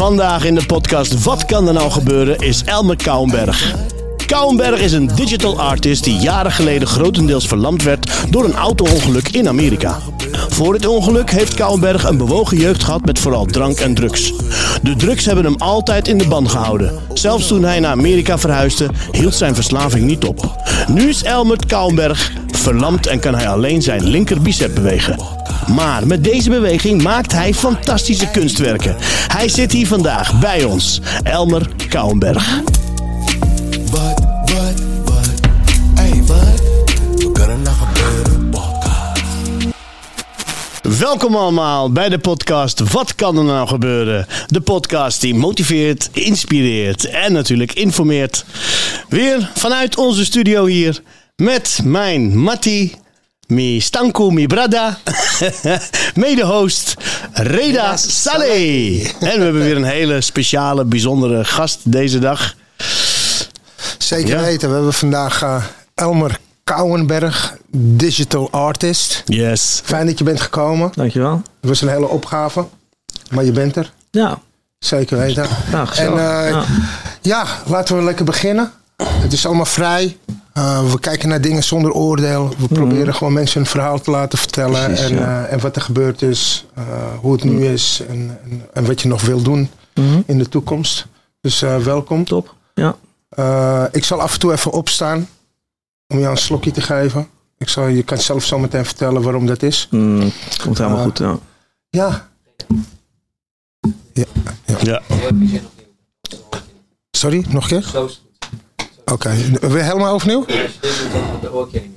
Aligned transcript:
Vandaag 0.00 0.44
in 0.44 0.54
de 0.54 0.66
podcast 0.66 1.24
Wat 1.24 1.44
kan 1.44 1.66
er 1.66 1.74
nou 1.74 1.90
gebeuren 1.90 2.38
is 2.38 2.62
Elmer 2.64 2.96
Kouwenberg. 2.96 3.74
Kouwenberg 4.26 4.80
is 4.80 4.92
een 4.92 5.06
digital 5.06 5.60
artist 5.60 6.04
die 6.04 6.16
jaren 6.16 6.52
geleden 6.52 6.88
grotendeels 6.88 7.48
verlamd 7.48 7.82
werd 7.82 8.10
door 8.30 8.44
een 8.44 8.54
auto-ongeluk 8.54 9.28
in 9.28 9.48
Amerika. 9.48 9.98
Voor 10.50 10.72
dit 10.72 10.86
ongeluk 10.86 11.30
heeft 11.30 11.54
Kouwenberg 11.54 12.04
een 12.04 12.16
bewogen 12.16 12.56
jeugd 12.56 12.84
gehad 12.84 13.04
met 13.04 13.18
vooral 13.18 13.44
drank 13.44 13.78
en 13.78 13.94
drugs. 13.94 14.32
De 14.82 14.96
drugs 14.96 15.24
hebben 15.24 15.44
hem 15.44 15.56
altijd 15.58 16.08
in 16.08 16.18
de 16.18 16.28
ban 16.28 16.50
gehouden. 16.50 16.98
Zelfs 17.12 17.46
toen 17.46 17.64
hij 17.64 17.80
naar 17.80 17.90
Amerika 17.90 18.38
verhuisde, 18.38 18.90
hield 19.10 19.34
zijn 19.34 19.54
verslaving 19.54 20.06
niet 20.06 20.24
op. 20.24 20.56
Nu 20.88 21.08
is 21.08 21.22
Elmer 21.22 21.66
Kouwenberg 21.66 22.32
verlamd 22.46 23.06
en 23.06 23.20
kan 23.20 23.34
hij 23.34 23.48
alleen 23.48 23.82
zijn 23.82 24.04
linker 24.04 24.42
bicep 24.42 24.74
bewegen. 24.74 25.16
Maar 25.74 26.06
met 26.06 26.24
deze 26.24 26.50
beweging 26.50 27.02
maakt 27.02 27.32
hij 27.32 27.54
fantastische 27.54 28.30
kunstwerken. 28.30 28.96
Hij 29.28 29.48
zit 29.48 29.72
hier 29.72 29.86
vandaag 29.86 30.40
bij 30.40 30.64
ons, 30.64 31.00
Elmer 31.22 31.68
Kouwenberg. 31.88 32.62
Welkom 40.82 41.36
allemaal 41.36 41.92
bij 41.92 42.08
de 42.08 42.18
podcast 42.18 42.92
Wat 42.92 43.14
kan 43.14 43.36
er 43.38 43.44
nou 43.44 43.68
gebeuren? 43.68 44.26
De 44.46 44.60
podcast 44.60 45.20
die 45.20 45.34
motiveert, 45.34 46.08
inspireert 46.12 47.04
en 47.04 47.32
natuurlijk 47.32 47.72
informeert. 47.72 48.44
Weer 49.08 49.50
vanuit 49.54 49.96
onze 49.96 50.24
studio 50.24 50.66
hier 50.66 51.02
met 51.36 51.80
mijn 51.84 52.38
Matti, 52.38 52.94
mi 53.46 53.80
stanku, 53.80 54.30
mi 54.32 54.46
brada, 54.46 54.98
mede-host 56.14 56.94
Reda 57.32 57.96
Saleh. 57.96 59.04
En 59.20 59.38
we 59.38 59.44
hebben 59.44 59.62
weer 59.62 59.76
een 59.76 59.84
hele 59.84 60.20
speciale, 60.20 60.84
bijzondere 60.84 61.44
gast 61.44 61.92
deze 61.92 62.18
dag. 62.18 62.54
Zeker 63.98 64.34
Ja. 64.36 64.40
weten. 64.40 64.68
We 64.68 64.74
hebben 64.74 64.92
vandaag 64.92 65.42
eh, 65.42 65.64
Elmer 65.94 66.38
Kouwenberg, 66.74 67.56
digital 67.76 68.50
artist. 68.50 69.22
Yes. 69.26 69.80
Fijn 69.84 70.06
dat 70.06 70.18
je 70.18 70.24
bent 70.24 70.40
gekomen. 70.40 70.90
Dankjewel. 70.94 71.32
Het 71.60 71.68
was 71.68 71.80
een 71.80 71.88
hele 71.88 72.08
opgave, 72.08 72.66
maar 73.30 73.44
je 73.44 73.52
bent 73.52 73.76
er. 73.76 73.92
Ja, 74.10 74.38
Zeker 74.78 75.18
weten. 75.18 75.46
nou. 75.72 75.88
En 75.96 76.06
eh, 76.08 76.50
ja. 76.50 76.64
ja, 77.20 77.44
laten 77.66 77.96
we 77.96 78.02
lekker 78.02 78.24
beginnen. 78.24 78.70
Het 79.02 79.32
is 79.32 79.46
allemaal 79.46 79.64
vrij. 79.64 80.16
Uh, 80.58 80.90
we 80.92 81.00
kijken 81.00 81.28
naar 81.28 81.40
dingen 81.40 81.62
zonder 81.62 81.92
oordeel. 81.92 82.54
We 82.58 82.68
proberen 82.68 83.14
gewoon 83.14 83.32
mensen 83.32 83.60
een 83.60 83.66
verhaal 83.66 84.00
te 84.00 84.10
laten 84.10 84.38
vertellen. 84.38 84.84
Precies, 84.84 85.04
en, 85.10 85.14
ja. 85.16 85.42
uh, 85.46 85.52
en 85.52 85.60
wat 85.60 85.76
er 85.76 85.82
gebeurd 85.82 86.22
is. 86.22 86.66
Uh, 86.78 86.84
hoe 87.20 87.32
het 87.32 87.44
nu 87.44 87.66
is. 87.66 88.02
En, 88.08 88.38
en, 88.44 88.62
en, 88.72 88.86
wat 88.86 89.00
je 89.00 89.08
nog 89.08 89.22
wil 89.22 89.42
doen 89.42 89.70
Mhm. 89.94 90.20
in 90.26 90.38
de 90.38 90.48
toekomst. 90.48 91.06
Dus 91.40 91.62
uh, 91.62 91.76
welkom. 91.76 92.24
Top. 92.24 92.54
Ja. 92.74 92.94
Uh, 93.38 93.84
ik 93.92 94.04
zal 94.04 94.20
af 94.20 94.32
en 94.32 94.38
toe 94.40 94.52
even 94.52 94.70
opstaan. 94.72 95.28
Om 96.10 96.18
jou 96.18 96.30
een 96.30 96.36
slokje 96.36 96.70
te 96.70 96.80
geven. 96.80 97.28
Ik 97.58 97.68
zal, 97.68 97.86
je 97.86 98.02
kan 98.02 98.18
zelf 98.18 98.44
zo 98.44 98.58
meteen 98.58 98.84
vertellen 98.84 99.22
waarom 99.22 99.46
dat 99.46 99.62
is. 99.62 99.88
Mm, 99.90 100.32
komt 100.62 100.78
helemaal 100.78 100.98
Uh, 100.98 101.04
goed. 101.04 101.18
Ja. 101.18 101.38
Ja. 101.90 102.26
Ja. 104.12 104.24
ja. 104.66 105.02
Ja. 105.40 105.60
Sorry, 107.10 107.44
nog 107.48 107.70
een 107.70 107.82
keer? 107.82 108.00
Oké. 109.04 109.30
Weer 109.60 109.84
helemaal 109.84 110.12
overnieuw? 110.14 110.44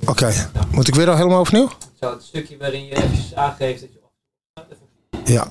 Oké. 0.06 0.32
Moet 0.70 0.88
ik 0.88 0.94
weer 0.94 1.08
al 1.10 1.16
helemaal 1.16 1.38
overnieuw? 1.38 1.68
Zo, 2.00 2.10
het 2.10 2.22
stukje 2.22 2.56
waarin 2.58 2.84
je 2.84 2.96
eventjes 2.96 3.34
aangeeft 3.34 3.80
dat 3.80 3.88
je... 3.92 5.32
Ja. 5.32 5.46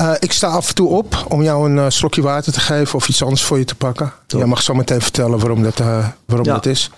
Uh, 0.00 0.14
ik 0.18 0.32
sta 0.32 0.46
af 0.48 0.68
en 0.68 0.74
toe 0.74 0.88
op 0.88 1.24
om 1.28 1.42
jou 1.42 1.70
een 1.70 1.76
uh, 1.76 1.84
slokje 1.88 2.22
water 2.22 2.52
te 2.52 2.60
geven 2.60 2.94
of 2.94 3.08
iets 3.08 3.22
anders 3.22 3.42
voor 3.42 3.58
je 3.58 3.64
te 3.64 3.74
pakken. 3.74 4.12
Top. 4.26 4.38
Jij 4.40 4.48
mag 4.48 4.62
zo 4.62 4.74
meteen 4.74 5.00
vertellen 5.00 5.38
waarom 5.38 5.62
dat, 5.62 5.80
uh, 5.80 6.08
waarom 6.26 6.46
Ja. 6.46 6.52
dat 6.54 6.66
is. 6.66 6.90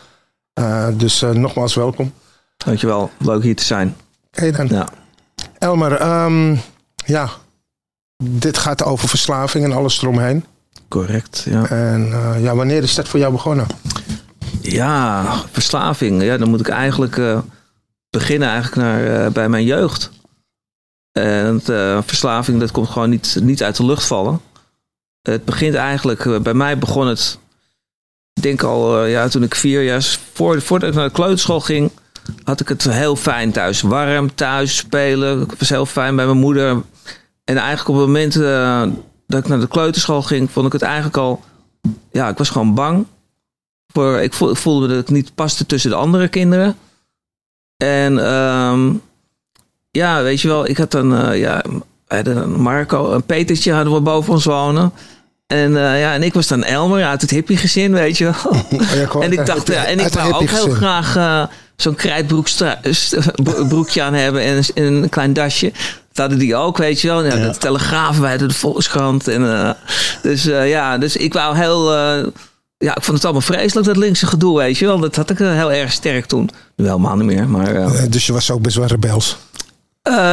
Uh, 0.60 0.88
dus 0.94 1.20
nogmaals 1.20 1.75
welkom. 1.75 2.12
Dankjewel. 2.56 3.10
Leuk 3.19 3.42
hier 3.42 3.56
te 3.56 3.65
zijn. 3.65 3.97
Hey 4.31 4.53
dan. 4.53 4.69
Ja. 4.69 4.88
Elmer, 5.59 6.25
um, 6.25 6.60
ja, 7.06 7.31
dit 8.25 8.59
gaat 8.59 8.84
over 8.84 9.09
verslaving 9.09 9.64
en 9.64 9.72
alles 9.72 10.03
eromheen. 10.03 10.44
Correct. 10.88 11.44
Ja. 11.48 11.66
En 11.69 12.06
uh, 12.06 12.43
ja, 12.43 12.54
wanneer 12.54 12.82
is 12.82 12.94
dat 12.94 13.09
voor 13.09 13.20
jou 13.20 13.32
begonnen? 13.32 13.66
ja, 14.60 15.37
verslaving. 15.50 16.22
Ja, 16.22 16.37
dan 16.37 16.48
moet 16.48 16.60
ik 16.60 16.69
eigenlijk 16.69 17.16
uh, 17.16 17.38
beginnen 18.10 18.48
eigenlijk 18.48 18.76
naar, 18.76 19.26
uh, 19.26 19.32
bij 19.32 19.48
mijn 19.48 19.64
jeugd. 19.64 20.10
En 21.12 21.62
uh, 21.70 21.98
verslaving, 22.06 22.60
dat 22.60 22.70
komt 22.70 22.88
gewoon 22.88 23.10
niet, 23.10 23.38
niet 23.43 23.62
uit 23.62 23.76
de 23.76 23.84
lucht 23.84 24.04
vallen. 24.04 24.41
Het 25.22 25.44
begint 25.44 25.75
eigenlijk, 25.75 26.43
bij 26.43 26.54
mij 26.54 26.78
begon 26.78 27.06
het, 27.06 27.38
ik 28.34 28.42
denk 28.42 28.62
al, 28.62 29.04
uh, 29.04 29.10
ja, 29.10 29.28
toen 29.28 29.42
ik 29.42 29.54
vier 29.54 29.82
jaar, 29.82 30.18
voor, 30.32 30.62
voordat 30.62 30.88
ik 30.88 30.94
naar 30.94 31.06
de 31.06 31.12
kleuterschool 31.12 31.60
ging, 31.60 31.90
had 32.44 32.60
ik 32.60 32.68
het 32.68 32.84
heel 32.84 33.16
fijn 33.16 33.52
thuis. 33.52 33.80
Warm 33.80 34.34
thuis, 34.34 34.76
spelen, 34.76 35.40
ik 35.40 35.58
was 35.58 35.68
heel 35.68 35.86
fijn 35.86 36.16
bij 36.16 36.24
mijn 36.24 36.38
moeder. 36.38 36.82
En 37.44 37.56
eigenlijk 37.56 37.88
op 37.88 37.94
het 37.94 38.06
moment 38.06 38.36
uh, 38.36 38.82
dat 39.26 39.40
ik 39.40 39.48
naar 39.48 39.60
de 39.60 39.68
kleuterschool 39.68 40.22
ging, 40.22 40.50
vond 40.50 40.66
ik 40.66 40.72
het 40.72 40.82
eigenlijk 40.82 41.16
al, 41.16 41.42
ja, 42.12 42.28
ik 42.28 42.38
was 42.38 42.50
gewoon 42.50 42.74
bang. 42.74 43.06
Voor, 43.92 44.20
ik 44.20 44.32
voelde 44.34 44.88
dat 44.88 44.98
ik 44.98 45.10
niet 45.10 45.34
paste 45.34 45.66
tussen 45.66 45.90
de 45.90 45.96
andere 45.96 46.28
kinderen. 46.28 46.76
En 47.76 48.32
um, 48.32 49.02
ja, 49.90 50.22
weet 50.22 50.40
je 50.40 50.48
wel, 50.48 50.68
ik 50.68 50.76
had 50.76 50.90
dan, 50.90 51.12
uh, 51.12 51.38
ja, 51.40 51.64
een 52.08 52.52
Marco, 52.52 53.12
een 53.12 53.24
Petertje 53.24 53.72
hadden 53.72 53.92
we 53.92 54.00
boven 54.00 54.32
ons 54.32 54.44
wonen. 54.44 54.92
En, 55.47 55.71
uh, 55.71 56.00
ja, 56.00 56.15
en 56.15 56.22
ik 56.22 56.34
was 56.34 56.47
dan 56.47 56.65
Elmer 56.65 57.05
uit 57.05 57.21
het 57.21 57.31
hippie 57.31 57.56
gezin, 57.56 57.93
weet 57.93 58.19
je 58.19 58.25
wel. 58.25 58.34
Oh, 59.12 59.22
en 59.25 59.32
ik 59.32 59.47
dacht, 59.47 59.69
ja, 59.69 59.84
en 59.84 60.00
ik 60.00 60.12
wou 60.12 60.32
ook 60.32 60.50
heel 60.50 60.71
graag 60.71 61.16
uh, 61.16 61.44
zo'n 61.77 61.94
krijtbroekje 61.94 64.03
aan 64.06 64.15
hebben 64.15 64.43
en, 64.43 64.62
en, 64.75 64.84
een 64.84 65.09
klein 65.09 65.32
dasje. 65.32 65.72
Dat 66.09 66.16
hadden 66.16 66.38
die 66.38 66.56
ook, 66.56 66.77
weet 66.77 67.00
je 67.00 67.09
wel. 67.09 67.25
Ja, 67.25 67.37
ja. 67.37 67.49
De 67.49 67.59
Telegraaf, 67.59 68.19
wij 68.19 68.37
de 68.37 68.50
Volkskrant. 68.50 69.28
En, 69.28 69.43
uh, 69.43 69.70
dus 70.23 70.43
ja, 70.44 70.99
dus 70.99 71.17
ik 71.17 71.32
wou 71.32 71.56
heel... 71.56 71.94
ja, 72.76 72.97
ik 72.97 73.02
vond 73.02 73.17
het 73.17 73.25
allemaal 73.25 73.43
vreselijk, 73.43 73.87
dat 73.87 73.97
linkse 73.97 74.26
gedoe, 74.26 74.58
weet 74.58 74.79
je 74.79 74.87
wel. 74.87 74.99
Dat 74.99 75.17
had 75.17 75.31
ik 75.31 75.38
heel 75.38 75.73
erg 75.73 75.93
sterk 75.93 76.26
toen. 76.26 76.50
Nu 76.76 76.85
helemaal 76.85 77.17
niet 77.17 77.26
meer, 77.26 77.49
maar... 77.49 78.11
dus 78.11 78.26
je 78.26 78.32
was 78.32 78.50
ook 78.50 78.62
best 78.62 78.76
wel 78.76 78.87
rebels? 78.87 79.37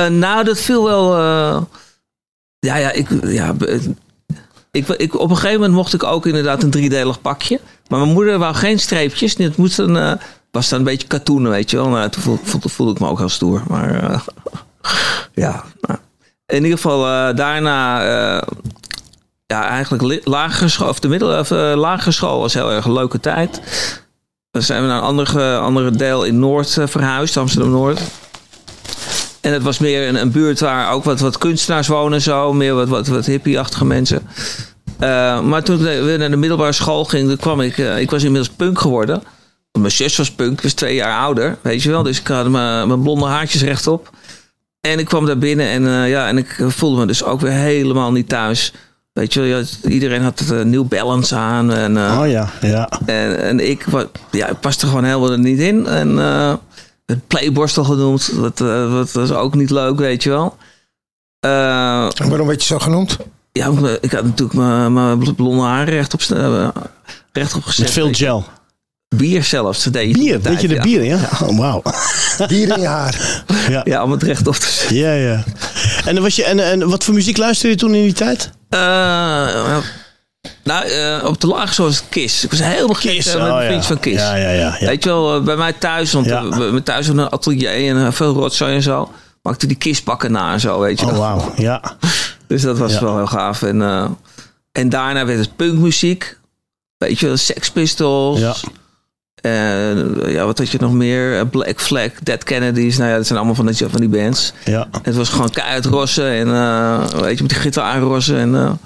Nou, 0.09 0.43
dat 0.43 0.59
viel 0.59 0.83
wel. 0.83 1.15
Ja, 2.59 2.75
ja, 2.75 2.91
ik, 2.91 3.07
ja 3.23 3.55
ik, 4.71 5.19
op 5.19 5.29
een 5.29 5.35
gegeven 5.35 5.59
moment 5.59 5.73
mocht 5.73 5.93
ik 5.93 6.03
ook 6.03 6.25
inderdaad 6.25 6.63
een 6.63 6.69
driedelig 6.69 7.21
pakje. 7.21 7.59
Maar 7.87 7.99
mijn 7.99 8.11
moeder 8.11 8.37
wou 8.37 8.55
geen 8.55 8.79
streepjes. 8.79 9.37
Het 9.37 9.57
moest 9.57 9.77
dan, 9.77 9.97
uh, 9.97 10.13
was 10.51 10.69
dan 10.69 10.79
een 10.79 10.85
beetje 10.85 11.07
katoen, 11.07 11.49
weet 11.49 11.71
je 11.71 11.77
wel. 11.77 11.89
Nou, 11.89 12.09
toen 12.09 12.39
voelde, 12.45 12.91
ik 12.91 12.99
me 12.99 13.07
ook 13.07 13.17
heel 13.17 13.29
stoer. 13.29 13.63
Maar 13.67 13.91
ja, 15.33 15.63
nou. 15.81 15.99
in 16.45 16.63
ieder 16.63 16.77
geval 16.77 17.35
daarna. 17.35 18.03
ja, 19.45 19.67
eigenlijk 19.67 20.27
lagere 20.27 20.67
school, 20.67 20.89
of 20.89 20.99
de 20.99 21.07
middel, 21.07 21.39
of, 21.39 21.49
lagere 21.75 22.11
school 22.11 22.39
was 22.39 22.53
heel 22.53 22.71
erg 22.71 22.85
een 22.85 22.93
leuke 22.93 23.19
tijd. 23.19 23.61
Dan 24.51 24.61
zijn 24.61 24.81
we 24.81 24.87
naar 24.87 24.97
een 24.97 25.03
andere, 25.03 25.57
andere 25.57 25.91
deel 25.91 26.23
in 26.23 26.39
Noord 26.39 26.77
verhuisd, 26.85 27.37
Amsterdam 27.37 27.71
Noord. 27.71 28.01
En 29.41 29.53
het 29.53 29.63
was 29.63 29.79
meer 29.79 30.07
een, 30.07 30.15
een 30.15 30.31
buurt 30.31 30.59
waar 30.59 30.91
ook 30.93 31.03
wat, 31.03 31.19
wat 31.19 31.37
kunstenaars 31.37 31.87
wonen 31.87 32.13
en 32.13 32.21
zo. 32.21 32.53
Meer 32.53 32.73
wat, 32.73 32.87
wat, 32.87 33.07
wat 33.07 33.25
hippie-achtige 33.25 33.85
mensen. 33.85 34.21
Eh, 34.99 35.41
maar 35.41 35.63
toen 35.63 35.77
we 35.77 36.15
naar 36.19 36.29
de 36.29 36.35
middelbare 36.35 36.71
school 36.71 37.05
gingen, 37.05 37.37
kwam 37.37 37.61
ik... 37.61 37.77
eh, 37.77 37.99
ik 37.99 38.11
was 38.11 38.23
inmiddels 38.23 38.53
punk 38.55 38.79
geworden. 38.79 39.23
Mijn 39.79 39.91
zus 39.91 40.17
was 40.17 40.31
punk, 40.31 40.51
ik 40.57 40.61
was 40.61 40.73
twee 40.73 40.95
jaar 40.95 41.19
ouder, 41.19 41.57
weet 41.61 41.83
je 41.83 41.89
wel. 41.89 42.03
Dus 42.03 42.19
ik 42.19 42.27
had 42.27 42.49
mijn, 42.49 42.87
mijn 42.87 43.01
blonde 43.01 43.25
haartjes 43.25 43.61
rechtop. 43.63 44.09
En 44.81 44.99
ik 44.99 45.05
kwam 45.05 45.25
daar 45.25 45.37
binnen 45.37 45.67
en, 45.67 45.87
eh, 45.87 46.09
ja, 46.09 46.27
en 46.27 46.37
ik 46.37 46.63
voelde 46.67 46.99
me 46.99 47.05
dus 47.05 47.23
ook 47.23 47.41
weer 47.41 47.51
helemaal 47.51 48.11
niet 48.11 48.29
thuis. 48.29 48.73
Weet 49.13 49.33
je 49.33 49.41
wel, 49.41 49.63
iedereen 49.91 50.21
had 50.21 50.39
het 50.39 50.51
uh, 50.51 50.61
New 50.61 50.87
Balance 50.87 51.35
aan. 51.35 51.73
En, 51.73 51.97
Oh 51.97 52.29
ja, 52.29 52.49
ja. 52.61 52.89
en, 53.05 53.41
en 53.41 53.69
ik, 53.69 53.85
ja, 54.31 54.47
ik 54.47 54.59
paste 54.59 54.87
gewoon 54.87 55.03
helemaal 55.03 55.31
er 55.31 55.39
niet 55.39 55.59
in. 55.59 55.87
En 55.87 56.19
het 57.05 57.27
playborstel 57.27 57.83
genoemd. 57.83 58.31
Dat, 58.35 58.61
eh, 58.61 58.93
dat 58.93 59.11
was 59.11 59.31
ook 59.31 59.55
niet 59.55 59.69
leuk, 59.69 59.97
weet 59.99 60.23
je 60.23 60.29
wel. 60.29 60.57
Eh, 61.39 62.03
En 62.21 62.29
waarom 62.29 62.47
werd 62.47 62.61
je 62.61 62.67
zo 62.67 62.79
genoemd? 62.79 63.17
ja, 63.51 63.71
ik 64.01 64.11
had 64.11 64.23
natuurlijk 64.23 64.53
mijn- 64.53 64.93
mijn 64.93 65.35
blonde 65.35 65.61
haren 65.63 65.93
rechtop, 65.93 66.21
uh, 66.33 66.67
rechtop 67.31 67.63
gezet. 67.63 67.85
Met 67.85 67.93
veel 67.93 68.13
gel. 68.13 68.45
Bier 69.15 69.43
zelfs. 69.43 69.83
Deed 69.83 70.07
je 70.07 70.13
Bier, 70.21 70.41
weet 70.41 70.61
je 70.61 70.67
de 70.67 70.79
bier, 70.81 71.03
ja? 71.03 71.29
Oh, 71.43 71.57
wauw. 71.57 71.81
Bier 72.47 72.69
in 72.75 72.81
je 72.81 72.87
haar. 72.87 73.43
Ja. 73.69 73.81
Ja, 73.85 74.03
om 74.03 74.11
het 74.11 74.23
rechtop 74.23 74.55
te 74.55 74.67
zetten. 74.71 74.95
Ja, 74.95 75.13
ja. 75.13 75.43
En, 76.05 76.13
dan 76.13 76.23
was 76.23 76.35
je, 76.35 76.43
en, 76.43 76.59
en 76.71 76.89
wat 76.89 77.03
voor 77.03 77.13
muziek 77.13 77.37
luisterde 77.37 77.73
je 77.73 77.79
toen 77.79 77.95
in 77.95 78.03
die 78.03 78.13
tijd? 78.13 78.49
Eh, 78.69 79.77
nou, 80.63 80.85
eh, 80.85 81.23
op 81.25 81.41
de 81.41 81.47
was 81.47 81.77
het 81.77 82.03
Kiss. 82.09 82.43
Ik 82.43 82.49
was 82.49 82.59
helemaal 82.63 82.95
gek 82.95 83.25
eh, 83.25 83.25
met 83.25 83.35
oh, 83.35 83.41
een 83.41 83.61
ja. 83.61 83.65
vriendje 83.65 83.87
van 83.87 83.99
Kiss. 83.99 84.21
Ja, 84.21 84.35
ja, 84.35 84.49
ja. 84.49 84.75
ja. 84.79 84.85
Weet 84.87 85.03
je 85.03 85.09
wel, 85.09 85.35
eh, 85.35 85.43
bij 85.43 85.55
mij 85.55 85.73
thuis, 85.73 86.11
want 86.11 86.25
Ja. 86.25 86.49
we- 86.49 86.83
thuis 86.83 87.05
hadden 87.07 87.25
een 87.25 87.31
atelier 87.31 87.95
en 87.95 88.13
veel 88.13 88.33
rotzooi 88.33 88.75
en 88.75 88.81
zo. 88.81 89.11
Maakte 89.41 89.67
die 89.67 89.77
kistpakken 89.77 90.31
na 90.31 90.53
en 90.53 90.59
zo, 90.59 90.79
weet 90.79 90.99
je 90.99 91.05
Oh, 91.05 91.17
wauw. 91.17 91.53
Ja. 91.57 91.81
Dus 92.47 92.61
dat 92.61 92.77
was 92.77 92.93
Ja. 92.93 93.01
wel 93.01 93.15
heel 93.17 93.27
gaaf. 93.27 93.61
En, 93.63 93.81
en 94.71 94.89
daarna 94.89 95.25
werd 95.25 95.39
het 95.39 95.55
punkmuziek. 95.55 96.37
Weet 96.97 97.19
je 97.19 97.27
wel, 97.27 97.37
Sex 97.37 97.71
Pistols. 97.71 98.39
Ja. 98.39 98.53
En 99.41 100.15
ja, 100.25 100.45
wat 100.45 100.57
had 100.57 100.69
je 100.69 100.77
nog 100.81 100.91
meer? 100.93 101.47
Black 101.47 101.81
Flag, 101.81 102.09
Dead 102.23 102.43
Kennedys. 102.43 102.97
Nou 102.97 103.09
ja, 103.09 103.15
dat 103.15 103.25
zijn 103.25 103.37
allemaal 103.37 103.55
van 103.55 103.65
die, 103.65 103.75
van 103.87 103.99
die 103.99 104.09
bands. 104.09 104.53
Ja. 104.65 104.87
Het 105.01 105.15
was 105.15 105.29
gewoon 105.29 105.49
keihard 105.49 105.85
rossen 105.85 106.31
en 106.31 106.47
weet 107.21 107.37
je, 107.37 107.43
met 107.43 107.51
die 107.51 107.59
gitaar 107.61 107.99
rossen. 107.99 108.37
En, 108.37 108.79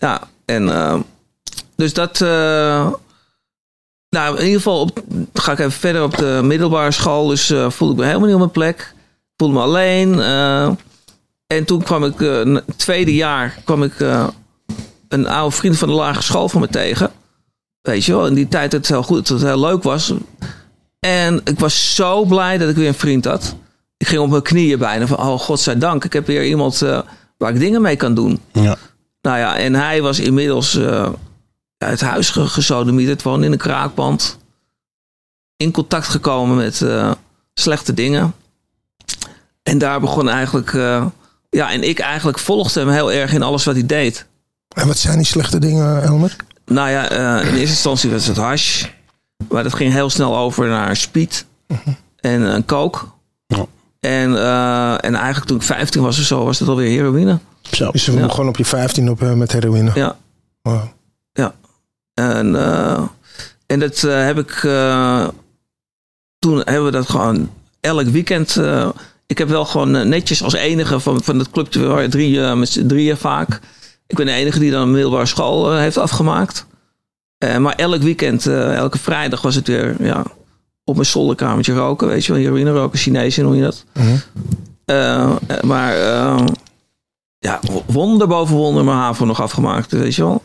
ja, 0.00 0.20
en 0.48 0.68
eh, 0.68 1.00
dus 1.76 1.92
dat... 1.94 2.20
eh, 2.20 2.92
nou, 4.10 4.36
in 4.38 4.44
ieder 4.44 4.56
geval 4.60 4.80
op, 4.80 5.02
ga 5.34 5.52
ik 5.52 5.58
even 5.58 5.72
verder 5.72 6.02
op 6.02 6.16
de 6.16 6.40
middelbare 6.44 6.90
school. 6.90 7.26
Dus 7.26 7.50
eh, 7.50 7.70
voelde 7.70 7.92
ik 7.94 7.98
me 7.98 8.04
helemaal 8.04 8.24
niet 8.26 8.34
op 8.34 8.40
mijn 8.40 8.52
plek. 8.52 8.94
Voelde 9.36 9.54
me 9.54 9.60
alleen. 9.60 10.20
eh, 10.20 10.70
en 11.46 11.64
toen 11.64 11.82
kwam 11.82 12.04
ik, 12.04 12.18
het 12.18 12.78
tweede 12.78 13.14
jaar, 13.14 13.58
kwam 13.64 13.82
ik 13.82 13.94
een 15.08 15.26
oude 15.26 15.56
vriend 15.56 15.78
van 15.78 15.88
de 15.88 15.94
lagere 15.94 16.22
school 16.24 16.48
van 16.48 16.60
me 16.60 16.68
tegen. 16.68 17.10
Weet 17.80 18.04
je 18.04 18.12
wel, 18.12 18.26
in 18.26 18.34
die 18.34 18.48
tijd 18.48 18.70
dat 18.70 18.80
het 18.80 18.88
heel 18.88 19.02
goed, 19.02 19.28
dat 19.28 19.40
het 19.40 19.48
heel 19.48 19.60
leuk 19.60 19.82
was. 19.82 20.12
En 21.00 21.40
ik 21.44 21.58
was 21.58 21.94
zo 21.94 22.24
blij 22.24 22.58
dat 22.58 22.68
ik 22.68 22.76
weer 22.76 22.88
een 22.88 22.94
vriend 22.94 23.24
had. 23.24 23.54
Ik 23.96 24.06
ging 24.08 24.20
op 24.20 24.30
mijn 24.30 24.42
knieën 24.42 24.78
bijna 24.78 25.06
van, 25.06 25.18
oh 25.18 25.38
godzijdank, 25.40 26.04
ik 26.04 26.12
heb 26.12 26.26
weer 26.26 26.44
iemand 26.46 26.78
waar 27.36 27.52
ik 27.54 27.58
dingen 27.58 27.82
mee 27.82 27.96
kan 27.96 28.14
doen. 28.14 28.40
Ja. 28.52 28.76
Nou 29.22 29.38
ja, 29.38 29.56
en 29.56 29.74
hij 29.74 30.02
was 30.02 30.18
inmiddels 30.18 30.74
eh, 30.74 31.08
uit 31.78 32.00
huis 32.00 32.30
ge- 32.30 32.46
gesodemieterd, 32.46 33.22
woonde 33.22 33.46
in 33.46 33.52
een 33.52 33.58
kraakpand. 33.58 34.38
In 35.56 35.72
contact 35.72 36.08
gekomen 36.08 36.56
met 36.56 36.82
eh, 36.82 37.10
slechte 37.54 37.94
dingen. 37.94 38.34
En 39.62 39.78
daar 39.78 40.00
begon 40.00 40.28
eigenlijk, 40.28 40.72
eh, 40.74 41.06
ja, 41.50 41.70
en 41.72 41.82
ik 41.88 41.98
eigenlijk 41.98 42.38
volgde 42.38 42.80
hem 42.80 42.88
heel 42.88 43.12
erg 43.12 43.32
in 43.32 43.42
alles 43.42 43.64
wat 43.64 43.74
hij 43.74 43.86
deed. 43.86 44.26
En 44.68 44.86
wat 44.86 44.98
zijn 44.98 45.16
die 45.16 45.26
slechte 45.26 45.58
dingen, 45.58 46.02
Elmer? 46.02 46.36
Nou 46.66 46.90
ja, 46.90 47.08
eh, 47.10 47.46
in 47.48 47.52
eerste 47.54 47.58
instantie 47.74 48.10
was 48.10 48.26
het 48.26 48.36
hash. 48.36 48.84
Maar 49.48 49.62
dat 49.62 49.74
ging 49.74 49.92
heel 49.92 50.10
snel 50.10 50.36
over 50.36 50.68
naar 50.68 50.96
speed 50.96 51.44
en 52.20 52.40
een 52.40 52.64
coke. 52.64 52.98
Ja. 53.46 53.64
En, 54.00 54.36
eh, 54.36 55.04
en 55.04 55.14
eigenlijk 55.14 55.44
toen 55.46 55.56
ik 55.56 55.62
15 55.62 56.02
was 56.02 56.18
of 56.18 56.24
zo, 56.24 56.44
was 56.44 56.58
het 56.58 56.68
alweer 56.68 56.88
heroïne. 56.90 57.38
Zo. 57.72 57.90
Dus 57.90 58.06
we 58.06 58.12
Ja. 58.12 58.20
begonnen 58.26 58.48
op 58.48 58.56
je 58.56 58.64
15 58.64 59.10
op, 59.10 59.22
eh, 59.22 59.32
met 59.32 59.52
heroïne. 59.52 59.90
Ja. 59.94 60.16
Wow. 60.62 60.82
En, 62.14 62.56
eh, 62.56 63.02
en 63.66 63.78
dat 63.78 64.02
eh, 64.04 64.24
heb 64.24 64.38
ik. 64.38 64.50
toen 66.38 66.56
hebben 66.58 66.84
we 66.84 66.90
dat 66.90 67.08
gewoon 67.08 67.50
elk 67.80 68.06
weekend. 68.06 68.60
ik 69.26 69.38
heb 69.38 69.48
wel 69.48 69.64
gewoon 69.64 70.08
netjes 70.08 70.42
als 70.42 70.54
enige 70.54 71.00
van, 71.00 71.22
van 71.22 71.38
het 71.38 71.50
clubje, 71.50 71.86
waren 71.86 72.10
drie, 72.10 72.40
met 72.40 72.68
z'n 72.68 72.86
drieën 72.86 73.16
vaak. 73.16 73.60
Ik 74.06 74.16
ben 74.16 74.26
de 74.26 74.32
enige 74.32 74.58
die 74.58 74.70
dan 74.70 74.82
een 74.82 74.90
middelbare 74.90 75.26
school 75.26 75.72
heeft 75.76 75.96
afgemaakt. 75.96 76.66
Maar 77.58 77.74
elk 77.74 78.02
weekend, 78.02 78.46
elke 78.46 78.98
vrijdag 78.98 79.42
was 79.42 79.54
het 79.54 79.66
weer 79.66 79.96
ja, 80.02 80.22
op 80.84 80.94
mijn 80.94 81.06
zolderkamertje 81.06 81.74
roken. 81.74 82.08
Weet 82.08 82.24
je 82.24 82.32
wel, 82.32 82.40
heroïne 82.40 82.70
roken, 82.72 82.98
Chinees 82.98 83.36
noem 83.36 83.54
je 83.54 83.62
dat. 83.62 83.84
Eh, 84.84 85.36
maar 85.62 85.94
ja, 87.38 87.60
wonder 87.86 88.26
boven 88.28 88.56
wonder 88.56 88.84
mijn 88.84 88.96
haven 88.96 89.26
nog 89.26 89.40
afgemaakt, 89.42 89.92
weet 89.92 90.14
je 90.14 90.22
wel. 90.22 90.42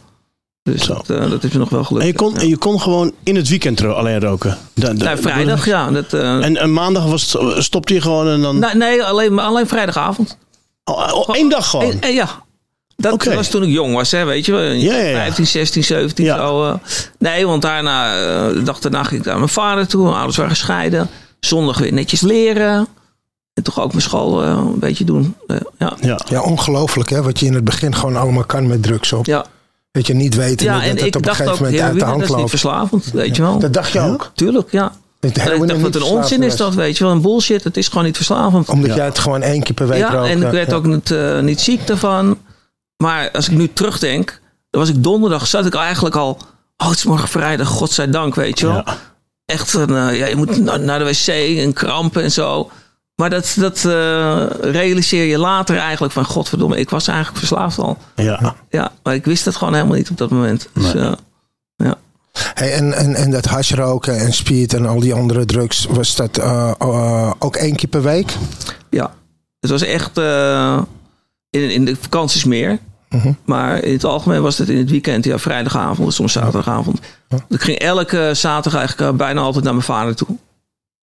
Dus 0.64 0.86
dat, 0.86 1.10
eh, 1.10 1.30
dat 1.30 1.44
is 1.44 1.52
me 1.52 1.60
nog 1.60 1.70
wel 1.70 1.84
gelukt. 1.84 2.06
En 2.06 2.12
je 2.12 2.18
kon, 2.18 2.34
ja. 2.34 2.40
en 2.40 2.48
je 2.48 2.58
kon 2.58 2.82
gewoon 2.82 3.12
in 3.24 3.36
het 3.36 3.50
weekend 3.50 3.84
alleen 3.84 4.20
roken? 4.20 4.58
Nou, 4.74 5.18
vrijdag, 5.18 5.66
ja. 5.66 5.92
Dat, 5.92 6.14
eh, 6.14 6.46
En, 6.46 6.58
en 6.58 6.74
maandag 6.74 7.06
was 7.06 7.32
het, 7.34 7.64
stopte 7.64 7.94
je 7.94 8.02
gewoon 8.02 8.28
en 8.28 8.42
dan... 8.42 8.60
nee, 8.60 8.76
nee 8.76 9.04
alleen, 9.04 9.40
alleen 9.40 9.68
vrijdagavond. 9.68 10.38
Oh, 10.84 11.14
oh, 11.14 11.36
één 11.36 11.50
dag 11.50 11.70
gewoon? 11.70 11.94
Ja, 12.02 12.44
dat 12.96 13.24
was 13.24 13.48
toen 13.50 13.64
ik 13.64 13.70
jong 13.70 13.94
was, 13.94 14.12
hè, 14.12 14.24
weet 14.26 14.46
je 14.46 14.52
wel. 14.52 14.62
Ja, 14.62 14.96
ja, 14.96 15.04
ja. 15.04 15.14
15, 15.16 15.48
16, 15.48 15.84
17 15.84 16.26
Ja. 16.26 16.38
zo. 16.38 16.66
eh. 16.66 16.74
nee, 17.20 17.48
want 17.48 17.62
daarna, 17.62 18.16
eh, 18.16 18.54
de 18.54 18.64
dag 18.64 18.80
daarna 18.80 19.04
ging 19.04 19.20
ik 19.20 19.26
naar 19.26 19.38
mijn 19.38 19.50
vader 19.50 19.88
toe. 19.88 20.04
Mijn 20.04 20.16
ouders 20.16 20.38
waren 20.38 20.52
gescheiden. 20.52 21.10
Zondag 21.40 21.78
weer 21.78 21.94
netjes 21.94 22.22
leren. 22.22 22.88
En 23.54 23.64
toch 23.64 23.80
ook 23.80 23.90
mijn 23.92 24.02
school 24.04 24.44
eh, 24.44 24.50
een 24.50 24.80
beetje 24.80 25.04
doen. 25.04 25.36
Eh, 25.48 25.58
ja. 25.78 25.94
Ja. 26.02 26.20
Ja, 26.30 26.42
ongelooflijk 26.42 27.10
hè, 27.10 27.22
wat 27.22 27.40
je 27.40 27.46
in 27.46 27.54
het 27.54 27.64
begin 27.64 27.96
gewoon 27.96 28.16
allemaal 28.16 28.44
kan 28.44 28.68
met 28.68 28.84
drugs 28.84 29.14
op. 29.14 29.26
Ja, 29.26 29.46
Dat 29.92 30.08
je 30.08 30.14
niet 30.14 30.36
weet 30.36 30.62
ja 30.62 30.74
dat 30.74 30.84
en 30.84 30.90
het 30.90 31.00
ik 31.02 31.08
op 31.08 31.16
een 31.16 31.22
dacht 31.22 31.38
gegeven 31.38 31.54
ook, 31.54 31.60
moment 31.60 31.82
uit 31.82 32.00
de 32.00 32.06
hand 32.06 32.14
dat 32.20 32.24
is 32.24 32.30
niet 32.30 32.38
loopt. 32.38 32.50
verslavend, 32.50 33.12
weet 33.12 33.36
je 33.36 33.42
wel. 33.42 33.60
Dat 33.60 33.74
dacht 33.74 33.92
je 33.92 34.00
ook. 34.00 34.32
Tuurlijk, 34.36 34.72
ja. 34.72 34.92
Dat 35.20 35.30
ik 35.32 35.36
dacht, 35.38 35.60
niet 35.74 35.82
wat 35.82 35.96
een 35.96 36.02
onzin 36.04 36.44
is 36.44 36.56
dat, 36.56 36.74
weet 36.74 36.98
je 36.98 37.04
wel. 37.04 37.14
Een 37.14 37.22
bullshit, 37.22 37.64
het 37.64 37.78
is 37.78 37.88
gewoon 37.88 38.04
niet 38.04 38.16
verslavend. 38.16 38.70
Omdat 38.70 38.90
Ja. 38.90 38.96
jij 38.96 39.06
het 39.06 39.20
gewoon 39.20 39.42
één 39.42 39.64
keer 39.64 39.74
per 39.74 39.88
week 39.88 40.00
Ja, 40.00 40.10
rookt. 40.14 40.30
en 40.30 40.42
ik 40.44 40.52
werd 40.52 40.70
Ja. 40.70 40.76
ook 40.76 40.86
niet, 40.86 41.12
eh, 41.12 41.40
niet 41.40 41.62
ziek 41.62 41.88
daarvan. 41.88 42.38
Maar 42.98 43.30
als 43.32 43.50
ik 43.50 43.58
nu 43.58 43.70
terugdenk, 43.74 44.40
dan 44.70 44.82
was 44.82 44.90
ik 44.90 45.04
donderdag, 45.04 45.48
zat 45.48 45.66
ik 45.66 45.74
eigenlijk 45.76 46.16
al. 46.16 46.38
Oh, 46.78 46.88
het 46.90 46.98
is 46.98 47.04
morgen 47.06 47.28
vrijdag, 47.28 47.68
godzijdank, 47.68 48.36
weet 48.36 48.60
je 48.60 48.66
wel. 48.66 48.76
Ja. 48.76 48.98
Echt, 49.46 49.74
een, 49.74 49.96
eh, 49.96 50.18
ja, 50.18 50.26
je 50.26 50.36
moet 50.36 50.58
naar, 50.64 50.80
naar 50.80 51.00
de 51.00 51.06
wc 51.06 51.28
en 51.58 51.74
krampen 51.74 52.24
en 52.24 52.32
zo. 52.32 52.70
Maar 53.16 53.30
dat, 53.30 53.56
dat 53.60 53.78
eh, 53.86 54.46
realiseer 54.62 55.26
je 55.26 55.38
later 55.38 55.78
eigenlijk 55.78 56.14
van, 56.14 56.26
godverdomme, 56.26 56.78
ik 56.78 56.90
was 56.90 57.08
eigenlijk 57.08 57.38
verslaafd 57.38 57.78
al. 57.80 57.98
Ja. 58.16 58.56
Ja, 58.70 58.92
maar 59.04 59.14
ik 59.14 59.26
wist 59.26 59.46
het 59.46 59.56
gewoon 59.56 59.74
helemaal 59.74 59.98
niet 59.98 60.10
op 60.10 60.18
dat 60.18 60.30
moment. 60.30 60.70
Dus, 60.74 60.94
Nee. 60.94 61.04
eh, 61.04 61.12
Hey, 62.54 62.74
en, 62.74 62.94
en, 62.94 63.16
en 63.16 63.32
dat 63.32 63.46
hashroken 63.46 64.18
en 64.20 64.34
speed 64.34 64.74
en 64.74 64.86
al 64.86 65.00
die 65.00 65.14
andere 65.14 65.46
drugs, 65.46 65.86
was 65.90 66.16
dat 66.16 66.38
eh, 66.38 67.32
ook 67.40 67.56
één 67.56 67.76
keer 67.76 67.90
per 67.90 68.02
week? 68.02 68.34
ja, 68.90 69.14
het 69.60 69.70
was 69.70 69.82
echt 69.82 70.18
eh, 70.18 70.82
in, 71.50 71.70
in 71.72 71.86
de 71.86 71.96
vakanties 72.02 72.44
meer. 72.44 72.80
Mhm. 73.10 73.32
Maar 73.46 73.84
in 73.84 73.94
het 73.94 74.04
algemeen 74.04 74.42
was 74.42 74.58
het 74.58 74.70
in 74.70 74.78
het 74.78 74.90
weekend, 74.90 75.26
ja, 75.26 75.38
vrijdagavond, 75.38 76.14
soms 76.14 76.32
zaterdagavond. 76.32 77.00
Ik 77.50 77.62
ging 77.62 77.78
elke 77.78 78.30
zaterdag 78.34 78.80
eigenlijk 78.80 79.18
bijna 79.18 79.42
altijd 79.42 79.64
naar 79.64 79.74
mijn 79.74 79.86
vader 79.86 80.16
toe. 80.16 80.28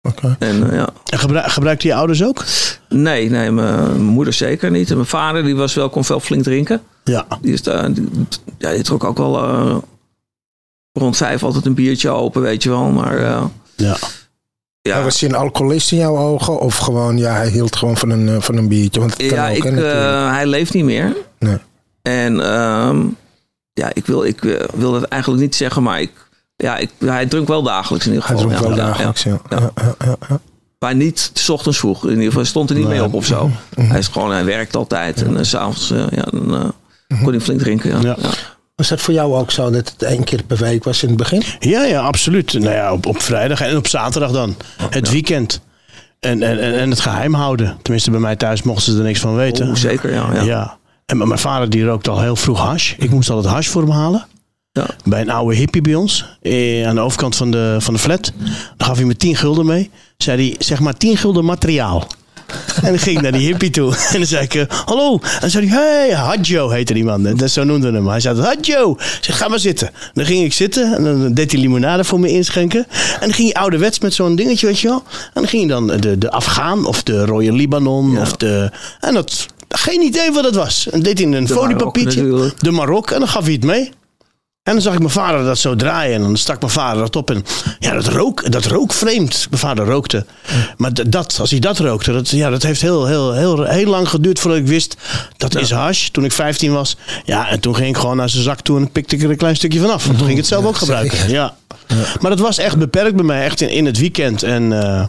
Oké. 0.02 0.36
En 0.38 0.70
eh, 0.70 0.76
ja, 0.76 0.88
En 1.04 1.18
gebruik, 1.18 1.50
gebruikte 1.50 1.86
je 1.86 1.94
ouders 1.94 2.24
ook? 2.24 2.44
nee, 2.88 3.30
nee, 3.30 3.50
mijn, 3.50 4.02
moeder 4.02 4.32
zeker 4.32 4.70
niet. 4.70 4.90
En 4.90 4.96
mijn 4.96 5.08
vader, 5.08 5.44
die 5.44 5.56
was 5.56 5.74
wel, 5.74 5.88
kon 5.90 6.02
wel 6.08 6.20
flink 6.20 6.42
drinken. 6.42 6.82
Ja. 7.04 7.26
Die, 7.40 7.52
is 7.52 7.62
daar, 7.62 7.92
die, 7.92 8.08
ja, 8.58 8.70
die 8.72 8.82
trok 8.82 9.04
ook 9.04 9.16
wel 9.16 9.38
eh, 9.42 9.76
rond 10.92 11.16
vijf 11.16 11.42
altijd 11.42 11.66
een 11.66 11.74
biertje 11.74 12.10
open, 12.10 12.42
weet 12.42 12.62
je 12.62 12.68
wel. 12.68 12.84
Maar 12.90 13.18
eh, 13.18 13.44
Ja. 13.76 13.96
ja, 14.82 15.02
Was 15.02 15.20
hij 15.20 15.28
een 15.28 15.34
alcoholist 15.34 15.92
in 15.92 15.98
jouw 15.98 16.16
ogen? 16.16 16.60
Of 16.60 16.76
gewoon, 16.76 17.18
ja, 17.18 17.32
hij 17.32 17.48
hield 17.48 17.76
gewoon 17.76 17.96
van 17.96 18.10
een, 18.10 18.42
van 18.42 18.56
een 18.56 18.68
biertje? 18.68 19.00
Want 19.00 19.12
het 19.16 19.26
kan 19.26 19.36
ja 19.36 19.48
ook, 19.50 19.56
ik, 19.56 19.64
eh, 19.64 20.30
hij 20.30 20.46
leeft 20.46 20.74
niet 20.74 20.84
meer. 20.84 21.16
Nee. 21.38 21.58
En 22.02 22.40
ehm, 22.40 23.06
ja, 23.72 23.90
ik 23.92 24.06
wil, 24.06 24.24
ik 24.24 24.40
wil 24.74 24.92
dat 24.92 25.02
eigenlijk 25.04 25.42
niet 25.42 25.54
zeggen, 25.54 25.82
maar 25.82 26.00
ik, 26.00 26.27
ja, 26.62 26.76
ik, 26.76 26.90
hij 26.98 27.26
drinkt 27.26 27.48
wel 27.48 27.62
dagelijks 27.62 28.06
in 28.06 28.12
ieder 28.12 28.28
Hij 28.28 28.36
geval. 28.36 28.50
dronk 28.50 28.64
Ja, 28.64 28.76
wel 28.76 28.86
ja, 28.86 28.92
dagelijks, 28.92 29.22
ja. 29.22 29.38
Ja. 29.48 29.58
Ja, 29.58 29.70
ja, 29.74 29.94
ja, 29.98 30.16
ja. 30.28 30.40
Maar 30.78 30.94
niet 30.94 31.30
s 31.34 31.48
ochtends 31.48 31.78
vroeg. 31.78 32.02
In 32.02 32.08
ieder 32.08 32.24
geval 32.24 32.40
hij 32.40 32.50
stond 32.50 32.70
er 32.70 32.76
niet 32.76 32.88
mee 32.88 33.04
op 33.04 33.14
of 33.14 33.26
zo. 33.26 33.50
Hij 33.80 33.98
is 33.98 34.06
gewoon, 34.06 34.30
hij 34.30 34.44
werkt 34.44 34.76
altijd. 34.76 35.22
En 35.22 35.46
s 35.46 35.48
s'avonds 35.48 35.90
uh, 35.90 36.04
ja, 36.10 36.22
dan 36.22 36.54
uh, 37.08 37.22
kon 37.22 37.32
hij 37.32 37.40
flink 37.40 37.60
drinken. 37.60 37.90
Ja. 37.90 38.00
Ja. 38.00 38.16
Ja. 38.20 38.28
Was 38.76 38.88
dat 38.88 39.00
voor 39.00 39.14
jou 39.14 39.34
ook 39.34 39.50
zo 39.50 39.70
dat 39.70 39.88
het 39.88 40.02
één 40.02 40.24
keer 40.24 40.42
per 40.42 40.56
week 40.56 40.84
was 40.84 41.02
in 41.02 41.08
het 41.08 41.18
begin? 41.18 41.42
Ja, 41.58 41.84
ja, 41.84 42.00
absoluut. 42.00 42.52
Nou 42.52 42.74
ja, 42.74 42.92
op, 42.92 43.06
op 43.06 43.22
vrijdag 43.22 43.60
en 43.60 43.76
op 43.76 43.86
zaterdag 43.86 44.30
dan. 44.30 44.56
Het 44.90 45.10
weekend. 45.10 45.60
En, 46.20 46.42
en, 46.42 46.58
en, 46.60 46.74
en 46.74 46.90
het 46.90 47.00
geheim 47.00 47.34
houden. 47.34 47.78
Tenminste, 47.82 48.10
bij 48.10 48.20
mij 48.20 48.36
thuis 48.36 48.62
mochten 48.62 48.92
ze 48.92 48.98
er 48.98 49.04
niks 49.04 49.20
van 49.20 49.34
weten. 49.34 49.76
Zeker, 49.76 50.12
ja. 50.12 50.28
ja. 50.32 50.42
Ja. 50.42 50.76
En 51.06 51.16
mijn 51.16 51.38
vader 51.38 51.70
die 51.70 51.84
rookte 51.84 52.10
al 52.10 52.20
heel 52.20 52.36
vroeg 52.36 52.58
hash. 52.60 52.94
Ik 52.98 53.10
moest 53.10 53.30
altijd 53.30 53.54
hash 53.54 53.68
voor 53.68 53.82
hem 53.82 53.90
halen. 53.90 54.26
Ja. 54.78 54.86
Bij 55.04 55.20
een 55.20 55.30
oude 55.30 55.56
hippie 55.56 55.82
bij 55.82 55.94
ons. 55.94 56.24
Eh, 56.42 56.86
aan 56.86 56.94
de 56.94 57.00
overkant 57.00 57.36
van 57.36 57.50
de, 57.50 57.76
van 57.78 57.94
de 57.94 58.00
flat. 58.00 58.32
Dan 58.76 58.86
gaf 58.86 58.96
hij 58.96 59.06
me 59.06 59.16
10 59.16 59.36
gulden 59.36 59.66
mee. 59.66 59.90
Zei 60.16 60.48
hij, 60.48 60.56
zeg 60.58 60.80
maar 60.80 60.96
10 60.96 61.16
gulden 61.16 61.44
materiaal. 61.44 62.06
En 62.82 62.88
dan 62.88 62.98
ging 62.98 63.16
ik 63.16 63.22
naar 63.22 63.32
die 63.32 63.46
hippie 63.46 63.70
toe. 63.70 63.94
En 64.12 64.18
dan 64.18 64.26
zei 64.26 64.44
ik, 64.44 64.54
eh, 64.54 64.64
hallo. 64.84 65.12
En 65.22 65.40
dan 65.40 65.50
zei 65.50 65.68
hij, 65.68 66.06
hey, 66.06 66.16
Hadjo 66.16 66.70
heette 66.70 66.94
die 66.94 67.04
man. 67.04 67.22
Dat, 67.22 67.50
zo 67.50 67.64
noemden 67.64 67.90
we 67.90 67.96
hem. 67.96 68.08
Hij 68.08 68.20
zei, 68.20 68.40
Hadjo. 68.40 68.90
Ik 68.92 69.18
zeg, 69.20 69.38
ga 69.38 69.48
maar 69.48 69.58
zitten. 69.58 69.90
Dan 70.12 70.24
ging 70.24 70.44
ik 70.44 70.52
zitten. 70.52 70.96
En 70.96 71.04
dan 71.04 71.34
deed 71.34 71.52
hij 71.52 71.60
limonade 71.60 72.04
voor 72.04 72.20
me 72.20 72.28
inschenken. 72.28 72.86
En 72.90 73.20
dan 73.20 73.32
ging 73.32 73.52
hij 73.52 73.62
ouderwets 73.62 73.98
met 73.98 74.14
zo'n 74.14 74.36
dingetje, 74.36 74.66
weet 74.66 74.80
je 74.80 74.88
wel. 74.88 75.02
En 75.08 75.30
dan 75.32 75.48
ging 75.48 75.62
hij 75.62 75.70
dan 75.70 75.86
de, 75.86 76.18
de 76.18 76.30
Afghaan 76.30 76.86
of 76.86 77.02
de 77.02 77.24
Royal 77.24 77.54
Libanon. 77.54 78.18
Of 78.18 78.32
de, 78.32 78.70
en 79.00 79.14
dat, 79.14 79.46
geen 79.68 80.02
idee 80.02 80.32
wat 80.32 80.44
het 80.44 80.54
was. 80.54 80.88
En 80.90 81.02
deed 81.02 81.18
hij 81.18 81.26
een 81.32 81.44
De 81.44 81.52
foliepapiertje. 81.52 82.22
Marok. 82.22 82.60
De 82.60 82.70
Marok. 82.70 83.10
En 83.10 83.18
dan 83.18 83.28
gaf 83.28 83.44
hij 83.44 83.52
het 83.52 83.64
mee. 83.64 83.90
En 84.68 84.74
dan 84.74 84.82
zag 84.82 84.92
ik 84.92 84.98
mijn 84.98 85.10
vader 85.10 85.44
dat 85.44 85.58
zo 85.58 85.76
draaien. 85.76 86.14
En 86.14 86.22
dan 86.22 86.36
stak 86.36 86.60
mijn 86.60 86.72
vader 86.72 87.02
dat 87.02 87.16
op. 87.16 87.30
En 87.30 87.44
ja, 87.78 87.94
dat 87.94 88.06
rook, 88.06 88.52
dat 88.52 88.64
rook 88.64 88.92
vreemd. 88.92 89.46
Mijn 89.50 89.60
vader 89.60 89.84
rookte. 89.84 90.26
Maar 90.76 91.10
dat, 91.10 91.36
als 91.40 91.50
hij 91.50 91.58
dat 91.58 91.78
rookte, 91.78 92.12
dat, 92.12 92.28
ja, 92.28 92.50
dat 92.50 92.62
heeft 92.62 92.80
heel, 92.80 93.06
heel, 93.06 93.32
heel, 93.32 93.64
heel 93.64 93.86
lang 93.86 94.08
geduurd 94.08 94.40
voordat 94.40 94.60
ik 94.60 94.66
wist. 94.66 94.96
Dat 95.36 95.56
is 95.56 95.70
hash. 95.70 96.08
Toen 96.08 96.24
ik 96.24 96.32
15 96.32 96.72
was. 96.72 96.96
Ja, 97.24 97.48
en 97.48 97.60
toen 97.60 97.74
ging 97.74 97.88
ik 97.88 97.96
gewoon 97.96 98.16
naar 98.16 98.28
zijn 98.28 98.42
zak 98.42 98.60
toe 98.60 98.78
en 98.78 98.90
pikte 98.90 99.16
ik 99.16 99.22
er 99.22 99.30
een 99.30 99.36
klein 99.36 99.56
stukje 99.56 99.80
vanaf. 99.80 100.04
Toen 100.04 100.16
ging 100.16 100.30
ik 100.30 100.36
het 100.36 100.46
zelf 100.46 100.64
ook 100.64 100.76
gebruiken. 100.76 101.30
Ja. 101.30 101.56
Maar 102.20 102.30
dat 102.30 102.40
was 102.40 102.58
echt 102.58 102.78
beperkt 102.78 103.16
bij 103.16 103.24
mij. 103.24 103.44
Echt 103.44 103.60
in, 103.60 103.68
in 103.68 103.86
het 103.86 103.98
weekend. 103.98 104.42
En 104.42 104.82
eh, 104.82 105.06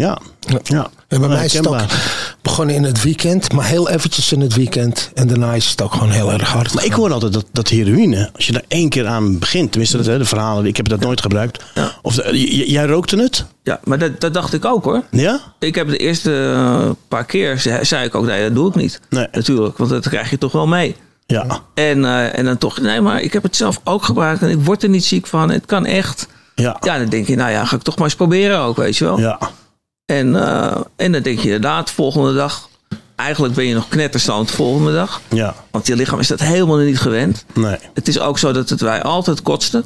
ja. 0.00 0.18
ja. 0.62 0.88
En 1.08 1.20
bij 1.20 1.28
mij 1.28 1.44
is 1.44 1.52
het 1.52 1.68
ook 1.68 1.80
begonnen 2.42 2.74
in 2.74 2.82
het 2.82 3.02
weekend, 3.02 3.52
maar 3.52 3.64
heel 3.64 3.88
eventjes 3.88 4.32
in 4.32 4.40
het 4.40 4.54
weekend. 4.54 5.10
En 5.14 5.26
daarna 5.28 5.54
is 5.54 5.70
het 5.70 5.82
ook 5.82 5.92
gewoon 5.92 6.10
heel 6.10 6.32
erg 6.32 6.48
hard. 6.48 6.74
Maar 6.74 6.84
ik 6.84 6.92
hoor 6.92 7.12
altijd 7.12 7.32
dat, 7.32 7.44
dat 7.52 7.68
heroïne, 7.68 8.30
als 8.34 8.46
je 8.46 8.52
daar 8.52 8.62
één 8.68 8.88
keer 8.88 9.06
aan 9.06 9.38
begint, 9.38 9.70
tenminste 9.70 9.96
dat, 9.96 10.06
hè, 10.06 10.18
de 10.18 10.24
verhalen, 10.24 10.66
ik 10.66 10.76
heb 10.76 10.88
dat 10.88 11.00
nooit 11.00 11.20
gebruikt. 11.20 11.64
Of 12.02 12.14
de- 12.14 12.70
jij 12.70 12.86
rookte 12.86 13.16
het? 13.16 13.44
Ja, 13.62 13.80
maar 13.84 13.98
dat, 13.98 14.20
dat 14.20 14.34
dacht 14.34 14.52
ik 14.52 14.64
ook 14.64 14.84
hoor. 14.84 15.02
Ja? 15.10 15.40
Ik 15.58 15.74
heb 15.74 15.88
de 15.88 15.96
eerste 15.96 16.52
eh, 16.54 16.90
paar 17.08 17.24
keer, 17.24 17.58
zei, 17.58 17.84
zei 17.84 18.04
ik 18.06 18.14
ook, 18.14 18.24
nee, 18.24 18.42
dat 18.42 18.54
doe 18.54 18.68
ik 18.68 18.74
niet. 18.74 19.00
Nee. 19.10 19.26
Natuurlijk, 19.32 19.78
want 19.78 19.90
dat 19.90 20.08
krijg 20.08 20.30
je 20.30 20.38
toch 20.38 20.52
wel 20.52 20.66
mee. 20.66 20.96
Ja. 21.26 21.60
En, 21.74 22.04
eh, 22.04 22.38
en 22.38 22.44
dan 22.44 22.58
toch, 22.58 22.80
nee, 22.80 23.00
maar 23.00 23.20
ik 23.20 23.32
heb 23.32 23.42
het 23.42 23.56
zelf 23.56 23.80
ook 23.84 24.04
gebruikt 24.04 24.42
en 24.42 24.50
ik 24.50 24.64
word 24.64 24.82
er 24.82 24.88
niet 24.88 25.04
ziek 25.04 25.26
van. 25.26 25.50
Het 25.50 25.66
kan 25.66 25.86
echt. 25.86 26.26
Ja. 26.54 26.76
Ja, 26.80 26.98
dan 26.98 27.08
denk 27.08 27.26
je, 27.26 27.36
nou 27.36 27.50
ja, 27.50 27.64
ga 27.64 27.76
ik 27.76 27.82
toch 27.82 27.94
maar 27.96 28.04
eens 28.04 28.14
proberen 28.16 28.58
ook, 28.58 28.76
weet 28.76 28.96
je 28.96 29.04
wel. 29.04 29.18
Ja. 29.18 29.38
En, 30.06 30.36
eh, 30.36 30.80
en 30.96 31.12
dan 31.12 31.22
denk 31.22 31.38
je 31.38 31.44
inderdaad, 31.44 31.90
volgende 31.90 32.34
dag, 32.34 32.68
eigenlijk 33.16 33.54
ben 33.54 33.64
je 33.64 33.74
nog 33.74 33.88
knetterstand 33.88 34.48
de 34.48 34.54
volgende 34.54 34.92
dag. 34.92 35.20
Ja. 35.30 35.54
Want 35.70 35.86
je 35.86 35.96
lichaam 35.96 36.18
is 36.18 36.28
dat 36.28 36.40
helemaal 36.40 36.76
niet 36.76 36.98
gewend. 36.98 37.44
Nee. 37.54 37.76
Het 37.94 38.08
is 38.08 38.18
ook 38.18 38.38
zo 38.38 38.52
dat 38.52 38.68
het 38.68 38.80
wij 38.80 39.02
altijd 39.02 39.42
kotsten. 39.42 39.84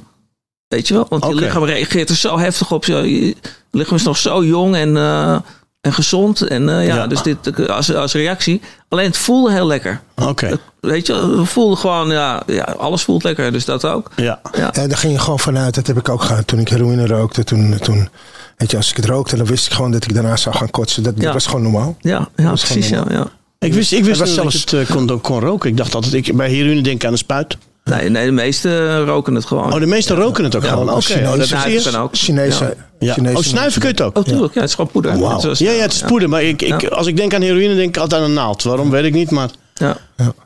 Weet 0.69 0.89
je 0.89 0.95
wel? 0.95 1.07
Want 1.09 1.25
je 1.27 1.35
lichaam 1.35 1.65
reageert 1.65 2.09
er 2.09 2.17
zo 2.17 2.39
heftig 2.39 2.73
op. 2.73 2.85
Je 2.85 3.37
lichaam 3.71 3.97
is 3.97 4.03
nog 4.03 4.17
zo 4.17 4.45
jong 4.45 4.75
en, 4.75 4.97
eh, 4.97 5.37
en 5.81 5.93
gezond. 5.93 6.41
En 6.43 6.69
eh, 6.69 6.87
ja, 6.87 6.95
Ja. 6.95 7.07
dus 7.07 7.23
dit 7.23 7.69
als, 7.69 7.95
als 7.95 8.13
reactie. 8.13 8.61
Alleen 8.89 9.07
het 9.07 9.17
voelde 9.17 9.53
heel 9.53 9.67
lekker. 9.67 10.01
Oké. 10.17 10.59
Weet 10.81 11.07
je, 11.07 11.37
we 11.37 11.45
voelden 11.45 11.79
gewoon, 11.79 12.11
ja, 12.11 12.43
ja, 12.47 12.63
alles 12.79 13.03
voelt 13.03 13.23
lekker. 13.25 13.53
Dus 13.53 13.65
dat 13.65 13.85
ook. 13.85 14.11
Ja. 14.17 14.41
Ja. 14.53 14.71
Ja, 14.73 14.87
daar 14.87 14.97
ging 14.99 15.13
je 15.13 15.19
gewoon 15.19 15.39
vanuit. 15.39 15.75
Dat 15.75 15.87
heb 15.87 15.97
ik 15.99 16.09
ook 16.09 16.23
gehad 16.23 16.47
toen 16.47 16.59
ik 16.59 16.69
heroïne 16.69 17.07
rookte. 17.07 17.45
Toen, 17.45 17.79
toen, 17.83 18.09
weet 18.57 18.71
je, 18.71 18.77
als 18.77 18.91
ik 18.91 18.97
het 18.97 19.05
rookte, 19.07 19.37
dan 19.37 19.47
wist 19.47 19.67
ik 19.67 19.73
gewoon 19.73 19.91
dat 19.91 20.05
ik 20.05 20.15
daarna 20.15 20.37
zou 20.37 20.57
gaan 20.57 20.71
kotsen. 20.71 21.03
Dat, 21.03 21.15
was 21.33 21.47
gewoon 21.47 21.63
normaal. 21.63 21.97
Ja, 22.01 22.29
ja 22.37 22.49
precies. 22.49 22.89
Ja, 22.89 23.05
ja. 23.09 23.27
Ik 23.59 23.73
wist, 23.75 23.93
ik 23.93 24.05
wist 24.05 24.19
dat 24.19 24.29
zelfs- 24.29 24.55
ik 24.63 24.71
het 24.71 24.89
eh, 24.89 24.97
kon, 24.97 25.21
kon 25.21 25.41
roken. 25.41 25.71
Ik 25.71 25.77
dacht 25.77 25.95
altijd, 25.95 26.15
ik, 26.15 26.37
bij 26.37 26.51
heroïne 26.51 26.83
denk 26.83 26.97
ik 26.97 27.05
aan 27.05 27.13
een 27.13 27.19
spuit. 27.19 27.57
Nee, 27.85 28.09
nee, 28.09 28.25
de 28.27 28.33
meesten 28.33 29.05
roken 29.05 29.35
het 29.35 29.45
gewoon. 29.45 29.73
Oh, 29.73 29.81
de 29.81 29.87
meesten 29.87 30.17
roken 30.17 30.45
het 30.45 30.57
ook 30.57 30.65
gewoon. 30.65 30.91
Oké. 30.91 31.01
Chinezen. 31.01 31.87
Oh, 31.87 31.93
kan 31.93 32.03
ook. 32.03 32.17
Chinese, 32.17 32.77
Ja. 32.99 33.13
Chinese 33.15 33.37
Oh, 33.37 33.43
snuiven 33.43 33.81
kun 33.81 33.89
je 33.91 33.95
het 33.97 34.05
ook? 34.05 34.17
Oh, 34.19 34.25
tuurlijk. 34.25 34.55
Ja, 34.55 34.61
het 34.61 34.69
is 34.69 34.75
gewoon 34.75 34.91
poeder. 34.91 35.19
Wauw. 35.19 35.33
Net 35.33 35.41
zoals- 35.41 35.59
Ja, 35.59 35.71
ja, 35.71 35.83
het 35.83 35.93
is 35.93 36.03
poeder. 36.03 36.29
Maar 36.29 36.43
ik, 36.43 36.63
ik, 36.63 36.81
Ja. 36.81 36.89
als 36.89 37.07
ik 37.07 37.17
denk 37.17 37.35
aan 37.35 37.41
heroïne, 37.43 37.75
denk 37.75 37.89
ik 37.89 37.97
altijd 38.03 38.23
aan 38.23 38.29
een 38.29 38.35
naald. 38.35 38.63
Waarom, 38.63 38.91
weet 38.91 39.05
ik 39.05 39.13
niet. 39.13 39.31
Maar 39.31 39.49
Ja. 39.75 39.97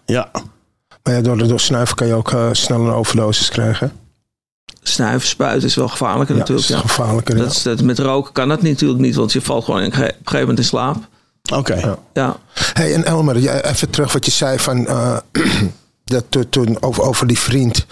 ja. 0.06 0.30
Maar 1.02 1.14
ja, 1.14 1.20
door, 1.20 1.48
door 1.48 1.60
snuiven 1.60 1.96
kan 1.96 2.06
je 2.06 2.14
ook 2.14 2.32
eh, 2.32 2.48
snel 2.52 2.80
een 2.80 2.92
overdosis 2.92 3.48
krijgen. 3.48 3.92
Snuiven, 4.82 5.28
spuiten 5.28 5.68
is 5.68 5.74
wel 5.74 5.88
gevaarlijker 5.88 6.34
Ja, 6.34 6.40
natuurlijk. 6.40 6.68
dat 6.68 6.76
is 6.78 6.82
Ja. 6.82 6.88
gevaarlijker. 6.94 7.36
Dat 7.36 7.50
is, 7.52 7.62
dat, 7.62 7.82
met 7.82 7.98
roken 7.98 8.32
kan 8.32 8.48
dat 8.48 8.62
natuurlijk 8.62 9.00
niet, 9.00 9.14
want 9.14 9.32
je 9.32 9.40
valt 9.40 9.64
gewoon 9.64 9.80
op 9.80 9.86
een 9.86 9.92
ge- 9.92 10.02
gegeven 10.14 10.40
moment 10.40 10.58
in 10.58 10.64
slaap. 10.64 10.96
Oké. 11.52 11.74
Ja. 11.74 11.98
Ja, 12.12 12.36
Hey, 12.72 12.94
en 12.94 13.04
Elmer, 13.04 13.38
jij- 13.38 13.64
even 13.64 13.90
terug 13.90 14.12
wat 14.12 14.24
je 14.24 14.30
zei 14.30 14.58
van 14.58 14.86
eh, 14.86 15.16
dat 16.04 16.24
to- 16.28 16.48
toen 16.48 16.76
over, 16.82 17.02
over 17.02 17.26
die 17.26 17.38
vriend. 17.38 17.86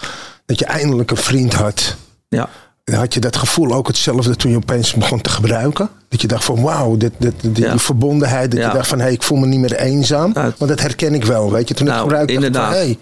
Dat 0.45 0.59
je 0.59 0.65
eindelijk 0.65 1.11
een 1.11 1.17
vriend 1.17 1.53
had. 1.53 1.95
ja. 2.29 2.49
Had 2.91 3.13
je 3.13 3.19
dat 3.19 3.35
gevoel 3.35 3.71
ook 3.73 3.87
hetzelfde 3.87 4.35
toen 4.35 4.51
je 4.51 4.57
opeens 4.57 4.93
begon 4.93 5.21
te 5.21 5.29
gebruiken? 5.29 5.89
Dat 6.09 6.21
je 6.21 6.27
dacht 6.27 6.43
van 6.43 6.61
wauw, 6.61 6.97
dit, 6.97 7.11
dit, 7.17 7.33
die, 7.41 7.63
Ja. 7.63 7.71
die 7.71 7.79
verbondenheid. 7.79 8.51
Dat 8.51 8.59
Ja. 8.59 8.67
je 8.67 8.73
dacht 8.73 8.87
van 8.87 8.97
hé, 8.97 9.03
hey, 9.03 9.13
ik 9.13 9.23
voel 9.23 9.37
me 9.37 9.45
niet 9.45 9.59
meer 9.59 9.75
eenzaam. 9.75 10.31
Ja. 10.33 10.41
Want 10.57 10.71
dat 10.71 10.79
herken 10.79 11.13
ik 11.13 11.25
wel, 11.25 11.51
weet 11.51 11.67
je. 11.67 11.73
Toen 11.73 11.85
ik 11.87 11.91
Nou, 11.93 12.03
gebruikte 12.03 12.33
van 12.33 12.43
inderdaad. 12.43 12.73
hey, 12.73 12.97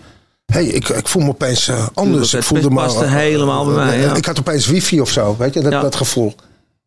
hey, 0.45 0.65
ik, 0.65 0.89
ik 0.89 1.07
voel 1.07 1.21
me 1.23 1.29
opeens 1.29 1.67
eh, 1.67 1.87
anders. 1.93 2.31
het 2.31 2.41
ik 2.41 2.47
voelde 2.47 2.69
paste 2.73 3.03
eh, 3.05 3.11
helemaal 3.11 3.65
bij 3.65 3.73
mij, 3.75 4.05
eh. 4.09 4.15
Ik 4.15 4.25
had 4.25 4.39
opeens 4.39 4.65
wifi 4.67 5.01
of 5.01 5.09
zo, 5.09 5.35
weet 5.37 5.53
je, 5.53 5.61
dat, 5.61 5.81
dat 5.81 5.95
gevoel. 5.95 6.35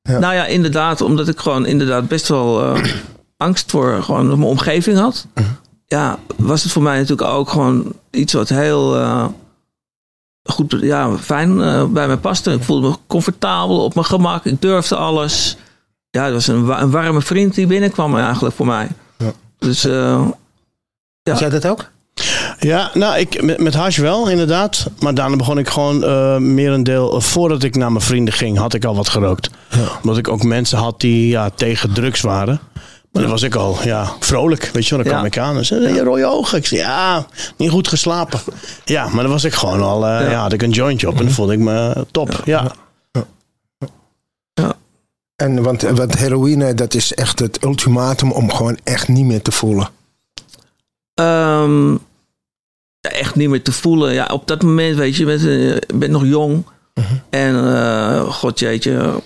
Ja. 0.03 0.19
Nou 0.19 0.35
ja, 0.35 0.47
inderdaad, 0.47 1.01
omdat 1.01 1.29
ik 1.29 1.39
gewoon 1.39 1.67
inderdaad 1.67 2.09
best 2.09 2.29
wel 2.29 2.77
angst 3.37 3.71
voor 3.71 4.03
gewoon 4.03 4.27
mijn 4.27 4.43
omgeving 4.43 4.99
had. 4.99 5.27
Mhm. 5.35 5.47
Ja, 5.95 6.19
was 6.37 6.63
het 6.63 6.73
voor 6.73 6.83
mij 6.83 6.99
natuurlijk 6.99 7.29
ook 7.29 7.49
gewoon 7.49 7.93
iets 8.11 8.33
wat 8.33 8.49
heel 8.49 8.97
eh, 8.97 9.27
goed, 10.43 10.77
ja, 10.81 11.17
fijn 11.19 11.61
eh, 11.61 11.85
bij 11.85 12.07
mij 12.07 12.17
paste. 12.17 12.53
Ik 12.53 12.63
voelde 12.63 12.89
me 12.89 12.97
comfortabel, 13.07 13.85
op 13.85 13.95
mijn 13.95 14.07
gemak, 14.07 14.45
ik 14.45 14.63
durfde 14.63 14.97
alles. 14.97 15.57
Ja, 16.11 16.25
het 16.25 16.33
was 16.33 16.47
een, 16.47 16.81
een 16.81 16.91
warme 16.91 17.21
vriend 17.21 17.55
die 17.55 17.67
binnenkwam 17.67 18.17
eigenlijk 18.17 18.55
voor 18.55 18.67
mij. 18.67 18.89
Ja. 19.19 19.33
Dus 19.59 19.85
eh, 19.85 20.27
Had 21.23 21.39
jij 21.39 21.49
dat 21.49 21.67
ook? 21.67 21.91
Ja, 22.59 22.91
nou, 22.95 23.19
ik, 23.19 23.43
met, 23.43 23.61
met 23.61 23.75
hash 23.75 23.99
wel, 23.99 24.29
inderdaad. 24.29 24.87
Maar 25.01 25.15
daarna 25.15 25.37
begon 25.37 25.59
ik 25.59 25.69
gewoon 25.69 26.05
eh 26.05 26.37
meer 26.37 26.71
een 26.71 26.85
deel... 26.85 27.21
voordat 27.21 27.63
ik 27.63 27.77
naar 27.77 27.93
mijn 27.93 28.05
vrienden 28.05 28.35
ging, 28.35 28.59
had 28.59 28.75
ik 28.75 28.85
al 28.85 28.97
wat 28.97 29.09
gerookt. 29.09 29.51
Omdat 30.03 30.19
ik 30.19 30.29
ook 30.29 30.43
mensen 30.43 30.79
had 30.79 31.01
die 31.01 31.29
ja, 31.29 31.51
tegen 31.51 31.93
drugs 31.93 32.21
waren. 32.21 32.61
Maar 33.15 33.23
dan 33.23 33.33
was 33.33 33.43
ik 33.43 33.55
al 33.55 33.79
ja, 33.85 34.13
vrolijk, 34.21 34.71
weet 34.73 34.87
je 34.87 34.95
wel. 34.95 34.99
Dan 35.05 35.13
kwam 35.13 35.25
Ja. 35.25 35.31
ik 35.31 35.39
aan 35.39 35.57
en 35.57 35.65
zei, 35.65 35.95
je 35.95 36.03
rode 36.03 36.27
ogen. 36.27 36.59
Ik 36.59 36.67
zei, 36.67 36.81
ja, 36.81 37.27
niet 37.57 37.71
goed 37.71 37.89
geslapen. 37.89 38.41
Ja, 38.85 39.09
maar 39.09 39.23
dan 39.23 39.33
was 39.33 39.45
ik 39.45 39.53
gewoon 39.55 39.83
al... 39.83 40.07
eh, 40.07 40.31
ja. 40.31 40.41
had 40.41 40.53
ik 40.53 40.63
een 40.63 40.71
jointje 40.71 41.09
op 41.09 41.19
en 41.19 41.25
dan 41.25 41.33
voelde 41.35 41.53
ik 41.53 41.59
me 41.59 42.07
top. 42.11 42.43
Ja, 42.45 42.73
En 45.37 45.63
want, 45.63 45.83
want 45.83 46.19
heroïne, 46.19 46.75
dat 46.75 46.95
is 46.95 47.15
echt 47.15 47.39
het 47.39 47.63
ultimatum 47.65 48.33
om 48.33 48.53
gewoon 48.53 48.79
echt 48.85 49.09
niet 49.09 49.25
meer 49.25 49.43
te 49.43 49.53
voelen. 49.53 49.89
Ehm, 51.15 51.91
ja, 53.01 53.11
echt 53.11 53.35
niet 53.35 53.49
meer 53.49 53.63
te 53.63 53.73
voelen. 53.73 54.13
Ja, 54.13 54.27
op 54.33 54.47
dat 54.49 54.63
moment, 54.63 54.97
weet 54.97 55.17
je, 55.17 55.21
je 55.21 55.27
bent, 55.27 55.41
eh, 55.41 55.69
je 55.75 55.83
bent 55.95 56.13
nog 56.13 56.25
jong. 56.25 56.65
En, 57.31 57.75
eh 57.75 58.21
god 58.31 58.59
jeetje. 58.59 59.23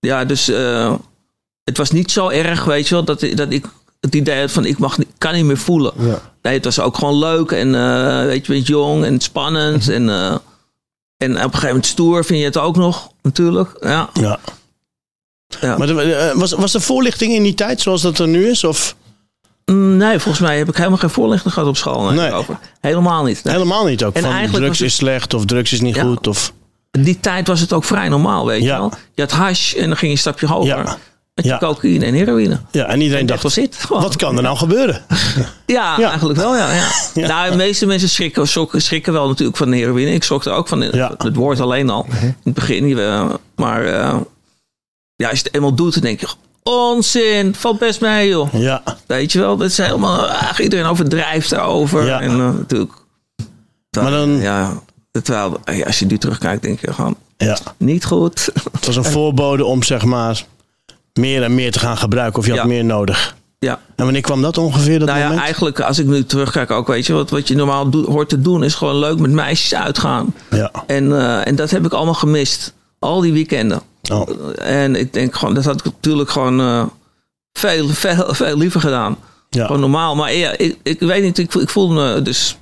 Ja, 0.00 0.24
dus 0.24 0.48
eh, 0.48 0.94
het 1.64 1.76
was 1.76 1.90
niet 1.90 2.10
zo 2.10 2.28
erg, 2.28 2.64
weet 2.64 2.88
je 2.88 2.94
wel, 2.94 3.04
dat, 3.04 3.20
dat 3.34 3.52
ik 3.52 3.66
het 4.00 4.14
idee 4.14 4.40
had 4.40 4.50
van 4.52 4.64
ik 4.64 4.78
mag, 4.78 4.98
niet- 4.98 5.08
kan 5.18 5.34
niet 5.34 5.44
meer 5.44 5.58
voelen. 5.58 5.92
Ja. 5.98 6.20
Nee, 6.42 6.54
het 6.54 6.64
was 6.64 6.80
ook 6.80 6.96
gewoon 6.98 7.18
leuk 7.18 7.50
en 7.50 7.74
eh, 7.74 8.24
weet 8.26 8.46
je, 8.46 8.60
jong 8.60 9.04
en 9.04 9.20
spannend. 9.20 9.88
En, 9.88 10.08
eh, 10.08 10.26
en 11.16 11.30
op 11.30 11.36
een 11.36 11.42
gegeven 11.44 11.66
moment 11.66 11.86
stoer 11.86 12.24
vind 12.24 12.38
je 12.38 12.44
het 12.44 12.58
ook 12.58 12.76
nog, 12.76 13.10
natuurlijk. 13.22 13.70
Ja, 13.80 14.08
ja. 14.12 14.38
Ja. 15.60 15.76
Maar 15.76 15.86
de- 15.86 16.14
eh, 16.14 16.34
was, 16.38 16.52
was 16.52 16.72
de 16.72 16.80
voorlichting 16.80 17.32
in 17.32 17.42
die 17.42 17.54
tijd 17.54 17.80
zoals 17.80 18.02
dat 18.02 18.18
er 18.18 18.28
nu 18.28 18.48
is? 18.48 18.64
Of 18.64 18.96
Mm, 19.64 19.96
nee, 19.96 20.18
volgens 20.18 20.44
mij 20.44 20.58
heb 20.58 20.68
ik 20.68 20.76
helemaal 20.76 20.98
geen 20.98 21.10
voorlichting 21.10 21.52
gehad 21.52 21.68
op 21.68 21.76
school. 21.76 22.02
Nee, 22.04 22.16
Nee. 22.18 22.32
Over. 22.32 22.58
Helemaal 22.80 23.24
niet. 23.24 23.44
Nee. 23.44 23.54
helemaal 23.54 23.84
niet 23.84 24.04
ook? 24.04 24.14
En 24.14 24.22
van 24.22 24.30
eigenlijk 24.32 24.64
drugs 24.64 24.80
is 24.80 24.94
slecht 24.94 25.34
of 25.34 25.44
drugs 25.44 25.72
is 25.72 25.80
niet 25.80 25.94
Ja. 25.94 26.02
goed? 26.02 26.26
Of, 26.26 26.52
die 26.90 27.20
tijd 27.20 27.46
was 27.46 27.60
het 27.60 27.72
ook 27.72 27.84
vrij 27.84 28.08
normaal, 28.08 28.46
weet 28.46 28.62
je 28.62 28.68
wel. 28.68 28.92
Je 29.14 29.22
had 29.22 29.30
hash 29.30 29.74
en 29.74 29.86
dan 29.86 29.96
ging 29.96 30.00
je 30.00 30.08
een 30.10 30.18
stapje 30.18 30.46
hoger. 30.46 30.96
Met 31.34 31.44
Ja. 31.44 31.58
cocaïne 31.58 32.04
en 32.04 32.14
heroïne. 32.14 32.60
ja, 32.70 32.86
en 32.86 33.00
iedereen 33.00 33.26
dacht, 33.26 33.42
was 33.42 33.58
wat 33.88 34.16
kan 34.16 34.36
er 34.36 34.42
nou 34.42 34.56
gebeuren? 34.56 35.02
Ja, 35.66 35.98
Ja. 35.98 36.08
eigenlijk 36.08 36.38
wel, 36.38 36.56
ja. 36.56 36.72
ja. 36.74 36.88
Ja. 37.22 37.26
Nou, 37.26 37.50
de 37.50 37.56
meeste 37.56 37.86
mensen 37.86 38.08
schrikken, 38.08 38.48
schrikken, 38.48 38.82
schrikken 38.82 39.12
wel 39.12 39.28
natuurlijk 39.28 39.56
van 39.56 39.70
de 39.70 39.76
heroïne. 39.76 40.12
Ik 40.12 40.22
schrok 40.22 40.44
er 40.44 40.52
ook 40.52 40.68
van. 40.68 40.80
Het 40.80 41.34
woord 41.36 41.60
alleen 41.60 41.90
al. 41.90 42.06
In 42.22 42.34
het 42.42 42.54
begin. 42.54 42.88
je, 42.88 43.26
maar 43.56 43.84
eh, 43.84 44.16
ja, 45.16 45.28
als 45.28 45.38
je 45.38 45.44
het 45.44 45.54
eenmaal 45.54 45.74
doet, 45.74 45.92
dan 45.94 46.02
denk 46.02 46.20
je... 46.20 46.26
Onzin, 46.62 47.54
valt 47.54 47.78
best 47.78 48.00
mee, 48.00 48.28
joh. 48.28 48.52
Ja, 48.52 48.82
Weet 49.06 49.32
je 49.32 49.38
wel, 49.38 49.56
dat 49.56 49.68
is 49.70 49.76
helemaal... 49.76 50.26
ah, 50.28 50.58
iedereen 50.58 50.86
overdrijft 50.86 51.50
daarover. 51.50 52.04
Ja. 52.06 52.20
En 52.20 52.30
eh, 52.30 52.36
natuurlijk... 52.36 52.92
Maar 54.00 54.10
dan- 54.10 54.40
Ja, 54.40 54.72
terwijl, 55.22 55.60
als 55.86 55.98
je 55.98 56.06
nu 56.06 56.18
terugkijkt, 56.18 56.62
denk 56.62 56.80
je 56.80 56.92
gewoon... 56.92 57.16
ja. 57.36 57.58
Niet 57.76 58.04
goed. 58.04 58.48
Het 58.72 58.86
was 58.86 58.96
een 58.96 59.04
voorbode 59.16 59.64
om 59.64 59.82
zeg 59.82 60.04
maar 60.04 60.44
meer 61.20 61.42
en 61.42 61.54
meer 61.54 61.72
te 61.72 61.78
gaan 61.78 61.96
gebruiken. 61.96 62.38
Of 62.38 62.46
je 62.46 62.56
had 62.56 62.66
meer 62.66 62.84
nodig. 62.84 63.36
Ja. 63.58 63.80
En 63.96 64.04
wanneer 64.04 64.22
kwam 64.22 64.42
dat 64.42 64.58
ongeveer, 64.58 64.98
dat 64.98 65.08
Nou 65.08 65.18
ja, 65.20 65.24
moment? 65.24 65.42
eigenlijk 65.44 65.80
als 65.80 65.98
ik 65.98 66.06
nu 66.06 66.24
terugkijk 66.24 66.70
ook, 66.70 66.86
weet 66.86 67.06
je, 67.06 67.12
wat, 67.12 67.30
wat 67.30 67.48
je 67.48 67.54
normaal 67.54 67.90
doet, 67.90 68.06
hoort 68.06 68.28
te 68.28 68.40
doen 68.40 68.64
is 68.64 68.74
gewoon 68.74 68.96
leuk 68.96 69.18
met 69.18 69.30
meisjes 69.30 69.74
uitgaan. 69.74 70.34
Ja. 70.50 70.70
En, 70.86 71.12
eh, 71.20 71.46
en 71.46 71.56
dat 71.56 71.70
heb 71.70 71.84
ik 71.84 71.92
allemaal 71.92 72.14
gemist. 72.14 72.74
Al 72.98 73.20
die 73.20 73.32
weekenden. 73.32 73.80
Oh. 74.12 74.28
En 74.60 74.96
ik 74.96 75.12
denk 75.12 75.34
gewoon, 75.34 75.54
dat 75.54 75.64
had 75.64 75.78
ik 75.78 75.84
natuurlijk 75.84 76.30
gewoon 76.30 76.60
eh, 76.60 76.84
veel, 77.52 77.88
veel, 77.88 78.34
veel 78.34 78.56
liever 78.56 78.80
gedaan. 78.80 79.16
Ja. 79.50 79.66
Gewoon 79.66 79.80
normaal. 79.80 80.14
Maar 80.16 80.34
ja, 80.34 80.58
ik, 80.58 80.76
ik 80.82 81.00
weet 81.00 81.22
niet, 81.22 81.38
ik, 81.38 81.52
voel- 81.52 81.62
ik 81.62 81.68
voelde 81.70 81.94
me 81.94 82.22
dus 82.22 82.56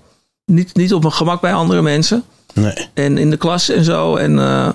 niet, 0.44 0.74
niet 0.76 0.94
op 0.94 1.02
mijn 1.02 1.14
gemak 1.14 1.40
bij 1.40 1.52
andere 1.54 1.82
mensen. 1.82 2.24
Nee. 2.54 2.88
En 2.94 3.18
in 3.18 3.30
de 3.30 3.36
klas 3.36 3.68
en 3.68 3.84
zo. 3.84 4.16
En 4.16 4.38
eh, 4.38 4.68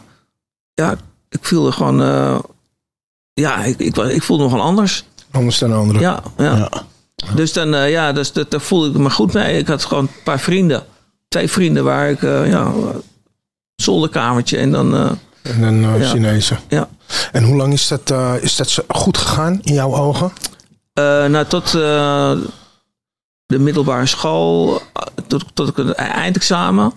ja, 0.73 0.95
ik 1.29 1.39
voelde 1.41 1.71
gewoon, 1.71 2.01
eh, 2.01 2.39
ja, 3.35 3.63
ik, 3.63 3.79
ik, 3.79 3.97
ik 3.97 4.23
voelde 4.23 4.43
me 4.43 4.49
gewoon 4.49 4.65
anders. 4.65 5.03
Anders 5.31 5.57
dan 5.59 5.73
anderen. 5.73 6.01
Ja, 6.01 6.23
ja. 6.37 6.55
Ja. 6.55 6.69
Dus 7.35 7.53
dan, 7.53 7.73
eh, 7.73 7.91
ja, 7.91 8.11
dus, 8.11 8.31
dat, 8.33 8.51
daar 8.51 8.61
voelde 8.61 8.89
ik 8.89 8.97
me 8.97 9.09
goed 9.09 9.33
mee. 9.33 9.57
Ik 9.57 9.67
had 9.67 9.83
gewoon 9.85 10.03
een 10.03 10.23
paar 10.23 10.39
vrienden. 10.39 10.83
Twee 11.27 11.49
vrienden 11.51 11.83
waar 11.83 12.09
ik, 12.09 12.23
eh, 12.23 12.49
ja, 12.49 12.71
zolderkamertje 13.75 14.57
en 14.57 14.71
dan, 14.71 14.95
eh, 14.95 15.11
En 15.41 15.61
dan 15.61 15.73
uh, 15.95 15.99
Ja. 15.99 16.09
Chinezen. 16.09 16.59
ja. 16.69 16.89
En 17.31 17.43
hoe 17.43 17.55
lang 17.55 17.73
is 17.73 17.87
dat, 17.87 18.11
eh, 18.11 18.33
is 18.41 18.55
dat 18.55 18.69
zo 18.69 18.83
goed 18.87 19.17
gegaan 19.17 19.59
in 19.63 19.73
jouw 19.73 19.95
ogen? 19.95 20.31
Eh, 20.93 21.25
nou, 21.25 21.45
tot 21.45 21.73
eh, 21.75 22.31
de 23.45 23.59
middelbare 23.59 24.05
school, 24.05 24.81
tot, 25.27 25.45
tot 25.53 25.67
ik 25.69 25.77
een 25.77 25.93
eindexamen. 25.95 26.93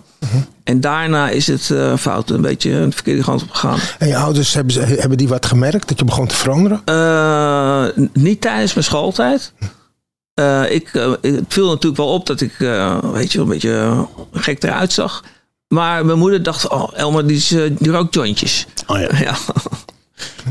En 0.63 0.81
daarna 0.81 1.29
is 1.29 1.47
het 1.47 1.71
eh, 1.71 1.97
fout, 1.97 2.29
een 2.29 2.41
beetje 2.41 2.69
de 2.71 2.91
verkeerde 2.91 3.23
kant 3.23 3.41
op 3.41 3.49
gegaan. 3.51 3.79
En 3.99 4.07
je 4.07 4.17
ouders, 4.17 4.53
hebben, 4.53 4.73
ze, 4.73 4.79
hebben 4.79 5.17
die 5.17 5.27
wat 5.27 5.45
gemerkt? 5.45 5.87
Dat 5.87 5.99
je 5.99 6.05
begon 6.05 6.27
te 6.27 6.35
veranderen? 6.35 6.81
Eh, 6.85 8.03
niet 8.13 8.41
tijdens 8.41 8.73
mijn 8.73 8.85
schooltijd. 8.85 9.53
Eh, 10.33 10.71
ik, 10.71 10.89
het 11.21 11.45
viel 11.47 11.67
natuurlijk 11.67 11.97
wel 11.97 12.13
op 12.13 12.25
dat 12.25 12.41
ik, 12.41 12.59
eh, 12.59 12.97
weet 13.13 13.31
je, 13.31 13.39
een 13.39 13.47
beetje 13.47 14.07
gek 14.31 14.63
eruit 14.63 14.93
zag. 14.93 15.23
Maar 15.67 16.05
mijn 16.05 16.17
moeder 16.19 16.43
dacht, 16.43 16.67
oh, 16.69 16.89
Elmer, 16.95 17.27
die, 17.27 17.37
is, 17.37 17.47
die 17.79 17.91
rookt 17.91 18.13
jointjes. 18.13 18.65
Oh 18.87 18.99
ja. 18.99 19.09
ja. 19.27 19.35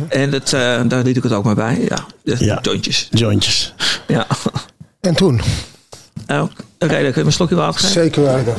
En 0.08 0.30
dat, 0.30 0.52
eh, 0.52 0.80
daar 0.86 1.02
liet 1.02 1.16
ik 1.16 1.22
het 1.22 1.32
ook 1.32 1.44
maar 1.44 1.54
bij. 1.54 1.84
Ja, 1.88 2.04
de 2.22 2.36
Ja. 2.44 2.58
jointjes. 2.62 3.08
Jointjes. 3.10 3.74
Ja. 4.06 4.26
En 5.00 5.14
toen? 5.14 5.40
Nou, 6.28 6.50
Oké, 6.78 6.78
dan 6.78 6.88
kun 6.88 6.98
je 6.98 7.12
me 7.14 7.24
een 7.24 7.32
slokje 7.32 7.54
water 7.54 7.80
geven. 7.80 8.02
Zeker 8.02 8.34
weten. 8.34 8.56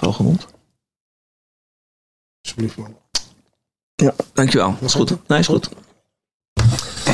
Hoge 0.00 0.22
mond. 0.22 0.46
Alsjeblieft 2.42 2.76
man. 2.76 2.96
Ja, 3.94 4.14
dankjewel. 4.32 4.76
Dat 4.80 4.88
is 4.88 4.94
goed. 4.94 5.28
Nee, 5.28 5.38
is 5.38 5.46
goed. 5.46 5.68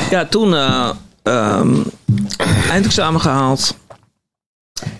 Ja, 0.09 0.25
toen 0.25 0.55
eh 0.55 0.89
ehm, 1.23 1.81
eindexamen 2.69 3.21
gehaald. 3.21 3.75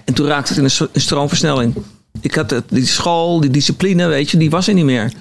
En 0.05 0.13
toen 0.13 0.27
raakte 0.27 0.53
het 0.53 0.57
in 0.57 0.87
een, 0.93 1.01
stroomversnelling. 1.01 1.75
Ik 2.21 2.35
had 2.35 2.49
het, 2.49 2.69
die 2.69 2.85
school, 2.85 3.39
die 3.39 3.49
discipline, 3.49 4.07
weet 4.07 4.29
je, 4.29 4.37
die 4.37 4.49
was 4.49 4.67
er 4.67 4.73
niet 4.73 4.85
meer. 4.85 5.11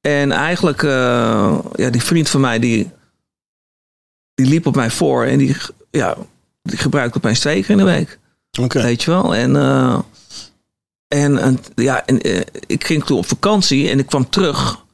En 0.00 0.32
eigenlijk, 0.32 0.82
eh, 0.82 1.58
ja, 1.72 1.90
die 1.90 2.02
vriend 2.02 2.28
van 2.28 2.40
mij, 2.40 2.58
die, 2.58 2.90
die 4.34 4.46
liep 4.46 4.66
op 4.66 4.74
mij 4.74 4.90
voor. 4.90 5.24
En 5.24 5.38
die, 5.38 5.56
ja, 5.90 6.16
die 6.62 6.78
gebruikte 6.78 7.18
opeens 7.18 7.40
twee 7.40 7.60
keer 7.60 7.70
in 7.70 7.76
de 7.76 7.84
week. 7.84 8.18
Weet 8.50 9.02
je 9.02 9.10
wel? 9.10 9.34
En, 9.34 9.56
eh, 9.56 9.98
en, 11.08 11.38
en, 11.38 11.58
ja, 11.74 12.06
en 12.06 12.20
eh, 12.20 12.40
ik 12.66 12.84
ging 12.84 13.04
toen 13.04 13.18
op 13.18 13.26
vakantie 13.26 13.88
en 13.88 13.98
ik 13.98 14.06
kwam 14.06 14.30
terug. 14.30 14.84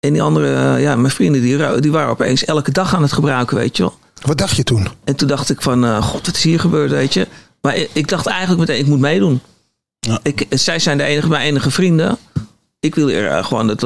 En 0.00 0.12
die 0.12 0.22
andere, 0.22 0.54
eh, 0.54 0.82
ja, 0.82 0.96
mijn 0.96 1.12
vrienden, 1.12 1.42
die, 1.42 1.80
die 1.80 1.92
waren 1.92 2.10
opeens 2.10 2.44
elke 2.44 2.70
dag 2.70 2.94
aan 2.94 3.02
het 3.02 3.12
gebruiken, 3.12 3.56
weet 3.56 3.76
je 3.76 3.82
wel. 3.82 3.98
Wat 4.22 4.38
dacht 4.38 4.56
je 4.56 4.64
toen? 4.64 4.88
En 5.04 5.16
toen 5.16 5.28
dacht 5.28 5.50
ik 5.50 5.62
van, 5.62 6.02
god, 6.02 6.26
wat 6.26 6.36
is 6.36 6.42
hier 6.42 6.60
gebeurd, 6.60 6.90
weet 6.90 7.14
je. 7.14 7.26
Maar 7.60 7.76
ik, 7.76 7.90
ik 7.92 8.08
dacht 8.08 8.26
eigenlijk 8.26 8.60
meteen, 8.60 8.78
ik 8.78 8.86
moet 8.86 9.00
meedoen. 9.00 9.40
Ja. 10.00 10.18
Ik, 10.22 10.46
zij 10.50 10.78
zijn 10.78 10.98
de 10.98 11.04
enige, 11.04 11.28
mijn 11.28 11.42
enige 11.42 11.70
vrienden. 11.70 12.18
Ik 12.80 12.94
wil 12.94 13.10
er 13.10 13.44
gewoon 13.44 13.68
het, 13.68 13.82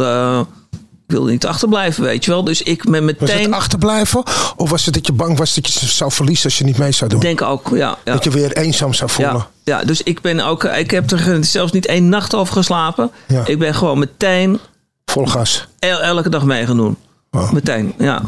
wilde 1.07 1.31
niet 1.31 1.47
achterblijven, 1.47 2.03
weet 2.03 2.25
je 2.25 2.31
wel. 2.31 2.45
Dus 2.45 2.63
ik 2.63 2.85
met 2.89 3.01
Was 3.03 3.11
het 3.11 3.21
meteen, 3.21 3.55
achterblijven? 3.55 4.23
Of 4.57 4.71
was 4.71 4.85
het 4.85 4.95
dat 4.95 5.07
je 5.07 5.13
bang 5.13 5.39
was 5.39 5.55
dat 5.55 5.67
je 5.73 5.79
ze 5.79 5.87
zou 5.87 6.13
verliezen 6.13 6.45
als 6.45 6.59
je 6.59 6.65
niet 6.65 6.79
mee 6.79 6.93
zou 6.93 7.11
doen? 7.11 7.21
denk 7.21 7.43
ook, 7.43 7.69
ja. 7.73 7.99
ja. 8.05 8.13
Dat 8.13 8.25
je 8.25 8.31
weer 8.31 8.53
eenzaam 8.53 8.95
zou 8.95 9.11
voelen? 9.11 9.35
Ja, 9.65 9.79
ja, 9.79 9.85
dus 9.85 10.03
ik 10.03 10.21
ben 10.21 10.41
ook, 10.41 10.65
ik 10.65 10.91
heb 10.91 11.11
er 11.11 11.45
zelfs 11.45 11.73
niet 11.73 11.87
één 11.87 12.09
nacht 12.09 12.35
over 12.35 12.53
geslapen. 12.55 13.11
Ja. 13.29 13.47
Ik 13.47 13.59
ben 13.59 13.75
gewoon 13.75 13.99
meteen 13.99 14.59
Vol 15.05 15.27
gas? 15.27 15.67
el- 15.79 16.01
elke 16.01 16.29
dag 16.29 16.45
mee 16.45 16.67
gaan 16.67 16.77
doen. 16.77 16.97
Wow. 17.31 17.53
Meteen, 17.53 17.95
ja. 17.99 18.23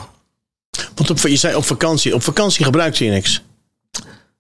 Want 0.95 1.11
op, 1.11 1.19
je 1.19 1.37
zei 1.37 1.55
op 1.55 1.65
vakantie. 1.65 2.15
Op 2.15 2.23
vakantie 2.23 2.65
gebruikte 2.65 3.05
je 3.05 3.11
niks. 3.11 3.43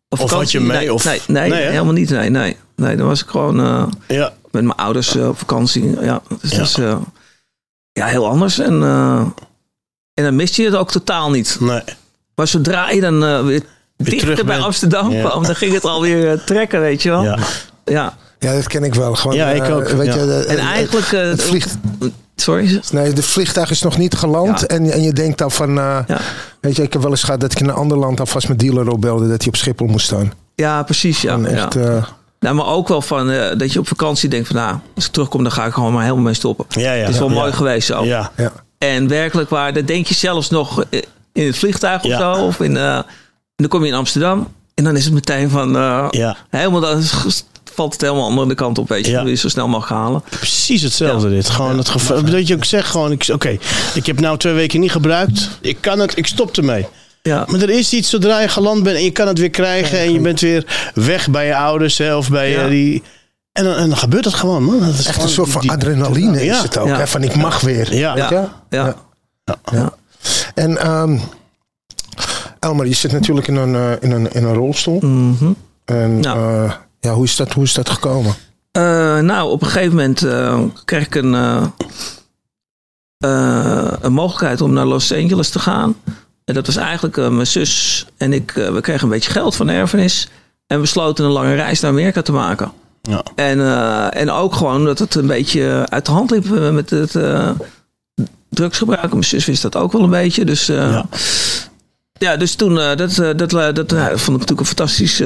Op 0.08 0.20
Of 0.20 0.30
had 0.30 0.50
je 0.50 0.60
mee, 0.60 0.78
Nee, 0.78 0.94
of- 0.94 1.04
nee, 1.04 1.20
nee, 1.26 1.50
Nee, 1.50 1.62
hè? 1.62 1.70
helemaal 1.70 1.92
niet. 1.92 2.10
Nee, 2.10 2.30
nee. 2.30 2.56
nee, 2.76 2.96
dan 2.96 3.06
was 3.06 3.22
ik 3.22 3.28
gewoon 3.28 3.60
eh, 3.60 3.82
Ja. 4.08 4.32
met 4.50 4.64
mijn 4.64 4.76
ouders 4.78 5.16
eh, 5.16 5.28
op 5.28 5.38
vakantie. 5.38 6.00
Ja, 6.00 6.22
dus 6.40 6.50
Ja. 6.50 6.56
dat 6.58 6.66
is 6.66 6.74
eh, 6.78 6.96
ja, 7.98 8.06
heel 8.06 8.28
anders. 8.28 8.58
En, 8.58 8.82
eh, 8.82 9.20
en 10.14 10.24
dan 10.24 10.36
miste 10.36 10.62
je 10.62 10.68
het 10.68 10.76
ook 10.76 10.90
totaal 10.90 11.30
niet. 11.30 11.56
Nee. 11.60 11.82
Maar 12.34 12.46
zodra 12.46 12.90
je 12.90 13.00
dan 13.00 13.24
eh, 13.24 13.44
weer, 13.44 13.62
dichter 13.96 14.18
terug 14.20 14.36
bij 14.36 14.44
bent. 14.44 14.62
Amsterdam 14.64 15.10
Ja. 15.10 15.28
kwam, 15.28 15.42
dan 15.44 15.54
ging 15.56 15.72
het 15.74 15.84
alweer 15.84 16.32
eh, 16.32 16.38
trekken, 16.38 16.80
weet 16.80 17.02
je 17.02 17.10
wel. 17.10 17.22
Ja. 17.24 17.38
ja. 17.84 18.16
Ja, 18.38 18.52
dat 18.54 18.66
ken 18.66 18.82
ik 18.84 18.94
wel. 18.94 19.14
Gewoon, 19.14 19.36
Ja, 19.36 19.48
ik 19.48 19.62
eh, 19.62 19.76
ook, 19.76 19.88
Weet 19.88 20.14
ja. 20.14 20.22
je, 20.22 20.44
En 20.48 20.58
eigenlijk... 20.58 21.12
eh, 21.12 21.20
het 21.20 21.42
vliegt, 21.42 21.76
Sorry? 22.36 22.80
nee, 22.92 23.12
de 23.12 23.22
vliegtuig 23.22 23.70
is 23.70 23.82
nog 23.82 23.98
niet 23.98 24.14
geland. 24.14 24.60
Ja. 24.60 24.66
En, 24.66 24.90
en 24.90 25.02
je 25.02 25.12
denkt 25.12 25.38
dan 25.38 25.50
van... 25.50 25.78
eh, 25.78 25.98
Ja. 26.06 26.20
Weet 26.60 26.76
je, 26.76 26.82
ik 26.82 26.92
heb 26.92 27.02
wel 27.02 27.10
eens 27.10 27.22
gehad 27.22 27.40
dat 27.40 27.52
ik 27.52 27.60
in 27.60 27.68
een 27.68 27.74
ander 27.74 27.98
land 27.98 28.20
alvast 28.20 28.46
mijn 28.46 28.58
dealer 28.58 28.88
opbelde 28.88 29.28
dat 29.28 29.38
hij 29.38 29.48
op 29.48 29.56
Schiphol 29.56 29.86
moest 29.86 30.06
staan. 30.06 30.32
Ja, 30.54 30.82
precies. 30.82 31.20
Ja, 31.20 31.32
En 31.32 31.40
ja. 31.42 31.48
echt, 31.48 31.76
eh, 31.76 32.04
Nou, 32.40 32.54
maar 32.54 32.66
ook 32.66 32.88
wel 32.88 33.02
van 33.02 33.30
eh, 33.30 33.58
dat 33.58 33.72
je 33.72 33.78
op 33.78 33.88
vakantie 33.88 34.28
denkt 34.28 34.46
van 34.46 34.56
nou, 34.56 34.76
als 34.94 35.06
ik 35.06 35.12
terugkom, 35.12 35.42
dan 35.42 35.52
ga 35.52 35.66
ik 35.66 35.72
gewoon 35.72 35.92
maar 35.92 36.02
helemaal 36.02 36.24
mee 36.24 36.34
stoppen. 36.34 36.66
Ja, 36.68 36.92
ja. 36.92 37.00
Het 37.04 37.08
is 37.14 37.18
wel 37.18 37.28
Ja. 37.28 37.34
mooi 37.34 37.52
geweest 37.52 37.86
zo. 37.86 38.04
Ja. 38.04 38.30
ja. 38.36 38.52
En 38.78 39.08
werkelijk 39.08 39.50
waar, 39.50 39.72
dat 39.72 39.86
denk 39.86 40.06
je 40.06 40.14
zelfs 40.14 40.50
nog 40.50 40.84
eh, 40.90 41.02
in 41.32 41.46
het 41.46 41.58
vliegtuig 41.58 42.02
of 42.04 42.10
Ja. 42.10 42.18
zo. 42.34 42.44
Of 42.44 42.60
in, 42.60 42.76
eh, 42.76 42.96
en 42.96 43.04
dan 43.56 43.68
kom 43.68 43.82
je 43.82 43.88
in 43.88 43.94
Amsterdam 43.94 44.48
en 44.74 44.84
dan 44.84 44.96
is 44.96 45.04
het 45.04 45.14
meteen 45.14 45.50
van 45.50 45.76
eh, 45.76 46.06
Ja. 46.10 46.36
helemaal, 46.50 46.80
dan 46.80 46.98
is- 46.98 47.44
valt 47.74 47.92
het 47.92 48.00
helemaal 48.02 48.24
andere 48.28 48.54
kant 48.54 48.78
op, 48.78 48.88
weet 48.88 49.04
je. 49.06 49.12
Ja. 49.12 49.22
Je 49.22 49.34
zo 49.34 49.48
snel 49.48 49.68
mogelijk 49.68 50.00
halen. 50.00 50.22
Precies 50.30 50.82
hetzelfde 50.82 51.28
Ja. 51.28 51.34
dit. 51.34 51.48
Gewoon 51.50 51.78
het 51.78 51.88
geval. 51.88 52.24
Dat 52.24 52.46
je 52.48 52.54
ook 52.54 52.64
zegt 52.64 52.90
gewoon, 52.90 53.12
ik- 53.12 53.28
oké, 53.32 53.56
ik 53.94 54.06
heb 54.06 54.20
nou 54.20 54.38
twee 54.38 54.52
weken 54.54 54.80
niet 54.80 54.90
gebruikt. 54.92 55.48
Ik 55.60 55.76
kan 55.80 55.98
het, 55.98 56.16
ik 56.16 56.26
stop 56.26 56.56
ermee. 56.56 56.86
Ja, 57.28 57.44
Maar 57.48 57.60
er 57.60 57.70
is 57.70 57.92
iets 57.92 58.10
zodra 58.10 58.40
je 58.40 58.48
geland 58.48 58.82
bent 58.82 58.96
en 58.96 59.02
je 59.04 59.10
kan 59.10 59.26
het 59.26 59.38
weer 59.38 59.50
krijgen. 59.50 59.98
En 59.98 60.12
je 60.12 60.20
bent 60.20 60.40
weer 60.40 60.90
weg 60.94 61.30
bij 61.30 61.46
je 61.46 61.56
ouders 61.56 61.98
hè, 61.98 62.16
of 62.16 62.30
bij 62.30 62.50
Ja. 62.50 62.68
die... 62.68 63.02
En 63.52 63.64
dan, 63.64 63.74
en 63.74 63.88
dan 63.88 63.98
gebeurt 63.98 64.24
het 64.24 64.34
gewoon, 64.34 64.64
man. 64.64 64.80
Dat 64.80 64.88
is 64.88 64.98
Echt 64.98 65.08
gewoon 65.08 65.26
een 65.26 65.32
soort 65.32 65.50
van 65.50 65.60
die- 65.60 65.70
adrenaline 65.70 66.44
Ja. 66.44 66.54
is 66.56 66.62
het 66.62 66.78
ook. 66.78 66.86
Ja. 66.88 66.96
Hè? 66.96 67.06
Van 67.06 67.22
ik 67.22 67.36
mag 67.36 67.60
weer. 67.60 67.94
Ja. 67.94 68.14
Weet 68.14 68.28
je? 68.28 68.34
ja, 68.70 68.94
ja. 69.44 69.54
ja. 69.72 69.92
En 70.54 70.78
ehm, 70.78 71.18
Elmer, 72.58 72.86
je 72.86 72.94
zit 72.94 73.12
natuurlijk 73.12 73.46
in 73.48 73.56
een, 73.56 73.74
eh, 73.74 73.92
in 74.00 74.10
een, 74.10 74.32
in 74.32 74.44
een 74.44 74.54
rolstoel. 74.54 75.00
Mhm. 75.00 75.52
En 75.84 76.22
Ja. 76.22 76.34
eh, 76.34 76.72
ja, 77.00 77.12
hoe, 77.12 77.24
is 77.24 77.36
dat, 77.36 77.52
hoe 77.52 77.64
is 77.64 77.72
dat 77.74 77.90
gekomen? 77.90 78.34
Eh, 78.72 79.18
nou, 79.18 79.50
op 79.50 79.62
een 79.62 79.68
gegeven 79.68 79.96
moment 79.96 80.22
eh, 80.22 80.60
kreeg 80.84 81.06
ik 81.06 81.14
een, 81.14 81.32
een 84.00 84.12
mogelijkheid 84.12 84.60
om 84.60 84.72
naar 84.72 84.86
Los 84.86 85.12
Angeles 85.12 85.48
te 85.50 85.58
gaan. 85.58 85.96
En 86.48 86.54
dat 86.54 86.66
was 86.66 86.76
eigenlijk 86.76 87.16
eh, 87.16 87.28
mijn 87.28 87.46
zus 87.46 88.06
en 88.16 88.32
ik. 88.32 88.56
eh, 88.56 88.72
we 88.72 88.80
kregen 88.80 89.02
een 89.02 89.08
beetje 89.08 89.30
geld 89.30 89.56
van 89.56 89.66
de 89.66 89.72
erfenis. 89.72 90.28
En 90.66 90.76
we 90.76 90.82
besloten 90.82 91.24
een 91.24 91.30
lange 91.30 91.54
reis 91.54 91.80
naar 91.80 91.90
Amerika 91.90 92.22
te 92.22 92.32
maken. 92.32 92.72
Ja. 93.02 93.22
En, 93.34 93.60
eh, 93.60 94.20
en 94.20 94.30
ook 94.30 94.54
gewoon 94.54 94.84
dat 94.84 94.98
het 94.98 95.14
een 95.14 95.26
beetje 95.26 95.86
uit 95.88 96.06
de 96.06 96.12
hand 96.12 96.30
liep 96.30 96.48
met 96.72 96.90
het 96.90 97.16
drugsgebruik. 98.50 99.10
Mijn 99.10 99.24
zus 99.24 99.44
wist 99.46 99.62
dat 99.62 99.76
ook 99.76 99.92
wel 99.92 100.02
een 100.02 100.10
beetje. 100.10 100.44
Dus, 100.44 100.66
Ja. 100.66 101.06
ja. 102.12 102.36
dus 102.36 102.54
toen, 102.54 102.74
dat, 102.74 102.98
dat, 102.98 103.74
dat, 103.74 103.90
vond 103.90 103.92
ik 103.92 104.26
natuurlijk 104.26 104.60
een 104.60 104.66
fantastisch 104.66 105.22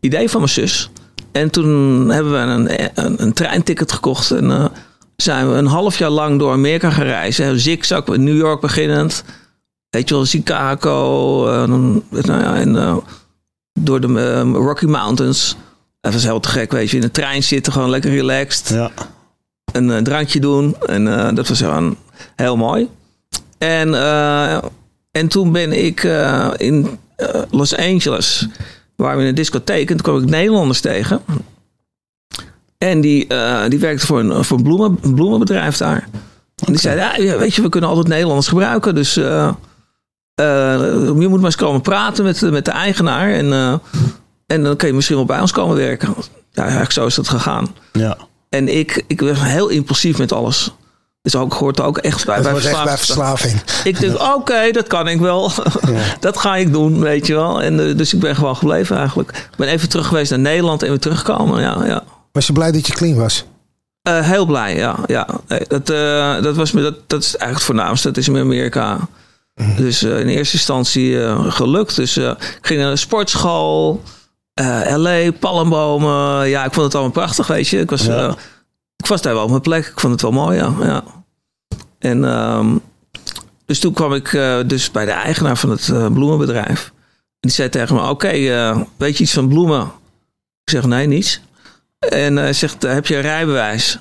idee 0.00 0.30
van 0.30 0.40
mijn 0.40 0.52
zus. 0.52 0.90
En 1.32 1.50
toen 1.50 2.08
hebben 2.10 2.32
we 2.32 2.38
een, 2.38 2.90
een, 3.04 3.22
een 3.22 3.32
treinticket 3.32 3.92
gekocht. 3.92 4.30
En 4.30 4.70
zijn 5.16 5.50
we 5.50 5.56
een 5.56 5.66
half 5.66 5.98
jaar 5.98 6.10
lang 6.10 6.38
door 6.38 6.52
Amerika 6.52 6.90
gaan 6.90 7.04
reizen. 7.06 7.60
Zigzag 7.60 8.06
New 8.06 8.36
York 8.36 8.60
beginnend. 8.60 9.24
Weet 9.90 10.08
je 10.08 10.14
wel, 10.14 10.24
Chicago. 10.24 11.46
eh, 11.48 11.68
dan, 11.68 12.02
nou 12.10 12.40
ja, 12.42 12.56
en 12.56 12.76
eh, 12.76 12.96
door 13.80 14.00
de 14.00 14.20
eh, 14.20 14.52
Rocky 14.52 14.84
Mountains. 14.86 15.56
Dat 16.00 16.12
was 16.12 16.22
heel 16.22 16.40
te 16.40 16.48
gek, 16.48 16.72
weet 16.72 16.90
je. 16.90 16.96
In 16.96 17.02
de 17.02 17.10
trein 17.10 17.42
zitten, 17.42 17.72
gewoon 17.72 17.90
lekker 17.90 18.10
relaxed. 18.10 18.68
Ja. 18.68 18.90
Een 19.72 19.90
eh, 19.90 20.02
drankje 20.02 20.40
doen. 20.40 20.76
En 20.80 21.34
dat 21.34 21.48
was 21.48 21.58
gewoon 21.58 21.96
heel 22.36 22.56
mooi. 22.56 22.88
En, 23.58 23.94
en 25.10 25.28
toen 25.28 25.52
ben 25.52 25.84
ik 25.84 26.02
in 26.56 26.98
Los 27.50 27.76
Angeles, 27.76 28.48
waar 28.96 29.16
we 29.16 29.22
in 29.22 29.28
een 29.28 29.34
discotheek, 29.34 29.90
en 29.90 29.96
toen 29.96 30.04
kwam 30.12 30.22
ik 30.22 30.30
Nederlanders 30.30 30.80
tegen. 30.80 31.20
En 32.78 33.00
die, 33.00 33.26
die 33.68 33.78
werkte 33.78 34.06
voor 34.06 34.20
een, 34.20 34.44
voor 34.44 34.56
een, 34.56 34.62
bloemen, 34.62 34.98
een 35.02 35.14
bloemenbedrijf 35.14 35.76
daar. 35.76 36.08
En 36.64 36.72
die 36.72 36.78
zei, 36.78 36.96
ja, 37.22 37.38
weet 37.38 37.54
je, 37.54 37.62
we 37.62 37.68
kunnen 37.68 37.90
altijd 37.90 38.08
Nederlanders 38.08 38.48
gebruiken. 38.48 38.94
Dus, 38.94 39.20
je 40.44 41.26
moet 41.28 41.30
maar 41.30 41.44
eens 41.44 41.56
komen 41.56 41.80
praten 41.80 42.24
met, 42.24 42.40
met 42.40 42.64
de 42.64 42.70
eigenaar. 42.70 43.32
En, 43.32 43.52
eh, 43.52 43.74
en 44.46 44.62
dan 44.62 44.76
kun 44.76 44.88
je 44.88 44.94
misschien 44.94 45.16
wel 45.16 45.24
bij 45.24 45.40
ons 45.40 45.52
komen 45.52 45.76
werken. 45.76 46.14
Ja, 46.52 46.62
eigenlijk 46.62 46.92
zo 46.92 47.06
is 47.06 47.14
dat 47.14 47.28
gegaan. 47.28 47.74
Ja. 47.92 48.16
En 48.48 48.76
ik, 48.76 49.04
ik 49.06 49.16
ben 49.16 49.42
heel 49.42 49.68
impulsief 49.68 50.18
met 50.18 50.32
alles. 50.32 50.72
Dus 51.22 51.36
ook 51.36 51.52
hoort 51.52 51.80
ook 51.80 51.98
echt 51.98 52.26
bij, 52.26 52.42
bij 52.42 52.50
wordt 52.50 52.66
echt 52.66 52.84
bij 52.84 52.96
verslaving. 52.96 53.50
verslaving. 53.50 53.86
Ik 53.86 54.00
denk, 54.00 54.34
oké, 54.34 54.70
dat 54.70 54.86
kan 54.86 55.08
ik 55.08 55.20
wel. 55.20 55.50
dat 56.20 56.38
ga 56.38 56.56
ik 56.56 56.72
doen, 56.72 57.00
weet 57.00 57.26
je 57.26 57.34
wel. 57.34 57.62
En, 57.62 57.88
eh, 57.88 57.96
dus 57.96 58.14
ik 58.14 58.20
ben 58.20 58.36
gewoon 58.36 58.56
gebleven 58.56 58.96
eigenlijk. 58.96 59.30
Ik 59.30 59.56
ben 59.56 59.68
even 59.68 59.88
terug 59.88 60.06
geweest 60.06 60.30
naar 60.30 60.38
Nederland 60.38 60.82
en 60.82 60.88
weer 60.88 60.98
teruggekomen. 60.98 61.60
Ja, 61.60 61.84
ja. 61.84 62.02
Was 62.32 62.46
je 62.46 62.52
blij 62.52 62.72
dat 62.72 62.86
je 62.86 62.92
clean 62.92 63.16
was? 63.16 63.44
Eh, 64.02 64.20
heel 64.20 64.46
blij, 64.46 64.76
ja. 64.76 64.96
ja. 65.06 65.26
Dat, 65.68 65.90
eh, 65.90 66.42
dat, 66.42 66.56
was 66.56 66.72
me, 66.72 66.82
dat, 66.82 66.94
dat 67.06 67.20
is 67.20 67.36
eigenlijk 67.36 67.54
het 67.54 67.62
voornaamste. 67.62 68.08
Dat 68.08 68.16
is 68.16 68.28
in 68.28 68.36
Amerika. 68.36 68.98
Dus 69.56 70.02
eh, 70.02 70.20
in 70.20 70.26
eerste 70.26 70.56
instantie 70.56 71.22
eh, 71.22 71.52
gelukt. 71.52 71.96
Dus 71.96 72.16
eh, 72.16 72.28
ik 72.28 72.58
ging 72.60 72.80
naar 72.80 72.90
de 72.90 72.96
sportschool. 72.96 74.02
LA, 74.94 75.30
palmbomen. 75.40 76.48
Ja, 76.48 76.64
ik 76.64 76.72
vond 76.72 76.84
het 76.86 76.94
allemaal 76.94 77.12
prachtig, 77.12 77.46
weet 77.46 77.68
je. 77.68 77.78
Ik 77.80 77.90
was, 77.90 78.04
Ja. 78.04 78.36
ik 78.96 79.06
was 79.06 79.22
daar 79.22 79.34
wel 79.34 79.42
op 79.42 79.50
mijn 79.50 79.60
plek. 79.60 79.86
Ik 79.86 80.00
vond 80.00 80.12
het 80.12 80.22
wel 80.22 80.30
mooi, 80.32 80.56
ja. 80.56 80.72
ja. 80.80 81.02
En 81.98 82.24
ehm, 82.24 82.76
dus 83.66 83.78
toen 83.78 83.92
kwam 83.92 84.14
ik 84.14 84.30
dus 84.66 84.90
bij 84.90 85.04
de 85.04 85.10
eigenaar 85.10 85.56
van 85.56 85.70
het 85.70 86.12
bloemenbedrijf. 86.12 86.92
En 87.14 87.48
die 87.48 87.50
zei 87.50 87.68
tegen 87.68 87.94
me, 87.94 88.08
oké, 88.08 88.30
weet 88.96 89.16
je 89.16 89.22
iets 89.24 89.32
van 89.32 89.48
bloemen? 89.48 89.82
Ik 90.64 90.70
zeg, 90.70 90.84
nee, 90.84 91.06
niets. 91.06 91.40
En 91.98 92.36
hij 92.36 92.52
zegt, 92.52 92.82
heb 92.82 93.06
je 93.06 93.16
een 93.16 93.22
rijbewijs? 93.22 93.98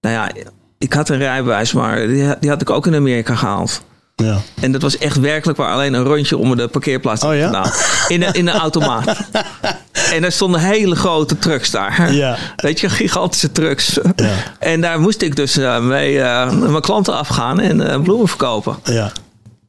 Nou 0.00 0.14
ja, 0.14 0.44
ik 0.78 0.92
had 0.92 1.08
een 1.08 1.18
rijbewijs, 1.18 1.72
maar 1.72 2.06
die, 2.06 2.34
die 2.40 2.50
had 2.50 2.60
ik 2.60 2.70
ook 2.70 2.86
in 2.86 2.94
Amerika 2.94 3.34
gehaald. 3.34 3.82
Ja. 4.16 4.40
En 4.60 4.72
dat 4.72 4.82
was 4.82 4.98
echt 4.98 5.16
werkelijk 5.20 5.58
waar 5.58 5.72
alleen 5.72 5.94
een 5.94 6.04
rondje 6.04 6.36
om 6.36 6.56
de 6.56 6.68
parkeerplaats 6.68 7.24
Oh 7.24 7.36
ja? 7.36 7.46
gedaan. 7.46 7.70
In 8.08 8.22
een, 8.22 8.32
in 8.32 8.46
een 8.48 8.54
automaat. 8.58 9.16
en 10.14 10.24
er 10.24 10.32
stonden 10.32 10.60
hele 10.60 10.96
grote 10.96 11.38
trucks 11.38 11.70
daar. 11.70 12.12
Ja. 12.12 12.36
Weet 12.56 12.80
je, 12.80 12.88
gigantische 12.88 13.52
trucks. 13.52 13.98
Ja. 14.16 14.32
En 14.58 14.80
daar 14.80 15.00
moest 15.00 15.22
ik 15.22 15.36
dus 15.36 15.56
eh, 15.56 15.78
mee 15.80 16.20
eh, 16.20 16.50
mijn 16.52 16.80
klanten 16.82 17.14
afgaan 17.14 17.60
en 17.60 17.90
eh, 17.90 18.00
bloemen 18.02 18.28
verkopen. 18.28 18.76
Ja. 18.84 19.12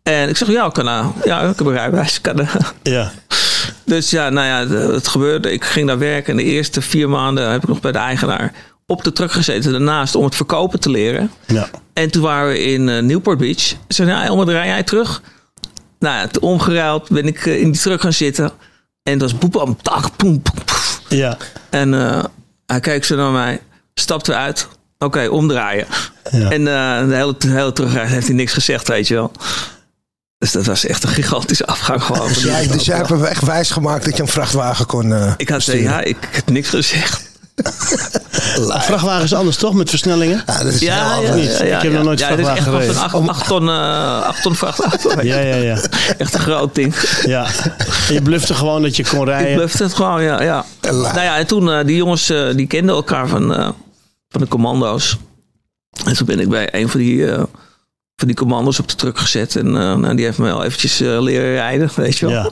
En 0.04 0.30
ik 0.30 0.38
zeg, 0.38 0.48
ja, 0.48 0.66
ik 0.66 0.74
kan, 0.74 0.88
eh, 0.88 1.08
ja, 1.24 1.42
ik 1.42 1.58
heb 1.58 1.68
een 1.68 1.74
rijbewijs. 1.74 2.22
Kan, 2.22 2.40
eh. 2.40 2.56
Ja. 2.84 3.12
Dus 3.86 4.10
ja, 4.10 4.30
nou 4.30 4.48
ja, 4.48 4.66
de- 4.66 4.92
het 4.94 5.08
gebeurde. 5.08 5.52
Ik 5.52 5.64
ging 5.64 5.88
daar 5.88 6.00
werken. 6.00 6.32
En 6.32 6.38
de 6.38 6.44
eerste 6.44 6.82
vier 6.82 7.10
maanden 7.10 7.52
heb 7.52 7.62
ik 7.64 7.68
nog 7.70 7.80
bij 7.80 7.92
de 7.92 7.98
eigenaar 7.98 8.54
op 8.86 9.04
de 9.04 9.12
truck 9.12 9.32
gezeten. 9.32 9.72
Daarnaast 9.72 10.16
om 10.16 10.24
het 10.24 10.36
verkopen 10.36 10.80
te 10.80 10.90
leren. 10.90 11.32
Ja. 11.48 11.70
En 11.94 12.12
toen 12.12 12.22
waren 12.22 12.48
we 12.48 12.64
in 12.64 12.90
eh, 12.90 13.02
Newport 13.02 13.38
Beach. 13.38 13.60
Ze 13.60 13.76
zei, 13.88 14.10
ja, 14.10 14.26
Elmer, 14.26 14.50
rij 14.50 14.68
jij 14.68 14.84
terug? 14.84 15.22
Nou 16.00 16.16
ja, 16.16 16.40
omgeruild 16.40 17.10
ben 17.10 17.28
ik 17.28 17.46
eh, 17.46 17.60
in 17.62 17.72
die 17.72 17.82
truck 17.82 18.02
gaan 18.02 18.14
zitten. 18.14 18.52
En 19.04 19.12
het 19.12 19.22
was 19.22 19.38
boepam, 19.38 19.78
tak, 19.82 20.16
poem, 20.16 20.42
poem, 20.42 20.64
poef. 20.66 21.02
Ja. 21.10 21.38
En 21.70 21.94
eh, 21.94 22.24
hij 22.66 22.80
keek 22.80 23.04
zo 23.04 23.16
naar 23.16 23.32
mij, 23.32 23.62
stapte 23.94 24.36
uit. 24.36 24.68
Oké, 24.98 25.28
omdraaien. 25.28 25.88
Ja. 26.32 26.50
En 26.50 26.68
eh, 26.68 27.08
de 27.08 27.16
hele, 27.16 27.36
de 27.38 27.50
hele 27.50 27.74
terugreis 27.74 28.10
heeft 28.10 28.28
hij 28.28 28.36
niks 28.36 28.54
gezegd, 28.54 28.88
weet 28.88 29.08
je 29.08 29.14
wel. 29.14 29.32
Dus 30.38 30.52
dat 30.52 30.66
was 30.66 30.86
echt 30.86 31.04
een 31.04 31.10
gigantische 31.10 31.66
afgang 31.66 32.04
gewoon. 32.04 32.28
Dus 32.28 32.44
jij, 32.44 32.68
dus 32.68 32.86
jij 32.86 32.98
hebt 32.98 33.10
hem 33.10 33.24
echt 33.24 33.46
wijs 33.46 33.72
gemaakt 33.72 34.06
dat 34.06 34.16
je 34.16 34.22
een 34.22 34.28
vrachtwagen 34.28 34.86
kon 34.86 35.14
eh, 35.14 35.34
Ik 35.38 35.50
had, 35.50 35.64
ja, 35.64 36.02
ik 36.02 36.18
heb 36.32 36.50
niks 36.50 36.70
gezegd. 36.70 37.32
Vrachtwagen 38.86 39.24
is 39.24 39.34
anders 39.34 39.58
toch 39.58 39.74
met 39.74 39.90
versnellingen? 39.90 40.44
Ja, 40.46 40.64
dat 40.64 40.74
is 40.74 40.80
Ja, 40.80 40.96
heel 41.14 41.22
ja, 41.24 41.30
anders. 41.30 41.48
niet. 41.48 41.58
ja, 41.58 41.66
ja, 41.66 41.76
Ik 41.78 41.82
heb 41.84 41.92
ja. 41.92 41.98
nog 41.98 42.06
nooit 42.08 42.20
ja, 42.20 42.30
het 42.30 42.40
is 42.40 42.46
echt 42.48 42.64
vrachtwagen 42.64 43.00
gereden. 43.10 43.30
8 43.30 43.48
ton, 43.48 43.70
eh, 43.70 44.22
acht 44.22 44.42
ton 44.42 44.56
vrachtauto. 44.56 45.10
Ja, 45.22 45.40
ja, 45.40 45.56
ja. 45.56 45.78
Echt 46.18 46.34
een 46.34 46.40
groot 46.40 46.76
ding. 46.76 46.96
ja. 47.26 47.46
En 48.08 48.14
je 48.14 48.22
blufte 48.22 48.54
gewoon 48.54 48.82
dat 48.82 48.96
je 48.96 49.06
kon 49.06 49.20
Ik 49.22 49.26
rijden. 49.28 49.56
blufte 49.56 49.84
het 49.84 49.94
gewoon, 49.94 50.24
ja. 50.24 50.42
ja. 50.42 50.66
Nou 50.82 51.14
ja, 51.22 51.38
en 51.38 51.48
toen, 51.48 51.72
eh, 51.72 51.86
die 51.86 51.96
jongens, 51.96 52.30
eh, 52.30 52.56
die 52.56 52.68
kenden 52.68 52.96
elkaar 52.96 53.28
van, 53.28 53.56
eh, 53.56 53.70
van 54.30 54.42
de 54.42 54.48
commando's. 54.48 55.18
En 56.06 56.16
toen 56.16 56.26
ben 56.26 56.40
ik 56.40 56.50
bij 56.50 56.68
een 56.74 56.90
van 56.90 57.00
die, 57.00 57.32
eh, 57.32 57.38
van 58.16 58.28
die 58.28 58.36
commando's 58.36 58.80
op 58.80 58.88
de 58.90 58.96
truck 58.96 59.18
gezet. 59.20 59.56
En 59.56 59.68
eh, 59.68 59.96
nou, 59.96 60.16
die 60.16 60.26
heeft 60.26 60.38
me 60.38 60.46
wel 60.46 60.64
eventjes 60.64 61.02
eh, 61.02 61.22
leren 61.22 61.54
rijden, 61.54 61.90
weet 61.96 62.18
je 62.18 62.26
wel. 62.26 62.36
Ja. 62.36 62.50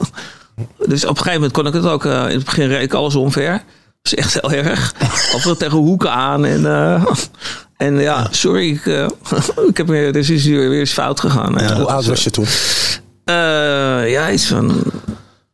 Dus 0.86 1.02
op 1.04 1.10
een 1.10 1.16
gegeven 1.16 1.32
moment 1.34 1.52
kon 1.52 1.66
ik 1.66 1.72
het 1.72 1.86
ook. 1.86 2.04
eh, 2.04 2.12
in 2.28 2.34
het 2.36 2.44
begin 2.44 2.68
reed 2.68 2.82
ik 2.82 2.94
alles 2.94 3.14
omver. 3.14 3.62
Dat 4.04 4.12
is 4.12 4.24
echt 4.24 4.40
heel 4.40 4.50
erg. 4.52 4.94
Of 5.34 5.56
tegen 5.56 5.78
hoeken 5.78 6.10
aan. 6.12 6.44
En, 6.44 6.66
eh, 6.66 7.04
en 7.76 8.00
ja, 8.00 8.28
sorry, 8.30 8.68
ik, 8.70 8.86
eh, 8.86 9.06
ik 9.68 9.76
heb 9.76 9.86
weer, 9.86 10.12
dus 10.12 10.30
is 10.30 10.44
weer, 10.44 10.68
weer 10.68 10.78
eens 10.78 10.92
fout 10.92 11.20
gegaan. 11.20 11.54
Ja, 11.58 11.76
Hoe 11.76 11.86
oud 11.86 12.04
was 12.06 12.24
je 12.24 12.30
toen? 12.30 12.46
eh, 13.24 14.10
ja, 14.10 14.30
iets 14.30 14.46
van 14.46 14.66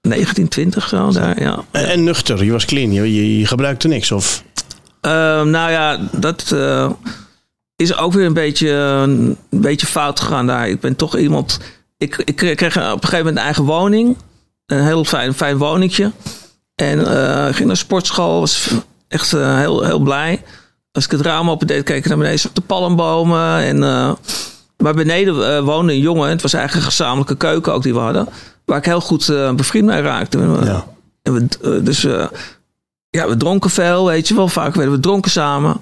1920 0.00 0.88
zo. 0.88 1.10
Daar, 1.12 1.40
ja. 1.42 1.64
En, 1.70 1.88
en 1.88 2.04
nuchter, 2.04 2.44
je 2.44 2.52
was 2.52 2.64
clean. 2.64 2.92
Je, 2.92 3.38
je, 3.38 3.46
gebruikte 3.46 3.88
niks. 3.88 4.12
Of... 4.12 4.42
Ehm, 5.00 5.50
nou 5.50 5.70
ja, 5.70 5.98
dat 6.12 6.52
eh, 6.52 6.90
is 7.76 7.96
ook 7.96 8.12
weer 8.12 8.26
een 8.26 8.32
beetje, 8.32 8.70
een 8.70 9.38
beetje 9.50 9.86
fout 9.86 10.20
gegaan 10.20 10.46
daar. 10.46 10.68
Ik 10.68 10.80
ben 10.80 10.96
toch 10.96 11.16
iemand. 11.16 11.58
Ik, 11.98 12.16
ik 12.24 12.36
kreeg 12.36 12.54
kreeg 12.54 12.76
op 12.76 12.82
een 12.82 12.90
gegeven 12.90 13.18
moment 13.18 13.36
een 13.36 13.42
eigen 13.44 13.64
woning. 13.64 14.16
Een 14.66 14.84
heel 14.84 15.04
fijn, 15.04 15.34
fijn 15.34 15.56
woningje. 15.58 16.12
En 16.80 17.06
eh, 17.06 17.54
ging 17.54 17.66
naar 17.66 17.76
sportschool. 17.76 18.40
Was 18.40 18.70
echt 19.08 19.32
eh, 19.32 19.58
heel, 19.58 19.84
heel 19.84 19.98
blij. 19.98 20.42
Als 20.92 21.04
ik 21.04 21.10
het 21.10 21.20
raam 21.20 21.50
open 21.50 21.66
deed, 21.66 21.82
keek 21.82 21.96
ik 21.96 22.08
naar 22.08 22.18
beneden 22.18 22.48
op 22.48 22.54
de 22.54 22.60
palmbomen. 22.60 23.58
En, 23.58 23.78
maar 24.76 24.94
beneden 24.94 25.56
eh, 25.56 25.64
woonde 25.64 25.92
een 25.92 25.98
jongen. 25.98 26.28
Het 26.28 26.42
was 26.42 26.52
eigenlijk 26.52 26.86
een 26.86 26.92
gezamenlijke 26.92 27.36
keuken 27.36 27.72
ook 27.72 27.82
die 27.82 27.94
we 27.94 27.98
hadden. 27.98 28.28
Waar 28.64 28.78
ik 28.78 28.84
heel 28.84 29.00
goed 29.00 29.26
bevriend 29.56 29.86
mee 29.86 30.02
raakte. 30.02 30.38
Ja. 30.38 30.86
En 31.22 31.32
we, 31.32 31.82
dus 31.82 32.02
ja, 33.10 33.28
we 33.28 33.36
dronken 33.36 33.70
veel, 33.70 34.06
weet 34.06 34.28
je 34.28 34.34
wel. 34.34 34.48
Vaak 34.48 34.74
werden 34.74 34.94
we 34.94 35.00
dronken 35.00 35.30
samen. 35.30 35.76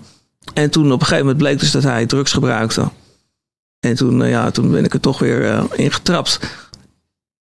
En 0.55 0.71
toen 0.71 0.93
op 0.93 1.01
een 1.01 1.07
gegeven 1.07 1.25
moment 1.25 1.39
bleek 1.39 1.59
dus 1.59 1.71
dat 1.71 1.83
hij 1.83 2.07
drugs 2.07 2.33
gebruikte. 2.33 2.89
En 3.81 3.95
toen, 3.95 4.29
ja, 4.29 4.51
toen 4.51 4.71
ben 4.71 4.85
ik 4.85 4.95
er 4.95 5.01
toch 5.01 5.19
weer 5.19 5.51
eh, 5.51 5.65
ingetrapt. 5.75 6.41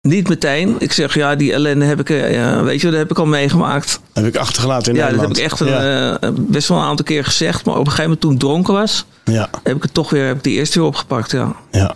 Niet 0.06 0.30
meteen. 0.30 0.76
Ik 0.80 0.92
zeg, 0.92 1.14
ja, 1.14 1.36
die 1.36 1.54
ellende 1.54 1.86
heb 1.86 2.00
ik, 2.00 2.10
eh, 2.10 2.34
ja, 2.34 2.64
weet 2.64 2.82
je, 2.82 2.90
dat 2.90 3.00
heb 3.00 3.12
ik 3.12 3.20
al 3.20 3.26
meegemaakt. 3.26 4.00
Heb 4.14 4.26
ik 4.26 4.36
achtergelaten 4.36 4.92
in 4.94 4.98
ja, 5.00 5.10
dat 5.10 5.20
heb 5.20 5.28
Nederland. 5.30 5.38
ik 5.38 5.44
echt 5.44 5.60
een, 5.60 5.68
Ja. 5.86 6.20
eh, 6.20 6.30
best 6.36 6.68
wel 6.68 6.78
een 6.78 6.84
aantal 6.84 7.06
keer 7.06 7.24
gezegd. 7.26 7.66
Maar 7.66 7.74
op 7.74 7.80
een 7.80 7.86
gegeven 7.92 8.04
moment 8.04 8.22
toen 8.22 8.34
ik 8.34 8.40
dronken 8.40 8.74
was, 8.74 9.06
ja. 9.24 9.50
heb 9.64 9.76
ik 9.76 9.82
het 9.84 9.94
toch 9.94 10.10
weer, 10.10 10.26
heb 10.28 10.38
ik 10.38 10.44
die 10.44 10.58
eerste 10.58 10.80
weer 10.80 10.88
opgepakt. 10.88 11.32
Ja, 11.32 11.56
ja. 11.72 11.94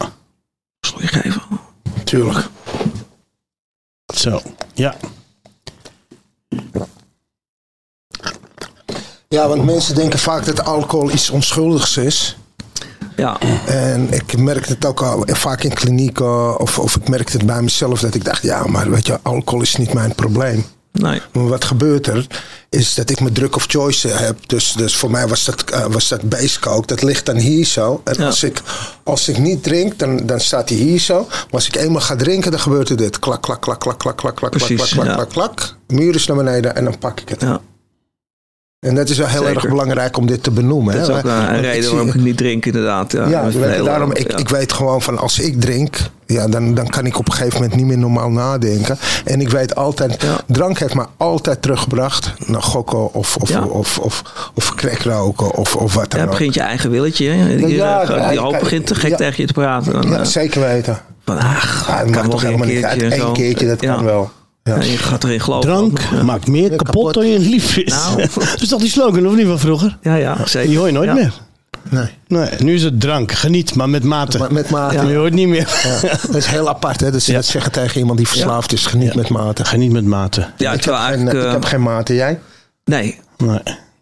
je 0.98 1.08
geven. 1.08 1.42
Tuurlijk. 2.04 2.46
Zo. 4.16 4.42
Ja. 4.74 4.96
Ja, 9.28 9.48
want 9.48 9.66
mensen 9.66 9.96
denken 9.96 10.20
vaak 10.20 10.46
dat 10.46 10.64
alcohol 10.66 11.12
iets 11.12 11.30
onschuldigs 11.30 11.98
is. 11.98 12.38
Ja, 13.20 13.38
En 13.66 14.14
ik 14.14 14.38
merkte 14.38 14.74
het 14.74 14.86
ook 14.86 15.02
al 15.02 15.24
vaak 15.26 15.64
in 15.64 15.74
klinieken. 15.74 16.60
Of, 16.60 16.80
of 16.80 16.96
ik 16.96 17.08
merkte 17.10 17.38
het 17.38 17.46
bij 17.46 17.62
mezelf 17.62 18.00
dat 18.00 18.16
ik 18.16 18.24
dacht, 18.26 18.42
ja, 18.42 18.66
maar 18.68 18.90
weet 18.90 19.08
je, 19.08 19.20
alcohol 19.22 19.62
is 19.62 19.76
niet 19.76 19.94
mijn 19.94 20.16
probleem. 20.16 20.66
nee. 20.92 21.22
Maar 21.34 21.48
wat 21.48 21.66
gebeurt 21.66 22.08
er, 22.08 22.28
is 22.70 22.94
dat 22.94 23.10
ik 23.10 23.20
mijn 23.20 23.34
druk 23.34 23.56
of 23.56 23.66
choice 23.68 24.08
heb. 24.08 24.38
Dus, 24.48 24.72
dus 24.72 24.96
voor 24.96 25.12
mij 25.12 25.28
was 25.28 25.46
dat, 25.46 25.62
eh, 25.64 25.86
was 25.86 26.08
dat 26.08 26.22
coke. 26.60 26.88
Dat 26.88 27.02
ligt 27.02 27.26
dan 27.26 27.36
hier 27.38 27.66
zo. 27.66 28.02
En 28.04 28.16
Ja. 28.18 28.26
als, 28.26 28.44
ik, 28.44 28.62
als 29.04 29.28
ik 29.28 29.38
niet 29.38 29.64
drink, 29.64 30.00
dan, 30.00 30.26
dan 30.26 30.40
staat 30.40 30.70
hij 30.70 30.78
hier 30.78 31.00
zo. 31.00 31.26
Maar 31.30 31.46
als 31.52 31.68
ik 31.68 31.76
eenmaal 31.76 32.02
ga 32.02 32.16
drinken, 32.16 32.52
dan 32.52 32.60
gebeurt 32.60 32.90
er 32.90 32.98
dit. 32.98 33.20
Klak, 33.20 33.42
klak, 33.42 33.62
klak, 33.62 33.80
klak, 33.80 34.00
klak, 34.00 34.18
klak, 34.18 34.36
klak, 34.36 34.52
klak, 34.52 34.68
klak, 34.68 34.88
ja. 34.88 35.04
klak, 35.04 35.16
klak, 35.16 35.30
klak. 35.30 35.76
Muur 35.88 36.16
is 36.16 36.26
naar 36.28 36.38
beneden 36.38 36.76
en 36.76 36.84
dan 36.84 36.98
pak 36.98 37.20
ik 37.20 37.30
het. 37.30 37.42
Ja. 37.42 37.62
En 38.80 38.96
dat 38.96 39.10
is 39.10 39.18
wel 39.18 39.28
heel 39.28 39.42
Zeker. 39.44 39.56
erg 39.56 39.68
belangrijk 39.70 40.18
om 40.18 40.28
dit 40.28 40.44
te 40.44 40.52
benoemen. 40.52 40.94
Dat 40.94 41.02
is 41.02 41.08
hè. 41.08 41.18
ook 41.18 41.24
een 41.24 41.62
reden 41.62 41.90
waarom 41.92 42.08
ik 42.08 42.16
niet 42.16 42.38
drink, 42.38 42.66
inderdaad. 42.66 43.12
Ja, 43.12 43.28
ja, 43.28 43.46
weet 43.52 43.84
daarom, 43.86 44.14
ik, 44.14 44.32
ja. 44.32 44.38
ik 44.38 44.50
weet 44.50 44.74
gewoon 44.74 45.02
van 45.02 45.18
als 45.18 45.40
ik 45.40 45.62
drink, 45.62 45.98
ja, 46.26 46.48
dan, 46.48 46.74
dan 46.74 46.88
kan 46.88 47.06
ik 47.06 47.18
op 47.18 47.26
een 47.28 47.34
gegeven 47.34 47.60
moment 47.62 47.76
niet 47.78 47.86
meer 47.86 47.98
normaal 47.98 48.30
nadenken. 48.30 48.98
En 49.26 49.42
ik 49.42 49.50
weet 49.50 49.76
altijd, 49.76 50.22
Ja. 50.22 50.38
drank 50.48 50.80
heeft 50.80 50.94
me 50.94 51.06
altijd 51.18 51.62
teruggebracht 51.62 52.34
naar 52.46 52.62
gokken 52.62 53.14
of, 53.14 53.36
of, 53.36 53.50
Ja. 53.50 53.64
of, 53.64 53.98
of, 54.00 54.24
of 54.56 54.76
crack 54.76 55.02
roken 55.02 55.52
of, 55.56 55.76
of 55.76 55.94
wat 55.94 56.12
dan 56.12 56.20
Ja, 56.20 56.26
ook. 56.26 56.32
begint 56.32 56.54
je 56.54 56.62
eigen 56.62 56.90
willetje. 56.90 57.30
hè. 57.30 57.56
Die, 57.58 57.68
Ja, 57.76 58.30
die 58.30 58.40
hoop 58.40 58.60
begint 58.60 58.86
te 58.88 58.96
gek 58.96 59.16
tegen 59.18 59.42
je 59.42 59.48
te 59.48 59.54
praten. 59.54 59.94
Dan, 59.94 60.10
Ja, 60.10 60.18
eh, 60.20 60.26
zeker 60.26 60.62
weten. 60.62 60.98
van, 61.26 61.38
ach, 61.38 61.88
Ja, 61.88 61.98
het 61.98 62.06
maakt 62.10 62.22
wel 62.22 62.30
toch 62.30 62.42
helemaal 62.42 62.68
niet 62.68 62.84
uit. 62.84 63.02
Eén 63.02 63.34
keertje, 63.34 63.68
dat 63.68 63.80
kan 63.80 64.04
wel. 64.04 64.32
Ja. 64.70 64.76
Ja, 64.76 64.92
je 64.92 64.98
gaat 64.98 65.24
erin 65.24 65.40
geloven. 65.42 65.70
Drank 65.70 66.00
Ja. 66.12 66.24
maakt 66.24 66.48
meer 66.48 66.70
kapot, 66.70 66.86
kapot. 66.86 67.14
dan 67.14 67.28
je 67.28 67.40
lief 67.40 67.78
is. 67.78 67.94
Nou. 67.94 68.16
dat 68.34 68.62
is 68.62 68.68
toch 68.68 68.80
die 68.82 68.90
slogan, 68.90 69.28
of 69.28 69.36
niet 69.36 69.48
van 69.48 69.60
vroeger? 69.60 69.98
Ja, 70.02 70.16
ja, 70.16 70.38
zeker. 70.46 70.70
Die 70.70 70.78
hoor 70.78 70.88
je 70.88 70.94
nooit 70.94 71.08
Ja. 71.08 71.14
meer. 71.14 71.34
Nee. 71.90 72.10
Nee, 72.28 72.50
nu 72.60 72.74
is 72.74 72.84
het 72.84 73.00
drank. 73.02 73.32
Geniet, 73.32 73.76
maar 73.76 73.90
met 73.90 74.04
mate. 74.04 74.38
Maar 74.38 74.54
met 74.54 74.70
mate. 74.70 75.06
Je 75.08 75.16
hoort 75.16 75.34
niet 75.34 75.48
meer. 75.48 75.70
Ja. 76.02 76.10
Dat 76.28 76.36
is 76.36 76.46
heel 76.46 76.70
apart, 76.70 77.00
hè? 77.00 77.12
Dat 77.12 77.22
ze 77.22 77.32
Ja. 77.32 77.38
dat 77.38 77.46
zeggen 77.46 77.72
tegen 77.72 78.00
iemand 78.00 78.18
die 78.18 78.28
verslaafd 78.28 78.74
is. 78.74 78.86
Geniet 78.86 79.16
met 79.16 79.30
mate. 79.30 79.66
Geniet 79.66 79.92
met 79.92 80.06
mate. 80.06 80.48
Ja, 80.58 80.72
ik, 80.74 80.84
heb 80.84 80.94
geen, 80.94 81.04
eigenlijk... 81.04 81.38
ik 81.38 81.44
eh, 81.44 81.52
heb 81.52 81.64
geen 81.66 81.82
mate. 81.82 82.14
Jij? 82.14 82.40
nee. 82.86 83.20
Nee. 83.38 83.60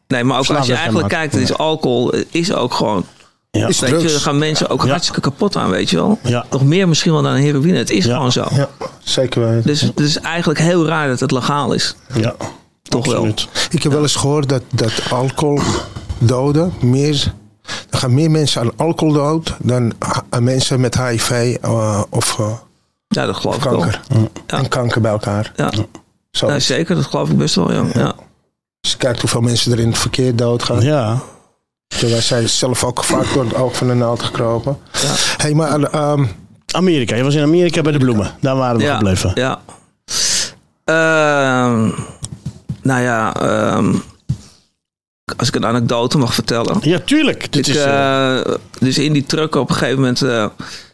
nee, 0.07 0.23
maar 0.23 0.37
ook 0.37 0.45
Verslaafd 0.45 0.59
als 0.59 0.67
je 0.67 0.73
eigenlijk 0.75 1.07
kijkt, 1.09 1.35
is 1.35 1.53
alcohol 1.57 2.13
eh, 2.13 2.21
is 2.31 2.53
ook 2.53 2.73
gewoon 2.73 3.05
Ja. 3.57 3.67
Is 3.67 3.79
Weet 3.79 3.89
je, 3.89 3.95
drugs. 3.97 4.11
daar 4.13 4.21
gaan 4.21 4.37
mensen 4.37 4.69
ook 4.69 4.83
Ja. 4.83 4.89
hartstikke 4.89 5.21
kapot 5.21 5.55
aan, 5.55 5.69
weet 5.69 5.89
je 5.89 5.95
wel. 5.95 6.19
Ja. 6.23 6.45
Nog 6.51 6.63
meer 6.63 6.87
misschien 6.87 7.11
wel 7.11 7.21
dan 7.21 7.33
heroïne. 7.33 7.77
Het 7.77 7.89
is 7.89 8.05
Ja. 8.05 8.15
gewoon 8.15 8.31
zo. 8.31 8.45
Ja, 8.51 8.69
zeker 9.03 9.49
weten. 9.49 9.63
Dus 9.67 9.81
het 9.81 9.99
is 9.99 10.19
eigenlijk 10.19 10.59
heel 10.59 10.85
raar 10.85 11.07
dat 11.07 11.19
het 11.19 11.31
legaal 11.31 11.73
is. 11.73 11.95
Ja, 12.13 12.35
Toch 12.83 13.05
absoluut. 13.07 13.47
Ik 13.69 13.83
heb 13.83 13.91
wel 13.91 14.01
eens 14.01 14.15
gehoord 14.15 14.49
dat, 14.49 14.61
dat 14.73 14.91
alcohol 15.11 15.59
doden 16.17 16.73
meer. 16.81 17.33
Er 17.89 17.97
gaan 17.97 18.13
meer 18.13 18.31
mensen 18.31 18.61
aan 18.61 18.71
alcohol 18.75 19.13
dood 19.13 19.55
dan 19.59 19.93
aan 20.29 20.43
mensen 20.43 20.79
met 20.79 20.97
HIV 21.01 21.57
eh, 21.61 22.01
of 22.09 22.39
eh, 22.39 22.51
Ja, 23.07 23.25
dat 23.25 23.35
geloof 23.35 23.55
ik 23.55 23.63
wel. 23.63 23.77
kanker. 23.79 24.01
Ja. 24.47 24.57
En 24.57 24.67
kanker 24.67 25.01
bij 25.01 25.11
elkaar. 25.11 25.51
Ja, 25.55 25.71
Zo. 26.31 26.59
zeker. 26.59 26.95
Dat 26.95 27.05
geloof 27.05 27.29
ik 27.29 27.37
best 27.37 27.55
wel, 27.55 27.71
ja. 27.71 27.83
ja. 27.93 28.13
Als 28.81 28.91
je 28.91 28.97
kijkt 28.97 29.21
hoeveel 29.21 29.41
mensen 29.41 29.71
er 29.71 29.79
in 29.79 29.87
het 29.87 29.97
verkeer 29.97 30.35
doodgaan. 30.35 30.81
Ja, 30.81 31.21
Ja. 31.87 32.07
Wij 32.07 32.21
zijn 32.21 32.49
zelf 32.49 32.83
ook 32.83 33.03
vaak 33.03 33.33
door 33.33 33.43
het 33.43 33.55
oog 33.55 33.75
van 33.75 33.87
de 33.87 33.93
naald 33.93 34.23
gekropen. 34.23 34.77
Hey, 35.37 35.53
maar 35.53 35.83
ehm, 35.83 36.25
Amerika. 36.75 37.15
Je 37.15 37.23
was 37.23 37.35
in 37.35 37.41
Amerika 37.43 37.81
bij 37.81 37.91
de 37.91 37.97
bloemen. 37.97 38.31
Daar 38.41 38.55
waren 38.55 38.77
we 38.77 38.83
ja, 38.83 38.95
gebleven. 38.95 39.31
Ja. 39.35 39.61
Ehm, 40.83 41.89
nou 42.81 43.01
ja, 43.01 43.35
ehm, 43.35 43.93
als 45.37 45.47
ik 45.47 45.55
een 45.55 45.65
anekdote 45.65 46.17
mag 46.17 46.33
vertellen. 46.33 46.77
Ja, 46.81 46.99
tuurlijk. 46.99 47.51
Dit 47.51 47.67
Ik, 47.67 47.75
is, 47.75 47.81
eh, 47.81 48.39
eh, 48.39 48.55
dus 48.79 48.97
in 48.97 49.13
die 49.13 49.25
truck 49.25 49.55
op 49.55 49.69
een 49.69 49.75
gegeven 49.75 49.99
moment 49.99 50.21
eh, 50.21 50.45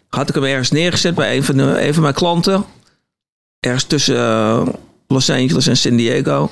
had 0.09 0.29
ik 0.29 0.35
hem 0.35 0.43
ergens 0.43 0.71
neergezet 0.71 1.15
bij 1.15 1.35
een 1.35 1.43
van, 1.43 1.57
de, 1.57 1.85
een 1.87 1.93
van 1.93 2.03
mijn 2.03 2.13
klanten. 2.13 2.65
Ergens 3.59 3.83
tussen 3.83 4.17
eh, 4.17 4.67
Los 5.07 5.29
Angeles 5.29 5.67
en 5.67 5.77
San 5.77 5.95
Diego. 5.95 6.51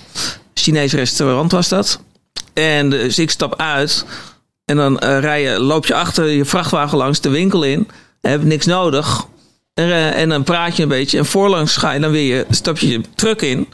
Chinees 0.54 0.94
restaurant 0.94 1.52
was 1.52 1.70
dat. 1.70 2.00
En 2.54 2.90
dus 2.90 3.20
ik 3.20 3.30
stap 3.30 3.56
uit. 3.60 4.06
En 4.72 4.78
dan 4.78 5.00
eh, 5.00 5.20
rij 5.20 5.42
je, 5.42 5.60
loop 5.60 5.86
je 5.86 5.94
achter 5.96 6.26
je 6.30 6.46
vrachtwagen 6.46 6.98
langs 6.98 7.22
de 7.22 7.30
winkel 7.30 7.64
in. 7.64 7.88
Heb 8.22 8.44
niks 8.44 8.66
nodig. 8.66 9.26
En, 9.74 9.86
eh, 9.86 10.20
en 10.22 10.30
dan 10.30 10.44
praat 10.44 10.76
je 10.76 10.84
een 10.84 10.90
beetje. 10.90 11.18
En 11.18 11.26
voorlangs 11.26 11.78
ga 11.78 11.92
je 11.92 12.00
dan 12.00 12.12
weer, 12.12 12.36
je- 12.38 12.46
stap 12.50 12.78
je 12.78 12.88
je 12.88 13.02
truck 13.16 13.42
in. 13.42 13.68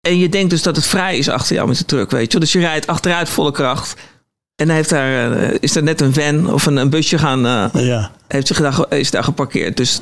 En 0.00 0.18
je 0.18 0.28
denkt 0.28 0.50
dus 0.50 0.62
dat 0.62 0.76
het 0.76 0.86
vrij 0.86 1.18
is 1.18 1.28
achter 1.28 1.54
jou 1.54 1.68
met 1.68 1.78
de 1.78 1.84
truck, 1.84 2.10
weet 2.10 2.32
je. 2.32 2.38
Dus 2.40 2.52
je 2.52 2.58
rijdt 2.58 2.86
achteruit 2.86 3.28
volle 3.28 3.52
kracht. 3.52 3.94
En 4.56 4.66
dan 4.66 4.76
heeft 4.76 4.88
daar, 4.88 5.32
eh, 5.32 5.56
is 5.60 5.76
er 5.76 5.82
net 5.82 6.00
een 6.00 6.12
van 6.14 6.52
of 6.52 6.66
een, 6.66 6.76
een 6.76 6.90
busje 6.90 7.18
gaan, 7.18 7.40
ja. 7.72 8.10
heeft 8.28 8.46
zich 8.46 8.60
daar, 8.60 8.84
is 8.88 9.10
daar 9.10 9.24
geparkeerd. 9.24 9.76
Dus 9.76 10.00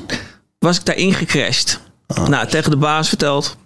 was 0.59 0.77
ik 0.77 0.85
daar 0.85 0.95
ingecrashed. 0.97 1.79
Nou, 2.27 2.47
tegen 2.47 2.71
de 2.71 2.77
baas 2.77 3.07
verteld. 3.07 3.57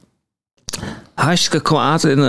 Hartstikke 1.13 1.61
kwaad. 1.61 2.03
En, 2.03 2.19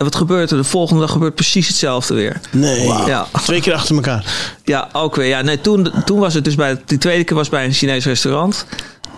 en 0.00 0.06
wat 0.06 0.14
gebeurt 0.14 0.50
er? 0.50 0.56
De 0.56 0.64
volgende 0.64 1.00
dag 1.00 1.10
gebeurt 1.10 1.34
precies 1.34 1.68
hetzelfde 1.68 2.14
weer. 2.14 2.40
Nee. 2.50 2.86
Ja. 2.86 3.26
Twee 3.42 3.60
keer 3.60 3.74
achter 3.74 3.94
elkaar. 3.94 4.24
Ja, 4.64 4.88
ook 4.92 5.16
weer. 5.16 5.26
Ja, 5.26 5.40
nee, 5.42 5.60
toen, 5.60 5.92
toen 6.04 6.18
was 6.18 6.34
het 6.34 6.44
dus 6.44 6.54
bij, 6.54 6.82
die 6.84 6.98
tweede 6.98 7.24
keer 7.24 7.36
was 7.36 7.48
bij 7.48 7.64
een 7.64 7.72
Chinees 7.72 8.04
restaurant. 8.04 8.66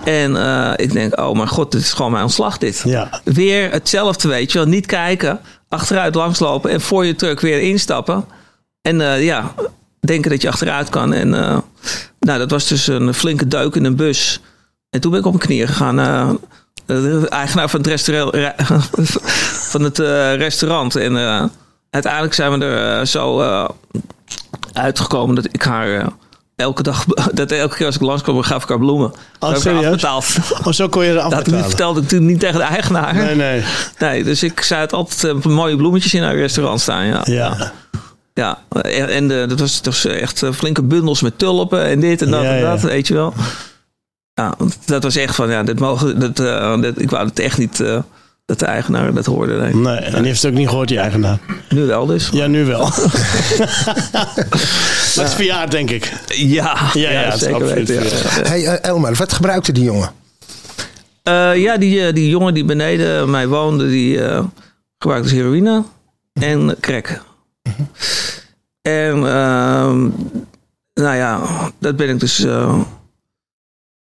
En 0.05 0.37
eh, 0.37 0.73
ik 0.77 0.93
denk, 0.93 1.21
oh 1.21 1.37
mijn 1.37 1.49
god, 1.49 1.73
dit 1.73 1.81
is 1.81 1.93
gewoon 1.93 2.11
mijn 2.11 2.23
ontslag 2.23 2.59
dit. 2.59 2.83
Ja. 2.85 3.21
Weer 3.25 3.71
hetzelfde, 3.71 4.29
weet 4.29 4.53
je 4.53 4.59
wel. 4.59 4.67
Niet 4.67 4.87
kijken, 4.87 5.41
achteruit 5.69 6.15
langslopen 6.15 6.71
en 6.71 6.81
voor 6.81 7.07
je 7.07 7.15
truck 7.15 7.41
weer 7.41 7.61
instappen. 7.61 8.25
En 8.81 9.01
eh, 9.01 9.25
ja, 9.25 9.55
denken 10.01 10.31
dat 10.31 10.43
je 10.43 10.49
achteruit 10.49 10.89
kan. 10.89 11.13
En 11.13 11.35
eh, 11.35 11.59
nou, 12.21 12.39
dat 12.39 12.51
was 12.51 12.69
dus 12.69 12.87
een 12.87 13.15
flinke 13.15 13.49
duik 13.49 13.75
in 13.75 13.85
een 13.85 13.97
bus. 13.97 14.41
En 14.91 15.01
toen 15.01 15.11
ben 15.11 15.21
ik 15.21 15.27
op 15.27 15.33
mijn 15.33 15.47
knieën 15.47 15.69
gegaan. 15.69 16.39
De 17.01 17.29
eigenaar 17.29 17.69
van 17.69 17.81
het, 17.81 17.89
restaurant, 17.89 18.37
van 19.73 19.83
het 19.83 19.99
eh, 19.99 20.35
restaurant. 20.35 20.97
En 20.97 21.17
eh, 21.17 21.45
uiteindelijk 21.91 22.35
zijn 22.35 22.59
we 22.59 22.65
er 22.65 22.99
eh, 22.99 23.07
zo 23.07 23.43
uitgekomen 24.73 25.35
dat 25.35 25.45
ik 25.45 25.63
haar 25.63 26.07
elke 26.57 26.83
dag, 26.83 27.05
dat 27.33 27.51
elke 27.51 27.77
keer 27.77 27.87
als 27.87 27.95
ik 27.95 28.01
langskwam, 28.01 28.43
gaf 28.43 28.63
ik 28.63 28.69
haar 28.69 28.79
bloemen. 28.79 29.13
Dat 29.39 29.51
haar 29.51 29.61
serieus? 29.61 30.05
Oh, 30.65 30.73
zo 30.73 30.89
kon 30.89 31.05
je 31.05 31.21
er 31.21 31.31
Dat 31.31 31.47
ik 31.47 31.55
vertelde 31.55 31.99
ik 31.99 32.05
natuurlijk 32.05 32.31
niet 32.31 32.41
tegen 32.41 32.59
de 32.59 32.65
eigenaar. 32.65 33.15
Nee, 33.15 33.35
nee. 33.35 33.65
Nee, 33.99 34.25
dus 34.25 34.43
ik 34.43 34.61
zei 34.61 34.81
het 34.81 34.93
altijd 34.93 35.45
mooie 35.45 35.77
bloemetjes 35.77 36.15
in 36.15 36.23
haar 36.23 36.37
restaurant 36.37 36.81
staan. 36.81 37.07
Ja, 37.07 37.21
Ja. 37.25 37.73
ja. 38.35 38.59
en, 39.09 39.29
dat 39.29 39.61
was 39.61 39.83
dus 39.83 40.05
echt 40.05 40.43
flinke 40.53 40.83
bundels 40.83 41.21
met 41.23 41.39
tulpen 41.39 41.85
en 41.85 42.01
dit 42.01 42.23
en 42.23 42.31
dat 42.31 42.43
Ja, 42.43 42.49
en 42.51 42.59
ja. 42.59 42.71
dat, 42.71 42.81
weet 42.81 43.07
je 43.09 43.15
wel. 43.15 43.35
Ja, 44.35 44.55
want 44.59 44.79
dat 44.85 45.03
was 45.03 45.17
echt 45.17 45.35
van, 45.35 45.51
ja, 45.51 45.63
dit 45.63 45.79
mogen, 45.79 46.21
dat, 46.21 46.39
eh, 46.39 46.81
dat, 46.81 47.01
ik 47.01 47.11
wou 47.11 47.27
het 47.27 47.39
echt 47.39 47.59
niet 47.59 47.81
eh, 47.81 47.99
dat 48.45 48.59
de 48.59 48.67
eigenaar 48.67 49.15
dat 49.15 49.27
hoorde. 49.27 49.57
Nee. 49.57 49.75
Nee, 49.75 49.97
en 49.97 50.15
die 50.15 50.27
heeft 50.27 50.43
het 50.43 50.51
ook 50.51 50.59
niet 50.59 50.69
gehoord, 50.69 50.89
die 50.89 50.99
eigenaar. 50.99 51.39
Nu 51.69 51.87
wel 51.87 52.07
dus. 52.07 52.29
Ja, 52.33 52.47
nu 52.47 52.65
wel. 52.65 52.91
Het 55.15 55.27
is 55.27 55.35
verjaard, 55.35 55.71
denk 55.71 55.91
ik. 55.91 56.13
Ja, 56.27 56.91
Ja, 56.93 57.11
ja, 57.11 57.37
zeker 57.37 57.67
weten. 57.67 57.95
Ja. 57.95 58.01
verjaard. 58.01 58.49
hey, 58.49 58.67
eh, 58.67 58.91
Elmer, 58.91 59.15
wat 59.15 59.33
gebruikte 59.33 59.73
die 59.73 59.85
jongen? 59.85 60.11
Eh, 61.23 61.57
ja, 61.57 61.77
die, 61.77 62.13
die 62.13 62.29
jongen 62.29 62.55
die 62.55 62.65
beneden 62.65 63.31
mij 63.31 63.49
woonde, 63.49 63.89
die 63.89 64.25
eh, 64.25 64.45
gebruikte 64.99 65.29
dus 65.29 65.39
heroïne 65.39 65.85
en 66.33 66.77
crack. 66.81 67.23
En 68.83 69.15
ehm, 69.15 70.09
nou 70.95 71.17
ja, 71.17 71.41
dat 71.79 71.97
ben 71.97 72.09
ik 72.09 72.21
dus... 72.21 72.47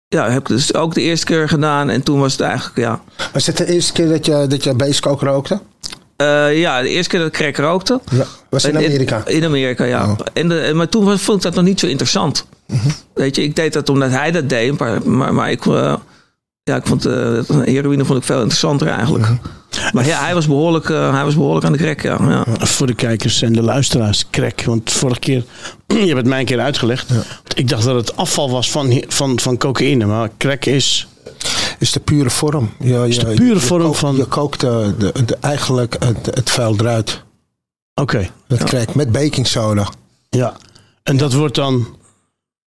ja, 0.08 0.30
heb 0.30 0.42
ik 0.42 0.48
dus 0.48 0.74
ook 0.74 0.94
de 0.94 1.02
eerste 1.02 1.26
keer 1.26 1.50
gedaan. 1.50 1.90
En 1.90 2.04
toen 2.04 2.20
was 2.20 2.32
het 2.32 2.42
eigenlijk, 2.42 2.78
ja... 2.78 3.02
Was 3.34 3.46
het 3.48 3.58
de 3.58 3.74
eerste 3.74 3.94
keer 3.94 4.08
dat 4.10 4.26
je, 4.26 4.46
dat 4.48 4.64
je 4.64 5.16
rookte? 5.20 5.60
Eh, 6.16 6.60
ja, 6.60 6.82
de 6.82 6.90
eerste 6.90 7.10
keer 7.10 7.20
dat 7.20 7.28
ik 7.28 7.34
crack 7.34 7.58
rookte. 7.58 8.00
Ja. 8.12 8.26
Was 8.50 8.66
in 8.66 8.76
Amerika? 8.78 9.22
In, 9.26 9.44
Amerika, 9.44 9.84
ja. 9.84 10.10
Oh. 10.12 10.20
En 10.34 10.48
de, 10.50 10.72
maar 10.74 10.90
toen 10.90 11.06
was- 11.06 11.22
vond 11.22 11.38
ik 11.38 11.44
dat 11.44 11.54
nog 11.56 11.64
niet 11.64 11.80
zo 11.80 11.88
interessant. 11.88 12.46
Mhm. 12.68 12.90
Weet 13.14 13.36
je, 13.36 13.44
ik 13.44 13.56
deed 13.56 13.74
dat 13.74 13.90
omdat 13.90 14.10
hij 14.10 14.32
dat 14.32 14.50
deed. 14.50 14.80
Maar, 14.80 15.08
maar, 15.10 15.34
maar 15.34 15.52
ik, 15.52 15.66
eh, 15.66 15.96
ja, 16.70 16.76
ik 16.76 16.86
vond 16.88 17.06
eh, 17.06 17.40
heroïne 17.50 18.06
vond 18.06 18.20
ik 18.20 18.26
veel 18.26 18.38
interessanter 18.40 18.88
eigenlijk. 18.88 19.28
Maar 19.94 20.06
ja, 20.06 20.20
hij 20.24 20.34
was 20.34 20.48
behoorlijk, 20.48 20.90
eh, 20.90 21.14
hij 21.14 21.24
was 21.24 21.36
behoorlijk 21.36 21.66
aan 21.66 21.72
de 21.72 21.78
crack, 21.78 22.02
ja. 22.02 22.18
ja. 22.22 22.46
Voor 22.66 22.88
de 22.88 22.94
kijkers 22.94 23.42
en 23.42 23.54
de 23.54 23.62
luisteraars, 23.62 24.30
crack. 24.30 24.62
Want 24.64 24.92
vorige 24.92 25.20
keer, 25.20 25.44
je 25.88 25.96
hebt 25.96 26.18
het 26.18 26.26
mij 26.26 26.40
een 26.40 26.46
keer 26.46 26.60
uitgelegd. 26.60 27.10
Ik 27.56 27.68
dacht 27.70 27.84
dat 27.84 27.96
het 27.96 28.16
afval 28.16 28.50
was 28.50 28.72
van, 28.72 29.04
van, 29.08 29.40
van 29.40 29.58
cocaïne. 29.58 30.06
Maar 30.06 30.30
crack 30.38 30.66
is... 30.66 31.08
is 31.80 31.92
de 31.92 32.00
pure 32.00 32.30
vorm. 32.30 32.70
Je, 32.80 33.08
Is 33.08 33.20
de 33.20 33.26
pure 33.34 33.54
je 33.54 33.60
vorm 33.60 33.82
kookt- 33.84 33.98
van- 33.98 34.16
Je 34.16 34.26
kookt 34.26 34.60
de, 34.60 34.94
de, 34.98 35.26
de- 35.26 35.38
eigenlijk 35.42 35.96
het, 36.00 36.26
het 36.36 36.50
vuil 36.50 36.76
eruit. 36.80 37.24
Oké, 38.02 38.30
Dat 38.48 38.94
met 38.96 39.12
baking 39.12 39.48
soda. 39.48 39.88
ja. 40.30 40.54
En 41.04 41.18
dat 41.18 41.34
wordt 41.34 41.56
dan 41.56 41.98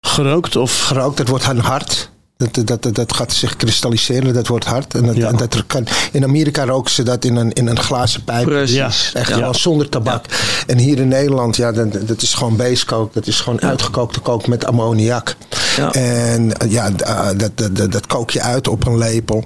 gerookt 0.01 0.57
of... 0.57 0.81
Gerookt, 0.81 1.17
dat 1.17 1.29
wordt 1.29 1.45
dan 1.47 1.59
hard. 1.59 2.11
Dat, 2.39 2.67
dat, 2.67 2.83
dat, 2.83 2.95
dat 2.95 3.13
gaat 3.15 3.33
zich 3.33 3.57
kristalliseren, 3.57 4.35
dat 4.35 4.47
wordt 4.47 4.65
hard. 4.65 4.95
En 4.95 5.07
dat, 5.07 5.17
Ja. 5.17 5.29
en 5.29 5.37
dat 5.37 5.55
er 5.55 5.65
kan, 5.65 5.87
in 6.13 6.25
Amerika 6.25 6.65
roken 6.65 6.91
ze 6.93 7.03
dat 7.03 7.25
in 7.25 7.37
een, 7.37 7.53
in 7.53 7.67
een 7.67 7.79
glazen 7.79 8.25
pijp. 8.25 8.45
Precies. 8.45 9.11
Echt 9.15 9.29
Ja. 9.29 9.35
gewoon 9.35 9.55
zonder 9.55 9.89
tabak. 9.89 10.25
En 10.67 10.79
hier 10.79 10.99
in 10.99 11.09
Nederland, 11.09 11.57
ja, 11.57 11.73
dat, 11.73 12.09
dat 12.09 12.23
is 12.23 12.35
gewoon 12.35 12.57
basecoke. 12.57 13.11
Dat 13.15 13.27
is 13.27 13.41
gewoon 13.41 13.61
uitgekookte 13.63 14.21
kook 14.21 14.47
met 14.47 14.65
ammoniak. 14.65 15.37
Ja. 15.77 15.93
En 15.93 16.51
ja, 16.69 16.91
eh, 16.97 17.29
dat, 17.37 17.51
dat, 17.55 17.77
dat, 17.77 17.93
dat 17.93 18.07
kook 18.07 18.31
je 18.31 18.41
uit 18.43 18.69
op 18.69 18.87
een 18.87 18.99
lepel. 18.99 19.45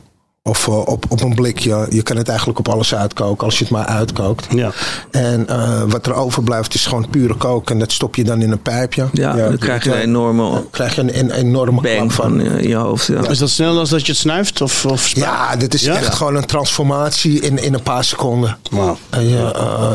Of 0.48 0.68
eh, 0.68 0.78
op, 0.86 1.04
op 1.08 1.20
een 1.22 1.34
blikje. 1.34 1.86
Je 1.90 2.02
kan 2.02 2.16
het 2.16 2.28
eigenlijk 2.28 2.58
op 2.58 2.68
alles 2.68 2.94
uitkoken, 2.94 3.44
als 3.44 3.58
je 3.58 3.64
het 3.64 3.72
maar 3.72 3.86
uitkookt. 3.86 4.46
Ja. 4.54 4.70
En 5.10 5.48
eh, 5.48 5.82
wat 5.88 6.06
er 6.06 6.14
overblijft 6.14 6.74
is 6.74 6.86
gewoon 6.86 7.08
pure 7.10 7.34
kook. 7.34 7.70
En 7.70 7.78
dat 7.78 7.92
stop 7.92 8.14
je 8.14 8.24
dan 8.24 8.42
in 8.42 8.50
een 8.50 8.62
pijpje. 8.62 9.06
Ja, 9.12 9.32
dan 9.32 9.58
krijg 9.58 9.84
je 9.84 9.94
een 9.94 10.00
enorme 10.00 10.50
dan 10.50 10.66
krijg 10.70 10.94
je 10.94 11.00
een, 11.00 11.18
een 11.18 11.30
enorme 11.30 11.80
bang 11.80 12.12
van 12.12 12.40
eh, 12.40 12.58
in 12.62 12.68
je 12.68 12.74
hoofd. 12.74 13.06
Ja. 13.06 13.28
Is 13.28 13.38
dat 13.38 13.50
sneller 13.50 13.78
als 13.78 13.90
dat 13.90 14.06
je 14.06 14.12
het 14.12 14.20
snuift? 14.20 14.60
Of, 14.60 14.84
of? 14.86 15.08
Ja, 15.08 15.56
dit 15.56 15.74
is 15.74 15.82
Ja? 15.82 15.94
echt 15.96 16.14
gewoon 16.14 16.34
een 16.36 16.46
transformatie 16.46 17.40
in, 17.40 17.58
in 17.62 17.74
een 17.74 17.82
paar 17.82 18.04
seconden. 18.04 18.58
Wauw. 18.70 18.96
En 19.10 19.28
je, 19.28 19.36
eh, 19.54 19.92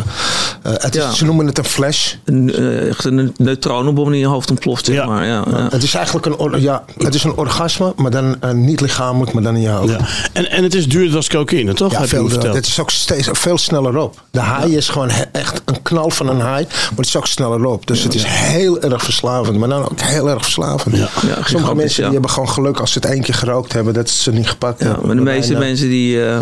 eh, 0.63 0.73
het 0.81 0.95
is, 0.95 1.01
Ja. 1.03 1.11
Ze 1.11 1.25
noemen 1.25 1.45
het 1.45 1.57
een 1.57 1.63
flash. 1.65 2.13
Een, 2.25 2.53
eh, 2.53 2.87
echt 2.87 3.05
een 3.05 3.33
neutronenbom 3.37 4.13
in 4.13 4.19
je 4.19 4.25
hoofd 4.27 4.49
ontploft, 4.49 4.85
zeg 4.85 4.95
Ja. 4.95 5.05
maar. 5.05 5.25
Ja, 5.25 5.43
ja. 5.49 5.67
Het 5.69 5.83
is 5.83 5.93
eigenlijk 5.93 6.25
een, 6.25 6.35
or- 6.37 6.59
ja, 6.59 6.83
het 6.97 7.15
is 7.15 7.23
een 7.23 7.35
orgasme, 7.35 7.93
maar 7.95 8.11
dan 8.11 8.35
niet 8.53 8.81
lichamelijk, 8.81 9.33
maar 9.33 9.43
dan 9.43 9.55
in 9.55 9.61
je 9.61 9.69
hoofd. 9.69 9.95
En, 10.37 10.49
en 10.51 10.63
het 10.63 10.73
is 10.73 10.87
duurder 10.87 11.11
dan 11.11 11.23
cocaïne, 11.27 11.73
toch? 11.73 11.91
Ja, 11.91 12.07
veel, 12.07 12.29
het 12.29 12.67
is 12.67 12.79
ook 12.79 12.89
steeds 12.89 13.29
veel 13.31 13.57
sneller 13.57 13.97
op. 13.97 14.21
De 14.31 14.39
haai 14.39 14.77
is 14.77 14.89
gewoon 14.89 15.09
he- 15.09 15.23
echt 15.31 15.61
een 15.65 15.81
knal 15.81 16.09
van 16.09 16.27
een 16.29 16.39
haai, 16.39 16.65
maar 16.65 16.95
het 16.95 17.05
is 17.05 17.15
ook 17.15 17.27
sneller 17.27 17.65
op. 17.65 17.87
Dus 17.87 18.03
het 18.03 18.15
is 18.15 18.23
heel 18.25 18.81
erg 18.81 19.03
verslavend, 19.03 19.57
maar 19.57 19.69
dan 19.69 19.81
ook 19.83 19.99
heel 20.01 20.29
erg 20.29 20.43
verslavend. 20.43 20.95
Ja. 20.97 21.09
Ja, 21.27 21.37
Sommige 21.43 21.75
mensen 21.75 21.95
ja. 21.95 22.03
die 22.03 22.13
hebben 22.13 22.29
gewoon 22.29 22.49
geluk 22.49 22.79
als 22.79 22.91
ze 22.91 22.99
het 22.99 23.07
één 23.11 23.21
keer 23.21 23.33
gerookt 23.33 23.73
hebben, 23.73 23.93
dat 23.93 24.09
ze 24.09 24.29
het 24.29 24.37
niet 24.39 24.49
gepakt 24.49 24.79
Ja, 24.79 24.85
hebben. 24.87 25.07
maar 25.07 25.15
de 25.15 25.21
meeste 25.21 25.51
bijna- 25.51 25.65
mensen 25.67 25.89
die, 25.89 26.25
eh, 26.25 26.39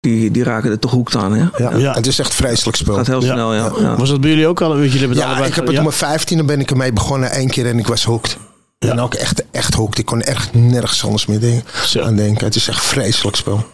die, 0.00 0.30
die 0.30 0.42
raken 0.44 0.70
er 0.70 0.78
toch 0.78 0.90
hoekt 0.90 1.16
aan. 1.16 1.32
Hè? 1.32 1.44
Ja, 1.56 1.76
Ja. 1.76 1.92
het 1.92 2.06
is 2.06 2.18
echt 2.18 2.34
vreselijk 2.34 2.76
spul. 2.76 2.94
Gaat 2.94 3.06
heel 3.06 3.22
Ja. 3.24 3.32
snel, 3.32 3.54
ja. 3.54 3.72
ja. 3.80 3.96
Was 3.96 4.08
dat 4.08 4.20
bij 4.20 4.30
jullie 4.30 4.46
ook 4.46 4.60
al? 4.60 4.74
Jullie 4.76 4.90
hebben 4.90 5.08
het 5.08 5.18
Ja, 5.18 5.24
allebei 5.24 5.48
ik 5.48 5.54
heb 5.54 5.64
het 5.64 5.72
ja? 5.72 5.78
op 5.78 5.86
mijn 5.86 5.98
vijftiende 5.98 6.44
ben 6.44 6.60
ik 6.60 6.70
ermee 6.70 6.92
begonnen 6.92 7.30
één 7.30 7.48
keer 7.50 7.66
en 7.66 7.78
ik 7.78 7.86
was 7.86 8.04
hooked. 8.04 8.36
Ja. 8.78 8.90
En 8.90 9.00
ook 9.00 9.14
echt, 9.14 9.44
echt 9.50 9.74
hooked. 9.74 9.98
Ik 9.98 10.04
kon 10.04 10.22
echt 10.22 10.54
nergens 10.54 11.04
anders 11.04 11.26
meer 11.26 11.40
dingen 11.40 11.64
Zo. 11.86 12.00
aan 12.00 12.16
denken. 12.16 12.44
Het 12.44 12.54
is 12.56 12.68
echt 12.68 12.84
vreselijk 12.84 13.36
spel. 13.36 13.64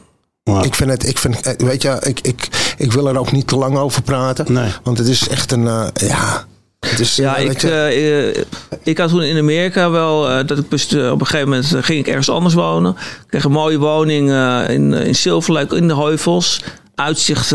Ik 0.62 0.74
vind 0.74 0.90
het, 0.90 1.08
ik 1.08 1.18
vind, 1.18 1.40
eh, 1.40 1.66
weet 1.66 1.82
je, 1.82 1.96
ik, 2.02 2.20
ik, 2.20 2.48
ik 2.76 2.92
wil 2.92 3.08
er 3.08 3.18
ook 3.18 3.32
niet 3.32 3.46
te 3.46 3.56
lang 3.56 3.76
over 3.78 4.02
praten. 4.02 4.52
Nee. 4.52 4.70
Want 4.82 4.98
het 4.98 5.06
is 5.06 5.28
echt 5.28 5.52
een, 5.52 5.66
eh, 5.66 5.86
ja, 5.94 6.44
Het 6.80 7.00
is, 7.00 7.16
Ja, 7.16 7.36
ik, 7.36 7.60
je, 7.60 8.46
eh, 8.70 8.78
ik 8.82 8.98
had 8.98 9.08
toen 9.08 9.22
in 9.22 9.38
Amerika 9.38 9.90
wel 9.90 10.46
dat 10.46 10.58
ik 10.58 10.68
best, 10.68 10.92
op 10.94 11.20
een 11.20 11.26
gegeven 11.26 11.48
moment 11.48 11.74
ging 11.80 11.98
ik 11.98 12.06
ergens 12.06 12.28
anders 12.28 12.54
wonen. 12.54 12.90
Ik 12.92 13.26
kreeg 13.26 13.44
een 13.44 13.50
mooie 13.50 13.78
woning 13.78 14.30
in, 14.68 14.92
in 14.92 15.14
Silver 15.14 15.52
Lake 15.52 15.76
in 15.76 15.88
de 15.88 15.96
Heuvels. 15.96 16.62
Uitzicht 16.94 17.54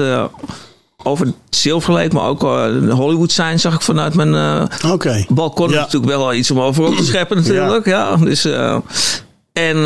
over 1.03 1.33
Silver 1.49 1.93
Lake, 1.93 2.13
maar 2.15 2.23
ook 2.27 2.39
de 2.39 2.91
Hollywood 2.93 3.31
sign 3.31 3.57
zag 3.57 3.73
ik 3.73 3.81
vanuit 3.81 4.13
mijn 4.13 4.35
eh, 4.35 4.63
balkon. 5.29 5.69
Ja. 5.69 5.79
natuurlijk 5.79 6.11
wel 6.11 6.33
iets 6.33 6.51
om 6.51 6.59
over 6.59 6.83
op 6.85 6.95
te 6.95 7.03
scheppen 7.05 7.37
natuurlijk. 7.37 7.85
Ja. 7.85 8.15
dus, 8.15 8.45
eh, 8.45 8.77
en 9.53 9.83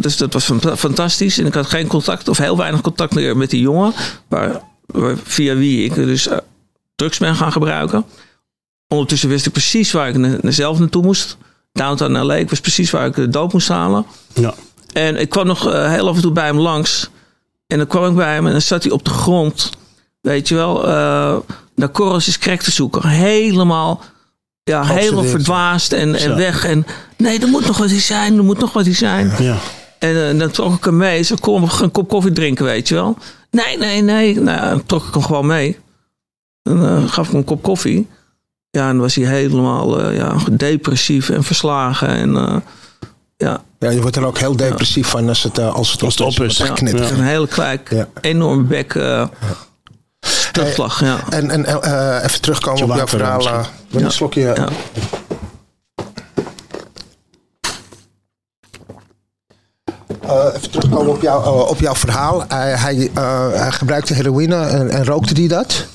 dus 0.00 0.16
dat 0.16 0.32
was 0.32 0.44
fanta- 0.44 0.76
fantastisch. 0.76 1.38
En 1.38 1.46
ik 1.46 1.54
had 1.54 1.66
geen 1.66 1.86
contact 1.86 2.28
of 2.28 2.38
heel 2.38 2.56
weinig 2.56 2.80
contact 2.80 3.14
meer 3.14 3.36
met 3.36 3.50
die 3.50 3.60
jongen. 3.60 3.92
Waar, 4.28 4.60
via 5.24 5.54
wie 5.54 5.84
ik 5.84 5.94
dus 5.94 6.28
drugs 6.96 7.18
ben 7.18 7.34
gaan 7.34 7.52
gebruiken. 7.52 8.04
Ondertussen 8.88 9.28
wist 9.28 9.46
ik 9.46 9.52
precies 9.52 9.92
waar 9.92 10.08
ik 10.08 10.16
na- 10.16 10.38
zelf 10.50 10.78
naartoe 10.78 11.02
moest. 11.02 11.36
Downtown 11.72 12.12
LA. 12.18 12.34
Ik 12.34 12.50
wist 12.50 12.62
precies 12.62 12.90
waar 12.90 13.06
ik 13.06 13.14
de 13.14 13.28
dood 13.28 13.52
moest 13.52 13.68
halen. 13.68 14.06
Ja. 14.34 14.54
En 14.92 15.16
ik 15.16 15.28
kwam 15.28 15.46
nog 15.46 15.62
heel 15.72 16.08
af 16.08 16.16
en 16.16 16.22
toe 16.22 16.32
bij 16.32 16.44
hem 16.46 16.58
langs. 16.58 17.10
En 17.66 17.78
dan 17.78 17.86
kwam 17.86 18.04
ik 18.10 18.14
bij 18.14 18.34
hem 18.34 18.46
en 18.46 18.52
dan 18.52 18.60
zat 18.60 18.82
hij 18.82 18.92
op 18.92 19.04
de 19.04 19.10
grond. 19.10 19.70
Weet 20.28 20.48
je 20.48 20.54
wel, 20.54 20.88
eh 20.88 21.36
naar 21.74 21.88
korreltjes 21.88 22.38
crack 22.38 22.60
te 22.60 22.70
zoeken. 22.70 23.08
Helemaal, 23.08 24.00
ja, 24.62 24.84
helemaal 24.84 25.24
verdwaasd 25.24 25.92
en, 25.92 26.14
en 26.14 26.36
weg. 26.36 26.64
En 26.64 26.86
nee, 27.16 27.38
er 27.40 27.48
moet 27.48 27.66
nog 27.66 27.78
wat 27.78 27.90
in 27.90 28.00
zijn, 28.00 28.36
er 28.36 28.44
moet 28.44 28.58
nog 28.58 28.72
wat 28.72 28.86
in 28.86 28.94
zijn. 28.94 29.32
Ja. 29.38 29.56
En 29.98 30.28
eh, 30.30 30.38
dan 30.38 30.50
trok 30.50 30.74
ik 30.74 30.84
hem 30.84 30.96
mee. 30.96 31.26
We 31.26 31.36
gaan 31.68 31.84
een 31.84 31.90
kop 31.90 32.08
koffie 32.08 32.32
drinken, 32.32 32.64
weet 32.64 32.88
je 32.88 32.94
wel. 32.94 33.16
Nee, 33.50 33.78
nee, 33.78 34.02
nee. 34.02 34.40
Nou, 34.40 34.56
ja, 34.58 34.70
dan 34.70 34.86
trok 34.86 35.06
ik 35.06 35.14
hem 35.14 35.22
gewoon 35.22 35.46
mee. 35.46 35.78
En 36.62 36.82
eh, 36.88 37.08
gaf 37.08 37.24
ik 37.24 37.30
hem 37.30 37.40
een 37.40 37.44
kop 37.46 37.62
koffie. 37.62 38.08
Ja, 38.70 38.82
en 38.82 38.92
dan 38.92 39.00
was 39.00 39.14
hij 39.14 39.24
helemaal 39.26 40.00
eh, 40.00 40.16
ja, 40.16 40.36
depressief 40.52 41.28
en 41.30 41.42
verslagen. 41.44 42.08
En 42.08 42.36
eh, 42.36 42.56
ja, 43.36 43.62
ja, 43.78 43.90
je 43.90 44.00
wordt 44.00 44.16
er 44.16 44.24
ook 44.26 44.38
heel 44.38 44.56
depressief 44.56 45.06
van 45.08 45.28
als 45.28 45.42
het, 45.42 45.58
als 45.58 45.92
het, 45.92 46.02
Als 46.02 46.14
het 46.18 46.26
op 46.38 46.44
is. 46.44 46.56
ja, 46.56 46.66
Geknitterd. 46.66 47.10
een 47.10 47.20
hele 47.22 47.46
klijk, 47.48 47.90
Ja. 47.90 48.08
enorme 48.20 48.62
bek. 48.62 48.94
eh 48.94 49.26
terugslag, 50.58 51.00
ja. 51.00 51.18
En, 51.30 51.50
en 51.50 51.82
eh, 51.82 52.24
even 52.24 52.40
terugkomen 52.40 52.82
op 52.82 52.96
jouw 52.96 53.06
verhaal. 53.06 53.46
eh, 53.46 53.64
je 53.88 54.00
een 54.00 54.12
slokje? 54.12 54.40
Ja. 54.40 54.68
Eh, 60.22 60.44
even 60.56 60.70
terugkomen 60.70 61.08
op, 61.12 61.22
jou, 61.22 61.44
eh, 61.44 61.68
op 61.70 61.80
jouw 61.80 61.94
verhaal. 61.94 62.44
Hij, 62.48 62.70
hij, 62.76 63.10
eh, 63.14 63.48
hij 63.52 63.70
gebruikte 63.72 64.14
heroïne 64.14 64.56
en, 64.66 64.90
en 64.90 65.04
rookte 65.04 65.34
hij 65.34 65.48
dat? 65.48 65.86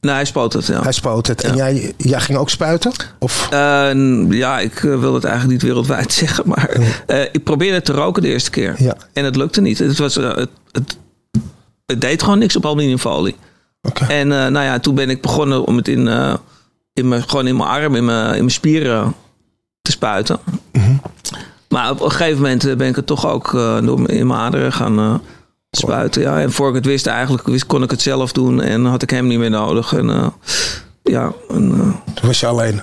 Nee, 0.00 0.14
hij 0.14 0.24
spoot 0.24 0.52
het, 0.52 0.66
ja. 0.66 0.82
Hij 0.82 0.92
spoot 0.92 1.26
het. 1.26 1.42
En 1.42 1.56
Ja. 1.56 1.70
jij, 1.70 1.92
jij 1.96 2.20
ging 2.20 2.38
ook 2.38 2.50
spuiten? 2.50 2.92
Of? 3.18 3.46
Eh, 3.50 3.90
ja, 4.30 4.58
ik 4.58 4.74
eh, 4.84 4.98
wil 4.98 5.14
het 5.14 5.24
eigenlijk 5.24 5.52
niet 5.52 5.62
wereldwijd 5.70 6.12
zeggen, 6.22 6.44
maar 6.46 6.70
eh, 7.06 7.22
ik 7.32 7.44
probeerde 7.44 7.82
te 7.82 7.92
roken 7.92 8.22
de 8.22 8.28
eerste 8.28 8.50
keer. 8.50 8.74
Ja. 8.78 8.94
En 9.12 9.24
het 9.24 9.36
lukte 9.36 9.60
niet. 9.60 9.78
Het, 9.78 9.98
was, 9.98 10.16
eh, 10.16 10.36
het, 10.36 10.50
het, 10.72 10.96
het 11.86 12.00
deed 12.00 12.22
gewoon 12.22 12.38
niks 12.38 12.56
op 12.56 12.66
aluminiumfolie. 12.66 13.36
En 14.08 14.32
eh, 14.32 14.46
nou 14.46 14.64
ja, 14.64 14.78
toen 14.78 14.94
ben 14.94 15.10
ik 15.10 15.20
begonnen 15.22 15.64
om 15.64 15.76
het 15.76 15.88
in, 15.88 16.08
eh, 16.08 16.34
in 16.92 17.08
mijn, 17.08 17.22
gewoon 17.28 17.46
in 17.46 17.56
mijn 17.56 17.68
arm, 17.68 17.94
in 17.94 18.04
mijn, 18.04 18.26
in 18.26 18.38
mijn 18.38 18.50
spieren 18.50 19.14
te 19.82 19.90
spuiten. 19.90 20.38
Maar 21.68 21.90
op 21.90 22.00
een 22.00 22.10
gegeven 22.10 22.40
moment 22.42 22.64
eh, 22.64 22.76
ben 22.76 22.88
ik 22.88 22.96
het 22.96 23.06
toch 23.06 23.26
ook 23.26 23.50
door 23.52 24.08
in 24.10 24.26
mijn 24.26 24.40
aderen 24.40 24.72
gaan 24.72 25.22
spuiten. 25.70 26.22
Ja. 26.22 26.40
En 26.40 26.52
voor 26.52 26.68
ik 26.68 26.74
het 26.74 26.86
wist, 26.86 27.06
eigenlijk 27.06 27.46
wist, 27.46 27.66
kon 27.66 27.82
ik 27.82 27.90
het 27.90 28.02
zelf 28.02 28.32
doen 28.32 28.60
en 28.60 28.84
had 28.84 29.02
ik 29.02 29.10
hem 29.10 29.26
niet 29.26 29.38
meer 29.38 29.50
nodig. 29.50 29.92
En, 29.92 30.32
ja, 31.02 31.32
en, 31.48 31.68
Toen 32.14 32.26
was 32.26 32.40
je 32.40 32.46
alleen. 32.46 32.80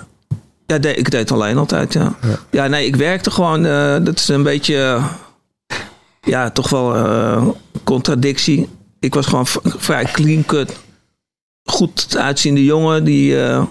ja, 0.66 0.78
de- 0.78 0.94
ik 0.94 1.10
deed 1.10 1.20
het 1.20 1.32
alleen 1.32 1.58
altijd, 1.58 1.92
ja. 1.92 2.14
Ja, 2.50 2.66
nee, 2.66 2.86
ik 2.86 2.96
werkte 2.96 3.30
gewoon. 3.30 3.62
dat 4.04 4.14
is 4.18 4.28
een 4.28 4.42
beetje. 4.42 5.00
ja, 6.20 6.50
toch 6.50 6.68
wel 6.68 7.56
contradictie. 7.84 8.68
Ik 9.00 9.14
was 9.14 9.26
gewoon 9.26 9.46
vrij 9.62 10.04
clean 10.04 10.44
cut. 10.46 10.76
Goed 11.70 12.16
uitziende 12.18 12.64
jongen. 12.64 13.04
Die. 13.04 13.42
eh, 13.42 13.62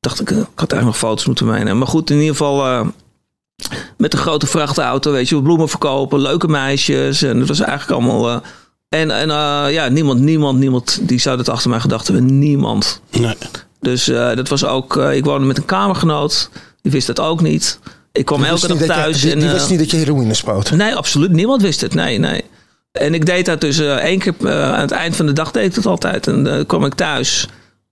dacht 0.00 0.20
ik, 0.20 0.30
eh, 0.30 0.36
ik 0.38 0.44
had 0.54 0.72
eigenlijk 0.72 0.84
nog 0.84 1.10
foto's 1.10 1.26
moeten 1.26 1.46
meenemen. 1.46 1.78
Maar 1.78 1.86
goed, 1.86 2.10
in 2.10 2.16
ieder 2.16 2.30
geval. 2.36 2.66
eh, 2.66 2.86
met 3.96 4.12
een 4.12 4.18
grote 4.18 4.46
vrachtauto, 4.46 5.12
weet 5.12 5.28
je, 5.28 5.42
bloemen 5.42 5.68
verkopen, 5.68 6.20
leuke 6.20 6.48
meisjes. 6.48 7.22
En 7.22 7.38
dat 7.38 7.48
was 7.48 7.60
eigenlijk 7.60 8.00
allemaal. 8.00 8.42
en 8.88 9.10
en 9.10 9.28
ja, 9.72 9.88
niemand, 9.88 10.20
niemand, 10.20 10.58
niemand 10.58 10.98
die 11.02 11.18
zou 11.20 11.36
dat 11.36 11.48
achter 11.48 11.70
mij 11.70 11.80
gedacht 11.80 12.06
hebben. 12.08 12.38
Niemand. 12.38 13.00
Nee. 13.10 13.34
Dus 13.80 14.04
dat 14.14 14.48
was 14.48 14.64
ook. 14.64 14.96
ik 14.96 15.24
woonde 15.24 15.46
met 15.46 15.56
een 15.58 15.64
kamergenoot. 15.64 16.50
Die 16.82 16.92
wist 16.92 17.06
dat 17.06 17.20
ook 17.20 17.40
niet. 17.40 17.78
Ik 18.12 18.24
kwam 18.24 18.44
elke 18.44 18.66
dag 18.68 18.78
je- 18.78 18.86
thuis. 18.86 19.20
die, 19.20 19.32
en, 19.32 19.38
die 19.38 19.48
wist 19.50 19.70
niet 19.70 19.78
dat 19.78 19.90
je 19.90 19.96
heroïne 19.96 20.34
spoot. 20.34 20.70
Nee, 20.70 20.94
absoluut. 20.94 21.30
Niemand 21.32 21.62
wist 21.62 21.80
het. 21.80 21.94
Nee, 21.94 22.18
nee. 22.18 22.44
En 22.92 23.14
ik 23.14 23.26
deed 23.26 23.46
dat 23.46 23.60
dus 23.60 23.78
eh, 23.78 23.94
één 23.94 24.18
keer 24.18 24.34
eh, 24.44 24.72
aan 24.72 24.80
het 24.80 24.90
eind 24.90 25.16
van 25.16 25.26
de 25.26 25.32
dag 25.32 25.50
deed 25.50 25.64
ik 25.64 25.74
dat 25.74 25.86
altijd. 25.86 26.26
En 26.26 26.44
dan 26.44 26.66
kwam 26.66 26.84
ik 26.84 26.94
thuis. 26.94 27.46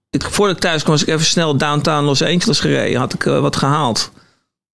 Ik, 0.09 0.23
voordat 0.29 0.55
ik 0.55 0.61
thuis 0.61 0.81
kwam, 0.83 0.93
was 0.93 1.03
ik 1.03 1.07
even 1.13 1.25
snel 1.25 1.57
downtown 1.57 2.03
Los 2.05 2.23
Angeles 2.23 2.59
gereden. 2.59 2.99
Had 2.99 3.13
ik 3.13 3.25
eh, 3.25 3.39
wat 3.39 3.55
gehaald. 3.55 4.11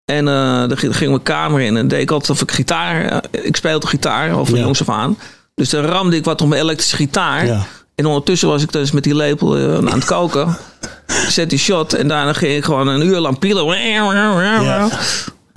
En 0.06 0.28
eh, 0.28 0.68
dan 0.68 0.78
ging, 0.78 1.00
mijn 1.10 1.24
kamer 1.24 1.62
in. 1.62 1.78
En 1.78 1.88
deed 1.88 2.02
ik 2.02 2.12
altijd 2.12 2.30
of 2.32 2.42
ik 2.42 2.52
gitaar. 2.52 3.06
eh, 3.06 3.46
ik 3.46 3.56
speelde 3.56 3.88
gitaar, 3.88 4.30
van 4.46 4.56
Ja. 4.56 4.62
jongs 4.64 4.82
af 4.82 4.90
aan. 4.90 5.18
Dus 5.56 5.70
dan 5.70 5.84
ramde 5.86 6.16
ik 6.16 6.24
wat 6.26 6.42
op 6.42 6.48
mijn 6.48 6.62
elektrische 6.62 6.96
gitaar. 6.96 7.46
Ja. 7.46 7.66
En 7.96 8.06
ondertussen 8.06 8.48
was 8.48 8.64
ik 8.64 8.72
dus 8.72 8.92
met 8.92 9.04
die 9.04 9.16
lepel 9.16 9.58
eh, 9.58 9.74
aan 9.76 9.86
het 9.86 10.06
koken. 10.06 10.58
Zet 11.30 11.50
die 11.50 11.60
shot. 11.60 11.94
En 11.94 12.08
daarna 12.08 12.34
ging 12.34 12.56
ik 12.56 12.64
gewoon 12.64 12.88
een 12.88 13.06
uur 13.06 13.20
lang 13.20 13.40
pielen. 13.40 13.66
Ja. 14.64 14.90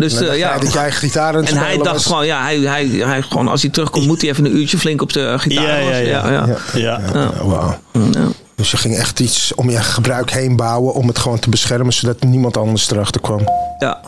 Dus 0.01 0.21
eh, 0.21 0.27
dacht 0.27 0.39
ja. 0.39 0.59
dat 0.59 0.73
jij 0.73 0.93
gitaar 0.93 1.35
En 1.35 1.57
hij 1.57 1.77
dacht 1.77 1.91
was. 1.91 2.07
gewoon, 2.07 2.27
ja, 2.27 2.43
hij, 2.43 2.59
hij, 2.59 2.87
hij, 2.87 3.23
gewoon, 3.23 3.49
als 3.49 3.63
hij 3.63 3.71
terugkomt, 3.71 4.07
moet 4.07 4.21
hij 4.21 4.31
even 4.31 4.45
een 4.45 4.57
uurtje 4.57 4.79
flink 4.79 5.03
op 5.03 5.13
de 5.13 5.39
gitaar. 5.39 5.65
Ja, 5.65 5.77
ja, 5.77 5.89
was. 5.89 5.99
ja. 5.99 6.31
ja. 6.31 6.47
Ja. 6.75 7.01
Ja. 7.13 7.45
Wauw. 7.45 7.79
Ja. 7.93 8.29
Dus 8.55 8.71
je 8.71 8.77
ging 8.77 8.97
echt 8.97 9.21
iets 9.21 9.55
om 9.55 9.71
je 9.71 9.81
gebruik 9.81 10.31
heen 10.31 10.57
bouwen 10.57 10.95
om 10.95 11.09
het 11.09 11.19
gewoon 11.19 11.39
te 11.39 11.49
beschermen, 11.49 11.93
zodat 11.93 12.23
niemand 12.23 12.57
anders 12.57 12.91
erachter 12.91 13.21
kwam. 13.21 13.41
Ja. 13.79 14.01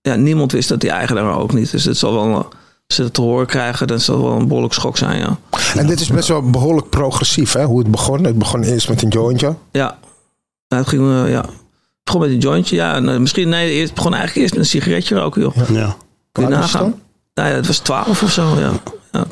ja, 0.00 0.14
niemand 0.14 0.52
wist 0.52 0.68
dat 0.68 0.80
die 0.80 0.90
eigenaar 0.90 1.38
ook 1.38 1.52
niet. 1.52 1.70
Dus 1.70 1.84
het 1.84 1.98
zal 1.98 2.12
wel, 2.12 2.34
als 2.34 2.96
ze 2.96 3.02
het 3.02 3.14
te 3.14 3.20
horen 3.20 3.46
krijgen, 3.46 3.86
dan 3.86 4.00
zal 4.00 4.22
wel 4.22 4.32
een 4.32 4.48
behoorlijk 4.48 4.74
schok 4.74 4.96
zijn, 4.96 5.18
ja. 5.18 5.38
En 5.74 5.86
dit 5.86 6.00
is 6.00 6.08
best 6.08 6.28
wel 6.28 6.50
behoorlijk 6.50 6.88
progressief, 6.88 7.52
hè, 7.52 7.64
hoe 7.64 7.78
het 7.78 7.90
begon. 7.90 8.24
Het 8.24 8.38
begon 8.38 8.62
eerst 8.62 8.88
met 8.88 9.02
een 9.02 9.08
jointje. 9.08 9.54
Ja, 9.72 9.98
het 10.68 10.88
ging, 10.88 11.24
eh, 11.24 11.30
ja. 11.30 11.44
Begon 12.08 12.22
met 12.22 12.30
een 12.30 12.38
jointje, 12.38 12.76
ja. 12.76 12.94
En, 12.94 13.08
eh, 13.08 13.16
misschien, 13.18 13.48
nee, 13.48 13.70
eerst, 13.72 13.94
begon 13.94 14.14
eigenlijk 14.14 14.40
eerst 14.42 14.54
met 14.54 14.62
een 14.64 14.70
sigaretje 14.80 15.14
roken, 15.18 15.40
joh. 15.42 15.56
Ja. 15.72 15.96
Kun 16.32 16.42
je 16.42 16.48
nagaan? 16.48 17.00
Nou 17.34 17.48
ja, 17.48 17.54
het 17.54 17.66
was 17.66 17.78
twaalf 17.78 18.22
of 18.22 18.30
zo, 18.30 18.54
ja. 18.58 18.70
ja. 19.12 19.24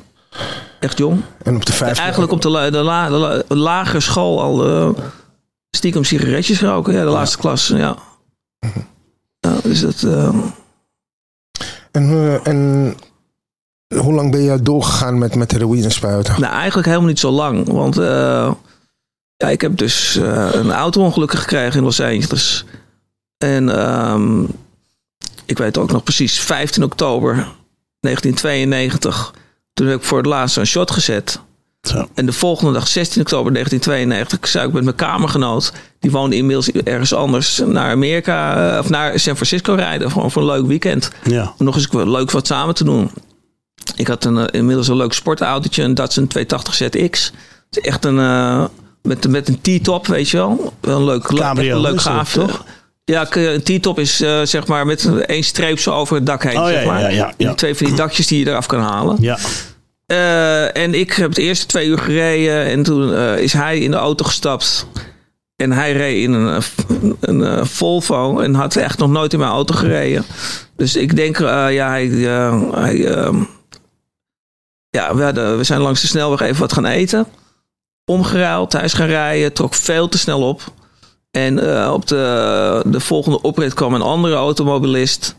Echt 0.81 0.99
jong. 0.99 1.21
En 1.43 1.57
op 1.57 1.67
de 1.67 1.73
vijf. 1.73 1.99
Eigenlijk 1.99 2.33
op 2.33 2.43
de, 2.43 2.49
la- 2.49 2.71
de, 2.71 2.79
la- 2.83 3.09
de, 3.09 3.15
la- 3.15 3.43
de 3.49 3.57
lagere 3.57 4.01
school 4.01 4.41
al 4.43 4.67
eh, 4.67 4.89
stiekem 5.71 6.05
sigaretjes 6.05 6.61
roken. 6.61 6.93
Ja, 6.95 7.05
de 7.05 7.11
laatste 7.11 7.39
klas, 7.39 7.67
ja. 7.67 7.97
ja 9.41 9.57
dus 9.63 9.81
dat, 9.81 10.03
eh, 10.03 10.29
En, 11.93 12.11
eh, 12.11 12.47
en 12.47 12.95
hoe 14.03 14.15
lang 14.15 14.31
ben 14.31 14.41
je 14.43 14.63
doorgegaan 14.63 15.19
met, 15.19 15.35
met 15.35 15.51
heroïne 15.53 15.91
spuiten? 15.91 16.41
nou, 16.41 16.53
eigenlijk 16.55 16.87
helemaal 16.87 17.09
niet 17.09 17.19
zo 17.19 17.31
lang. 17.31 17.69
Want 17.69 17.99
eh, 17.99 18.53
ja, 19.37 19.49
ik 19.49 19.61
heb 19.61 19.77
dus 19.77 20.17
eh, 20.17 20.49
een 20.53 20.73
auto-ongeluk 20.73 21.33
gekregen 21.33 21.79
in 21.79 21.85
Los 21.85 22.01
Angeles. 22.01 22.65
En 23.39 23.79
ehm, 23.79 24.45
ik 25.45 25.59
weet 25.59 25.79
ook 25.79 25.93
nog 25.93 26.03
precies, 26.03 26.41
15 26.41 26.83
oktober 26.83 27.35
1992. 28.01 29.35
Toen 29.73 29.87
heb 29.87 29.99
ik 29.99 30.05
voor 30.05 30.19
het 30.19 30.27
laatst 30.27 30.57
een 30.57 30.67
shot 30.67 30.91
gezet. 30.91 31.41
Zo. 31.83 32.09
En 32.15 32.27
de 32.27 32.33
volgende 32.33 32.73
dag, 32.73 32.89
16 32.89 33.21
oktober 33.21 33.53
1992, 33.53 34.51
zou 34.51 34.67
ik 34.67 34.73
met 34.73 34.85
mijn 34.85 34.97
kamergenoot, 34.97 35.73
die 35.99 36.11
woonde 36.11 36.37
inmiddels 36.37 36.71
ergens 36.71 37.15
anders, 37.15 37.63
naar 37.67 37.91
Amerika 37.91 38.71
eh, 38.73 38.79
of 38.79 38.89
naar 38.89 39.19
San 39.19 39.35
Francisco 39.35 39.75
rijden. 39.75 40.11
Gewoon 40.11 40.31
voor 40.31 40.43
een 40.43 40.49
leuk 40.49 40.67
weekend. 40.67 41.11
Ja. 41.25 41.55
Om 41.59 41.65
nog 41.65 41.75
eens 41.75 41.89
leuk 41.93 42.31
wat 42.31 42.47
samen 42.47 42.75
te 42.75 42.85
doen. 42.85 43.11
Ik 43.97 44.07
had 44.07 44.25
een, 44.25 44.39
eh, 44.39 44.61
inmiddels 44.61 44.89
een 44.89 44.97
leuk 44.97 45.13
sportautootje, 45.13 45.83
een 45.83 45.95
Datsun 45.95 46.27
280 46.27 46.75
ZX. 46.75 47.33
Het 47.71 47.77
is 47.77 47.81
echt 47.81 48.05
een, 48.05 48.19
met, 49.07 49.29
met 49.29 49.49
een 49.49 49.81
T-top, 49.81 50.07
weet 50.07 50.29
je 50.29 50.37
wel. 50.37 50.73
Een 50.81 51.05
leuk, 51.05 51.23
Cabrio 51.23 51.75
een 51.75 51.81
leuk 51.81 52.01
gaafje. 52.01 52.41
toch? 52.41 52.65
Ja, 53.05 53.27
een 53.31 53.63
T-top 53.63 53.99
is 53.99 54.21
eh, 54.21 54.41
zeg 54.43 54.67
maar 54.67 54.87
met 54.87 55.11
één 55.27 55.43
streep 55.43 55.79
zo 55.79 55.93
over 55.93 56.17
het 56.17 56.27
dak 56.27 56.43
heen. 56.43 56.59
Oh, 56.59 56.67
zeg 56.67 56.81
ja, 56.81 56.87
maar. 56.87 57.01
ja, 57.01 57.09
ja, 57.09 57.33
ja. 57.37 57.47
Die 57.47 57.55
twee 57.55 57.75
van 57.75 57.87
die 57.87 57.97
dakjes 57.97 58.27
die 58.27 58.39
je 58.39 58.51
eraf 58.51 58.67
kan 58.67 58.81
halen. 58.81 59.17
Ja. 59.21 59.39
Eh, 60.07 60.77
en 60.77 60.95
ik 60.95 61.13
heb 61.13 61.35
de 61.35 61.43
eerste 61.43 61.67
twee 61.67 61.87
uur 61.87 61.99
gereden. 61.99 62.65
En 62.65 62.83
toen 62.83 63.15
eh, 63.15 63.39
is 63.39 63.53
hij 63.53 63.79
in 63.79 63.91
de 63.91 63.97
auto 63.97 64.25
gestapt. 64.25 64.87
En 65.57 65.73
hij 65.73 65.93
reed 65.93 66.23
in 66.23 66.33
een, 66.33 66.63
een, 67.21 67.41
een, 67.41 67.67
Volvo. 67.67 68.39
En 68.39 68.55
had 68.55 68.77
echt 68.77 68.99
nog 68.99 69.11
nooit 69.11 69.33
in 69.33 69.39
mijn 69.39 69.51
auto 69.51 69.75
gereden. 69.75 70.25
Dus 70.77 70.97
ik 70.97 71.17
denk, 71.17 71.39
ja, 71.39 71.89
hij. 71.89 72.07
hij 72.07 73.07
ehm, 73.07 73.43
ja, 74.91 75.15
we, 75.15 75.23
hadden, 75.23 75.57
we 75.57 75.65
zijn 75.65 75.81
langs 75.81 76.01
de 76.01 76.07
snelweg 76.07 76.41
even 76.41 76.61
wat 76.61 76.73
gaan 76.73 76.87
eten. 76.87 77.27
Omgeruild, 78.11 78.73
hij 78.73 78.85
is 78.85 78.93
gaan 78.93 79.07
rijden. 79.07 79.53
Trok 79.53 79.75
veel 79.75 80.09
te 80.09 80.19
snel 80.19 80.49
op. 80.49 80.63
En 81.31 81.75
eh, 81.75 81.93
op 81.93 82.07
de, 82.07 82.83
de 82.87 83.01
volgende 83.01 83.41
oprit 83.43 83.75
kwam 83.75 83.95
een 83.95 84.03
andere 84.03 84.35
automobilist. 84.35 85.37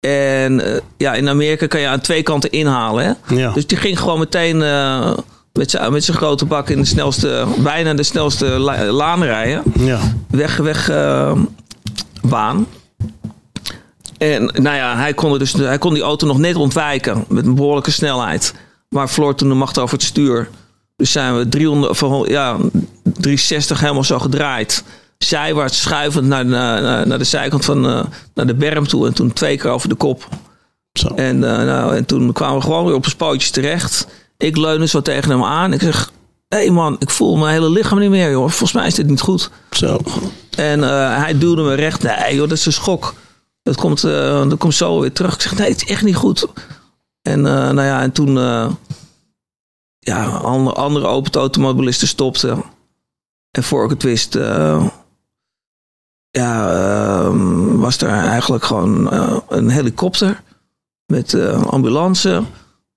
En 0.00 0.60
eh, 0.74 0.80
ja, 0.96 1.14
in 1.14 1.28
Amerika 1.28 1.66
kan 1.66 1.80
je 1.80 1.86
aan 1.86 2.00
twee 2.00 2.22
kanten 2.22 2.50
inhalen. 2.50 3.04
Hè? 3.04 3.34
Ja. 3.34 3.52
Dus 3.52 3.66
die 3.66 3.78
ging 3.78 3.98
gewoon 3.98 4.18
meteen 4.18 4.62
eh, 4.62 5.12
met 5.52 5.70
zijn 5.70 5.92
met 5.92 6.04
zijn 6.04 6.16
grote 6.16 6.44
bak 6.44 6.68
in 6.68 6.78
de 6.78 6.84
snelste, 6.84 7.46
bijna 7.58 7.94
de 7.94 8.02
snelste 8.02 8.46
la- 8.46 8.84
laan 8.84 9.22
rijden. 9.22 9.62
Ja. 9.78 10.00
Weg, 10.30 10.56
weg 10.56 10.90
baan. 12.22 12.66
En 14.18 14.44
nou 14.44 14.76
ja, 14.76 14.96
hij 14.96 15.14
kon, 15.14 15.32
er 15.32 15.38
dus, 15.38 15.52
hij 15.52 15.78
kon 15.78 15.94
die 15.94 16.02
auto 16.02 16.26
nog 16.26 16.38
net 16.38 16.56
ontwijken 16.56 17.24
met 17.28 17.46
een 17.46 17.54
behoorlijke 17.54 17.90
snelheid. 17.90 18.54
Maar 18.88 19.08
verloor 19.08 19.34
toen 19.34 19.48
de 19.48 19.54
macht 19.54 19.78
over 19.78 19.94
het 19.94 20.06
stuur. 20.06 20.48
Dus 21.02 21.12
zijn 21.12 21.36
we 21.38 21.48
300, 21.48 21.96
van, 21.98 22.24
ja, 22.28 22.56
360 23.02 23.80
helemaal 23.80 24.04
zo 24.04 24.18
gedraaid. 24.18 24.84
Zijwaarts 25.18 25.80
schuivend 25.80 26.26
naar, 26.26 26.44
de- 26.44 26.50
naar, 26.50 27.06
naar 27.06 27.18
de 27.18 27.24
zijkant 27.24 27.64
van 27.64 27.86
eh, 27.88 28.04
naar 28.34 28.46
de 28.46 28.54
berm 28.54 28.86
toe. 28.88 29.06
En 29.06 29.14
toen 29.14 29.32
twee 29.32 29.56
keer 29.58 29.70
over 29.70 29.88
de 29.88 29.94
kop. 29.94 30.28
Zo. 30.92 31.08
En, 31.08 31.44
eh, 31.44 31.64
nou, 31.64 31.96
en 31.96 32.04
toen 32.06 32.32
kwamen 32.32 32.56
we 32.56 32.62
gewoon 32.62 32.84
weer 32.84 32.94
op 32.94 33.04
ons 33.04 33.14
pootjes 33.14 33.50
terecht. 33.50 34.06
Ik 34.36 34.56
leunde 34.56 34.86
zo 34.86 35.02
tegen 35.02 35.30
hem 35.30 35.44
aan. 35.44 35.72
Ik 35.72 35.80
zeg, 35.80 36.10
hé 36.48 36.56
hey 36.58 36.70
man, 36.70 36.96
ik 36.98 37.10
voel 37.10 37.36
mijn 37.36 37.52
hele 37.52 37.70
lichaam 37.70 37.98
niet 37.98 38.10
meer, 38.10 38.30
joh. 38.30 38.48
Volgens 38.48 38.72
mij 38.72 38.86
is 38.86 38.94
dit 38.94 39.06
niet 39.06 39.20
goed. 39.20 39.50
Zo. 39.70 39.98
En 40.56 40.84
eh, 40.84 41.16
hij 41.16 41.38
duwde 41.38 41.62
me 41.62 41.74
recht. 41.74 42.02
Nee, 42.02 42.34
joh, 42.34 42.48
dat 42.48 42.58
is 42.58 42.66
een 42.66 42.72
schok. 42.72 43.14
Dat 43.62 43.76
komt, 43.76 44.00
dat 44.00 44.58
komt 44.58 44.74
zo 44.74 45.00
weer 45.00 45.12
terug. 45.12 45.34
Ik 45.34 45.40
zeg, 45.40 45.58
nee, 45.58 45.70
het 45.70 45.82
is 45.82 45.88
echt 45.88 46.02
niet 46.02 46.16
goed. 46.16 46.46
En 47.22 47.40
nou 47.40 47.82
ja, 47.82 48.00
en 48.02 48.12
toen... 48.12 48.38
ja, 50.04 50.24
andere, 50.26 50.76
andere 50.76 51.06
open 51.06 51.32
automobilisten 51.32 52.08
stopten. 52.08 52.62
En 53.50 53.62
voor 53.62 53.84
ik 53.84 53.90
het 53.90 54.02
wist... 54.02 54.34
eh, 54.34 54.86
ja, 56.30 56.70
eh, 56.72 57.30
was 57.78 57.98
er 57.98 58.08
eigenlijk 58.08 58.64
gewoon 58.64 59.10
eh, 59.12 59.36
een 59.48 59.68
helikopter 59.68 60.42
met 61.06 61.34
eh, 61.34 61.66
ambulance. 61.66 62.42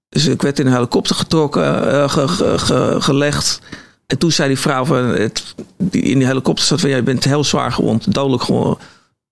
Dus 0.10 0.26
ik 0.26 0.42
werd 0.42 0.60
in 0.60 0.66
een 0.66 0.74
helikopter 0.74 1.16
getrokken, 1.16 2.10
ge- 2.10 2.28
ge- 2.28 2.58
ge- 2.60 2.96
gelegd. 3.00 3.60
En 4.08 4.18
toen 4.18 4.32
zei 4.32 4.48
die 4.48 4.60
vrouw 4.60 4.86
van 4.86 4.98
het, 4.98 5.56
die 5.78 6.02
in 6.02 6.18
die 6.18 6.28
helikopter 6.28 6.66
zat 6.66 6.80
van 6.80 6.90
ja, 6.90 6.96
je 6.96 7.04
bent 7.04 7.24
heel 7.24 7.44
zwaar 7.44 7.72
gewond, 7.72 8.14
dodelijk 8.14 8.44
gewond. 8.44 8.80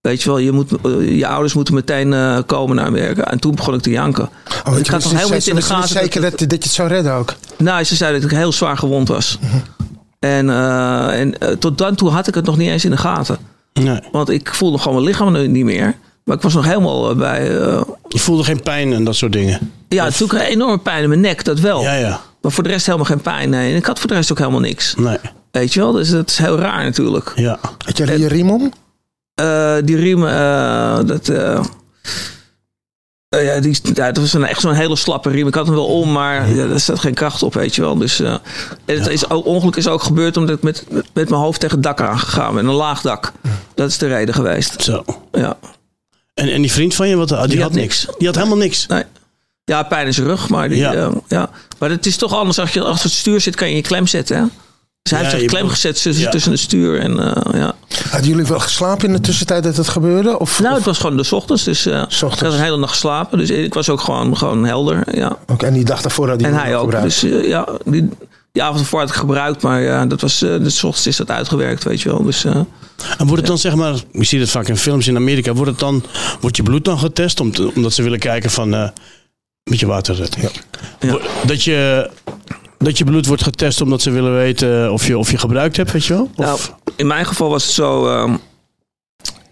Weet 0.03 0.21
je 0.23 0.29
wel, 0.29 0.37
je, 0.37 0.51
moet, 0.51 0.71
eh, 0.83 1.17
je 1.17 1.27
ouders 1.27 1.53
moeten 1.53 1.73
meteen 1.73 2.13
eh, 2.13 2.37
komen 2.45 2.75
naar 2.75 2.85
Amerika. 2.85 3.23
En 3.31 3.39
toen 3.39 3.55
begon 3.55 3.73
ik 3.73 3.81
te 3.81 3.89
janken. 3.89 4.29
Oh, 4.67 4.77
ik 4.77 4.87
had 4.87 5.03
nog 5.03 5.11
helemaal 5.11 5.33
niet 5.33 5.47
in 5.47 5.55
de 5.55 5.61
gaten. 5.61 5.89
Zeker 5.89 6.21
dat, 6.21 6.31
dat 6.31 6.49
je 6.49 6.55
het 6.55 6.65
zou 6.71 6.87
redden 6.89 7.13
ook. 7.13 7.33
Nou, 7.57 7.83
ze 7.83 7.95
zei 7.95 8.13
dat 8.13 8.31
ik 8.31 8.37
heel 8.37 8.51
zwaar 8.51 8.77
gewond 8.77 9.07
was. 9.07 9.37
En, 10.19 10.49
eh, 10.49 11.19
en 11.19 11.59
tot 11.59 11.77
dan 11.77 11.95
toe 11.95 12.09
had 12.09 12.27
ik 12.27 12.35
het 12.35 12.45
nog 12.45 12.57
niet 12.57 12.69
eens 12.69 12.85
in 12.85 12.91
de 12.91 12.97
gaten. 12.97 13.37
Nee. 13.73 13.99
Want 14.11 14.29
ik 14.29 14.53
voelde 14.53 14.77
gewoon 14.77 14.93
mijn 14.93 15.07
lichaam 15.07 15.31
nu 15.33 15.47
niet 15.47 15.65
meer. 15.65 15.95
Maar 16.23 16.35
ik 16.35 16.41
was 16.41 16.53
nog 16.53 16.65
helemaal 16.65 17.15
bij... 17.15 17.59
eh, 17.59 17.81
Je 18.07 18.19
voelde 18.19 18.43
geen 18.43 18.61
pijn 18.61 18.93
en 18.93 19.03
dat 19.03 19.15
soort 19.15 19.31
dingen. 19.31 19.71
ja, 19.87 20.09
toen 20.09 20.27
kreeg 20.27 20.41
ik 20.41 20.47
een 20.47 20.53
enorme 20.53 20.77
pijn 20.79 21.03
in 21.03 21.09
mijn 21.09 21.21
nek, 21.21 21.43
dat 21.43 21.59
wel. 21.59 21.81
Ja, 21.81 21.93
ja. 21.93 22.19
Maar 22.41 22.51
voor 22.51 22.63
de 22.63 22.69
rest 22.69 22.85
helemaal 22.85 23.05
geen 23.07 23.21
pijn. 23.21 23.49
Nee. 23.49 23.71
En 23.71 23.77
ik 23.77 23.85
had 23.85 23.99
voor 23.99 24.07
de 24.09 24.13
rest 24.15 24.31
ook 24.31 24.37
helemaal 24.37 24.59
niks. 24.59 24.95
Nee. 24.95 25.17
Weet 25.51 25.73
je 25.73 25.79
wel? 25.79 25.91
Dus 25.91 26.09
dat 26.09 26.29
is 26.29 26.37
heel 26.37 26.57
raar 26.59 26.83
natuurlijk. 26.83 27.31
Ja. 27.35 27.59
Had 27.85 27.97
je 27.97 28.19
je 28.19 28.27
riem 28.27 28.49
om? 28.49 28.71
Eh, 29.35 29.75
die 29.83 29.95
riem, 29.95 30.27
eh, 30.27 30.99
dat... 31.05 31.29
eh, 31.29 31.63
ja, 33.29 33.59
die, 33.59 33.79
ja, 33.93 34.11
dat 34.11 34.17
was 34.17 34.33
een, 34.33 34.43
echt 34.45 34.61
zo'n 34.61 34.73
hele 34.73 34.95
slappe 34.95 35.29
riem. 35.29 35.47
Ik 35.47 35.55
had 35.55 35.65
hem 35.65 35.75
wel 35.75 35.85
om, 35.85 36.11
maar 36.11 36.49
ja, 36.49 36.67
daar 36.67 36.79
staat 36.79 36.99
geen 36.99 37.13
kracht 37.13 37.43
op, 37.43 37.53
weet 37.53 37.75
je 37.75 37.81
wel. 37.81 37.97
Dus, 37.97 38.19
en 38.19 38.41
het 38.85 39.07
is 39.07 39.29
ook, 39.29 39.45
ongeluk 39.45 39.75
is 39.75 39.87
ook 39.87 40.03
gebeurd 40.03 40.37
omdat 40.37 40.55
ik 40.55 40.63
met, 40.63 40.85
met, 40.89 41.09
met 41.13 41.29
mijn 41.29 41.41
hoofd 41.41 41.59
tegen 41.59 41.75
het 41.75 41.83
dak 41.85 42.01
aangegaan 42.01 42.55
ben. 42.55 42.65
Een 42.65 42.73
laag 42.73 43.01
dak. 43.01 43.31
Dat 43.75 43.89
is 43.89 43.97
de 43.97 44.07
reden 44.07 44.35
geweest. 44.35 44.83
Zo. 44.83 45.03
Ja. 45.31 45.57
En, 46.33 46.51
en 46.51 46.61
die 46.61 46.71
vriend 46.71 46.95
van 46.95 47.07
je, 47.07 47.15
wat, 47.15 47.27
die, 47.27 47.37
Die 47.37 47.61
had 47.61 47.71
had 47.71 47.79
niks. 47.79 48.07
Die 48.17 48.27
had 48.27 48.35
helemaal 48.35 48.57
niks. 48.57 48.87
Nee. 48.87 49.03
Ja, 49.65 49.83
pijn 49.83 50.05
in 50.05 50.13
zijn 50.13 50.27
rug, 50.27 50.49
maar, 50.49 50.69
die, 50.69 50.77
ja. 50.77 51.11
ja. 51.27 51.49
maar 51.79 51.89
het 51.89 52.05
is 52.05 52.17
toch 52.17 52.33
anders. 52.33 52.59
Als 52.59 52.73
je 52.73 52.81
achter 52.81 53.05
het 53.05 53.13
stuur 53.17 53.41
zit, 53.41 53.55
kan 53.55 53.69
je 53.69 53.75
je 53.75 53.81
klem 53.81 54.07
zetten. 54.07 54.37
Hè? 54.37 54.43
Dus 55.03 55.11
hij 55.11 55.21
Ja, 55.21 55.27
heeft 55.27 55.41
zich 55.41 55.51
klem 55.51 55.67
gezet 55.69 56.01
tussen, 56.01 56.23
ja. 56.23 56.29
tussen 56.29 56.51
het 56.51 56.59
stuur 56.59 56.99
en 56.99 57.19
eh, 57.19 57.59
ja. 57.59 57.75
Hadden 58.09 58.29
jullie 58.29 58.45
wel 58.45 58.59
geslapen 58.59 59.07
in 59.07 59.13
de 59.13 59.19
tussentijd 59.21 59.63
dat 59.63 59.77
het 59.77 59.87
gebeurde? 59.87 60.39
Of, 60.39 60.59
Nou, 60.59 60.75
het 60.75 60.83
was 60.85 60.97
gewoon 60.97 61.17
de 61.17 61.27
ochtends, 61.35 61.63
dus 61.63 61.85
eh, 61.85 62.01
ik 62.09 62.19
had 62.19 62.41
een 62.41 62.59
hele 62.59 62.77
nacht 62.77 62.91
geslapen. 62.91 63.37
Dus 63.37 63.49
ik 63.49 63.73
was 63.73 63.89
ook 63.89 64.01
gewoon, 64.01 64.37
gewoon 64.37 64.65
helder, 64.65 65.15
ja. 65.17 65.37
Oké, 65.47 65.65
en 65.65 65.73
die 65.73 65.83
dag 65.85 66.01
daarvoor 66.01 66.29
had 66.29 66.41
hij 66.41 66.49
En 66.49 66.55
hij 66.57 66.75
ook. 66.75 66.81
gebruikt. 66.83 67.21
Dus 67.21 67.23
eh, 67.31 67.47
ja, 67.47 67.67
die, 67.85 68.09
die 68.51 68.63
avond 68.63 68.79
ervoor 68.79 68.99
had 68.99 69.09
ik 69.09 69.15
gebruikt, 69.15 69.61
maar 69.61 69.81
ja, 69.81 70.05
dat 70.05 70.21
was, 70.21 70.41
eh 70.41 70.49
de 70.49 70.69
's 70.69 70.83
ochtends 70.83 71.07
is 71.07 71.15
dat 71.17 71.29
uitgewerkt, 71.31 71.83
weet 71.83 72.01
je 72.01 72.09
wel. 72.09 72.23
Dus, 72.23 72.45
eh, 72.45 72.55
En 72.55 72.65
wordt 73.17 73.35
het 73.35 73.45
dan 73.45 73.57
zeg 73.57 73.75
maar, 73.75 73.93
je 74.11 74.23
ziet 74.23 74.39
het 74.39 74.49
vaak 74.49 74.67
in 74.67 74.77
films 74.77 75.07
in 75.07 75.15
Amerika, 75.15 75.53
wordt, 75.53 75.71
het 75.71 75.79
dan, 75.79 76.03
wordt 76.41 76.57
je 76.57 76.63
bloed 76.63 76.85
dan 76.85 76.99
getest 76.99 77.39
om 77.39 77.51
te- 77.51 77.71
omdat 77.75 77.93
ze 77.93 78.03
willen 78.03 78.19
kijken 78.19 78.51
van, 78.51 78.73
eh 78.73 78.89
met 79.63 79.79
je 79.79 79.85
water 79.85 80.15
zetten. 80.15 80.41
Ja. 80.41 80.49
Wo- 81.11 81.21
Dat, 81.45 81.63
je, 81.63 82.09
dat 82.83 82.97
je 82.97 83.03
bloed 83.03 83.25
wordt 83.25 83.43
getest 83.43 83.81
omdat 83.81 84.01
ze 84.01 84.11
willen 84.11 84.35
weten 84.35 84.91
of 84.91 85.07
je, 85.07 85.17
of 85.17 85.31
je 85.31 85.37
gebruikt 85.37 85.77
hebt, 85.77 85.91
weet 85.91 86.05
je 86.05 86.13
wel? 86.13 86.29
Of, 86.35 86.45
Nou, 86.45 86.59
in 86.95 87.07
mijn 87.07 87.25
geval 87.25 87.49
was 87.49 87.63
het 87.63 87.73
zo. 87.73 88.07
ehm, 88.07 88.35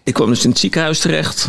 ik 0.04 0.14
kwam 0.14 0.28
dus 0.28 0.44
in 0.44 0.50
het 0.50 0.58
ziekenhuis 0.58 0.98
terecht. 0.98 1.48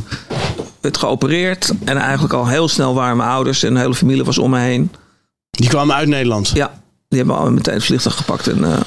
Werd 0.82 0.98
geopereerd. 0.98 1.72
En 1.86 1.98
eigenlijk 1.98 2.34
al 2.34 2.48
heel 2.48 2.68
snel 2.68 2.94
waren 2.94 3.18
mijn 3.18 3.30
ouders 3.30 3.64
en 3.64 3.74
de 3.74 3.80
hele 3.80 3.96
familie 3.96 4.24
was 4.24 4.38
om 4.38 4.50
me 4.50 4.60
heen. 4.60 4.92
die 5.50 5.70
kwamen 5.70 5.96
uit 5.96 6.08
Nederland. 6.08 6.52
Ja, 6.54 6.82
die 7.10 7.18
hebben 7.20 7.38
al 7.38 7.52
meteen 7.52 7.74
het 7.74 7.84
vliegtuig 7.84 8.16
gepakt. 8.16 8.48
En, 8.48 8.64
eh, 8.64 8.80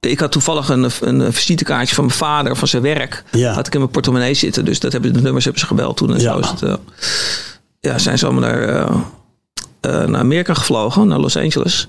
ik 0.00 0.20
had 0.20 0.32
toevallig 0.32 0.68
een, 0.68 0.90
een 1.00 1.32
visitekaartje 1.32 1.94
van 1.94 2.04
mijn 2.04 2.16
vader, 2.16 2.56
van 2.56 2.68
zijn 2.68 2.82
werk. 2.82 3.24
Ja. 3.32 3.52
Had 3.52 3.66
ik 3.66 3.72
in 3.72 3.80
mijn 3.80 3.90
portemonnee 3.92 4.34
zitten. 4.34 4.64
Dus 4.64 4.80
dat 4.80 4.92
hebben, 4.92 5.12
de 5.12 5.20
nummers 5.20 5.44
hebben 5.44 5.62
ze 5.62 5.66
gebeld 5.68 5.96
toen. 5.96 6.14
En 6.14 6.20
Ja. 6.20 6.32
zo 6.32 6.38
is 6.38 6.48
het, 6.48 6.62
eh, 6.62 6.74
ja, 7.80 7.98
zijn 7.98 8.18
ze 8.18 8.24
allemaal 8.26 8.50
naar, 8.50 8.62
eh, 8.68 10.06
naar 10.06 10.20
Amerika 10.20 10.54
gevlogen, 10.54 11.08
naar 11.08 11.18
Los 11.18 11.36
Angeles. 11.36 11.88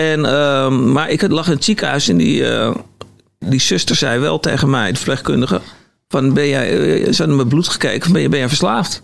En, 0.00 0.24
ehm, 0.26 0.92
maar 0.92 1.10
ik 1.10 1.20
had- 1.20 1.30
lag 1.30 1.46
in 1.46 1.52
het 1.52 1.64
ziekenhuis 1.64 2.08
en 2.08 2.16
die, 2.16 2.48
eh, 2.48 2.74
die 3.38 3.60
zuster 3.60 3.96
zei 3.96 4.18
wel 4.20 4.40
tegen 4.40 4.70
mij, 4.70 4.90
de 4.90 4.96
verpleegkundige... 4.96 5.60
Van, 6.08 6.32
ben 6.32 6.48
jij, 6.48 6.70
eh, 6.78 7.12
ze 7.12 7.16
hadden 7.16 7.36
mijn 7.36 7.48
bloed 7.48 7.68
gekeken, 7.68 8.12
ben, 8.12 8.22
je, 8.22 8.28
ben 8.28 8.38
jij 8.38 8.48
verslaafd? 8.48 9.00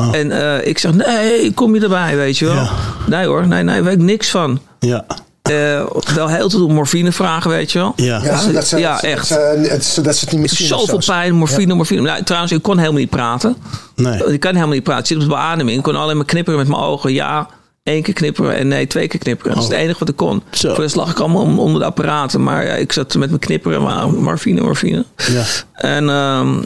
Oh. 0.00 0.16
En 0.16 0.30
eh, 0.30 0.66
ik 0.68 0.78
zeg, 0.78 0.92
nee, 0.94 1.52
kom 1.52 1.74
je 1.74 1.80
erbij, 1.80 2.16
weet 2.16 2.38
je 2.38 2.44
wel? 2.44 2.54
Ja. 2.54 2.70
Nee 3.06 3.26
hoor, 3.26 3.46
nee, 3.46 3.62
nee, 3.62 3.82
weet 3.82 3.94
ik 3.94 4.00
niks 4.00 4.30
van. 4.30 4.60
Ja. 4.80 5.04
Eh, 5.42 5.86
wel 6.14 6.28
heel 6.28 6.50
veel 6.50 6.68
morfine 6.68 7.12
vragen, 7.12 7.50
weet 7.50 7.72
je 7.72 7.78
wel. 7.78 7.92
Ja. 7.96 8.20
Ja, 8.24 8.46
dat 8.52 8.66
ze, 8.66 8.78
Ja, 8.78 8.94
dat, 8.94 9.02
echt. 9.02 9.28
Dat, 9.28 9.38
ze- 9.38 9.68
dat, 9.70 9.84
ze- 9.84 10.00
dat 10.00 10.14
ze 10.16 10.20
het 10.24 10.30
niet 10.32 10.40
meer 10.40 10.48
zien. 10.50 10.66
Zoveel 10.66 11.02
zo. 11.02 11.12
pijn, 11.12 11.34
morfine, 11.34 11.74
morfine. 11.74 12.00
Nou, 12.00 12.22
trouwens, 12.22 12.52
ik 12.52 12.62
kon 12.62 12.78
helemaal 12.78 13.00
niet 13.00 13.10
praten. 13.10 13.56
Nee. 13.96 14.32
Ik 14.32 14.40
kan 14.40 14.54
helemaal 14.54 14.74
niet 14.74 14.82
praten. 14.82 15.02
Ik 15.02 15.06
zit 15.08 15.16
op 15.16 15.22
de 15.22 15.28
beademing. 15.28 15.76
Ik 15.76 15.82
kon 15.82 15.96
alleen 15.96 16.16
maar 16.16 16.24
knipperen 16.26 16.58
met 16.58 16.68
mijn 16.68 16.80
ogen. 16.80 17.12
Ja, 17.12 17.48
één 17.82 18.02
keer 18.02 18.14
knipperen 18.14 18.56
en 18.56 18.68
nee, 18.68 18.86
twee 18.86 19.08
keer 19.08 19.20
knipperen. 19.20 19.54
Dat 19.54 19.62
is 19.62 19.68
het 19.68 19.78
enige 19.78 19.98
wat 19.98 20.08
ik 20.08 20.16
kon. 20.16 20.36
Oh. 20.36 20.52
Zo. 20.52 20.66
Voor 20.68 20.76
de 20.76 20.82
rest 20.82 20.94
lag 20.96 21.10
ik 21.10 21.18
allemaal 21.18 21.58
onder 21.58 21.80
de 21.80 21.86
apparaten. 21.86 22.42
Maar 22.42 22.66
ja, 22.66 22.72
ik 22.74 22.92
zat 22.92 23.14
met 23.14 23.28
mijn 23.28 23.40
knipperen, 23.40 23.82
maar 23.82 24.10
morfine, 24.12 24.60
morfine. 24.60 25.04
Ja. 25.16 25.44
En 25.72 26.08
ehm, 26.08 26.62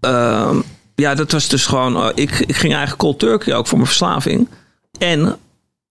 ehm, 0.00 0.60
ja, 0.94 1.14
dat 1.14 1.32
was 1.32 1.48
dus 1.48 1.66
gewoon... 1.66 1.96
eh, 1.96 2.08
ik, 2.14 2.30
ik 2.30 2.56
ging 2.56 2.72
eigenlijk 2.72 3.02
cold 3.02 3.18
turkey 3.18 3.54
ook 3.54 3.66
voor 3.66 3.76
mijn 3.78 3.88
verslaving. 3.88 4.48
En 4.98 5.36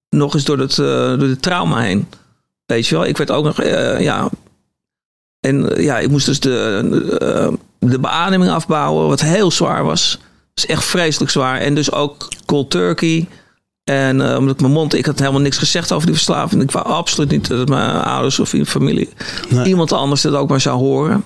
nog 0.10 0.34
eens 0.34 0.44
door, 0.44 0.58
het, 0.60 0.72
eh, 0.72 0.86
door 1.08 1.18
de 1.18 1.38
trauma 1.40 1.80
heen. 1.80 2.08
Weet 2.66 2.88
je 2.88 2.96
wel, 2.96 3.06
ik 3.06 3.18
werd 3.18 3.32
ook 3.32 3.44
nog... 3.46 3.62
eh, 3.62 4.00
ja, 4.02 4.30
en 5.40 5.72
ja, 5.78 6.00
ik 6.00 6.10
moest 6.10 6.26
dus 6.26 6.40
de, 6.40 7.18
eh, 7.20 7.54
de 7.90 8.00
beademing 8.00 8.52
afbouwen, 8.52 9.08
wat 9.08 9.22
heel 9.22 9.52
zwaar 9.52 9.84
was. 9.84 10.20
Dat 10.54 10.64
is 10.64 10.66
echt 10.66 10.84
vreselijk 10.84 11.32
zwaar. 11.32 11.60
En 11.60 11.76
dus 11.76 11.92
ook 11.92 12.28
cold 12.46 12.72
turkey. 12.72 13.28
En 13.92 14.30
eh, 14.32 14.38
omdat 14.38 14.54
ik 14.56 14.62
mijn 14.62 14.74
mond, 14.74 14.94
ik 14.94 15.06
had 15.06 15.20
helemaal 15.20 15.42
niks 15.42 15.58
gezegd 15.58 15.92
over 15.92 16.06
die 16.06 16.16
verslaving. 16.16 16.62
Ik 16.62 16.72
wou 16.72 16.86
absoluut 16.86 17.32
niet 17.32 17.48
dat 17.48 17.70
mijn 17.70 17.90
ouders 18.02 18.40
of 18.40 18.54
familie, 18.66 19.10
Nee. 19.50 19.66
iemand 19.66 19.92
anders 19.92 20.22
dat 20.22 20.34
ook 20.34 20.50
maar 20.50 20.62
zou 20.62 20.78
horen. 20.78 21.24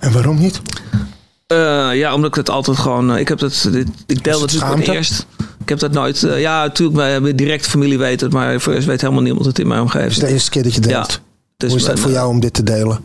En 0.00 0.12
waarom 0.12 0.38
niet? 0.38 0.60
Eh, 1.46 1.88
ja, 1.94 2.14
omdat 2.14 2.30
ik 2.30 2.34
het 2.36 2.50
altijd 2.50 2.76
gewoon. 2.78 3.12
eh, 3.12 3.18
ik 3.20 3.28
heb 3.28 3.38
dat. 3.38 3.68
Dit, 3.72 3.88
ik 4.06 4.24
deel 4.24 4.40
het 4.42 4.52
natuurlijk 4.52 4.86
het 4.86 4.94
eerst. 4.96 5.26
Ik 5.60 5.68
heb 5.68 5.78
dat 5.78 5.92
nooit. 5.92 6.20
ja, 6.36 6.62
natuurlijk, 6.64 7.20
mijn, 7.20 7.36
directe 7.36 7.70
familie 7.70 7.98
weet 7.98 8.20
het, 8.20 8.32
maar 8.32 8.60
voor 8.60 8.72
de 8.72 8.76
rest 8.78 8.88
weet 8.90 9.00
helemaal 9.00 9.22
niemand 9.22 9.46
het 9.46 9.58
in 9.58 9.66
mijn 9.68 9.80
Het 9.80 9.88
is 9.88 9.94
omgeving. 10.00 10.26
de 10.26 10.32
eerste 10.32 10.50
keer 10.50 10.62
dat 10.62 10.74
je 10.74 10.80
deelt. 10.80 11.12
Ja. 11.12 11.18
Dus 11.56 11.70
Hoe 11.70 11.78
is 11.78 11.84
dat 11.86 12.00
voor 12.00 12.10
jou 12.10 12.28
om 12.28 12.40
dit 12.40 12.54
te 12.54 12.62
delen? 12.62 13.00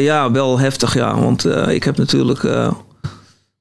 Ja, 0.00 0.30
wel 0.30 0.58
heftig, 0.58 0.94
ja. 0.94 1.18
Want 1.20 1.46
ik 1.68 1.84
heb 1.84 1.96
natuurlijk 1.96 2.42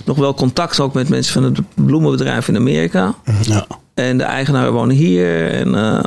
nog 0.05 0.17
wel 0.17 0.33
contact 0.33 0.79
ook 0.79 0.93
met 0.93 1.09
mensen 1.09 1.33
van 1.33 1.43
het 1.43 1.59
bloemenbedrijf 1.73 2.47
in 2.47 2.55
Amerika. 2.55 3.15
Ja. 3.41 3.65
En 3.93 4.17
de 4.17 4.23
eigenaren 4.23 4.73
wonen 4.73 4.95
hier. 4.95 5.51
En 5.51 5.75
eh, 5.75 6.03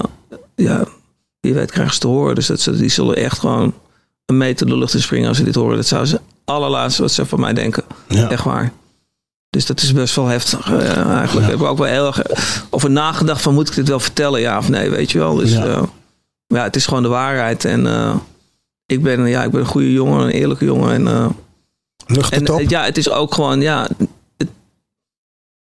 ja, 0.55 0.85
wie 1.41 1.55
weet 1.55 1.71
krijgen 1.71 1.95
ze 1.95 2.01
te 2.01 2.07
horen. 2.07 2.35
Dus 2.35 2.47
dat 2.47 2.61
ze, 2.61 2.77
die 2.77 2.89
zullen 2.89 3.17
echt 3.17 3.39
gewoon 3.39 3.75
een 4.27 4.37
meter 4.37 4.67
de 4.67 4.77
lucht 4.79 4.95
in 4.95 5.03
springen 5.03 5.29
als 5.29 5.37
ze 5.37 5.45
dit 5.45 5.55
horen. 5.55 5.77
Dat 5.77 5.87
zou 5.87 6.05
ze 6.07 6.21
allerlaatste 6.45 7.03
wat 7.03 7.13
ze 7.13 7.27
van 7.27 7.41
mij 7.41 7.53
denken. 7.53 7.85
Ja. 8.09 8.31
Echt 8.31 8.45
waar. 8.45 8.73
Dus 9.51 9.67
dat 9.67 9.83
is 9.83 9.93
best 9.93 10.15
wel 10.17 10.27
heftig 10.27 10.73
eh, 10.73 11.07
eigenlijk. 11.11 11.47
Ik 11.47 11.59
heb 11.59 11.69
ook 11.69 11.79
wel 11.79 11.87
heel 11.87 12.07
erg 12.07 12.23
over 12.71 12.91
nagedacht 12.91 13.43
van 13.43 13.55
moet 13.55 13.69
ik 13.69 13.75
dit 13.75 13.89
wel 13.89 14.01
vertellen, 14.01 14.41
ja 14.41 14.59
of 14.59 14.69
nee, 14.69 14.91
weet 14.91 15.11
je 15.13 15.19
wel. 15.19 15.35
Dus 15.35 15.53
Ja. 15.53 15.65
ja, 15.67 15.83
ja 16.47 16.63
het 16.63 16.77
is 16.77 16.87
gewoon 16.87 17.03
de 17.03 17.09
waarheid. 17.09 17.65
En 17.65 17.87
eh, 17.87 18.15
ik 18.87 19.03
ben, 19.03 19.27
ja, 19.27 19.43
ik 19.45 19.51
ben 19.51 19.61
een 19.61 19.67
goede 19.67 19.93
jongen, 19.93 20.21
een 20.21 20.31
eerlijke 20.31 20.65
jongen. 20.65 20.93
En, 20.95 21.07
eh, 21.09 21.27
Lucht 22.07 22.33
en 22.33 22.51
op. 22.51 22.61
eh, 22.61 22.69
ja, 22.69 22.85
het 22.85 22.97
is 22.97 23.11
ook 23.11 23.35
gewoon, 23.35 23.61
ja. 23.61 23.89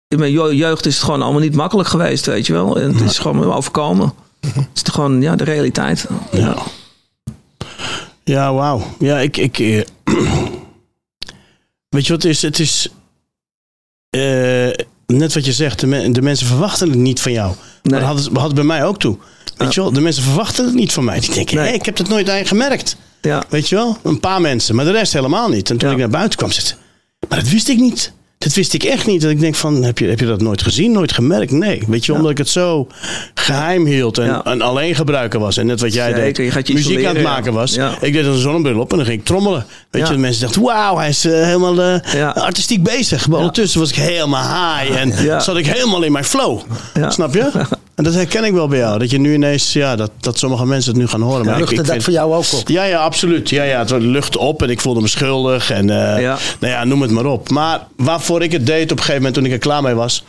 Het- 0.08 0.12
in 0.12 0.18
mijn 0.18 0.56
jeugd 0.56 0.86
is 0.86 0.94
het 0.94 1.04
gewoon 1.04 1.22
allemaal 1.22 1.40
niet 1.40 1.54
makkelijk 1.54 1.88
geweest, 1.88 2.26
weet 2.26 2.46
je 2.46 2.52
wel. 2.52 2.80
En 2.80 2.94
het 2.94 3.10
is 3.10 3.18
gewoon 3.18 3.38
me 3.38 3.52
overkomen. 3.52 4.12
Het 4.54 4.86
is 4.86 4.92
gewoon, 4.92 5.20
ja, 5.22 5.36
de 5.36 5.44
realiteit. 5.44 6.06
Ja. 6.32 6.56
Ja, 8.24 8.54
wauw. 8.54 8.82
Ja, 8.98 9.18
ik. 9.18 9.36
ik 9.36 9.58
eh, 9.58 9.82
weet 11.88 12.06
je 12.06 12.12
wat 12.12 12.22
het 12.22 12.24
is? 12.24 12.42
Het 12.42 12.58
is. 12.58 12.88
eh, 14.10 14.68
net 15.06 15.34
wat 15.34 15.44
je 15.44 15.52
zegt, 15.52 15.80
de, 15.80 15.86
men- 15.86 16.12
de 16.12 16.22
mensen 16.22 16.46
verwachten 16.46 16.88
het 16.88 16.98
niet 16.98 17.20
van 17.20 17.32
jou. 17.32 17.54
Maar 17.82 18.00
dat 18.00 18.08
hadden, 18.08 18.36
hadden 18.36 18.54
bij 18.54 18.64
mij 18.64 18.84
ook 18.84 18.98
toe. 18.98 19.18
Weet 19.56 19.74
je 19.74 19.80
wel, 19.80 19.92
de 19.92 20.00
mensen 20.00 20.22
verwachten 20.22 20.64
het 20.64 20.74
niet 20.74 20.92
van 20.92 21.04
mij. 21.04 21.20
Die 21.20 21.34
denken, 21.34 21.56
Nee. 21.56 21.66
hé, 21.66 21.72
ik 21.72 21.84
heb 21.84 21.96
het 21.98 22.08
nooit 22.08 22.30
aan 22.30 22.38
je 22.38 22.44
gemerkt. 22.44 22.96
Ja, 23.20 23.44
Weet 23.48 23.68
je 23.68 23.74
wel? 23.74 23.98
Een 24.02 24.20
paar 24.20 24.40
mensen, 24.40 24.74
maar 24.74 24.84
de 24.84 24.90
rest 24.90 25.12
helemaal 25.12 25.48
niet. 25.48 25.70
En 25.70 25.76
toen 25.78 25.88
Ja. 25.88 25.94
ik 25.94 26.00
naar 26.00 26.10
buiten 26.10 26.38
kwam, 26.38 26.50
zei 26.50 26.66
ze, 26.66 26.74
maar 27.28 27.38
dat 27.38 27.48
wist 27.48 27.68
ik 27.68 27.78
niet. 27.78 28.12
Dat 28.38 28.54
wist 28.54 28.74
ik 28.74 28.82
echt 28.84 29.06
niet. 29.06 29.20
Dat 29.22 29.30
ik 29.30 29.40
denk 29.40 29.54
van, 29.54 29.82
heb 29.82 29.98
je, 29.98 30.06
heb 30.06 30.20
je 30.20 30.26
dat 30.26 30.40
nooit 30.40 30.62
gezien, 30.62 30.92
nooit 30.92 31.12
gemerkt? 31.12 31.50
Nee. 31.50 31.82
Weet 31.86 32.06
je, 32.06 32.12
Ja. 32.12 32.18
omdat 32.18 32.32
ik 32.32 32.38
het 32.38 32.48
zo 32.48 32.86
geheim 33.34 33.86
hield 33.86 34.18
en, 34.18 34.26
Ja. 34.26 34.44
en 34.44 34.62
alleen 34.62 34.94
gebruiker 34.94 35.40
was. 35.40 35.56
En 35.56 35.66
net 35.66 35.80
wat 35.80 35.92
jij 35.92 36.06
Zeker, 36.14 36.22
deed, 36.22 36.36
je 36.66 36.72
je 36.72 36.72
muziek 36.74 37.04
aan 37.04 37.14
het 37.14 37.24
maken 37.24 37.52
was. 37.52 37.76
Ik 38.00 38.12
deed 38.12 38.24
een 38.24 38.38
zonnebril 38.38 38.80
op 38.80 38.90
en 38.90 38.96
dan 38.96 39.06
ging 39.06 39.18
ik 39.18 39.24
trommelen. 39.26 39.66
Weet 39.90 40.06
je, 40.08 40.12
de 40.12 40.18
mensen 40.20 40.42
dachten, 40.42 40.62
wauw, 40.62 40.96
hij 40.96 41.08
is 41.08 41.24
eh, 41.24 41.32
helemaal 41.32 41.82
eh, 41.82 42.34
artistiek 42.34 42.82
bezig. 42.82 43.28
Maar 43.28 43.38
ondertussen 43.38 43.80
was 43.80 43.90
ik 43.90 43.96
helemaal 43.96 44.76
high 44.76 44.96
en 44.96 45.42
zat 45.42 45.56
ik 45.56 45.66
helemaal 45.66 46.02
in 46.02 46.12
mijn 46.12 46.24
flow. 46.24 46.60
Snap 47.08 47.34
je? 47.34 47.50
En 47.98 48.04
dat 48.04 48.14
herken 48.14 48.44
ik 48.44 48.52
wel 48.52 48.68
bij 48.68 48.78
jou. 48.78 48.98
Dat 48.98 49.10
je 49.10 49.18
nu 49.18 49.34
ineens, 49.34 49.72
ja, 49.72 49.96
dat, 49.96 50.10
dat 50.20 50.38
sommige 50.38 50.66
mensen 50.66 50.90
het 50.92 51.00
nu 51.00 51.08
gaan 51.08 51.20
horen. 51.20 51.44
Maar 51.46 51.54
Luchtte 51.56 51.74
ik 51.74 51.80
dat 51.80 51.90
vind- 51.90 52.02
voor 52.04 52.12
jou 52.12 52.34
ook 52.34 52.44
op? 52.52 52.68
ja, 52.68 52.84
ja, 52.84 52.98
absoluut. 52.98 53.50
Ja, 53.50 53.62
ja, 53.62 53.78
het 53.78 53.90
lucht 53.90 54.36
op 54.36 54.62
en 54.62 54.70
ik 54.70 54.80
voelde 54.80 55.00
me 55.00 55.08
schuldig. 55.08 55.70
En 55.70 55.90
eh, 55.90 56.20
Ja. 56.22 56.38
Nou 56.60 56.72
ja, 56.72 56.84
noem 56.84 57.02
het 57.02 57.10
maar 57.10 57.24
op. 57.26 57.48
Maar 57.50 57.86
waarvoor 57.96 58.42
ik 58.42 58.52
het 58.52 58.66
deed 58.66 58.82
op 58.84 58.90
een 58.90 58.96
gegeven 58.98 59.16
moment 59.16 59.34
toen 59.34 59.44
ik 59.44 59.52
er 59.52 59.58
klaar 59.58 59.82
mee 59.82 59.94
was... 59.94 60.24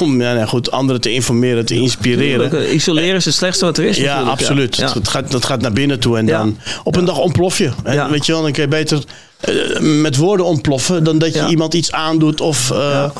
om 0.00 0.20
ja, 0.20 0.34
nou 0.34 0.46
goed, 0.46 0.70
anderen 0.70 1.00
te 1.00 1.12
informeren, 1.12 1.64
te 1.66 1.74
inspireren. 1.74 2.50
Tuurlijk, 2.50 2.68
eh, 2.68 2.74
Isoleren 2.74 3.14
is 3.14 3.24
het 3.24 3.34
slechtste 3.34 3.64
wat 3.64 3.78
er 3.78 3.84
is. 3.84 3.96
Ja, 3.96 4.20
absoluut. 4.20 4.76
Ja. 4.76 4.92
Het 4.92 5.08
gaat, 5.08 5.30
dat 5.30 5.44
gaat 5.44 5.60
naar 5.60 5.72
binnen 5.72 6.00
toe 6.00 6.18
en 6.18 6.26
Ja. 6.26 6.38
dan 6.38 6.58
op 6.84 6.96
een 6.96 7.04
dag 7.04 7.18
ontplof 7.18 7.58
je. 7.58 7.70
En 7.84 7.94
Ja. 7.94 8.10
weet 8.10 8.26
je 8.26 8.32
wel, 8.32 8.42
dan 8.42 8.52
kun 8.52 8.62
je 8.62 8.68
beter 8.68 9.02
eh, 9.40 9.54
met 9.80 10.16
woorden 10.16 10.46
ontploffen... 10.46 11.04
dan 11.04 11.18
dat 11.18 11.32
je 11.32 11.38
Ja. 11.38 11.48
iemand 11.48 11.74
iets 11.74 11.92
aandoet 11.92 12.40
of, 12.40 12.70
eh, 12.70 13.10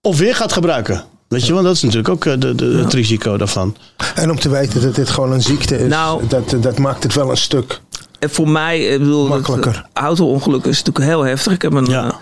of 0.00 0.18
weer 0.18 0.34
gaat 0.34 0.52
gebruiken. 0.52 1.04
Weet 1.30 1.46
je 1.46 1.52
wel, 1.52 1.62
dat 1.62 1.74
is 1.74 1.82
natuurlijk 1.82 2.08
ook 2.08 2.24
eh, 2.26 2.34
de, 2.38 2.64
het 2.84 2.92
risico 2.92 3.36
daarvan. 3.36 3.76
En 4.14 4.30
om 4.30 4.38
te 4.38 4.48
weten 4.48 4.82
dat 4.82 4.94
dit 4.94 5.10
gewoon 5.10 5.32
een 5.32 5.42
ziekte 5.42 5.78
is, 5.78 5.88
Nou. 5.88 6.26
dat, 6.26 6.56
dat 6.60 6.78
maakt 6.78 7.02
het 7.02 7.14
wel 7.14 7.30
een 7.30 7.36
stuk. 7.36 7.80
En 8.18 8.30
voor 8.30 8.48
mij, 8.48 8.80
ik 8.86 8.98
bedoel, 8.98 9.28
Makkelijker. 9.28 9.72
het 9.76 9.86
auto-ongeluk 9.92 10.64
is 10.64 10.78
natuurlijk 10.82 11.04
heel 11.06 11.22
heftig. 11.24 11.52
Ik 11.52 11.62
heb 11.62 11.72
een, 11.72 11.84
Ja. 11.86 12.04
eh, 12.08 12.14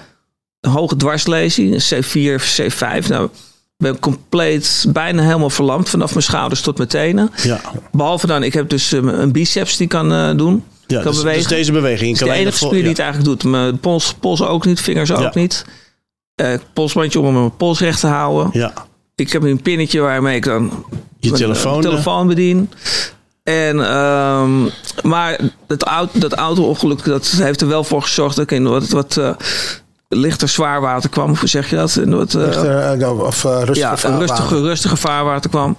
een 0.61 0.71
hoge 0.71 0.97
dwarslezing, 0.97 1.75
een 1.75 2.03
C4, 2.05 2.41
C5. 2.41 3.09
Nou, 3.09 3.25
ik 3.25 3.31
ben 3.77 3.99
compleet, 3.99 4.85
bijna 4.89 5.23
helemaal 5.23 5.51
verlamd 5.51 5.89
vanaf 5.89 6.11
mijn 6.11 6.23
schouders 6.23 6.61
tot 6.61 6.77
mijn 6.77 6.89
tenen. 6.89 7.31
Ja, 7.43 7.61
Behalve 7.93 8.27
dan, 8.27 8.43
ik 8.43 8.53
heb 8.53 8.69
dus 8.69 8.93
eh, 8.93 9.01
een 9.03 9.33
biceps 9.33 9.77
die 9.77 9.87
kan 9.87 10.13
eh, 10.13 10.37
doen. 10.37 10.65
ja 10.87 11.03
kan 11.03 11.13
dus, 11.13 11.21
bewegen. 11.21 11.43
dus 11.43 11.51
deze 11.51 11.73
beweging. 11.73 12.11
Dat 12.19 12.21
is 12.21 12.27
kan 12.27 12.29
de 12.29 12.35
enige 12.43 12.57
spier 12.57 12.81
die 12.81 12.89
het 12.89 12.99
eigenlijk 12.99 13.29
doet. 13.31 13.51
Mijn 13.51 13.79
pols, 13.79 14.15
pols 14.21 14.43
ook 14.43 14.67
niet, 14.67 14.81
vingers 14.81 15.13
ook 15.13 15.21
Ja. 15.21 15.31
niet. 15.35 15.65
Eh 16.35 16.53
polsbandje 16.73 17.21
om 17.21 17.33
mijn 17.35 17.57
pols 17.57 17.81
recht 17.81 18.01
te 18.01 18.07
houden. 18.07 18.51
Ja, 18.53 18.73
Ik 19.19 19.33
heb 19.33 19.43
een 19.43 19.63
pinnetje 19.63 20.01
waarmee 20.01 20.37
ik 20.37 20.45
dan 20.45 20.85
je 21.21 21.29
mijn, 21.31 21.43
telefoon. 21.43 21.73
eh, 21.73 21.79
eh, 21.79 21.85
telefoon 21.91 22.27
bedien. 22.27 22.71
En, 23.43 23.89
ehm, 23.91 24.63
maar 25.03 25.39
dat, 25.67 25.83
auto, 25.83 26.19
dat 26.19 26.33
auto-ongeluk 26.33 27.05
dat 27.05 27.27
heeft 27.27 27.61
er 27.61 27.69
wel 27.69 27.85
voor 27.85 28.03
gezorgd 28.03 28.37
dat 28.37 28.45
ik 28.51 28.59
in 28.59 28.69
wat, 28.69 28.89
wat 28.89 29.17
eh, 29.17 29.31
lichter 30.09 30.49
zwaarwater 30.49 31.11
kwam. 31.11 31.37
Hoe 31.37 31.49
zeg 31.49 31.71
je 31.71 31.77
dat? 31.77 31.97
In 31.97 32.17
wat, 32.17 32.35
eh, 32.35 32.47
Echter, 32.47 33.01
eh, 33.01 33.21
of 33.21 33.45
uh, 33.45 33.51
rustige 33.65 33.79
ja, 33.79 33.97
vaarwater. 33.97 34.27
rustige, 34.29 34.61
rustige 34.61 34.97
vaarwater 34.97 35.51
kwam. 35.51 35.77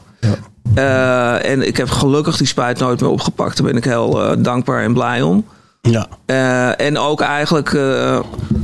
Eh, 0.75 1.45
en 1.45 1.67
ik 1.67 1.77
heb 1.77 1.89
gelukkig 1.89 2.37
die 2.37 2.47
spuit 2.47 2.79
nooit 2.79 3.01
meer 3.01 3.09
opgepakt. 3.09 3.57
Daar 3.57 3.65
ben 3.67 3.77
ik 3.77 3.83
heel 3.83 4.23
eh, 4.23 4.35
dankbaar 4.39 4.83
en 4.83 4.93
blij 4.93 5.21
om. 5.21 5.45
ja. 5.81 6.07
Eh, 6.25 6.85
en 6.85 6.97
ook 6.97 7.21
eigenlijk 7.21 7.73
eh, 7.73 8.19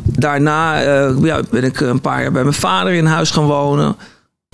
daarna 0.05 0.81
eh, 0.83 1.15
ja, 1.21 1.39
ben 1.51 1.63
ik 1.63 1.79
een 1.79 2.01
paar 2.01 2.21
jaar 2.21 2.31
bij 2.31 2.43
mijn 2.43 2.55
vader 2.55 2.93
in 2.93 3.05
huis 3.05 3.29
gaan 3.31 3.45
wonen. 3.45 3.95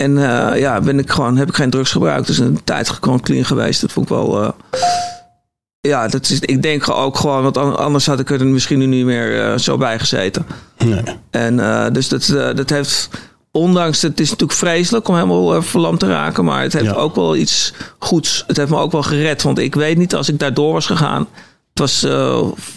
En 0.02 0.18
eh, 0.52 0.60
ja, 0.60 0.80
ben 0.80 0.98
ik 0.98 1.10
gewoon, 1.10 1.36
heb 1.36 1.48
ik 1.48 1.54
geen 1.54 1.70
drugs 1.70 1.90
gebruikt. 1.92 2.26
Dus 2.26 2.38
een 2.38 2.64
tijd 2.64 2.88
gewoon 2.88 3.20
clean 3.20 3.44
geweest. 3.44 3.80
Dat 3.80 3.92
vond 3.92 4.06
ik 4.06 4.12
wel. 4.16 4.42
eh, 4.42 4.48
ja, 5.80 6.08
dat 6.08 6.28
is, 6.30 6.40
ik 6.40 6.62
denk 6.62 6.90
ook 6.90 7.16
gewoon, 7.16 7.42
want 7.42 7.56
an- 7.56 7.76
anders 7.78 8.06
had 8.06 8.20
ik 8.20 8.30
er 8.30 8.46
misschien 8.46 8.78
nu 8.78 8.86
niet 8.86 9.04
meer 9.04 9.40
eh, 9.44 9.58
zo 9.58 9.76
bij 9.76 9.98
gezeten. 9.98 10.46
Nee. 10.84 11.02
En 11.30 11.56
dus 11.92 12.08
dat, 12.08 12.26
dat 12.56 12.70
heeft, 12.70 13.08
ondanks, 13.50 14.02
het 14.02 14.20
is 14.20 14.30
natuurlijk 14.30 14.58
vreselijk 14.58 15.08
om 15.08 15.14
helemaal 15.14 15.62
verlamd 15.62 16.00
te 16.00 16.06
raken, 16.06 16.44
maar 16.44 16.62
het 16.62 16.72
heeft 16.72 16.84
Ja. 16.84 16.92
ook 16.92 17.14
wel 17.14 17.36
iets 17.36 17.72
goeds. 17.98 18.44
Het 18.46 18.56
heeft 18.56 18.70
me 18.70 18.76
ook 18.76 18.92
wel 18.92 19.02
gered, 19.02 19.42
want 19.42 19.58
ik 19.58 19.74
weet 19.74 19.98
niet 19.98 20.14
als 20.14 20.28
ik 20.28 20.38
daar 20.38 20.54
door 20.54 20.72
was 20.72 20.86
gegaan. 20.86 21.28
Het 21.74 21.78
was 21.78 22.06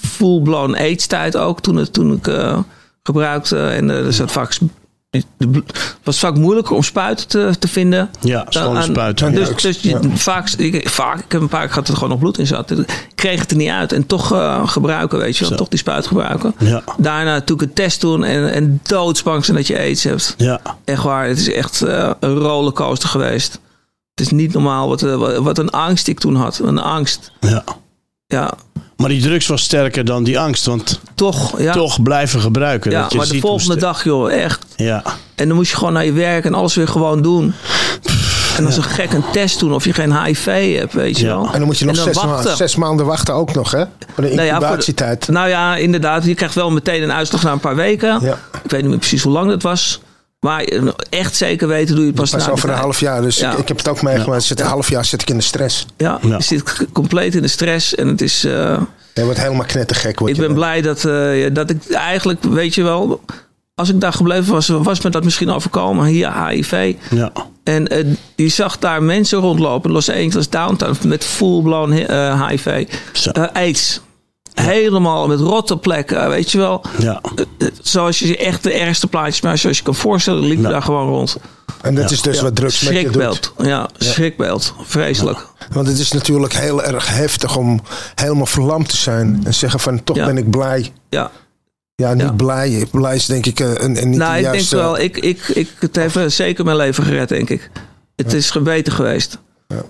full-blown 0.05 0.73
AIDS 0.75 1.07
tijd 1.07 1.37
ook 1.37 1.61
toen, 1.61 1.75
het, 1.75 1.93
toen 1.93 2.13
ik 2.13 2.29
gebruikte. 3.03 3.67
En 3.67 3.89
er 3.89 4.13
zat 4.13 4.31
vaak, 4.31 4.57
was 6.03 6.19
vaak 6.19 6.35
moeilijker 6.35 6.75
om 6.75 6.83
spuiten 6.83 7.27
te, 7.27 7.51
te 7.59 7.67
vinden. 7.67 8.09
Ja, 8.21 8.45
schone 8.49 8.81
spuiten. 8.81 9.25
Dus, 9.33 9.81
ja. 9.81 9.99
dus 9.99 10.21
vaak, 10.21 10.49
ik, 10.49 10.89
vaak, 10.89 11.19
ik 11.19 11.31
heb 11.31 11.41
een 11.41 11.47
paar 11.47 11.59
keer 11.59 11.69
gehad 11.69 11.85
dat 11.85 11.87
er 11.87 11.93
gewoon 11.93 12.09
nog 12.09 12.19
bloed 12.19 12.37
in 12.37 12.47
zat. 12.47 12.71
Ik 12.71 13.11
kreeg 13.15 13.39
het 13.39 13.51
er 13.51 13.57
niet 13.57 13.69
uit. 13.69 13.91
En 13.93 14.05
toch 14.05 14.33
eh, 14.33 14.67
gebruiken, 14.67 15.17
weet 15.19 15.37
je 15.37 15.47
wel. 15.49 15.57
Toch 15.57 15.67
die 15.67 15.79
spuit 15.79 16.07
gebruiken. 16.07 16.55
Ja. 16.59 16.83
Daarna 16.97 17.31
natuurlijk 17.33 17.61
een 17.69 17.73
test 17.75 18.01
doen 18.01 18.23
en, 18.23 18.51
en 18.53 18.79
doodsbang 18.83 19.45
zijn 19.45 19.57
dat 19.57 19.67
je 19.67 19.77
aids 19.77 20.03
hebt. 20.03 20.33
Ja, 20.37 20.59
Echt 20.85 21.03
waar, 21.03 21.27
het 21.27 21.37
is 21.37 21.51
echt 21.51 21.81
eh, 21.81 22.11
een 22.19 22.37
rollercoaster 22.37 23.09
geweest. 23.09 23.59
Het 24.15 24.25
is 24.25 24.31
niet 24.31 24.53
normaal 24.53 24.87
wat, 24.87 25.03
eh, 25.03 25.15
wat- 25.15 25.37
wat 25.37 25.57
een 25.57 25.69
angst 25.69 26.07
ik 26.07 26.19
toen 26.19 26.35
had. 26.35 26.59
Een 26.63 26.79
angst. 26.79 27.31
ja. 27.39 27.63
Ja, 28.27 28.53
Maar 28.97 29.09
die 29.09 29.21
drugs 29.21 29.47
was 29.47 29.63
sterker 29.63 30.05
dan 30.05 30.23
die 30.23 30.39
angst, 30.39 30.65
want 30.65 30.99
toch. 31.15 31.59
Ja, 31.59 31.73
toch 31.73 32.01
blijven 32.01 32.41
gebruiken. 32.41 32.91
ja 32.91 33.01
dat 33.01 33.11
je 33.11 33.17
maar 33.17 33.27
de 33.27 33.39
volgende 33.39 33.75
dag, 33.77 34.03
joh, 34.03 34.31
echt. 34.33 34.65
Ja, 34.75 35.03
En 35.35 35.47
dan 35.47 35.57
moest 35.57 35.71
je 35.71 35.77
gewoon 35.77 35.93
naar 35.93 36.05
je 36.05 36.11
werk 36.11 36.45
en 36.45 36.53
alles 36.53 36.75
weer 36.75 36.87
gewoon 36.87 37.21
doen. 37.21 37.53
En 38.57 38.65
als 38.65 38.77
een 38.77 38.83
gek 38.83 39.13
een 39.13 39.23
test 39.31 39.59
doen 39.59 39.73
of 39.73 39.85
je 39.85 39.93
geen 39.93 40.23
HIV 40.23 40.75
hebt, 40.79 40.93
weet 40.93 41.17
je 41.19 41.25
Ja. 41.25 41.35
wel. 41.35 41.45
En 41.45 41.51
dan 41.57 41.63
moet 41.65 41.77
je 41.77 41.85
nog 41.85 41.95
zes, 41.95 42.05
wachten. 42.15 42.29
maanden, 42.33 42.55
zes 42.57 42.75
maanden 42.75 43.05
wachten 43.05 43.33
ook 43.33 43.53
nog, 43.53 43.71
hè? 43.71 43.83
Voor 44.13 44.23
de 44.23 44.33
Nou 44.33 44.33
ja, 44.33 44.35
voor 44.37 44.45
de- 44.45 44.53
incubatietijd. 44.65 45.27
Nou 45.27 45.49
ja, 45.49 45.75
inderdaad. 45.75 46.25
Je 46.25 46.35
krijgt 46.35 46.55
wel 46.55 46.71
meteen 46.71 47.03
een 47.03 47.11
uitslag 47.11 47.43
na 47.43 47.51
een 47.51 47.59
paar 47.59 47.75
weken. 47.75 48.19
Ja. 48.21 48.37
Ik 48.63 48.71
weet 48.71 48.81
niet 48.81 48.89
meer 48.89 48.99
precies 48.99 49.23
hoe 49.23 49.31
lang 49.33 49.49
dat 49.49 49.61
was. 49.61 49.99
Maar 50.45 50.63
eh, 50.63 50.81
echt 51.09 51.35
zeker 51.35 51.67
weten 51.67 51.95
doe 51.95 52.03
je 52.03 52.09
het 52.11 52.19
pas, 52.19 52.29
Pas 52.29 52.45
na 52.45 52.51
over 52.51 52.63
een 52.63 52.69
tijd. 52.69 52.83
half 52.83 52.99
jaar. 52.99 53.21
Dus 53.21 53.37
Ja. 53.39 53.51
ik, 53.51 53.57
ik 53.57 53.67
heb 53.67 53.77
het 53.77 53.87
ook 53.87 54.01
meegemaakt. 54.01 54.43
Zit 54.43 54.59
Een 54.59 54.65
half 54.65 54.89
jaar 54.89 55.05
zit 55.05 55.21
ik 55.21 55.29
in 55.29 55.37
de 55.37 55.43
stress. 55.43 55.85
Ja, 55.97 56.19
Ja. 56.21 56.35
je 56.37 56.43
zit 56.43 56.63
compleet 56.91 57.35
in 57.35 57.41
de 57.41 57.47
stress. 57.47 57.95
En 57.95 58.07
het 58.07 58.21
is... 58.21 58.43
eh, 58.43 58.81
Je 59.13 59.23
wordt 59.23 59.41
helemaal 59.41 59.65
knettergek. 59.65 60.19
Word 60.19 60.31
ik 60.31 60.37
ben 60.37 60.45
dan. 60.47 60.55
blij 60.55 60.81
dat, 60.81 61.05
eh, 61.05 61.53
dat 61.53 61.69
ik 61.69 61.89
eigenlijk, 61.91 62.43
weet 62.43 62.75
je 62.75 62.83
wel... 62.83 63.21
Als 63.75 63.89
ik 63.89 64.01
daar 64.01 64.13
gebleven 64.13 64.53
was, 64.53 64.67
was 64.67 65.01
me 65.01 65.09
dat 65.09 65.23
misschien 65.23 65.49
overkomen. 65.49 66.05
Hier, 66.05 66.47
HIV. 66.47 66.93
ja. 67.09 67.31
En 67.63 67.87
eh, 67.87 68.05
die 68.35 68.49
zag 68.49 68.79
daar 68.79 69.03
mensen 69.03 69.39
rondlopen. 69.39 69.91
Los 69.91 70.09
Angeles, 70.09 70.49
downtown. 70.49 71.07
Met 71.07 71.23
full-blown 71.25 71.91
eh, 71.91 72.47
HIV. 72.47 72.87
AIDS. 73.53 74.01
Helemaal 74.55 75.27
met 75.27 75.39
rotte 75.39 75.77
plekken, 75.77 76.21
eh, 76.21 76.27
weet 76.27 76.51
je 76.51 76.57
wel. 76.57 76.81
ja. 76.99 77.21
Eh, 77.57 77.67
Zoals 77.81 78.19
je 78.19 78.37
echt 78.37 78.63
de 78.63 78.73
ergste 78.73 79.07
plaatjes, 79.07 79.41
maar 79.41 79.57
zoals 79.57 79.77
je 79.77 79.83
kan 79.83 79.95
voorstellen, 79.95 80.41
liep 80.43 80.57
je 80.57 80.63
Ja. 80.63 80.69
daar 80.69 80.81
gewoon 80.81 81.07
rond. 81.07 81.37
En 81.81 81.95
dat 81.95 82.11
is 82.11 82.21
dus 82.21 82.41
wat 82.41 82.55
drugs 82.55 82.81
met 82.81 82.93
je 82.93 83.01
doet. 83.01 83.11
Schrikbeeld. 83.11 83.53
Ja, 83.57 83.89
schrikbeeld. 83.97 84.73
Vreselijk. 84.83 85.47
Want 85.71 85.87
het 85.87 85.97
is 85.99 86.11
natuurlijk 86.11 86.53
heel 86.53 86.83
erg 86.83 87.07
heftig 87.15 87.57
om 87.57 87.81
helemaal 88.15 88.45
verlamd 88.45 88.89
te 88.89 88.97
zijn. 88.97 89.41
En 89.43 89.53
zeggen 89.53 89.79
van 89.79 90.03
toch 90.03 90.15
Ja. 90.15 90.25
ben 90.25 90.37
ik 90.37 90.49
blij. 90.49 90.91
Ja. 91.09 91.31
Ja, 91.95 92.13
niet 92.13 92.21
Ja. 92.23 92.31
blij. 92.31 92.85
Blij 92.91 93.15
is 93.15 93.25
denk 93.25 93.45
ik 93.45 93.59
een, 93.59 93.83
een, 93.83 94.01
een 94.01 94.09
niet 94.09 94.17
nou, 94.19 94.33
de 94.41 94.47
ik 94.47 94.51
denk 94.51 94.67
wel, 94.69 94.99
ik, 94.99 95.17
ik, 95.17 95.47
ik, 95.47 95.69
het 95.79 95.95
heeft 95.95 96.15
eh, 96.15 96.25
zeker 96.27 96.65
mijn 96.65 96.77
leven 96.77 97.03
gered, 97.03 97.29
denk 97.29 97.49
ik. 97.49 97.69
Het 98.15 98.33
is 98.33 98.51
beter 98.63 98.93
geweest. 98.93 99.37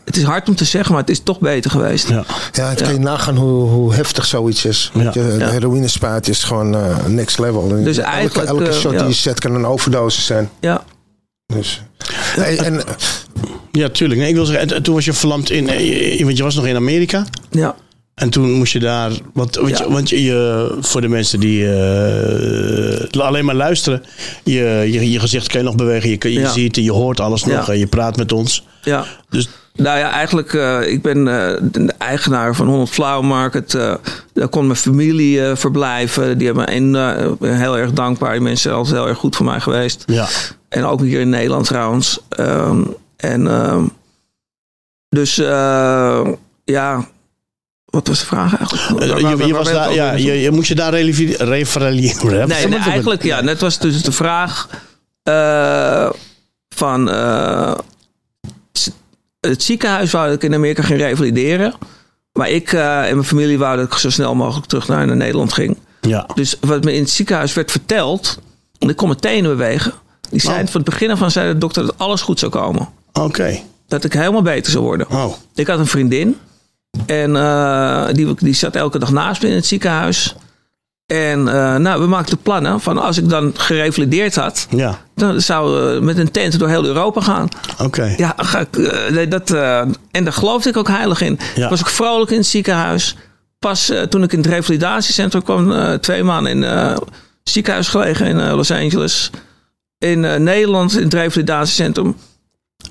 Het 0.05 0.17
is 0.17 0.23
hard 0.23 0.49
om 0.49 0.55
te 0.55 0.65
zeggen, 0.65 0.91
maar 0.91 1.01
het 1.01 1.09
is 1.09 1.19
toch 1.23 1.39
beter 1.39 1.71
geweest. 1.71 2.09
ja. 2.09 2.23
Ja, 2.51 2.69
het 2.69 2.81
kan 2.81 2.93
je 2.93 2.99
nagaan 2.99 3.35
hoe, 3.35 3.69
hoe 3.69 3.93
heftig 3.93 4.25
zoiets 4.25 4.65
is. 4.65 4.91
Ja. 4.93 5.01
Want 5.03 5.13
je, 5.13 5.21
de 5.21 5.35
Ja. 5.39 5.49
heroïne 5.49 5.87
spuit 5.87 6.27
is 6.27 6.43
gewoon 6.43 6.75
eh, 6.75 7.05
next 7.05 7.39
level. 7.39 7.67
Dus 7.67 7.97
elke, 7.97 8.09
eigenlijk, 8.09 8.47
elke 8.49 8.67
eh, 8.67 8.73
shot 8.73 8.91
ja. 8.91 8.97
die 8.97 9.07
je 9.07 9.13
zet 9.13 9.39
kan 9.39 9.55
een 9.55 9.65
overdosis 9.65 10.25
zijn. 10.25 10.49
Ja. 10.59 10.83
Dus. 11.53 11.81
Hey, 12.35 12.57
en, 12.57 12.81
Ja, 13.71 13.89
tuurlijk. 13.89 14.19
Nee, 14.19 14.29
ik 14.29 14.35
wil 14.35 14.45
zeggen, 14.45 14.75
en 14.75 14.83
toen 14.83 14.93
was 14.93 15.05
je 15.05 15.13
verlamd 15.13 15.49
in, 15.49 15.69
eh, 15.69 16.23
want 16.23 16.37
je 16.37 16.43
was 16.43 16.55
nog 16.55 16.65
in 16.65 16.75
Amerika. 16.75 17.25
Ja. 17.51 17.75
En 18.15 18.29
toen 18.29 18.51
moest 18.51 18.73
je 18.73 18.79
daar, 18.79 19.11
want, 19.33 19.55
want, 19.55 19.77
Ja. 19.77 19.83
je, 19.85 19.91
want 19.91 20.09
je- 20.09 20.77
voor 20.79 21.01
de 21.01 21.07
mensen 21.07 21.39
die 21.39 21.73
eh, 21.73 23.21
alleen 23.21 23.45
maar 23.45 23.55
luisteren, 23.55 24.03
je, 24.43 24.87
je, 24.91 25.11
je 25.11 25.19
gezicht 25.19 25.47
kan 25.47 25.59
je 25.59 25.65
nog 25.65 25.75
bewegen, 25.75 26.09
je, 26.09 26.33
je 26.33 26.39
Ja. 26.39 26.51
ziet 26.51 26.77
en 26.77 26.83
je 26.83 26.91
hoort 26.91 27.19
alles 27.19 27.43
nog 27.43 27.65
Ja. 27.67 27.73
en 27.73 27.79
je 27.79 27.87
praat 27.87 28.17
met 28.17 28.31
ons. 28.31 28.65
Ja. 28.83 29.05
Dus 29.29 29.49
Nou 29.77 29.97
ja, 29.97 30.11
eigenlijk, 30.11 30.53
eh, 30.53 30.91
ik 30.91 31.01
ben 31.01 31.17
eh, 31.17 31.61
de 31.61 31.93
eigenaar 31.97 32.55
van 32.55 32.67
100 32.67 32.89
Flower 32.89 33.25
Market. 33.25 33.73
eh, 33.73 33.93
daar 34.33 34.47
kon 34.47 34.65
mijn 34.65 34.79
familie 34.79 35.55
verblijven. 35.55 36.37
Die 36.37 36.47
hebben 36.47 36.65
me 36.65 36.97
een, 37.39 37.55
heel 37.57 37.77
erg 37.77 37.91
dankbaar. 37.91 38.31
Die 38.31 38.41
mensen 38.41 38.61
zijn 38.61 38.75
altijd 38.75 38.95
heel 38.95 39.07
erg 39.07 39.17
goed 39.17 39.35
voor 39.35 39.45
mij 39.45 39.59
geweest. 39.59 40.03
Ja. 40.05 40.27
En 40.69 40.85
ook 40.85 41.01
hier 41.01 41.19
in 41.19 41.29
Nederland 41.29 41.65
trouwens. 41.65 42.19
Ehm, 42.29 42.81
en 43.17 43.47
ehm, 43.47 43.83
dus 45.09 45.35
ja, 46.63 47.07
wat 47.85 48.07
was 48.07 48.19
de 48.19 48.25
vraag 48.25 48.57
eigenlijk? 48.57 49.21
Waar- 49.21 49.47
je, 49.47 49.53
was 49.53 49.71
daar, 49.71 49.87
ook 49.87 49.93
ja, 49.93 50.11
weer 50.11 50.33
je, 50.33 50.41
je 50.41 50.51
moest 50.51 50.67
je 50.67 50.75
daar 50.75 50.93
referaliëren. 51.37 52.47
Nee, 52.47 52.67
nee, 52.67 52.79
eigenlijk 52.79 53.23
ja. 53.23 53.41
Net 53.41 53.59
was 53.59 53.79
dus 53.79 54.01
de 54.01 54.11
vraag 54.11 54.69
van 56.75 57.09
het 59.49 59.63
ziekenhuis 59.63 60.11
wou 60.11 60.25
dat 60.25 60.35
ik 60.35 60.43
in 60.43 60.53
Amerika 60.53 60.83
ging 60.83 60.99
revalideren. 60.99 61.73
Maar 62.33 62.49
ik 62.49 62.73
eh, 62.73 63.07
en 63.07 63.13
mijn 63.13 63.23
familie 63.27 63.57
wou 63.57 63.77
dat 63.77 63.85
ik 63.85 63.93
zo 63.93 64.09
snel 64.09 64.35
mogelijk 64.35 64.67
terug 64.67 64.87
naar, 64.87 65.05
naar 65.07 65.15
Nederland 65.15 65.53
ging. 65.53 65.77
Ja. 66.01 66.27
Dus 66.33 66.57
wat 66.59 66.83
me 66.83 66.93
in 66.93 67.01
het 67.01 67.09
ziekenhuis 67.09 67.53
werd 67.53 67.71
verteld, 67.71 68.39
en 68.79 68.89
ik 68.89 68.95
kon 68.95 69.07
mijn 69.07 69.19
tenen 69.19 69.49
bewegen. 69.57 69.93
Die 70.29 70.39
zei 70.39 70.61
Oh. 70.61 70.67
van 70.67 70.81
het 70.81 70.89
begin 70.89 71.11
af 71.11 71.21
aan 71.21 71.31
zei 71.31 71.53
de 71.53 71.57
dokter 71.57 71.85
dat 71.85 71.97
alles 71.97 72.21
goed 72.21 72.39
zou 72.39 72.51
komen. 72.51 72.89
Oké. 73.13 73.59
Dat 73.87 74.03
ik 74.03 74.13
helemaal 74.13 74.41
beter 74.41 74.71
zou 74.71 74.83
worden. 74.83 75.09
Oh. 75.11 75.33
Ik 75.55 75.67
had 75.67 75.79
een 75.79 75.87
vriendin. 75.87 76.37
En 77.05 77.35
eh, 77.35 78.05
die, 78.11 78.33
die 78.39 78.53
zat 78.53 78.75
elke 78.75 78.99
dag 78.99 79.11
naast 79.11 79.41
me 79.41 79.47
in 79.49 79.55
het 79.55 79.65
ziekenhuis. 79.65 80.35
En 81.05 81.47
eh, 81.47 81.75
nou, 81.75 82.01
we 82.01 82.07
maakten 82.07 82.37
plannen 82.37 82.79
van 82.79 82.97
als 82.97 83.17
ik 83.17 83.29
dan 83.29 83.51
gerevalideerd 83.55 84.35
had, 84.35 84.67
Ja. 84.69 85.01
dan 85.15 85.41
zou 85.41 85.95
eh, 85.95 86.01
met 86.01 86.17
een 86.17 86.31
tent 86.31 86.59
door 86.59 86.69
heel 86.69 86.85
Europa 86.85 87.21
gaan. 87.21 87.47
Oké. 87.81 88.13
Ja, 88.17 88.33
ga 88.37 88.59
ik, 88.59 88.77
eh, 88.77 89.29
dat, 89.29 89.51
en 90.11 90.23
daar 90.23 90.33
geloofde 90.33 90.69
ik 90.69 90.77
ook 90.77 90.87
heilig 90.87 91.21
in. 91.21 91.39
Ja. 91.55 91.69
Was 91.69 91.79
ik 91.79 91.87
vrolijk 91.87 92.31
in 92.31 92.37
het 92.37 92.45
ziekenhuis. 92.45 93.15
Pas 93.59 93.91
toen 94.09 94.23
ik 94.23 94.31
in 94.31 94.37
het 94.37 94.47
revalidatiecentrum 94.47 95.43
kwam, 95.43 95.73
twee 95.99 96.23
maanden 96.23 96.51
in 96.51 96.61
het 96.61 97.03
ziekenhuis 97.43 97.87
gelegen 97.87 98.25
in 98.25 98.51
Los 98.51 98.71
Angeles. 98.71 99.29
In 99.97 100.19
Nederland, 100.43 100.97
in 100.97 101.03
het 101.03 101.13
revalidatiecentrum. 101.13 102.15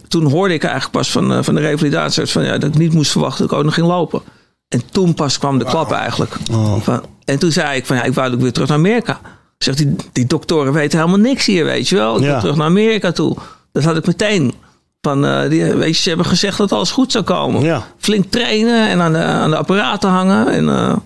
Toen 0.09 0.31
hoorde 0.31 0.55
ik 0.55 0.63
eigenlijk 0.63 0.93
pas 0.93 1.11
van, 1.11 1.45
van 1.45 1.55
de 1.55 1.61
revalidatiearts 1.61 2.33
van, 2.33 2.45
ja, 2.45 2.59
dat 2.59 2.69
ik 2.71 2.79
niet 2.79 2.93
moest 2.93 3.11
verwachten 3.11 3.43
dat 3.43 3.53
ik 3.53 3.59
ook 3.59 3.65
nog 3.65 3.75
ging 3.75 3.87
lopen. 3.87 4.23
En 4.69 4.83
toen 4.91 5.15
pas 5.15 5.39
kwam 5.39 5.59
de 5.59 5.65
klap 5.65 5.93
eigenlijk. 5.93 6.37
Oh. 6.53 6.81
Van, 6.81 7.03
en 7.25 7.39
toen 7.39 7.53
zei 7.53 7.77
ik 7.77 7.87
van 7.87 7.97
ja, 7.97 8.03
ik 8.03 8.15
wou 8.15 8.33
ook 8.35 8.41
weer 8.41 8.53
terug 8.53 8.69
naar 8.69 8.79
Amerika. 8.79 9.21
Zegt 9.59 9.79
die, 9.79 9.97
die 10.13 10.27
doktoren 10.27 10.73
weten 10.73 10.99
helemaal 10.99 11.21
niks 11.21 11.47
hier, 11.47 11.65
weet 11.65 11.89
je 11.89 11.97
wel. 11.97 12.17
Ik 12.17 12.23
Ja. 12.23 12.31
wil 12.31 12.41
terug 12.41 12.57
naar 12.57 12.67
Amerika 12.67 13.13
toe. 13.13 13.37
Dat 13.73 13.85
had 13.85 13.97
ik 13.97 14.07
meteen. 14.07 14.55
Van, 15.01 15.27
eh, 15.27 15.49
die, 15.49 15.65
weet 15.65 15.97
je, 15.97 16.03
ze 16.03 16.09
hebben 16.09 16.27
gezegd 16.27 16.59
dat 16.59 16.73
alles 16.73 16.91
goed 16.91 17.13
zou 17.13 17.25
komen. 17.25 17.63
Ja. 17.63 17.83
Flink 17.99 18.31
trainen 18.31 18.89
en 18.89 19.01
aan 19.01 19.13
de, 19.13 19.19
aan 19.19 19.51
de 19.51 19.57
apparaten 19.57 20.11
hangen. 20.11 20.47
En, 20.49 20.69
eh, 20.69 20.97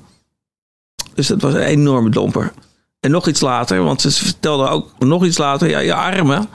dus 1.14 1.26
dat 1.26 1.42
was 1.42 1.54
een 1.54 1.61
enorme 1.61 2.11
domper. 2.11 2.52
En 3.00 3.11
nog 3.11 3.28
iets 3.28 3.40
later, 3.40 3.82
want 3.82 4.00
ze 4.00 4.11
vertelden 4.11 4.70
ook 4.70 4.88
nog 4.98 5.24
iets 5.24 5.38
later. 5.38 5.68
Ja, 5.68 5.78
je 5.78 5.94
armen, 5.94 6.46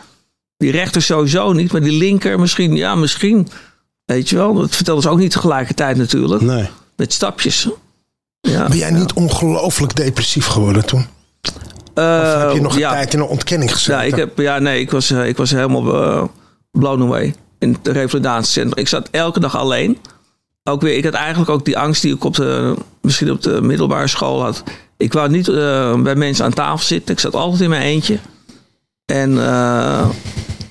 die 0.58 0.72
rechter 0.72 1.02
sowieso 1.02 1.54
niet, 1.54 1.72
maar 1.72 1.82
die 1.82 1.98
linker 1.98 2.40
misschien. 2.40 2.76
Ja, 2.76 2.96
misschien. 2.96 3.48
Weet 4.06 4.30
je 4.30 4.36
wel, 4.36 4.54
dat 4.54 4.76
vertelden 4.76 5.04
ze 5.04 5.10
ook 5.10 5.18
niet 5.18 5.32
tegelijkertijd 5.32 5.98
natuurlijk. 5.98 6.42
Nee. 6.42 6.70
Met 6.96 7.14
stapjes. 7.14 7.70
Ja. 8.42 8.68
Ben 8.68 8.78
jij 8.78 8.92
niet 8.92 9.14
ongelooflijk 9.14 9.96
depressief 9.96 10.46
geworden 10.46 10.86
toen? 10.86 11.06
Of 11.94 12.04
heb 12.38 12.52
je 12.54 12.62
nog 12.62 12.74
een 12.74 12.80
ja. 12.80 12.92
tijd 12.92 13.14
in 13.14 13.20
een 13.20 13.26
ontkenning 13.26 13.72
gezeten? 13.72 13.96
Ja, 13.96 14.04
ik 14.04 14.16
heb, 14.16 14.38
ja, 14.38 14.60
nee, 14.60 14.80
ik 14.80 14.92
was, 14.92 15.12
eh, 15.12 15.28
ik 15.28 15.38
was 15.38 15.52
helemaal 15.52 16.04
eh, 16.04 16.24
blown 16.72 17.02
away 17.02 17.36
in 17.60 17.78
het 17.84 17.88
revalidatiecentrum. 17.88 18.78
Ik 18.78 18.88
zat 18.88 19.08
elke 19.12 19.40
dag 19.40 19.58
alleen. 19.58 19.98
Ook 20.64 20.82
weer, 20.82 20.98
ik 20.98 21.04
had 21.04 21.14
eigenlijk 21.14 21.50
ook 21.50 21.66
die 21.66 21.78
angst 21.78 22.02
die 22.02 22.16
ik 22.16 22.24
op 22.24 22.36
de, 22.36 22.76
misschien 23.02 23.32
op 23.32 23.42
de 23.42 23.62
middelbare 23.62 24.08
school 24.08 24.42
had. 24.42 24.64
Ik 24.98 25.14
wou 25.14 25.30
niet 25.30 25.48
eh, 25.48 26.02
bij 26.02 26.16
mensen 26.16 26.46
aan 26.46 26.54
tafel 26.54 26.86
zitten. 26.86 27.14
Ik 27.14 27.20
zat 27.20 27.36
altijd 27.36 27.62
in 27.62 27.70
mijn 27.70 27.82
eentje. 27.82 28.20
En, 29.06 29.32
eh, 29.40 30.10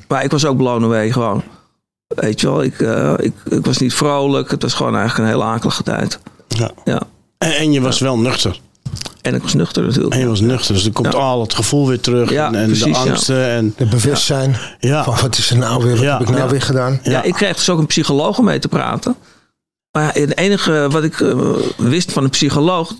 maar 0.09 0.25
ik 0.25 0.31
was 0.31 0.45
ook 0.45 0.57
blown 0.57 0.85
away 0.85 1.11
gewoon. 1.11 1.43
Weet 2.15 2.41
je 2.41 2.47
wel, 2.47 2.63
ik, 2.63 2.81
eh, 2.81 3.13
ik, 3.17 3.33
ik 3.49 3.65
was 3.67 3.79
niet 3.79 3.95
vrolijk. 3.95 4.51
Het 4.51 4.63
was 4.63 4.75
gewoon 4.75 4.97
eigenlijk 4.97 5.29
een 5.29 5.35
hele 5.39 5.51
akelige 5.51 5.83
tijd. 5.83 6.19
Ja. 6.49 6.71
Ja. 6.85 7.03
En, 7.39 7.53
en 7.57 7.73
je 7.73 7.81
was 7.81 7.99
wel 7.99 8.19
nuchter. 8.19 8.61
En 9.23 9.35
ik 9.35 9.43
was 9.43 9.55
nuchter 9.55 9.83
natuurlijk. 9.83 10.15
En 10.15 10.21
je 10.21 10.27
was 10.27 10.41
nuchter. 10.41 10.75
Dus 10.75 10.85
er 10.85 10.93
komt 10.93 11.13
Ja. 11.13 11.19
al 11.19 11.41
het 11.41 11.55
gevoel 11.55 11.87
weer 11.89 12.01
terug. 12.01 12.31
Ja, 12.31 12.47
en 12.47 12.55
en 12.55 12.67
precies, 12.67 12.85
de 12.85 12.91
ja. 12.91 12.97
angsten. 12.97 13.49
En, 13.51 13.75
De 13.77 13.87
bewustzijn 13.87 14.57
ja. 14.81 15.05
van 15.05 15.15
wat 15.21 15.39
is 15.39 15.51
er 15.51 15.57
nou 15.57 15.83
weer, 15.85 15.93
wat 15.93 16.01
Ja. 16.05 16.13
heb 16.13 16.21
ik 16.21 16.29
nou 16.29 16.41
Ja. 16.41 16.49
weer 16.49 16.63
gedaan? 16.63 17.01
Ja. 17.03 17.11
Ja. 17.11 17.23
ik 17.23 17.33
kreeg 17.33 17.57
dus 17.57 17.71
ook 17.71 17.79
een 17.79 17.87
psycholoog 17.87 18.39
om 18.39 18.45
mee 18.45 18.59
te 18.59 18.69
praten. 18.69 19.17
Maar 19.93 20.15
het 20.15 20.37
enige 20.37 20.87
wat 20.91 21.05
ik 21.05 21.21
eh, 21.21 21.35
wist 21.77 22.13
van 22.13 22.25
een 22.25 22.31
psycholoog 22.31 22.93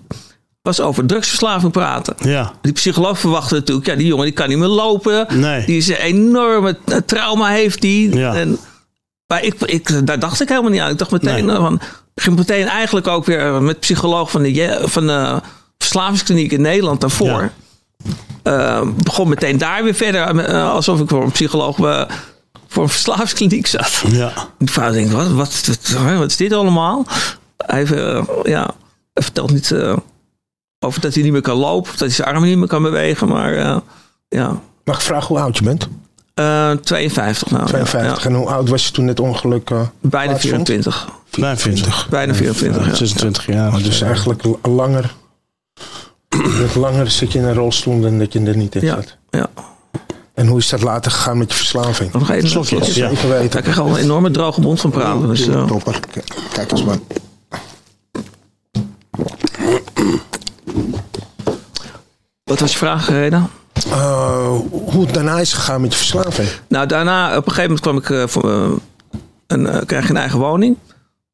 was 0.63 0.81
over 0.81 1.07
drugsverslaving 1.07 1.73
praten. 1.73 2.15
Ja. 2.19 2.53
Die 2.63 2.73
psycholoog 2.73 3.19
verwachtte 3.19 3.55
natuurlijk, 3.55 3.87
ja, 3.87 3.95
die 3.95 4.07
jongen 4.07 4.25
die 4.25 4.35
kan 4.35 4.49
niet 4.49 4.59
meer 4.59 4.69
lopen. 4.69 5.27
Nee. 5.41 5.67
Die 5.67 5.77
is 5.77 5.89
een 5.89 5.97
enorme 5.97 6.77
eh, 6.87 6.97
trauma 7.07 7.49
heeft 7.49 7.81
die. 7.81 8.17
Ja. 8.17 8.35
En, 8.35 8.59
maar 9.33 9.45
ik, 9.45 9.61
ik, 9.61 10.07
daar 10.07 10.19
dacht 10.19 10.41
ik 10.41 10.49
helemaal 10.49 10.71
niet 10.71 10.81
aan. 10.81 10.91
Ik 10.91 10.99
dacht 10.99 11.11
meteen, 11.11 11.45
Nee. 11.45 11.57
eh, 11.57 11.63
van, 11.63 11.75
ik 12.15 12.23
ging 12.23 12.37
meteen 12.37 12.67
eigenlijk 12.69 13.07
ook 13.07 13.25
weer 13.25 13.63
met 13.63 13.81
psycholoog 13.81 14.31
van 14.31 14.43
de, 14.43 14.81
van 14.85 15.07
de 15.07 15.41
verslavingskliniek 15.79 16.53
in 16.53 16.61
Nederland 16.61 17.01
daarvoor. 17.01 17.51
Eh, 18.43 18.83
begon 18.97 19.29
meteen 19.29 19.59
daar 19.59 19.85
weer 19.85 19.95
verder, 19.95 20.39
eh, 20.39 20.71
alsof 20.71 21.01
ik 21.01 21.09
voor 21.09 21.23
een 21.23 21.31
psycholoog 21.31 21.79
eh, 21.79 22.05
voor 22.69 22.83
een 22.83 22.89
verslavingskliniek 22.89 23.67
zat. 23.67 24.03
Ja. 24.09 24.33
Die 24.59 24.71
vrouw 24.71 24.93
denkt, 24.93 25.13
wat, 25.13 25.29
wat, 25.29 25.63
wat, 25.67 26.17
wat 26.19 26.31
is 26.31 26.37
dit 26.37 26.53
allemaal? 26.53 27.07
Hij, 27.57 27.85
eh, 27.85 28.25
ja, 28.43 28.71
hij 29.13 29.23
vertelt 29.23 29.53
niet 29.53 29.71
eh, 29.71 29.97
over 30.79 31.01
dat 31.01 31.15
hij 31.15 31.23
niet 31.23 31.33
meer 31.33 31.41
kan 31.41 31.57
lopen. 31.57 31.91
Dat 31.91 32.01
hij 32.01 32.09
zijn 32.09 32.29
armen 32.29 32.49
niet 32.49 32.59
meer 32.59 32.69
kan 32.69 32.83
bewegen. 32.83 33.29
Maar 33.29 33.55
eh, 33.57 33.77
ja, 34.29 34.61
Mag 34.85 34.97
ik 34.97 35.03
vragen 35.03 35.29
hoe 35.29 35.39
oud 35.39 35.57
je 35.59 35.65
bent? 35.65 35.89
Eh, 36.35 36.71
52 36.71 37.51
nou. 37.51 37.63
ja, 37.63 37.69
52. 37.69 38.23
ja. 38.23 38.29
En 38.29 38.35
hoe 38.37 38.47
oud 38.47 38.69
was 38.69 38.87
je 38.87 38.93
toen 38.93 39.07
het 39.07 39.21
ongeluk 39.21 39.71
eh, 39.71 39.81
Bijna 40.01 40.27
plaatsvond? 40.27 40.67
24. 40.67 41.09
25. 41.31 42.09
Bijna 42.09 42.35
24, 42.35 42.87
ja. 42.87 42.95
26 42.95 43.47
jaar. 43.47 43.73
Oh, 43.75 43.85
dus 43.85 44.01
eigenlijk 44.01 44.43
langer, 44.63 45.15
met 46.61 46.75
langer 46.75 47.11
zit 47.11 47.33
je 47.33 47.39
in 47.39 47.45
een 47.45 47.55
rolstoel 47.55 48.01
dan 48.01 48.19
dat 48.19 48.33
je 48.33 48.41
er 48.41 48.57
niet 48.57 48.75
in 48.75 48.81
Ja, 48.85 48.95
zat. 48.95 49.17
ja. 49.31 49.47
En 50.35 50.47
hoe 50.47 50.59
is 50.59 50.69
dat 50.69 50.83
later 50.83 51.11
gegaan 51.11 51.39
met 51.39 51.51
je 51.51 51.57
verslaving? 51.57 52.13
Nog 52.13 52.31
even 52.31 52.65
ja. 52.95 53.11
Even 53.11 53.29
weten. 53.29 53.59
Ik 53.59 53.63
krijg 53.65 53.79
al 53.79 53.89
een 53.89 53.97
enorme 53.97 54.31
droge 54.31 54.61
mond 54.61 54.81
van 54.81 54.91
praten. 54.91 55.29
Dus, 55.29 55.49
eh, 55.49 55.67
Topper. 55.67 55.99
Kijk 56.53 56.71
eens 56.71 56.85
man. 56.85 57.03
wat 62.45 62.61
was 62.61 62.73
je 62.73 62.79
vraag, 62.79 63.09
Reda? 63.09 63.49
Eh, 63.87 64.47
hoe 64.71 65.05
het 65.05 65.15
daarna 65.15 65.39
is 65.41 65.53
gegaan 65.53 65.81
met 65.81 65.93
je 65.93 65.97
verslaving? 65.99 66.49
Nou, 66.69 66.87
daarna, 66.87 67.29
op 67.37 67.47
een 67.47 67.53
gegeven 67.53 67.63
moment 67.63 67.81
kwam 67.81 67.97
ik 67.97 68.11
eh, 68.11 68.29
voor, 68.29 68.51
eh, 68.51 68.71
een, 69.47 69.67
eh, 69.67 69.81
kreeg 69.87 70.03
ik 70.03 70.09
een 70.09 70.17
eigen 70.17 70.39
woning. 70.39 70.77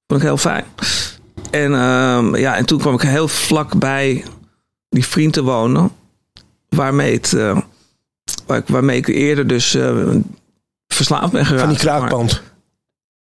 Vond 0.07 0.21
ik 0.21 0.27
heel 0.27 0.37
fijn. 0.37 0.65
En, 1.51 1.75
ehm, 1.75 2.37
ja, 2.37 2.57
en 2.57 2.65
toen 2.67 2.79
kwam 2.79 2.95
ik 2.95 3.01
heel 3.01 3.29
vlak 3.29 3.79
bij 3.79 4.25
die 4.89 5.07
vriend 5.07 5.33
te 5.33 5.43
wonen. 5.43 5.91
Waarmee, 6.69 7.13
het, 7.15 7.33
eh, 7.33 7.59
waar 8.47 8.59
ik, 8.59 8.69
waarmee 8.69 8.97
ik 8.97 9.07
eerder 9.09 9.47
dus 9.47 9.75
eh, 9.75 9.97
verslaafd 10.89 11.33
ben 11.33 11.47
geraakt. 11.47 11.61
Van 11.65 11.71
die 11.73 11.79
zeg 11.79 11.91
maar. 11.91 11.99
kraakpand. 11.99 12.43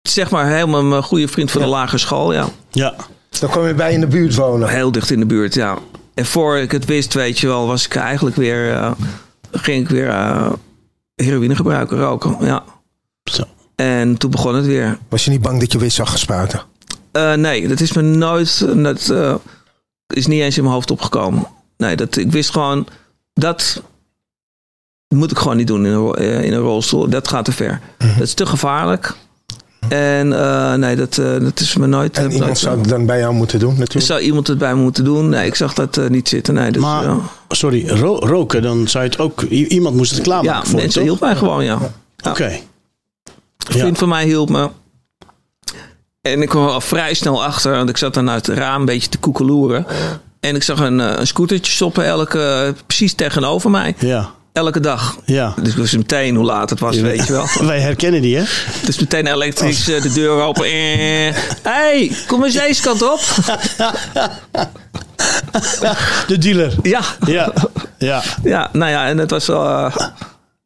Zeg 0.02 0.30
maar 0.30 0.46
helemaal 0.46 0.82
mijn 0.84 1.02
goede 1.02 1.28
vriend 1.28 1.50
van 1.50 1.60
de 1.60 1.66
lagere 1.68 1.98
school, 1.98 2.32
ja. 2.32 2.48
Ja. 2.70 2.94
Dan 3.40 3.50
kwam 3.50 3.66
je 3.66 3.74
bij 3.74 3.92
in 3.92 4.00
de 4.00 4.06
buurt 4.06 4.34
wonen. 4.34 4.68
Heel 4.68 4.92
dicht 4.92 5.10
in 5.10 5.18
de 5.20 5.26
buurt, 5.26 5.54
ja. 5.54 5.78
En 6.14 6.26
voor 6.26 6.58
ik 6.58 6.72
het 6.72 6.84
wist, 6.84 7.14
weet 7.14 7.38
je 7.38 7.46
wel, 7.46 7.66
was 7.66 7.84
ik 7.86 7.94
eigenlijk 7.94 8.36
weer... 8.36 8.72
eh, 8.72 8.92
ging 9.52 9.82
ik 9.82 9.88
weer 9.88 10.08
eh, 10.08 10.52
heroïne 11.14 11.56
gebruiken, 11.56 11.98
roken, 11.98 12.36
ja. 12.40 12.64
Zo. 13.30 13.42
En 13.74 14.16
toen 14.16 14.30
begon 14.30 14.54
het 14.54 14.66
weer. 14.66 14.98
Was 15.08 15.24
je 15.24 15.30
niet 15.30 15.42
bang 15.42 15.60
dat 15.60 15.72
je 15.72 15.78
weer 15.78 15.90
zag 15.90 16.10
gespuiten? 16.10 16.62
Eh, 17.12 17.32
nee, 17.32 17.68
dat 17.68 17.80
is 17.80 17.92
me 17.92 18.02
nooit. 18.02 18.66
Dat 18.82 19.10
is 20.06 20.26
niet 20.26 20.40
eens 20.40 20.56
in 20.56 20.62
mijn 20.62 20.74
hoofd 20.74 20.90
opgekomen. 20.90 21.46
Nee, 21.76 21.96
dat, 21.96 22.16
ik 22.16 22.30
wist 22.30 22.50
gewoon 22.50 22.86
dat 23.34 23.82
moet 25.08 25.30
ik 25.30 25.38
gewoon 25.38 25.56
niet 25.56 25.66
doen 25.66 25.86
in 25.86 25.92
een, 25.92 26.14
in 26.44 26.52
een 26.52 26.60
rolstoel. 26.60 27.08
Dat 27.08 27.28
gaat 27.28 27.44
te 27.44 27.52
ver. 27.52 27.80
Mhm. 27.98 28.12
Dat 28.12 28.26
is 28.26 28.34
te 28.34 28.46
gevaarlijk. 28.46 29.14
En 29.88 30.32
eh, 30.32 30.74
nee, 30.74 30.96
dat, 30.96 31.18
eh, 31.18 31.38
dat 31.40 31.60
is 31.60 31.76
me 31.76 31.86
nooit. 31.86 32.16
En 32.16 32.22
heb 32.22 32.32
iemand 32.32 32.58
zou 32.58 32.78
het 32.78 32.88
dan 32.88 33.06
bij 33.06 33.18
jou 33.18 33.34
moeten 33.34 33.58
doen 33.58 33.74
natuurlijk. 33.78 34.06
zou 34.06 34.20
iemand 34.20 34.46
het 34.46 34.58
bij 34.58 34.74
me 34.74 34.80
moeten 34.82 35.04
doen? 35.04 35.28
Nee, 35.28 35.46
ik 35.46 35.54
zag 35.54 35.74
dat 35.74 35.96
eh, 35.96 36.06
niet 36.08 36.28
zitten. 36.28 36.54
Nee, 36.54 36.70
dus, 36.70 36.82
Maar, 36.82 37.02
ja. 37.04 37.18
sorry, 37.48 37.88
ro- 37.88 38.18
roken, 38.18 38.62
dan 38.62 38.88
zou 38.88 39.04
je 39.04 39.10
het 39.10 39.18
ook... 39.18 39.42
Iemand 39.42 39.96
moest 39.96 40.10
het 40.12 40.20
klaarmaken 40.20 40.54
ja, 40.58 40.64
voor 40.64 40.70
je, 40.74 40.76
mensen 40.76 41.00
toch? 41.00 41.10
hielpen 41.10 41.28
mij 41.28 41.36
gewoon, 41.36 41.64
ja. 41.64 41.78
Oké. 42.28 42.44
Een 42.46 43.74
Ja. 43.74 43.78
vriend 43.80 43.98
van 43.98 44.08
mij 44.08 44.24
hielp 44.24 44.48
me. 44.48 44.68
En 46.20 46.42
ik 46.42 46.48
kwam 46.48 46.66
al 46.66 46.80
vrij 46.80 47.14
snel 47.14 47.44
achter, 47.44 47.72
want 47.72 47.88
ik 47.88 47.96
zat 47.96 48.14
dan 48.14 48.30
uit 48.30 48.46
het 48.46 48.58
raam 48.58 48.80
een 48.80 48.86
beetje 48.86 49.08
te 49.08 49.18
koekeloeren. 49.18 49.86
En 50.40 50.54
ik 50.54 50.62
zag 50.62 50.80
een, 50.80 51.00
eh, 51.00 51.12
een 51.18 51.26
scootertje 51.26 51.72
stoppen, 51.72 52.04
elke, 52.04 52.74
precies 52.86 53.14
tegenover 53.14 53.70
mij. 53.70 53.94
Ja. 53.98 54.30
Elke 54.52 54.80
dag. 54.80 55.18
Ja. 55.24 55.54
Dus 55.62 55.74
wist 55.74 55.96
meteen 55.96 56.34
hoe 56.34 56.44
laat 56.44 56.70
het 56.70 56.80
was, 56.80 56.96
weet 56.96 57.26
je 57.26 57.32
wel. 57.32 57.46
Wij 57.66 57.80
herkennen 57.80 58.22
die, 58.22 58.36
hè? 58.36 58.44
Dus 58.84 58.98
meteen 58.98 59.26
elektrisch 59.26 59.88
eh, 59.88 60.02
de 60.02 60.12
deur 60.12 60.42
open. 60.42 60.64
Eh, 60.64 61.34
hey, 61.62 62.12
kom 62.26 62.44
eens 62.44 62.54
deze 62.54 62.82
kant 62.82 63.02
op. 63.02 63.20
De 66.26 66.38
dealer. 66.38 66.74
Ja, 66.82 67.00
Ja. 67.26 67.52
Ja. 67.98 68.22
ja 68.42 68.68
nou 68.72 68.90
ja, 68.90 69.06
en 69.06 69.18
het 69.18 69.30
was 69.30 69.46
wel... 69.46 69.92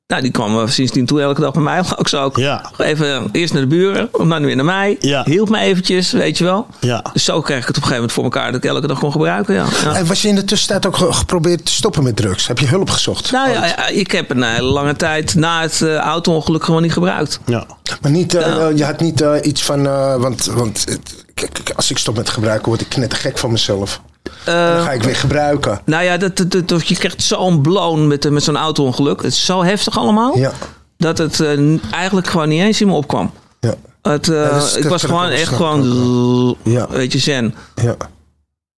eh, 0.07 0.13
nou, 0.17 0.23
die 0.23 0.31
kwam 0.31 0.61
eh, 0.61 0.69
sindsdien 0.69 1.07
toe 1.07 1.21
elke 1.21 1.41
dag 1.41 1.53
bij 1.53 1.63
mij 1.63 1.83
langs 1.97 2.15
ook. 2.15 2.37
Ja. 2.37 2.71
Even 2.79 3.29
eerst 3.33 3.53
naar 3.53 3.63
de 3.63 3.69
buren, 3.69 4.09
dan 4.13 4.45
weer 4.45 4.57
naar 4.57 4.65
mij. 4.65 4.97
Ja. 5.01 5.23
Hielp 5.25 5.49
me 5.49 5.59
eventjes, 5.59 6.13
weet 6.13 6.39
je 6.39 6.45
wel. 6.45 6.67
Ja. 6.81 7.05
Dus 7.13 7.25
zo 7.25 7.41
kreeg 7.41 7.59
ik 7.61 7.67
het 7.67 7.77
op 7.77 7.83
een 7.83 7.89
gegeven 7.89 7.95
moment 7.95 8.13
voor 8.13 8.25
elkaar 8.25 8.53
dat 8.53 8.65
ik 8.65 8.71
elke 8.71 8.87
dag 8.87 8.99
kon 8.99 9.13
gebruiken. 9.13 9.55
Ja. 9.55 9.65
Ja. 9.85 9.95
En 9.95 10.07
was 10.07 10.23
je 10.23 10.29
in 10.29 10.35
de 10.35 10.45
tussentijd 10.45 10.87
ook 10.87 10.97
ge- 10.97 11.13
geprobeerd 11.13 11.65
te 11.65 11.73
stoppen 11.73 12.03
met 12.03 12.17
drugs? 12.17 12.47
Heb 12.47 12.59
je 12.59 12.67
hulp 12.67 12.91
gezocht? 12.91 13.31
Nou 13.33 13.51
ja, 13.51 13.67
ja, 13.67 13.87
ik 13.89 14.11
heb 14.13 14.31
een 14.31 14.43
hele 14.43 14.63
lange 14.69 14.97
tijd 14.97 15.35
na 15.35 15.61
het 15.61 15.83
eh, 15.83 15.95
auto-ongeluk 15.97 16.65
gewoon 16.65 16.83
niet 16.83 16.93
gebruikt. 16.93 17.41
Ja. 17.47 17.65
Maar 18.01 18.11
niet, 18.11 18.35
eh, 18.35 18.47
Ja. 18.47 18.69
eh, 18.69 18.77
je 18.77 18.85
had 18.85 19.01
niet 19.01 19.21
eh, 19.21 19.33
iets 19.43 19.63
van... 19.63 19.87
eh, 19.87 20.15
want 20.17 20.45
want 20.45 20.85
het- 20.89 21.25
kijk, 21.35 21.73
als 21.77 21.91
ik 21.91 21.99
stop 21.99 22.17
met 22.17 22.31
gebruiken, 22.31 22.69
word 22.69 22.81
ik 22.81 22.89
knettergek 22.89 23.39
van 23.39 23.51
mezelf. 23.51 24.01
Dan 24.45 24.55
ga 24.83 24.91
ik 24.93 25.03
weer 25.03 25.17
gebruiken. 25.17 25.81
Nou 25.85 26.05
ja, 26.05 26.17
dat, 26.17 26.37
dat, 26.37 26.69
dat- 26.69 26.89
je 26.89 26.97
krijgt 26.97 27.23
zo'n 27.23 27.61
blown 27.63 28.07
met, 28.07 28.31
met 28.31 28.43
zo'n 28.43 28.57
auto-ongeluk. 28.57 29.23
Het 29.23 29.33
is 29.33 29.45
zo 29.45 29.63
heftig 29.65 29.99
allemaal. 29.99 30.39
Ja. 30.39 30.53
Dat 30.97 31.19
het 31.19 31.41
eh, 31.41 31.93
eigenlijk 31.93 32.27
gewoon 32.27 32.49
niet 32.49 32.63
eens 32.63 32.81
in 32.81 32.87
me 32.87 32.93
opkwam. 32.93 33.31
Ja. 33.61 33.75
Het, 34.03 34.29
eh, 34.29 34.63
ik 34.77 34.85
was 34.89 35.03
gewoon 35.05 35.29
echt 35.29 35.53
gewoon, 35.55 36.57
Ja. 36.63 36.87
weet 36.91 37.13
je, 37.13 37.19
zen. 37.19 37.55
Ja. 37.75 37.97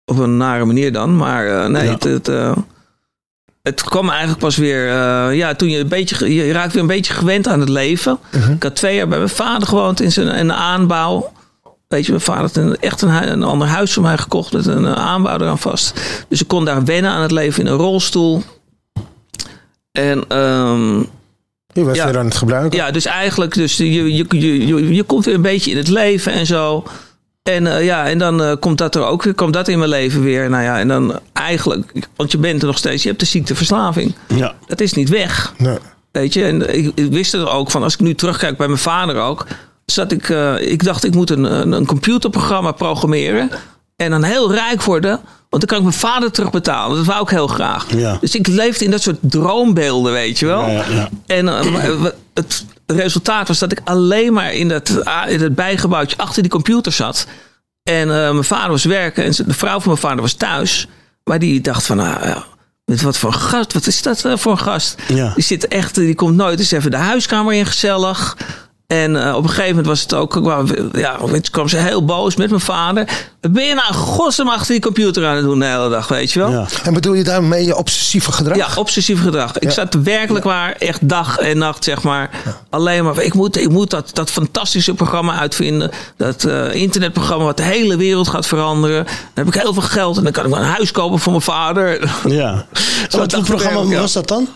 Op 0.04 0.18
een 0.18 0.36
nare 0.36 0.64
manier 0.64 0.92
dan. 0.92 1.16
Maar 1.16 1.46
eh, 1.62 1.66
nee, 1.68 1.84
Ja. 1.84 1.90
het, 1.92 2.04
het, 2.04 2.28
eh, 2.28 2.56
het 3.62 3.82
kwam 3.82 4.08
eigenlijk 4.08 4.38
pas 4.40 4.56
weer... 4.56 4.88
eh, 4.88 5.36
ja, 5.36 5.54
toen 5.54 5.68
je 5.68 5.78
een 5.78 5.88
beetje... 5.88 6.34
Je 6.34 6.52
raakt 6.52 6.72
weer 6.72 6.82
een 6.82 6.88
beetje 6.88 7.12
gewend 7.12 7.48
aan 7.48 7.60
het 7.60 7.68
leven. 7.68 8.18
Mhm. 8.32 8.52
Ik 8.52 8.62
had 8.62 8.76
twee 8.76 8.96
jaar 8.96 9.08
bij 9.08 9.18
mijn 9.18 9.30
vader 9.30 9.68
gewoond 9.68 10.00
in 10.00 10.12
zijn 10.12 10.28
in 10.28 10.46
de 10.46 10.52
aanbouw. 10.54 11.32
Weet 11.88 12.04
je, 12.04 12.10
mijn 12.10 12.22
vader 12.24 12.42
had 12.42 12.56
een, 12.56 12.76
echt 12.80 13.02
een, 13.02 13.42
ander 13.42 13.68
huis 13.68 13.92
voor 13.92 14.02
mij 14.02 14.18
gekocht 14.18 14.52
met 14.52 14.66
een 14.66 14.86
eh, 14.86 14.92
aanbouw 14.92 15.38
eraan 15.38 15.58
vast. 15.58 16.00
Dus 16.28 16.40
ik 16.40 16.48
kon 16.48 16.64
daar 16.64 16.84
wennen 16.84 17.10
aan 17.10 17.22
het 17.22 17.30
leven 17.30 17.64
in 17.64 17.70
een 17.72 17.78
rolstoel. 17.78 18.42
En 19.92 20.24
ehm, 20.28 20.98
Je 21.72 21.84
was 21.84 21.96
Ja. 21.96 22.04
weer 22.04 22.18
aan 22.18 22.24
het 22.24 22.36
gebruiken. 22.36 22.78
ja, 22.78 22.90
dus 22.90 23.04
eigenlijk, 23.04 23.54
dus 23.54 23.76
je, 23.76 23.92
je, 23.92 24.26
je, 24.28 24.66
je, 24.66 24.94
je 24.94 25.02
komt 25.02 25.24
weer 25.24 25.34
een 25.34 25.42
beetje 25.42 25.70
in 25.70 25.76
het 25.76 25.88
leven 25.88 26.32
en 26.32 26.46
zo. 26.46 26.84
En 27.42 27.66
eh, 27.66 27.84
ja, 27.84 28.06
en 28.06 28.18
dan 28.18 28.42
eh, 28.42 28.52
komt 28.60 28.78
dat 28.78 28.94
er 28.94 29.04
ook 29.04 29.22
weer, 29.22 29.34
komt 29.34 29.52
dat 29.52 29.68
in 29.68 29.78
mijn 29.78 29.90
leven 29.90 30.22
weer. 30.22 30.50
Nou 30.50 30.62
ja, 30.62 30.78
en 30.78 30.88
dan 30.88 31.18
eigenlijk, 31.32 31.92
want 32.16 32.32
je 32.32 32.38
bent 32.38 32.60
er 32.60 32.66
nog 32.66 32.78
steeds, 32.78 33.02
je 33.02 33.08
hebt 33.08 33.20
de 33.20 33.26
ziekteverslaving. 33.26 34.14
Ja. 34.26 34.54
Dat 34.66 34.80
is 34.80 34.92
niet 34.92 35.08
weg. 35.08 35.54
Nee. 35.58 35.78
Weet 36.12 36.32
je, 36.32 36.44
en 36.44 36.74
ik, 36.74 36.92
ik 36.94 37.10
wist 37.12 37.34
er 37.34 37.48
ook 37.48 37.70
van, 37.70 37.82
als 37.82 37.94
ik 37.94 38.00
nu 38.00 38.14
terugkijk 38.14 38.56
bij 38.56 38.66
mijn 38.66 38.78
vader 38.78 39.16
ook, 39.16 39.46
zat 39.92 40.12
ik, 40.12 40.28
eh, 40.28 40.70
ik 40.70 40.84
dacht 40.84 41.04
ik 41.04 41.14
moet 41.14 41.30
een, 41.30 41.72
een, 41.72 41.86
computerprogramma 41.86 42.72
programmeren 42.72 43.50
en 43.96 44.10
dan 44.10 44.22
heel 44.22 44.52
rijk 44.52 44.82
worden, 44.82 45.10
want 45.50 45.62
dan 45.62 45.66
kan 45.66 45.76
ik 45.76 45.82
mijn 45.82 45.94
vader 45.94 46.30
terugbetalen. 46.30 46.96
Dat 46.96 47.06
wou 47.06 47.22
ik 47.22 47.28
heel 47.28 47.46
graag. 47.46 47.86
Ja. 47.94 48.18
Dus 48.20 48.34
ik 48.34 48.46
leefde 48.46 48.84
in 48.84 48.90
dat 48.90 49.02
soort 49.02 49.18
droombeelden, 49.20 50.12
weet 50.12 50.38
je 50.38 50.46
wel. 50.46 50.60
Ja, 50.60 50.68
ja, 50.72 50.84
ja. 50.90 51.08
En 51.26 51.48
eh, 51.48 52.00
wat- 52.00 52.14
het 52.34 52.64
resultaat 52.86 53.48
was 53.48 53.58
dat 53.58 53.72
ik 53.72 53.80
alleen 53.84 54.32
maar 54.32 54.52
in 54.52 54.68
dat, 54.68 55.02
in 55.28 55.38
dat 55.38 55.54
bijgebouwtje 55.54 56.16
achter 56.16 56.42
die 56.42 56.50
computer 56.50 56.92
zat. 56.92 57.26
En 57.82 58.00
eh, 58.02 58.30
mijn 58.30 58.44
vader 58.44 58.70
was 58.70 58.84
werken 58.84 59.24
en 59.24 59.30
de 59.46 59.54
vrouw 59.54 59.78
van 59.80 59.88
mijn 59.88 59.98
vader 60.02 60.20
was 60.20 60.32
thuis. 60.32 60.86
Maar 61.24 61.38
die 61.38 61.60
dacht 61.60 61.86
van, 61.86 61.96
nou 61.96 62.42
met 62.84 63.02
wat 63.02 63.18
voor 63.18 63.32
gast, 63.32 63.72
wat 63.72 63.86
is 63.86 64.02
dat 64.02 64.24
eh, 64.24 64.36
voor 64.36 64.52
een 64.52 64.58
gast? 64.58 65.02
Ja. 65.08 65.32
Die 65.34 65.44
zit 65.44 65.68
echt, 65.68 65.94
die 65.94 66.14
komt 66.14 66.36
nooit 66.36 66.58
eens 66.58 66.70
even 66.70 66.90
de 66.90 66.96
huiskamer 66.96 67.54
in 67.54 67.66
gezellig. 67.66 68.36
En 68.94 69.26
eh, 69.26 69.34
op 69.34 69.42
een 69.42 69.48
gegeven 69.48 69.68
moment 69.68 69.86
was 69.86 70.00
het 70.02 70.14
ook, 70.14 70.40
ja, 70.92 71.16
toen 71.16 71.40
kwam 71.50 71.68
ze 71.68 71.76
heel 71.76 72.04
boos 72.04 72.36
met 72.36 72.48
mijn 72.48 72.60
vader. 72.60 73.08
Ben 73.50 73.64
je 73.64 73.74
nou 73.74 73.92
godsnaam 73.94 74.48
achter 74.48 74.72
die 74.72 74.80
computer 74.80 75.26
aan 75.26 75.36
het 75.36 75.44
doen 75.44 75.58
de 75.58 75.64
hele 75.64 75.88
dag, 75.88 76.08
weet 76.08 76.32
je 76.32 76.38
wel? 76.38 76.50
Ja. 76.50 76.66
En 76.82 76.94
bedoel 76.94 77.14
je 77.14 77.24
daarmee 77.24 77.64
je 77.64 77.76
obsessieve 77.76 78.32
gedrag? 78.32 78.56
Ja, 78.56 78.66
obsessief 78.76 79.22
gedrag. 79.22 79.56
Ik 79.56 79.62
Ja. 79.62 79.70
zat 79.70 79.94
werkelijk 80.02 80.44
waar, 80.44 80.72
echt 80.72 81.08
dag 81.08 81.38
en 81.38 81.58
nacht, 81.58 81.84
zeg 81.84 82.02
maar. 82.02 82.30
Alleen 82.70 83.04
maar, 83.04 83.22
ik 83.22 83.34
moet, 83.34 83.56
ik 83.56 83.68
moet 83.68 83.90
dat, 83.90 84.10
dat 84.12 84.30
fantastische 84.30 84.94
programma 84.94 85.38
uitvinden. 85.38 85.90
Dat 86.16 86.44
eh, 86.44 86.74
internetprogramma 86.74 87.44
wat 87.44 87.56
de 87.56 87.62
hele 87.62 87.96
wereld 87.96 88.28
gaat 88.28 88.46
veranderen. 88.46 89.04
Dan 89.04 89.14
heb 89.34 89.46
ik 89.46 89.60
heel 89.62 89.72
veel 89.72 89.82
geld 89.82 90.16
en 90.16 90.22
dan 90.22 90.32
kan 90.32 90.44
ik 90.44 90.50
wel 90.50 90.60
een 90.60 90.66
huis 90.66 90.90
kopen 90.90 91.18
voor 91.18 91.32
mijn 91.32 91.44
vader. 91.44 92.10
Ja. 92.28 92.66
Wat 93.10 93.32
voor 93.32 93.44
programma 93.44 93.90
ja. 93.90 94.00
was 94.00 94.12
dat 94.12 94.28
dan? 94.28 94.48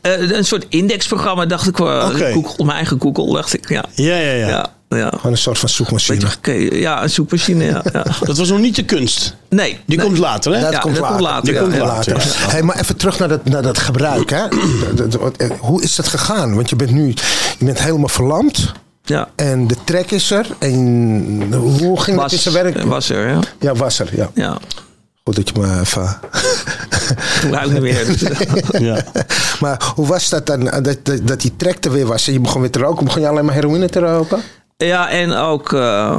Eh, 0.00 0.30
een 0.30 0.44
soort 0.44 0.66
indexprogramma, 0.68 1.46
dacht 1.46 1.66
ik. 1.68 1.76
wel. 1.76 2.08
Oké. 2.10 2.32
Google, 2.32 2.64
mijn 2.64 2.76
eigen 2.76 3.00
Google, 3.00 3.32
dacht 3.34 3.54
ik. 3.54 3.68
Ja, 3.68 3.84
Ja, 3.94 4.16
ja, 4.16 4.32
ja. 4.32 4.48
ja, 4.48 4.96
ja. 4.96 5.08
Gewoon 5.16 5.32
een 5.32 5.38
soort 5.38 5.58
van 5.58 5.68
zoekmachine. 5.68 6.26
Ja, 6.72 7.02
een 7.02 7.10
zoekmachine, 7.10 7.64
ja. 7.64 7.82
ja. 7.92 8.04
Dat 8.26 8.36
was 8.38 8.48
nog 8.48 8.58
niet 8.58 8.76
de 8.76 8.84
kunst. 8.84 9.36
Nee. 9.48 9.78
Die 9.86 9.96
nee. 9.96 10.06
komt 10.06 10.18
later, 10.18 10.54
hè? 10.54 10.60
Dat 10.60 10.72
Ja, 10.72 10.78
komt 10.78 10.96
dat 10.96 11.20
later. 11.20 11.44
Die 11.44 11.54
ja, 11.54 11.60
komt 11.60 11.74
ja. 11.74 11.86
later. 11.86 12.16
ja. 12.16 12.48
Hey, 12.50 12.62
maar 12.62 12.78
even 12.80 12.96
terug 12.96 13.18
naar 13.18 13.28
dat, 13.28 13.44
naar 13.44 13.62
dat 13.62 13.78
gebruik. 13.78 14.30
Hè? 14.30 14.42
Wat- 15.20 15.42
Hoe 15.58 15.82
is 15.82 15.94
dat 15.96 16.08
gegaan? 16.08 16.54
Want 16.54 16.70
je 16.70 16.76
bent 16.76 16.90
nu 16.90 17.14
je 17.58 17.64
bent 17.64 17.82
helemaal 17.82 18.08
verlamd. 18.08 18.72
Ja. 19.04 19.28
En 19.36 19.66
de 19.66 19.76
trek 19.84 20.10
is 20.10 20.30
er. 20.30 20.46
En 20.58 21.52
hoe 21.52 22.00
ging 22.00 22.16
dat 22.20 22.32
in 22.32 22.38
zijn 22.38 22.54
werk? 22.54 22.82
was 22.82 23.08
er, 23.10 23.28
ja. 23.28 23.38
Ja, 23.60 23.74
was 23.74 23.98
er. 23.98 24.08
Ja. 24.16 24.30
Ja. 24.34 24.58
Goed 25.28 25.36
dat 25.36 25.48
je 25.48 25.60
me 25.60 25.80
even... 25.80 26.18
Gebruik 27.40 27.70
niet 27.70 27.80
meer. 27.80 28.06
Dus, 28.06 28.20
Ja. 28.78 29.04
Maar 29.60 29.92
hoe 29.94 30.06
was 30.06 30.28
dat 30.28 30.46
dan? 30.46 30.64
Dat, 30.64 30.84
dat, 31.02 31.20
dat 31.26 31.40
die 31.40 31.56
trek 31.56 31.84
er 31.84 31.92
weer 31.92 32.06
was 32.06 32.26
en 32.26 32.32
je 32.32 32.40
begon 32.40 32.60
weer 32.60 32.70
te 32.70 32.78
roken. 32.78 33.04
Begon 33.04 33.20
je 33.20 33.28
alleen 33.28 33.44
maar 33.44 33.54
heroïne 33.54 33.88
te 33.88 33.98
roken? 34.00 34.40
ja, 34.76 35.10
en 35.10 35.32
ook 35.32 35.72
eh 35.72 36.16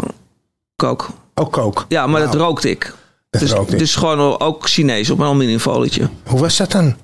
kook. 0.76 1.10
Ook 1.36 1.52
kook. 1.52 1.86
Ja, 1.88 2.08
maar 2.08 2.22
dat 2.22 2.36
rookte 2.36 2.70
ik. 2.70 2.94
Dat 3.30 3.42
Dus, 3.42 3.52
rookte 3.52 3.74
ik. 3.74 3.80
dus 3.80 3.96
gewoon 3.96 4.40
ook 4.40 4.70
Chinees 4.70 5.10
op 5.10 5.20
een 5.20 5.26
aluminiumfolietje. 5.26 6.10
Hoe 6.26 6.40
was 6.40 6.58
dat 6.58 6.72
dan? 6.72 6.96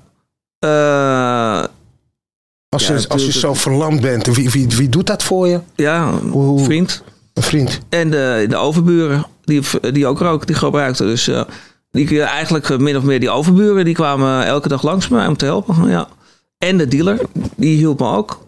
Eh, 0.58 1.64
Als, 2.68 2.86
Ja, 2.86 2.94
je, 2.94 3.08
als 3.08 3.24
je 3.24 3.32
zo 3.32 3.54
verlamd 3.54 4.00
bent, 4.00 4.26
wie, 4.26 4.50
wie, 4.50 4.66
wie 4.68 4.88
doet 4.88 5.06
dat 5.06 5.22
voor 5.22 5.48
je? 5.48 5.60
ja, 5.74 6.10
Hoe- 6.30 6.58
een 6.58 6.64
vriend. 6.64 7.02
Een 7.34 7.42
vriend. 7.42 7.78
En 7.88 8.10
de, 8.10 8.46
de 8.48 8.56
overburen, 8.56 9.26
die, 9.44 9.62
die 9.92 10.06
ook 10.06 10.18
roken, 10.20 10.46
die 10.46 10.56
gebruikten. 10.56 11.06
Dus 11.06 11.28
eh, 11.28 11.42
die, 11.96 12.22
eigenlijk 12.22 12.70
eh, 12.70 12.78
min 12.78 12.96
of 12.96 13.02
meer 13.02 13.20
die 13.20 13.30
overburen, 13.30 13.84
die 13.84 13.94
kwamen 13.94 14.44
elke 14.46 14.68
dag 14.68 14.82
langs 14.82 15.08
mij 15.08 15.26
om 15.26 15.36
te 15.36 15.44
helpen. 15.44 15.88
Ja. 15.88 16.08
En 16.58 16.76
de 16.76 16.88
dealer, 16.88 17.20
die 17.56 17.76
hielp 17.76 18.00
me 18.00 18.06
ook. 18.06 18.38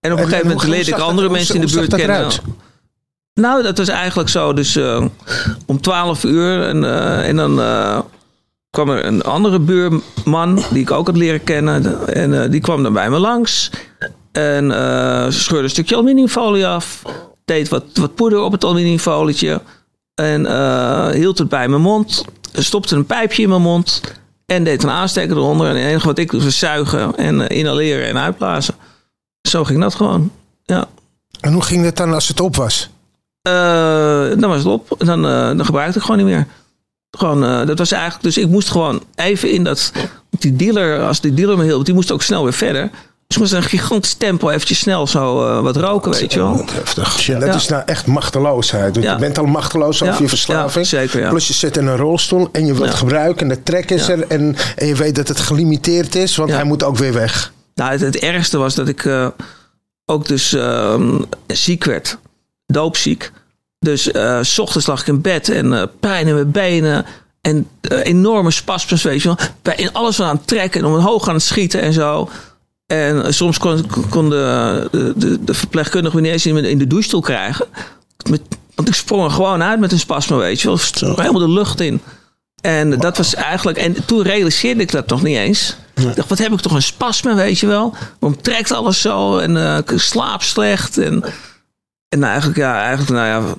En 0.00 0.12
op 0.12 0.18
een 0.18 0.24
En- 0.24 0.30
gegeven 0.30 0.50
en 0.50 0.56
moment 0.56 0.68
leerde 0.74 0.90
ik 0.90 0.98
andere 0.98 1.26
dat- 1.28 1.36
mensen 1.36 1.54
in 1.54 1.60
de 1.66 1.72
buurt 1.72 1.94
kennen. 1.94 2.16
eruit? 2.16 2.40
Nou, 3.34 3.62
dat 3.62 3.78
was 3.78 3.88
eigenlijk 3.88 4.28
zo. 4.28 4.52
Dus 4.52 4.76
eh, 4.76 5.04
om 5.66 5.80
12 5.80 6.24
uur 6.24 6.62
en, 6.62 6.84
eh, 6.84 7.28
en 7.28 7.36
dan 7.36 7.54
kwam 8.70 8.90
er 8.90 9.04
een 9.04 9.22
andere 9.22 9.58
buurman 9.58 10.62
die 10.70 10.80
ik 10.82 10.90
ook 10.90 11.06
had 11.06 11.16
leren 11.16 11.44
kennen. 11.44 12.06
En 12.08 12.50
die 12.50 12.60
kwam 12.60 12.82
dan 12.82 12.92
bij 12.92 13.10
me 13.10 13.18
langs. 13.18 13.70
En 14.32 14.64
scheurde 15.32 15.62
een 15.64 15.70
stukje 15.70 15.94
aluminiumfolie 15.94 16.66
af. 16.66 17.02
Deed 17.44 17.68
wat, 17.68 17.84
wat 17.94 18.14
poeder 18.14 18.40
op 18.40 18.52
het 18.52 18.64
aluminiumfolietje. 18.64 19.60
En 20.14 20.46
hield 21.14 21.38
het 21.38 21.48
bij 21.48 21.68
mijn 21.68 21.82
mond. 21.82 22.24
Stopte 22.52 22.96
een 22.96 23.06
pijpje 23.06 23.42
in 23.42 23.48
mijn 23.48 23.62
mond. 23.62 24.00
En 24.46 24.64
deed 24.64 24.82
een 24.82 24.90
aansteker 24.90 25.36
eronder. 25.36 25.66
En 25.68 25.76
het 25.76 25.84
enige 25.84 26.06
wat 26.06 26.18
ik 26.18 26.30
doe 26.30 26.42
is 26.42 26.58
zuigen 26.58 27.16
en 27.16 27.48
eh, 27.48 27.58
inhaleren 27.58 28.08
en 28.08 28.18
uitblazen. 28.18 28.74
Zo 29.48 29.64
ging 29.64 29.80
dat 29.80 29.94
gewoon. 29.94 30.32
Ja. 30.64 30.88
En 31.40 31.52
hoe 31.52 31.62
ging 31.62 31.84
het 31.84 31.96
dan 31.96 32.12
als 32.12 32.28
het 32.28 32.40
op 32.40 32.56
was? 32.56 32.90
Eh, 33.42 33.52
dan 34.38 34.48
was 34.48 34.58
het 34.58 34.66
op. 34.66 34.94
En 34.98 35.06
Dan, 35.06 35.26
eh, 35.26 35.46
dan 35.46 35.64
gebruikte 35.64 35.98
ik 35.98 36.04
gewoon 36.04 36.16
niet 36.16 36.26
meer. 36.26 36.46
Gewoon, 37.10 37.66
dat 37.66 37.78
was 37.78 37.92
eigenlijk, 37.92 38.22
dus 38.22 38.38
ik 38.38 38.48
moest 38.48 38.70
gewoon 38.70 39.02
even 39.14 39.50
in 39.50 39.64
dat. 39.64 39.92
Die 40.30 40.56
dealer, 40.56 41.06
als 41.06 41.20
die 41.20 41.34
dealer 41.34 41.56
me 41.56 41.64
hielp, 41.64 41.84
die 41.84 41.94
moest 41.94 42.12
ook 42.12 42.22
snel 42.22 42.42
weer 42.42 42.52
verder. 42.52 42.90
Dus 43.30 43.38
ik 43.38 43.44
moest 43.50 43.64
een 43.64 43.68
gigantisch 43.70 44.14
tempo 44.14 44.48
eventjes 44.50 44.78
snel 44.78 45.06
zo 45.06 45.46
eh, 45.46 45.60
wat 45.60 45.76
roken, 45.76 46.12
weet 46.12 46.32
je 46.32 46.38
wel. 46.38 46.64
Heftig. 46.72 47.20
Ja. 47.26 47.38
Dat 47.38 47.48
Ja. 47.48 47.54
is 47.54 47.68
nou 47.68 47.82
echt 47.86 48.06
machteloosheid. 48.06 48.92
Want 48.94 49.04
Ja. 49.06 49.12
Je 49.12 49.18
bent 49.18 49.38
al 49.38 49.44
machteloos 49.44 50.02
over 50.02 50.14
Ja. 50.14 50.20
je 50.20 50.28
verslaving. 50.28 50.90
Ja, 50.90 50.98
zeker, 50.98 51.20
ja. 51.20 51.28
Plus 51.28 51.46
je 51.48 51.52
zit 51.54 51.76
in 51.76 51.86
een 51.86 51.96
rolstoel 51.96 52.48
en 52.52 52.66
je 52.66 52.74
wilt 52.74 52.90
Ja. 52.90 52.96
gebruiken. 52.96 53.42
En 53.50 53.56
de 53.56 53.62
trek 53.62 53.90
is 53.90 54.06
Ja. 54.06 54.12
er. 54.12 54.26
En, 54.28 54.56
en 54.76 54.86
je 54.86 54.94
weet 54.94 55.14
dat 55.14 55.28
het 55.28 55.40
gelimiteerd 55.40 56.14
is. 56.14 56.36
Want 56.36 56.48
Ja. 56.50 56.54
hij 56.56 56.64
moet 56.64 56.82
ook 56.82 56.96
weer 56.96 57.12
weg. 57.12 57.52
Nou, 57.74 57.90
het, 57.90 58.00
het 58.00 58.16
ergste 58.18 58.58
was 58.58 58.74
dat 58.74 58.88
ik 58.88 59.04
eh, 59.04 59.26
ook 60.06 60.26
dus 60.28 60.52
ehm, 60.52 61.18
ziek 61.46 61.84
werd. 61.84 62.18
Doopziek. 62.66 63.32
Dus 63.78 64.10
eh, 64.10 64.38
s 64.42 64.58
ochtends 64.58 64.86
lag 64.86 65.00
ik 65.00 65.06
in 65.06 65.20
bed 65.20 65.48
en 65.48 65.72
eh, 65.72 65.82
pijn 66.00 66.26
in 66.26 66.34
mijn 66.34 66.50
benen. 66.50 67.06
En 67.40 67.68
enorme 68.02 68.50
spasmes, 68.50 69.02
weet 69.02 69.22
je 69.22 69.28
wel. 69.28 69.36
Bij- 69.62 69.74
In 69.76 69.92
alles 69.92 70.20
aan 70.20 70.36
het 70.36 70.46
trekken 70.46 70.80
en 70.80 70.86
omhoog 70.86 71.28
aan 71.28 71.34
het 71.34 71.42
schieten 71.42 71.80
en 71.80 71.92
zo. 71.92 72.28
En 72.90 73.34
soms 73.34 73.58
kon, 73.58 73.86
kon 74.08 74.30
de, 74.30 74.88
de, 75.16 75.44
de, 75.44 75.54
verpleegkundige 75.54 76.16
me 76.16 76.22
niet 76.22 76.32
eens 76.32 76.46
in, 76.46 76.78
de 76.78 76.86
douchestoel 76.86 77.20
krijgen. 77.20 77.66
Met, 78.30 78.40
want 78.74 78.88
ik 78.88 78.94
sprong 78.94 79.24
er 79.24 79.30
gewoon 79.30 79.62
uit 79.62 79.80
met 79.80 79.92
een 79.92 79.98
spasme, 79.98 80.36
weet 80.36 80.60
je 80.60 80.68
wel. 80.68 80.78
Helemaal 81.16 81.40
de 81.40 81.48
lucht 81.48 81.80
in. 81.80 82.00
En 82.60 82.90
dat 82.90 83.16
was 83.16 83.34
eigenlijk... 83.34 83.78
En 83.78 84.06
toen 84.06 84.22
realiseerde 84.22 84.82
ik 84.82 84.90
dat 84.90 85.08
nog 85.08 85.22
niet 85.22 85.36
eens. 85.36 85.76
Ik 85.94 86.16
dacht, 86.16 86.28
wat 86.28 86.38
heb 86.38 86.52
ik 86.52 86.60
toch 86.60 86.72
een 86.72 86.82
spasme, 86.82 87.34
weet 87.34 87.58
je 87.58 87.66
wel? 87.66 87.94
Waarom 88.18 88.42
trekt 88.42 88.72
alles 88.72 89.00
zo 89.00 89.38
en 89.38 89.56
eh, 89.56 89.78
ik 89.78 89.92
slaap 89.96 90.42
slecht. 90.42 90.98
En, 90.98 91.24
en 92.08 92.24
eigenlijk, 92.24 92.58
ja, 92.58 92.80
eigenlijk, 92.80 93.10
nou 93.10 93.26
ja, 93.26 93.54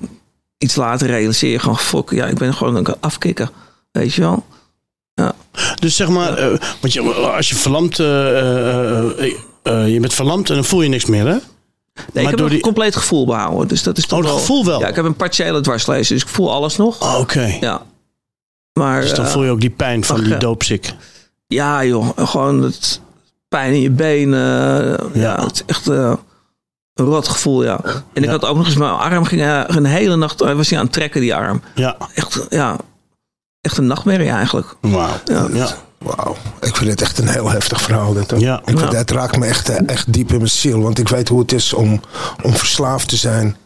iets 0.58 0.76
later 0.76 1.08
realiseer 1.08 1.52
je 1.52 1.60
gewoon, 1.60 1.80
fuck, 1.80 2.10
ja, 2.10 2.26
ik 2.26 2.38
ben 2.38 2.54
gewoon 2.54 2.76
een 2.76 2.96
afkikker, 3.00 3.50
weet 3.92 4.14
je 4.14 4.22
wel? 4.22 4.46
Dus 5.80 5.96
zeg 5.96 6.08
maar, 6.08 6.38
eh, 6.38 6.48
want 6.82 6.94
je, 6.94 7.02
als 7.14 7.50
je 7.50 7.56
verlamd, 7.56 8.00
eh, 8.00 8.98
eh, 9.64 9.94
je 9.94 9.98
bent 10.00 10.14
verlamd 10.14 10.50
en 10.50 10.56
dan 10.56 10.64
voel 10.66 10.82
je 10.82 10.90
niks 10.90 11.06
meer, 11.06 11.26
hè? 11.28 11.38
Nee, 12.14 12.24
ik 12.24 12.30
heb 12.30 12.38
door 12.38 12.48
een 12.48 12.54
die- 12.54 12.62
compleet 12.62 12.96
gevoel 12.96 13.26
behouden. 13.26 13.68
Dus 13.68 13.84
dat 13.84 13.98
is 13.98 14.06
toch 14.06 14.18
Oh, 14.20 14.24
het 14.24 14.34
wel, 14.34 14.40
gevoel 14.40 14.66
wel? 14.66 14.80
Ja, 14.80 14.88
ik 14.88 14.96
heb 14.96 15.06
een 15.06 15.16
partiële 15.16 15.62
dwarslezing, 15.62 16.20
dus 16.20 16.22
ik 16.30 16.36
voel 16.36 16.52
alles 16.52 16.78
nog. 16.78 17.02
Oh, 17.02 17.20
Oké. 17.20 17.58
Ja. 17.60 17.82
Maar, 18.74 19.02
Dus 19.02 19.14
dan 19.14 19.28
voel 19.28 19.44
je 19.44 19.50
ook 19.52 19.62
die 19.62 19.70
pijn 19.70 20.04
van 20.04 20.16
ach, 20.20 20.24
die 20.24 20.38
doopsik. 20.38 20.94
Ja, 21.48 21.84
joh. 21.86 22.10
Gewoon 22.16 22.62
het 22.64 23.02
pijn 23.48 23.74
in 23.74 23.82
je 23.82 23.90
benen. 23.90 24.40
Ja, 24.40 24.98
Ja. 25.14 25.44
het 25.46 25.54
is 25.54 25.64
echt 25.66 25.88
een 25.88 26.18
rot 26.94 27.28
gevoel, 27.28 27.64
ja. 27.64 27.80
En 28.14 28.24
ik 28.24 28.30
had 28.30 28.46
ook 28.46 28.58
nog 28.58 28.66
eens 28.66 28.76
mijn 28.76 28.92
arm 28.92 29.24
ging 29.26 29.42
een 29.68 29.86
hele 29.86 30.16
nacht 30.16 30.40
was 30.40 30.70
hij 30.70 30.78
aan 30.80 30.84
het 30.86 30.94
trekken 30.94 31.22
die 31.22 31.36
arm. 31.36 31.62
Ja. 31.76 31.98
Echt, 32.14 32.46
ja, 32.50 32.78
echt 33.62 33.78
een 33.78 33.88
nachtmerrie 33.88 34.30
eigenlijk. 34.30 34.76
Wauw. 34.82 35.10
Ja. 35.26 35.48
Ja. 35.54 35.68
Wauw, 35.98 36.36
ik 36.62 36.76
vind 36.76 36.90
het 36.90 37.02
echt 37.02 37.18
een 37.18 37.28
heel 37.28 37.50
heftig 37.50 37.82
verhaal. 37.82 38.14
Dit. 38.14 38.34
Ja. 38.38 38.62
ik 38.66 38.78
vind, 38.80 38.92
Ja. 38.92 38.98
Het 38.98 39.12
raakt 39.12 39.38
me 39.38 39.46
echt, 39.46 39.70
eh, 39.70 39.78
echt 39.86 40.14
diep 40.14 40.30
in 40.32 40.38
mijn 40.38 40.50
ziel. 40.50 40.82
Want 40.82 41.00
ik 41.00 41.08
weet 41.08 41.28
hoe 41.28 41.40
het 41.40 41.52
is 41.52 41.74
om, 41.74 42.02
om 42.44 42.54
verslaafd 42.56 43.08
te 43.08 43.16
zijn. 43.16 43.58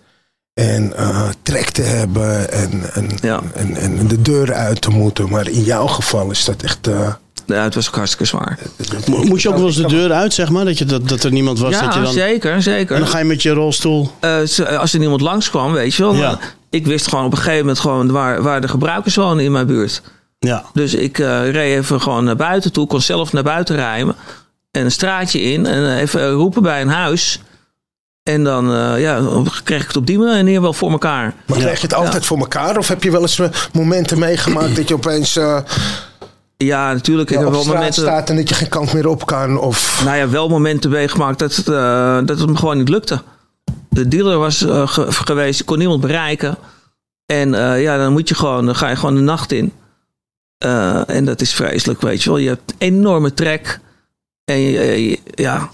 En 0.54 0.98
eh, 0.98 1.22
trek 1.44 1.70
te 1.70 1.82
hebben. 1.82 2.52
En, 2.52 2.94
en, 2.94 3.10
Ja. 3.22 3.42
en, 3.54 3.76
en 3.76 4.08
de 4.08 4.22
deur 4.22 4.54
uit 4.54 4.82
te 4.82 4.90
moeten. 4.90 5.30
Maar 5.30 5.48
in 5.50 5.64
jouw 5.64 5.88
geval 5.88 6.32
is 6.32 6.46
dat 6.46 6.62
echt... 6.64 6.88
eh, 6.88 7.14
Ja, 7.46 7.64
het 7.64 7.76
was 7.76 7.88
ook 7.88 7.96
hartstikke 7.96 8.26
zwaar. 8.26 8.60
Mo- 9.08 9.24
Moet 9.24 9.42
je 9.42 9.50
ook 9.50 9.56
wel 9.58 9.66
eens 9.66 9.76
de 9.76 9.88
deur 9.88 10.12
uit, 10.12 10.34
zeg 10.34 10.50
maar? 10.50 10.66
Dat, 10.66 10.78
je, 10.78 10.86
dat, 10.86 11.08
dat 11.10 11.24
er 11.24 11.32
niemand 11.32 11.60
was? 11.60 11.72
dat 11.72 11.94
je 11.94 12.00
Ja, 12.00 12.04
dan, 12.06 12.14
zeker, 12.14 12.62
zeker. 12.62 12.96
En 12.96 13.02
dan 13.02 13.10
ga 13.10 13.18
je 13.18 13.24
met 13.26 13.42
je 13.42 13.52
rolstoel. 13.52 14.12
Eh, 14.20 14.40
als 14.80 14.94
er 14.94 15.00
niemand 15.00 15.22
langskwam, 15.22 15.72
weet 15.74 15.94
je 15.96 16.04
wel. 16.04 16.16
Ja. 16.16 16.40
Ik 16.76 16.86
wist 16.86 17.08
gewoon 17.08 17.26
op 17.26 17.32
een 17.32 17.38
gegeven 17.38 17.60
moment 17.60 17.80
gewoon 17.80 18.12
waar, 18.12 18.42
waar 18.42 18.62
de 18.62 18.68
gebruikers 18.68 19.16
wonen 19.16 19.44
in 19.44 19.52
mijn 19.52 19.68
buurt. 19.68 20.02
Ja. 20.40 20.64
Dus 20.74 20.94
ik 20.94 21.20
eh, 21.20 21.52
reed 21.52 21.78
even 21.78 22.02
gewoon 22.02 22.24
naar 22.24 22.36
buiten 22.36 22.72
toe. 22.72 22.88
Kon 22.88 23.02
zelf 23.02 23.34
naar 23.34 23.44
buiten 23.44 23.76
rijden. 23.76 24.16
En 24.72 24.86
een 24.86 24.92
straatje 24.92 25.42
in. 25.42 25.66
En 25.66 25.98
even 25.98 26.32
roepen 26.32 26.62
bij 26.62 26.82
een 26.82 26.90
huis. 26.90 27.40
En 28.24 28.44
dan 28.44 28.74
eh, 28.74 29.02
ja, 29.02 29.22
kreeg 29.64 29.82
ik 29.82 29.88
het 29.88 29.98
op 29.98 30.06
die 30.06 30.20
manier 30.20 30.62
wel 30.62 30.74
voor 30.74 30.92
elkaar. 30.92 31.34
maar 31.46 31.58
krijg 31.58 31.82
je 31.82 31.88
het 31.88 31.96
altijd 31.96 32.26
voor 32.26 32.38
elkaar? 32.38 32.78
Of 32.78 32.88
heb 32.88 33.04
je 33.04 33.12
wel 33.12 33.22
eens 33.22 33.40
eh, 33.40 33.50
momenten 33.74 34.20
meegemaakt 34.20 34.76
dat 34.76 34.88
je 34.88 34.94
opeens 34.94 35.36
eh, 35.36 35.58
Ja, 36.58 36.94
natuurlijk. 36.94 37.30
Ik 37.32 37.40
heb 37.40 37.50
wel 37.50 37.66
momenten, 37.66 38.02
staat 38.02 38.30
en 38.30 38.36
dat 38.36 38.50
je 38.50 38.56
geen 38.56 38.70
kant 38.70 38.94
meer 38.94 39.08
op 39.08 39.26
kan? 39.26 39.60
Of... 39.60 40.02
nou 40.06 40.18
ja, 40.18 40.30
wel 40.30 40.50
momenten 40.50 40.90
meegemaakt 40.90 41.40
dat 41.40 41.56
het, 41.56 41.68
eh, 41.68 42.20
dat 42.26 42.40
het 42.40 42.50
me 42.50 42.56
gewoon 42.58 42.78
niet 42.78 42.90
lukte. 42.90 43.22
De 43.96 44.08
dealer 44.08 44.38
was 44.38 44.58
ge- 44.68 45.12
geweest. 45.12 45.64
Kon 45.64 45.78
niemand 45.78 46.02
bereiken. 46.02 46.58
En 47.26 47.54
eh, 47.54 47.82
ja, 47.82 47.98
dan 47.98 48.12
moet 48.12 48.30
je 48.30 48.36
gewoon, 48.36 48.66
dan 48.66 48.76
ga 48.76 48.90
je 48.90 48.96
gewoon 48.96 49.16
de 49.16 49.22
nacht 49.22 49.52
in. 49.52 49.72
Eh, 50.58 51.10
en 51.10 51.26
dat 51.26 51.42
is 51.42 51.54
vreselijk, 51.54 52.02
weet 52.02 52.24
je 52.24 52.30
wel. 52.30 52.40
Je 52.40 52.48
hebt 52.48 52.74
enorme 52.78 53.34
trek. 53.34 53.80
En 54.46 54.60
je- 54.60 55.20
ja, 55.36 55.70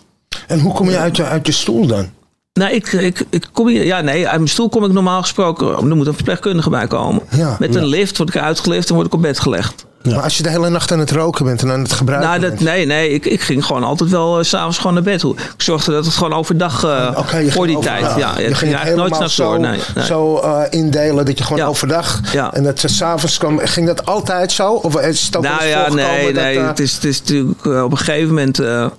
En 0.47 0.59
hoe 0.59 0.73
kom 0.73 0.89
je 0.89 0.97
uit 0.97 1.15
je, 1.15 1.23
uit 1.23 1.45
je 1.45 1.51
stoel 1.53 1.87
dan? 1.87 2.09
Nou, 2.53 2.71
ik, 2.73 2.91
ik, 2.91 3.25
ik 3.29 3.47
kom 3.51 3.67
hier. 3.67 3.85
Ja, 3.85 4.01
nee, 4.01 4.27
uit 4.27 4.37
mijn 4.37 4.49
stoel 4.49 4.69
kom 4.69 4.83
ik 4.85 4.91
normaal 4.91 5.21
gesproken. 5.21 5.67
Er 5.89 5.95
moet 5.95 6.07
een 6.07 6.13
verpleegkundige 6.13 6.69
bij 6.69 6.87
komen. 6.87 7.23
Ja, 7.31 7.55
Met 7.59 7.75
een 7.75 7.85
lift 7.85 8.17
word 8.17 8.29
ik 8.35 8.41
uitgelift 8.41 8.89
en 8.89 8.95
word 8.95 9.07
ik 9.07 9.13
op 9.13 9.21
bed 9.21 9.39
gelegd. 9.39 9.85
Maar 10.03 10.19
als 10.21 10.37
je 10.37 10.43
de 10.43 10.49
hele 10.49 10.69
nacht 10.69 10.91
aan 10.91 10.99
het 10.99 11.11
roken 11.11 11.45
bent 11.45 11.61
en 11.61 11.71
aan 11.71 11.81
het 11.81 11.91
gebruiken 11.93 12.29
nou, 12.29 12.41
dat, 12.41 12.49
bent. 12.49 12.61
nee, 12.63 12.85
nee, 12.85 13.09
ik, 13.09 13.25
ik 13.25 13.41
ging 13.41 13.65
gewoon 13.65 13.83
altijd 13.83 14.09
wel 14.09 14.43
s 14.43 14.49
s'avonds 14.49 14.77
gewoon 14.77 14.93
naar 14.93 15.03
bed. 15.03 15.23
Ik 15.23 15.39
zorgde 15.57 15.91
dat 15.91 16.05
het 16.05 16.13
gewoon 16.13 16.33
overdag 16.33 16.83
eh 16.83 17.43
je 17.43 17.51
voor 17.51 17.67
die 17.67 17.77
overdag. 17.77 17.99
tijd. 17.99 18.17
Ja, 18.19 18.37
je 18.39 18.47
ik 18.47 18.55
ging 18.55 18.73
eigenlijk 18.75 19.09
nooit 19.17 19.35
door. 19.37 19.59
Nee, 19.59 19.79
nee. 19.95 20.05
Zo 20.05 20.37
eh, 20.37 20.61
indelen 20.69 21.25
dat 21.25 21.37
je 21.37 21.43
gewoon 21.43 21.59
Ja. 21.59 21.65
overdag 21.65 22.19
Ja. 22.33 22.53
en 22.53 22.63
dat 22.63 22.79
ze 22.79 22.87
s'avonds 22.87 23.37
kwam. 23.37 23.59
Ging 23.59 23.87
dat 23.87 24.05
altijd 24.05 24.51
zo? 24.51 24.73
Of 24.73 24.99
is 25.01 25.21
het 25.21 25.35
ook 25.37 25.43
nou 25.43 25.63
ja, 25.65 25.93
nee, 25.93 26.33
dat, 26.33 26.43
nee. 26.43 26.57
eh, 26.59 26.67
het, 26.67 26.79
is, 26.79 26.93
het 26.93 27.03
is 27.03 27.19
natuurlijk 27.19 27.65
eh, 27.65 27.83
op 27.83 27.91
een 27.91 27.97
gegeven 27.97 28.27
moment 28.27 28.59
eh, 28.59 28.83
eh, 28.83 28.89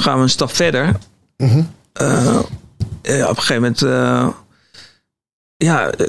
gaan 0.00 0.16
we 0.16 0.22
een 0.22 0.30
stap 0.30 0.54
verder. 0.54 0.92
Mhm. 1.36 1.62
Eh, 1.92 2.36
op 3.28 3.36
een 3.36 3.42
gegeven 3.42 3.54
moment. 3.54 3.82
eh, 3.82 4.28
ja, 5.56 5.90
eh, 5.90 6.06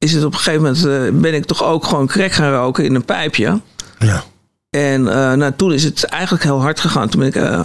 is 0.00 0.12
het 0.12 0.24
op 0.24 0.32
een 0.32 0.38
gegeven 0.38 0.62
moment. 0.62 0.84
eh, 0.84 1.20
ben 1.20 1.34
ik 1.34 1.44
toch 1.44 1.64
ook 1.64 1.84
gewoon 1.84 2.06
crack 2.06 2.32
gaan 2.32 2.52
roken 2.52 2.84
in 2.84 2.94
een 2.94 3.04
pijpje. 3.04 3.60
Ja. 3.98 4.22
En 4.70 5.02
nou, 5.02 5.52
toen 5.56 5.72
is 5.72 5.84
het 5.84 6.04
eigenlijk 6.04 6.42
heel 6.42 6.60
hard 6.60 6.80
gegaan. 6.80 7.08
Toen 7.08 7.20
ben 7.20 7.28
ik 7.28 7.36
eh, 7.36 7.60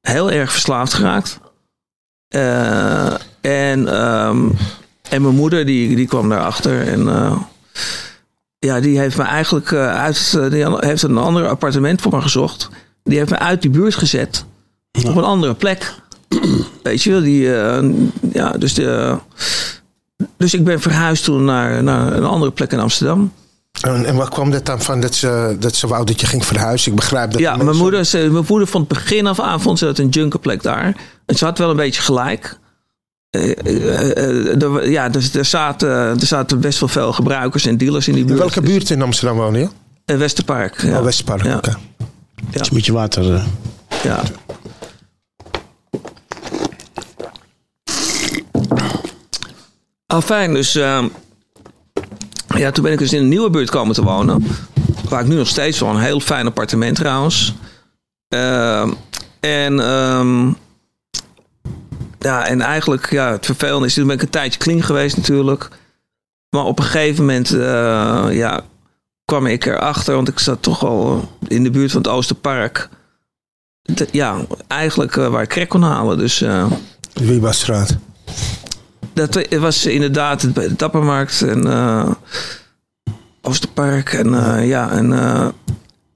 heel 0.00 0.30
erg 0.30 0.52
verslaafd 0.52 0.94
geraakt. 0.94 1.40
En, 3.40 3.88
ehm, 3.88 4.48
en 5.08 5.22
mijn 5.22 5.34
moeder 5.34 5.66
die, 5.66 5.96
die 5.96 6.06
kwam 6.06 6.28
daarachter. 6.28 6.86
En 6.88 7.08
ja, 8.58 8.80
die 8.80 8.98
heeft 8.98 9.16
me 9.16 9.22
eigenlijk 9.22 9.72
uit. 9.72 10.38
Die 10.50 10.76
heeft 10.78 11.02
een 11.02 11.18
ander 11.18 11.48
appartement 11.48 12.00
voor 12.00 12.12
me 12.12 12.20
gezocht. 12.20 12.68
Die 13.04 13.18
heeft 13.18 13.30
me 13.30 13.38
uit 13.38 13.62
die 13.62 13.70
buurt 13.70 13.94
gezet. 13.94 14.44
Op 15.06 15.16
een 15.16 15.24
andere 15.24 15.54
plek. 15.54 15.94
Weet 16.82 17.02
je 17.02 17.10
wel, 17.10 17.20
die. 17.22 17.42
ja, 18.32 18.50
dus, 18.50 18.74
de, 18.74 19.18
dus 20.36 20.54
ik 20.54 20.64
ben 20.64 20.80
verhuisd 20.80 21.24
toen 21.24 21.44
naar, 21.44 21.82
naar 21.82 22.12
een 22.12 22.24
andere 22.24 22.50
plek 22.52 22.72
in 22.72 22.78
Amsterdam. 22.80 23.32
En, 23.80 24.04
en 24.04 24.16
waar 24.16 24.28
kwam 24.30 24.50
dat 24.50 24.66
dan 24.66 24.80
van 24.82 25.00
dat 25.00 25.14
ze, 25.14 25.56
dat 25.60 25.74
ze 25.74 25.86
wou 25.86 26.04
dat 26.04 26.20
je 26.20 26.26
ging 26.26 26.44
verhuizen? 26.46 26.90
Ik 26.90 26.96
begrijp 26.96 27.30
dat 27.32 27.40
Ja, 27.40 27.56
mijn 27.56 27.76
moeder, 27.76 28.04
ze, 28.04 28.28
mijn 28.30 28.44
moeder 28.48 28.68
vond 28.68 28.88
begin 28.88 29.26
af 29.26 29.40
aan 29.40 29.60
vond 29.60 29.78
ze 29.78 29.84
dat 29.84 29.98
een 29.98 30.08
junkerplek 30.08 30.62
daar. 30.62 30.96
En 31.26 31.36
ze 31.36 31.44
had 31.44 31.58
wel 31.58 31.70
een 31.70 31.76
beetje 31.76 32.02
gelijk. 32.02 32.58
Eh, 33.30 33.50
eh, 33.50 34.16
eh, 34.16 34.62
er, 34.62 34.90
ja, 34.90 35.08
dus 35.08 35.34
er, 35.34 35.44
zaten, 35.44 35.88
er 35.90 36.26
zaten 36.26 36.60
best 36.60 36.80
wel 36.80 36.88
veel 36.88 37.12
gebruikers 37.12 37.66
en 37.66 37.76
dealers 37.76 38.06
in 38.08 38.12
die 38.14 38.22
In 38.22 38.28
buurt. 38.28 38.38
welke 38.40 38.60
buurt 38.60 38.90
in 38.90 39.02
Amsterdam 39.02 39.36
woon 39.36 39.54
je? 39.54 39.68
Westerpark. 40.04 40.82
Ja. 40.82 40.98
Oh, 40.98 41.04
Westpark. 41.04 41.44
Ja. 41.44 41.56
oké. 41.56 41.76
Iets 42.54 42.70
met 42.70 42.86
je 42.86 42.92
water. 42.92 43.34
eh. 43.34 43.44
ja. 44.02 44.20
Al 50.12 50.20
fijn, 50.20 50.54
dus 50.54 50.74
ehm, 50.74 51.08
ja, 52.56 52.70
toen 52.70 52.84
ben 52.84 52.92
ik 52.92 52.98
dus 52.98 53.12
in 53.12 53.22
een 53.22 53.28
nieuwe 53.28 53.50
buurt 53.50 53.70
komen 53.70 53.94
te 53.94 54.02
wonen. 54.02 54.46
Waar 55.08 55.20
ik 55.20 55.26
nu 55.26 55.34
nog 55.34 55.48
steeds 55.48 55.78
woon. 55.78 55.96
Een 55.96 56.02
heel 56.02 56.20
fijn 56.20 56.46
appartement 56.46 56.96
trouwens. 56.96 57.54
Ehm, 58.28 58.92
en, 59.40 59.80
ehm, 59.80 60.46
ja, 62.18 62.46
en 62.46 62.60
eigenlijk, 62.60 63.10
ja, 63.10 63.30
het 63.30 63.46
vervelende 63.46 63.86
is, 63.86 63.94
toen 63.94 64.06
ben 64.06 64.16
ik 64.16 64.22
een 64.22 64.30
tijdje 64.30 64.58
clean 64.58 64.82
geweest 64.82 65.16
natuurlijk. 65.16 65.68
Maar 66.50 66.64
op 66.64 66.78
een 66.78 66.84
gegeven 66.84 67.24
moment, 67.24 67.52
eh, 67.52 68.26
ja, 68.30 68.64
kwam 69.24 69.46
ik 69.46 69.66
erachter, 69.66 70.14
want 70.14 70.28
ik 70.28 70.38
zat 70.38 70.62
toch 70.62 70.84
al 70.84 71.28
in 71.48 71.62
de 71.62 71.70
buurt 71.70 71.92
van 71.92 72.02
het 72.02 72.10
Oosterpark. 72.10 72.88
Ja, 74.10 74.36
eigenlijk 74.66 75.16
eh, 75.16 75.28
waar 75.28 75.42
ik 75.42 75.48
crack 75.48 75.68
kon 75.68 75.82
halen. 75.82 76.18
Dus 76.18 76.42
eh, 76.42 76.72
Wiebastraat. 77.12 77.98
Dat 79.14 79.46
was 79.58 79.86
inderdaad 79.86 80.42
het, 80.42 80.52
bij 80.52 80.68
de 80.68 80.76
Dappermarkt 80.76 81.42
en 81.42 81.66
eh, 81.66 82.10
Oosterpark. 83.42 84.12
En 84.12 84.34
eh, 84.58 84.68
ja, 84.68 84.90
en 84.90 85.12
eh, 85.12 85.46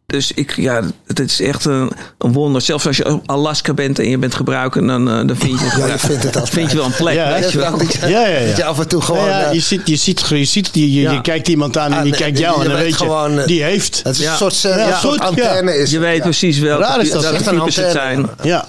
dus 0.07 0.33
ik, 0.33 0.57
ja, 0.57 0.83
het 1.07 1.21
is 1.21 1.41
echt 1.41 1.65
een, 1.65 1.91
een 2.19 2.33
wonder. 2.33 2.61
Zelfs 2.61 2.87
als 2.87 2.97
je 2.97 3.13
op 3.13 3.23
Alaska 3.31 3.75
bent 3.75 3.99
en 3.99 4.09
je 4.09 4.19
bent 4.19 4.35
gebruiken, 4.35 4.87
dan, 4.87 5.05
dan 5.05 5.37
vind 5.37 5.61
je, 5.61 5.67
Ja, 5.79 5.87
je 5.87 5.99
vindt 5.99 6.23
het 6.23 6.35
altijd. 6.37 6.49
vind 6.55 6.71
je 6.71 6.77
wel 6.77 6.87
een 6.87 6.93
plek. 6.93 7.15
Ja, 7.15 7.33
weet 7.41 7.53
je 7.53 7.59
wel. 7.59 7.79
Dat 7.79 7.93
je, 7.93 7.99
Ja, 8.09 8.27
ja, 8.27 8.39
ja. 8.39 8.47
dat 8.47 8.57
je 8.57 8.65
af 8.65 8.79
en 8.79 8.89
toe 8.89 9.01
gewoon... 9.01 9.29
Ja, 9.29 9.51
je 9.51 9.61
ziet, 9.61 9.89
je 9.89 9.97
ziet, 9.97 10.29
je, 10.29 10.45
ziet 10.45 10.71
je, 10.73 10.93
je, 10.93 11.21
kijkt 11.21 11.49
iemand 11.49 11.79
aan 11.79 11.91
en 11.91 11.97
Ah, 11.97 12.03
die 12.03 12.11
nee, 12.11 12.21
kijkt 12.21 12.39
je- 12.39 12.45
jou 12.45 12.63
en 12.63 12.69
dan 12.69 12.79
weet 12.79 12.89
je, 12.89 12.95
gewoon, 12.97 13.43
die 13.47 13.63
heeft. 13.63 14.01
het 14.03 14.17
is 14.17 14.23
Ja. 14.23 14.31
een 14.31 14.37
soort, 14.37 14.55
soort 15.01 15.21
antenne. 15.21 15.77
Is 15.77 15.91
Je 15.91 15.99
weet 15.99 16.17
ja. 16.17 16.23
precies 16.23 16.59
wel 16.59 16.79
Raar 16.79 17.01
is 17.01 17.11
dat, 17.11 17.23
welke 17.23 17.37
echt 17.37 17.47
een 17.47 17.59
types 17.59 17.77
het 17.77 17.85
antenne. 17.85 18.27
zijn. 18.39 18.49
Ja. 18.49 18.67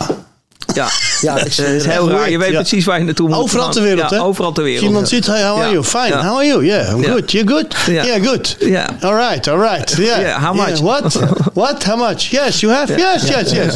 Ja, 0.74 0.88
Ja, 1.22 1.36
het 1.38 1.48
is 1.48 1.86
heel 1.86 2.10
raar. 2.10 2.30
Je 2.30 2.38
weet 2.38 2.52
Ja. 2.52 2.56
precies 2.60 2.86
waar 2.86 2.98
je 3.00 3.04
naartoe 3.06 3.28
moet. 3.30 3.38
Overal 3.38 3.70
ter 3.72 3.82
wereld, 3.82 4.10
ja, 4.10 4.16
hè? 4.16 4.24
Overal 4.24 4.52
ter 4.52 4.64
Als 4.64 4.72
wereld. 4.72 4.88
iemand 4.90 5.08
ziet, 5.10 5.26
hey, 5.26 5.44
how 5.48 5.60
are 5.62 5.72
you? 5.72 5.84
Fine. 5.84 6.08
Ja. 6.08 6.26
How 6.26 6.36
are 6.36 6.46
you? 6.46 6.66
Yeah, 6.66 6.90
I'm 6.96 7.02
Ja. 7.02 7.12
good. 7.12 7.32
You 7.32 7.48
good? 7.48 7.76
Ja. 7.88 8.04
Yeah, 8.06 8.26
good. 8.28 8.56
Ja. 8.60 8.90
All 9.02 9.16
right, 9.16 9.48
all 9.48 9.60
right. 9.60 9.94
Yeah. 9.98 10.20
Yeah, 10.20 10.44
how 10.44 10.56
Yeah, 10.56 10.68
much? 10.68 10.80
What? 10.80 11.20
What? 11.54 11.84
How 11.84 11.98
much? 12.10 12.22
Yes, 12.22 12.60
you 12.60 12.74
have? 12.74 12.94
Yes, 12.98 13.28
yes, 13.28 13.52
yes. 13.52 13.76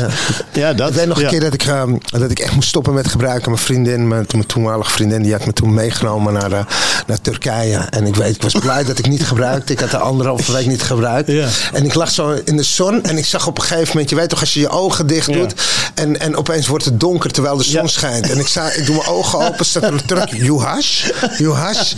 Ja, 0.54 0.74
dat. 0.74 0.90
Ik 0.90 0.96
weet 0.96 1.08
nog 1.08 1.22
een 1.22 1.28
keer 1.28 1.40
dat 1.40 1.54
ik, 1.54 1.64
eh, 1.64 1.84
dat 2.20 2.32
ik 2.32 2.40
echt 2.40 2.54
moest 2.54 2.68
stoppen 2.70 2.94
met 2.94 3.08
gebruiken. 3.08 3.52
Mijn 3.52 3.64
vriendin, 3.64 4.08
mijn, 4.08 4.26
mijn 4.32 4.46
toenmalige 4.46 4.92
vriendin, 4.92 5.22
die 5.24 5.32
had 5.32 5.46
me 5.46 5.54
toen 5.54 5.74
meegenomen 5.74 6.34
naar, 6.34 6.52
eh, 6.52 6.60
naar 7.08 7.22
Turkije. 7.22 7.78
En 7.90 8.06
ik 8.08 8.16
weet, 8.16 8.36
ik 8.36 8.42
was 8.42 8.54
blij 8.54 8.84
dat 8.84 8.98
ik 8.98 9.08
niet 9.08 9.24
gebruikte. 9.24 9.74
Ik 9.74 9.80
had 9.80 9.92
de 9.92 9.98
anderhalve 9.98 10.52
week 10.52 10.66
niet 10.66 10.84
gebruikt. 10.84 11.32
Ja. 11.32 11.48
En 11.74 11.86
ik 11.86 11.94
lag 11.94 12.10
zo 12.12 12.36
in 12.46 12.58
de 12.58 12.64
zon 12.64 13.04
en 13.04 13.18
ik 13.18 13.26
zag 13.26 13.48
op 13.48 13.58
een 13.58 13.64
gegeven 13.64 13.88
moment, 13.88 14.10
je 14.10 14.16
weet 14.16 14.30
toch, 14.30 14.40
als 14.40 14.54
je 14.54 14.60
je 14.60 14.70
ogen 14.70 15.08
dicht 15.08 15.28
Ja. 15.28 15.34
doet 15.34 15.54
en, 15.94 16.20
en 16.20 16.36
opeens 16.38 16.68
wordt 16.68 16.81
het 16.86 17.00
donker, 17.00 17.32
terwijl 17.32 17.58
de 17.58 17.64
zon 17.64 17.90
schijnt. 17.90 18.30
En 18.30 18.38
ik, 18.40 18.48
sta, 18.48 18.72
ik 18.72 18.86
doe 18.86 18.96
mijn 18.96 19.08
ogen 19.08 19.40
open, 19.40 19.66
staat 19.66 19.84
er 19.84 19.94
een 19.94 20.06
truck. 20.06 20.30
You 20.34 20.60
hash? 20.62 21.10
You 21.38 21.54
hash? 21.54 21.94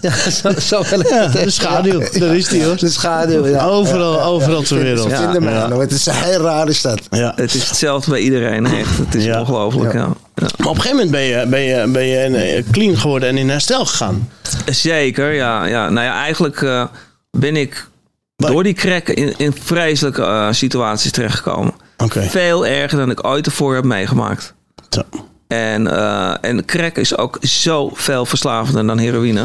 Ja, 0.00 0.30
zo, 0.30 0.50
zo 0.60 0.82
wil 0.90 1.00
ik 1.00 1.08
Ja, 1.08 1.30
het 1.30 1.32
de 1.44 1.50
schaduw. 1.50 2.00
Daar 2.18 2.36
is 2.36 2.48
die 2.48 2.64
hoor. 2.64 2.76
De 2.76 2.90
schaduw, 2.90 3.46
ja. 3.46 3.64
Overal, 3.64 4.22
overal 4.22 4.62
ter 4.62 4.78
wereld. 4.78 5.10
Ja. 5.10 5.16
Vinden 5.16 5.42
mij 5.42 5.52
nou. 5.52 5.80
Het 5.80 5.92
is 5.92 6.06
een 6.06 6.14
heel 6.14 6.40
rare 6.40 6.72
stad. 6.72 7.00
Ja. 7.10 7.32
Het 7.36 7.54
is 7.54 7.68
hetzelfde 7.68 8.10
bij 8.10 8.20
iedereen, 8.20 8.66
echt. 8.66 8.98
Het 8.98 9.14
is 9.14 9.24
Ja. 9.24 9.40
ongelooflijk, 9.40 9.92
ja. 9.92 9.98
Ja. 10.34 10.46
Maar 10.56 10.68
op 10.68 10.74
een 10.74 10.80
gegeven 10.80 10.90
moment 10.90 11.10
ben 11.10 11.22
je, 11.22 11.46
ben 11.46 11.60
je, 11.60 11.86
ben 11.88 12.06
je 12.06 12.16
eh, 12.18 12.64
clean 12.70 12.96
geworden 12.96 13.28
en 13.28 13.36
in 13.36 13.48
herstel 13.48 13.86
gegaan. 13.86 14.28
Zeker, 14.66 15.32
ja. 15.32 15.64
ja. 15.64 15.88
Nou 15.88 16.06
ja, 16.06 16.20
eigenlijk 16.22 16.62
eh, 16.62 16.84
ben 17.30 17.56
ik 17.56 17.88
door 18.36 18.62
die 18.62 18.74
crack 18.74 19.08
in, 19.08 19.34
in 19.36 19.54
vreselijke 19.62 20.22
eh, 20.22 20.48
situaties 20.50 21.10
terechtgekomen. 21.10 21.72
Oké. 21.96 22.22
Veel 22.22 22.66
erger 22.66 22.98
dan 22.98 23.10
ik 23.10 23.26
ooit 23.26 23.46
ervoor 23.46 23.74
heb 23.74 23.84
meegemaakt. 23.84 24.54
Zo. 24.90 25.02
En, 25.48 25.86
eh, 25.96 26.34
en 26.40 26.64
crack 26.64 26.96
is 26.96 27.16
ook 27.16 27.38
zo 27.42 27.90
veel 27.94 28.26
verslavender 28.26 28.86
dan 28.86 28.98
heroïne. 28.98 29.44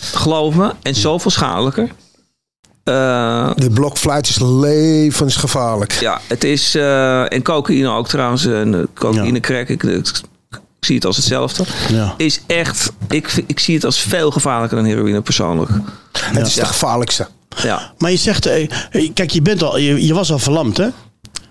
Geloof 0.00 0.54
me. 0.54 0.72
En 0.82 0.94
zoveel 0.94 1.30
schadelijker. 1.30 1.88
Eh, 2.84 3.50
Die 3.54 3.70
blokfluit 3.70 4.28
is 4.28 4.38
levensgevaarlijk. 4.40 5.92
ja, 5.92 6.20
het 6.26 6.44
is... 6.44 6.74
eh, 6.74 7.32
en 7.32 7.42
cocaïne 7.42 7.88
ook 7.88 8.08
trouwens. 8.08 8.46
En 8.46 8.88
cocaïne, 8.94 9.32
Ja. 9.34 9.40
crack. 9.40 9.68
Ik, 9.68 9.82
ik, 9.82 10.08
ik 10.50 10.86
zie 10.86 10.94
het 10.94 11.04
als 11.04 11.16
hetzelfde. 11.16 11.64
Ja. 11.88 12.14
Is 12.16 12.40
echt... 12.46 12.92
Ik, 13.08 13.32
ik 13.46 13.58
zie 13.60 13.74
het 13.74 13.84
als 13.84 13.98
veel 14.00 14.30
gevaarlijker 14.30 14.76
dan 14.76 14.86
heroïne 14.86 15.20
persoonlijk. 15.20 15.70
Het 16.20 16.46
is 16.46 16.54
de 16.54 16.64
gevaarlijkste. 16.64 17.28
Ja. 17.62 17.92
Maar 17.98 18.10
je 18.10 18.16
zegt, 18.16 18.48
kijk, 19.14 19.30
je, 19.30 19.42
bent 19.42 19.62
al, 19.62 19.78
je, 19.78 20.06
je 20.06 20.14
was 20.14 20.32
al 20.32 20.38
verlamd, 20.38 20.76
hè? 20.76 20.88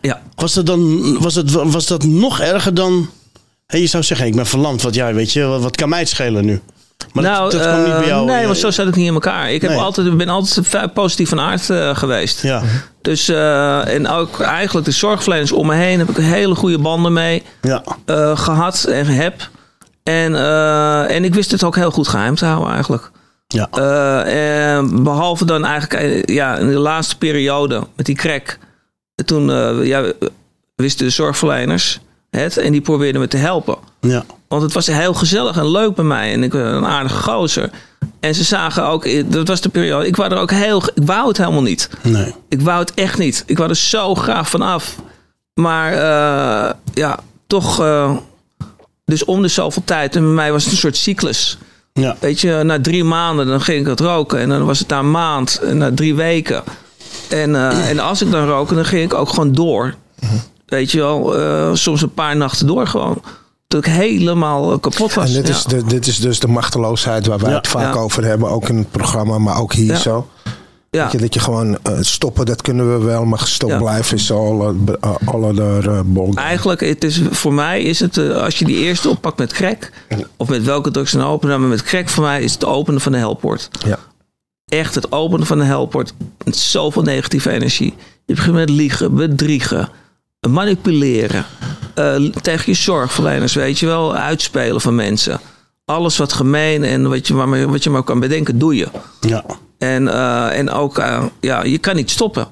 Ja. 0.01 0.21
Was 0.35 0.53
dat 0.53 0.65
dan 0.65 1.17
was 1.19 1.35
het, 1.35 1.51
was 1.51 1.87
dat 1.87 2.03
nog 2.03 2.39
erger 2.39 2.73
dan. 2.73 3.09
Hé, 3.65 3.77
je 3.77 3.87
zou 3.87 4.03
zeggen, 4.03 4.27
ik 4.27 4.35
ben 4.35 4.45
verlamd. 4.45 4.81
Wat, 4.81 4.93
ja, 4.95 5.13
weet 5.13 5.33
je, 5.33 5.43
wat, 5.43 5.61
wat 5.61 5.75
kan 5.75 5.89
mij 5.89 5.99
het 5.99 6.09
schelen 6.09 6.45
nu? 6.45 6.61
Maar 7.13 7.23
nou, 7.23 7.41
dat, 7.49 7.51
dat 7.51 7.61
kwam 7.61 7.83
niet 7.83 7.93
bij 7.93 8.01
eh, 8.01 8.07
jou. 8.07 8.25
Nee, 8.25 8.39
eh, 8.39 8.45
want 8.45 8.57
zo 8.57 8.71
zat 8.71 8.85
het 8.85 8.95
niet 8.95 9.07
in 9.07 9.13
elkaar. 9.13 9.51
Ik 9.51 9.61
heb 9.61 9.71
Nee. 9.71 9.79
altijd, 9.79 10.17
ben 10.17 10.29
altijd 10.29 10.93
positief 10.93 11.29
van 11.29 11.39
aard 11.39 11.69
eh, 11.69 11.95
geweest. 11.95 12.41
Ja, 12.41 12.61
Dus, 13.01 13.27
en 13.29 14.07
ook 14.07 14.39
eigenlijk 14.39 14.85
de 14.85 14.91
zorgverleners 14.91 15.51
om 15.51 15.67
me 15.67 15.75
heen 15.75 15.99
heb 15.99 16.09
ik 16.09 16.15
hele 16.17 16.55
goede 16.55 16.79
banden 16.79 17.13
mee 17.13 17.43
ja, 17.61 17.83
eh, 18.05 18.37
gehad 18.37 18.83
en 18.83 19.05
heb. 19.05 19.49
En, 20.03 20.35
en 21.09 21.23
ik 21.23 21.33
wist 21.33 21.51
het 21.51 21.63
ook 21.63 21.75
heel 21.75 21.91
goed 21.91 22.07
geheim 22.07 22.35
te 22.35 22.45
houden 22.45 22.73
eigenlijk. 22.73 23.11
ja. 23.47 23.67
Eh, 23.71 24.77
en 24.77 25.03
behalve 25.03 25.45
dan 25.45 25.65
eigenlijk 25.65 26.29
ja, 26.29 26.57
in 26.57 26.67
de 26.67 26.77
laatste 26.79 27.17
periode 27.17 27.87
met 27.95 28.05
die 28.05 28.15
crack. 28.15 28.57
Toen 29.25 29.51
eh, 29.51 29.85
ja, 29.85 30.11
wisten 30.75 31.05
de 31.05 31.11
zorgverleners 31.11 31.99
het 32.29 32.57
en 32.57 32.71
die 32.71 32.81
probeerden 32.81 33.21
me 33.21 33.27
te 33.27 33.37
helpen. 33.37 33.77
ja. 33.99 34.25
Want 34.47 34.61
het 34.61 34.73
was 34.73 34.87
heel 34.87 35.13
gezellig 35.13 35.57
en 35.57 35.71
leuk 35.71 35.95
bij 35.95 36.05
mij. 36.05 36.33
En 36.33 36.43
ik 36.43 36.51
was 36.51 36.61
een 36.61 36.85
aardige 36.85 37.21
gozer. 37.23 37.69
En 38.19 38.35
ze 38.35 38.43
zagen 38.43 38.85
ook, 38.85 39.05
eh, 39.05 39.23
dat 39.27 39.47
was 39.47 39.61
de 39.61 39.69
periode, 39.69 40.07
ik 40.07 40.15
wou 40.15 40.31
er 40.31 40.37
ook 40.37 40.51
heel, 40.51 40.83
ik 40.95 41.03
wou 41.05 41.27
het 41.27 41.37
helemaal 41.37 41.61
niet. 41.61 41.89
Nee. 42.01 42.35
Ik 42.49 42.61
wou 42.61 42.79
het 42.79 42.93
echt 42.93 43.17
niet. 43.17 43.43
Ik 43.45 43.57
wou 43.57 43.69
er 43.69 43.75
zo 43.75 44.15
graag 44.15 44.49
van 44.49 44.61
af. 44.61 44.95
Maar 45.53 45.93
eh, 45.93 46.73
ja, 46.93 47.19
toch, 47.47 47.83
dus 49.05 49.25
om 49.25 49.41
de 49.41 49.47
zoveel 49.47 49.81
tijd. 49.85 50.15
En 50.15 50.21
bij 50.21 50.31
mij 50.31 50.51
was 50.51 50.63
het 50.63 50.71
een 50.71 50.79
soort 50.79 50.97
cyclus. 50.97 51.57
Ja, 51.93 52.15
Weet 52.19 52.39
je, 52.41 52.61
na 52.63 52.81
drie 52.81 53.03
maanden 53.03 53.47
dan 53.47 53.61
ging 53.61 53.81
ik 53.81 53.87
het 53.87 53.99
roken. 53.99 54.39
En 54.39 54.49
dan 54.49 54.65
was 54.65 54.79
het 54.79 54.87
na 54.87 54.99
een 54.99 55.11
maand, 55.11 55.59
en 55.63 55.77
na 55.77 55.91
drie 55.93 56.15
weken. 56.15 56.63
En, 57.29 57.55
eh, 57.55 57.89
en 57.89 57.99
als 57.99 58.21
ik 58.21 58.31
dan 58.31 58.45
roken, 58.47 58.75
dan 58.75 58.85
ging 58.85 59.03
ik 59.03 59.13
ook 59.13 59.29
gewoon 59.29 59.51
door. 59.51 59.95
Weet 60.65 60.91
je 60.91 60.97
wel, 60.97 61.37
eh, 61.37 61.69
soms 61.73 62.01
een 62.01 62.13
paar 62.13 62.35
nachten 62.37 62.67
door 62.67 62.87
gewoon. 62.87 63.21
Dat 63.67 63.85
ik 63.85 63.91
helemaal 63.93 64.71
eh, 64.71 64.79
kapot 64.79 65.13
was. 65.13 65.27
En 65.27 65.33
dit, 65.33 65.49
is 65.49 65.63
de, 65.63 65.83
dit 65.83 66.07
is 66.07 66.19
dus 66.19 66.39
de 66.39 66.47
machteloosheid 66.47 67.25
waar 67.25 67.39
wij 67.39 67.49
Ja. 67.49 67.55
het 67.57 67.67
vaak 67.67 67.93
Ja. 67.93 67.99
over 67.99 68.23
hebben. 68.23 68.49
Ook 68.49 68.69
in 68.69 68.77
het 68.77 68.91
programma, 68.91 69.37
maar 69.37 69.59
ook 69.59 69.73
hier 69.73 69.95
zo. 69.95 70.27
ja. 70.89 71.03
Dat, 71.03 71.11
je, 71.11 71.17
dat 71.17 71.33
je 71.33 71.39
gewoon 71.39 71.77
stoppen, 71.99 72.45
dat 72.45 72.61
kunnen 72.61 72.99
we 72.99 73.05
wel. 73.05 73.25
Maar 73.25 73.39
gestopt 73.39 73.71
Ja. 73.71 73.77
blijven 73.77 74.17
is 74.17 74.31
alle, 74.31 74.75
uh, 75.05 75.11
alle 75.25 75.53
de 75.53 75.79
uh, 75.85 75.99
bol. 76.05 76.33
Eigenlijk, 76.35 76.79
het 76.79 77.03
is, 77.03 77.21
voor 77.31 77.53
mij 77.53 77.81
is 77.81 77.99
het, 77.99 78.17
als 78.17 78.59
je 78.59 78.65
die 78.65 78.77
eerste 78.77 79.09
oppakt 79.09 79.37
met 79.37 79.53
crack, 79.53 79.91
of 80.37 80.49
met 80.49 80.63
welke 80.63 80.91
drugs 80.91 81.11
dan 81.11 81.23
openen, 81.23 81.59
maar 81.59 81.69
met 81.69 81.83
crack 81.83 82.09
voor 82.09 82.23
mij 82.23 82.41
is 82.41 82.53
het 82.53 82.65
openen 82.65 83.01
van 83.01 83.11
de 83.11 83.17
helpoort. 83.17 83.69
Ja. 83.85 83.99
Echt 84.69 84.95
het 84.95 85.11
openen 85.11 85.45
van 85.45 85.57
de 85.57 85.63
helpoort. 85.63 86.13
Met 86.45 86.55
zoveel 86.57 87.01
negatieve 87.01 87.49
energie. 87.51 87.93
Je 88.25 88.33
begint 88.35 88.55
met 88.55 88.69
liegen, 88.69 89.15
bedriegen, 89.15 89.89
manipuleren. 90.49 91.45
eh, 91.95 92.15
tegen 92.41 92.63
je 92.71 92.77
zorgverleners, 92.77 93.53
weet 93.53 93.79
je 93.79 93.85
wel, 93.85 94.15
uitspelen 94.15 94.81
van 94.81 94.95
mensen. 94.95 95.39
Alles 95.85 96.17
wat 96.17 96.33
gemeen 96.33 96.83
en 96.83 97.09
wat 97.09 97.27
je, 97.27 97.33
maar, 97.33 97.67
wat 97.67 97.83
je 97.83 97.89
maar 97.89 98.03
kan 98.03 98.19
bedenken, 98.19 98.59
doe 98.59 98.75
je. 98.75 98.87
ja. 99.19 99.45
En, 99.77 100.07
eh, 100.07 100.57
en 100.57 100.69
ook, 100.71 100.97
eh, 100.97 101.23
ja, 101.39 101.63
je 101.63 101.77
kan 101.77 101.95
niet 101.95 102.09
stoppen. 102.09 102.47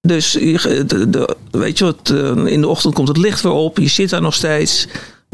Dus 0.00 0.32
je, 0.32 0.84
de, 0.86 1.10
de- 1.10 1.36
weet 1.50 1.78
je 1.78 1.84
wat, 1.84 2.10
in 2.46 2.60
de 2.60 2.68
ochtend 2.68 2.94
komt 2.94 3.08
het 3.08 3.16
licht 3.16 3.40
weer 3.40 3.52
op. 3.52 3.78
Je 3.78 3.88
zit 3.88 4.10
daar 4.10 4.20
nog 4.20 4.34
steeds. 4.34 4.86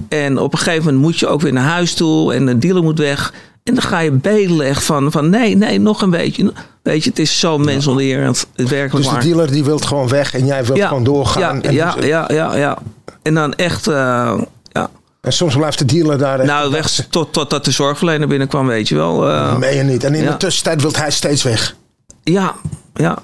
En 0.09 0.39
op 0.39 0.53
een 0.53 0.59
gegeven 0.59 0.85
moment 0.85 1.03
moet 1.03 1.19
je 1.19 1.27
ook 1.27 1.41
weer 1.41 1.53
naar 1.53 1.65
huis 1.69 1.95
toe. 1.95 2.35
En 2.35 2.47
de 2.47 2.59
dealer 2.59 2.83
moet 2.83 2.99
weg. 2.99 3.33
En 3.65 3.75
dan 3.75 3.83
ga 3.83 3.99
je 3.99 4.11
bedelen 4.11 4.67
echt 4.67 4.85
van, 4.85 5.13
van 5.13 5.31
nee, 5.31 5.57
nee, 5.57 5.81
nog 5.81 6.03
een 6.03 6.11
beetje. 6.11 6.53
Weet 6.83 7.05
je, 7.05 7.11
het 7.11 7.19
is 7.19 7.39
zo 7.41 7.59
mensonderend. 7.59 8.47
Het 8.55 8.69
werkelijk 8.69 9.07
Dus 9.11 9.15
de 9.23 9.29
dealer 9.29 9.51
die 9.51 9.65
wil 9.65 9.79
gewoon 9.79 10.09
weg 10.09 10.35
en 10.35 10.47
jij 10.47 10.65
wilt 10.65 10.83
gewoon 10.83 11.05
doorgaan. 11.05 11.57
Ja, 11.57 11.63
en, 11.63 11.75
ja, 11.75 11.95
ja, 12.01 12.25
ja, 12.33 12.57
ja. 12.57 12.79
En 13.23 13.35
dan 13.35 13.55
echt, 13.55 13.87
eh, 13.87 14.41
ja. 14.73 14.91
en 15.21 15.33
soms 15.33 15.57
blijft 15.57 15.79
de 15.79 15.85
dealer 15.85 16.19
daar. 16.19 16.45
Nou, 16.45 16.71
weg 16.71 16.91
tot, 17.11 17.33
totdat 17.33 17.65
de 17.65 17.71
zorgverlener 17.71 18.29
binnenkwam, 18.29 18.67
weet 18.67 18.89
je 18.89 18.95
wel. 18.95 19.29
eh, 19.29 19.57
Meen 19.57 19.77
je 19.77 19.83
niet. 19.83 20.05
En 20.05 20.15
in 20.15 20.23
Ja. 20.23 20.31
de 20.31 20.37
tussentijd 20.37 20.83
wil 20.83 20.91
hij 20.95 21.11
steeds 21.11 21.43
weg. 21.43 21.75
ja, 22.23 22.55
ja. 22.95 23.19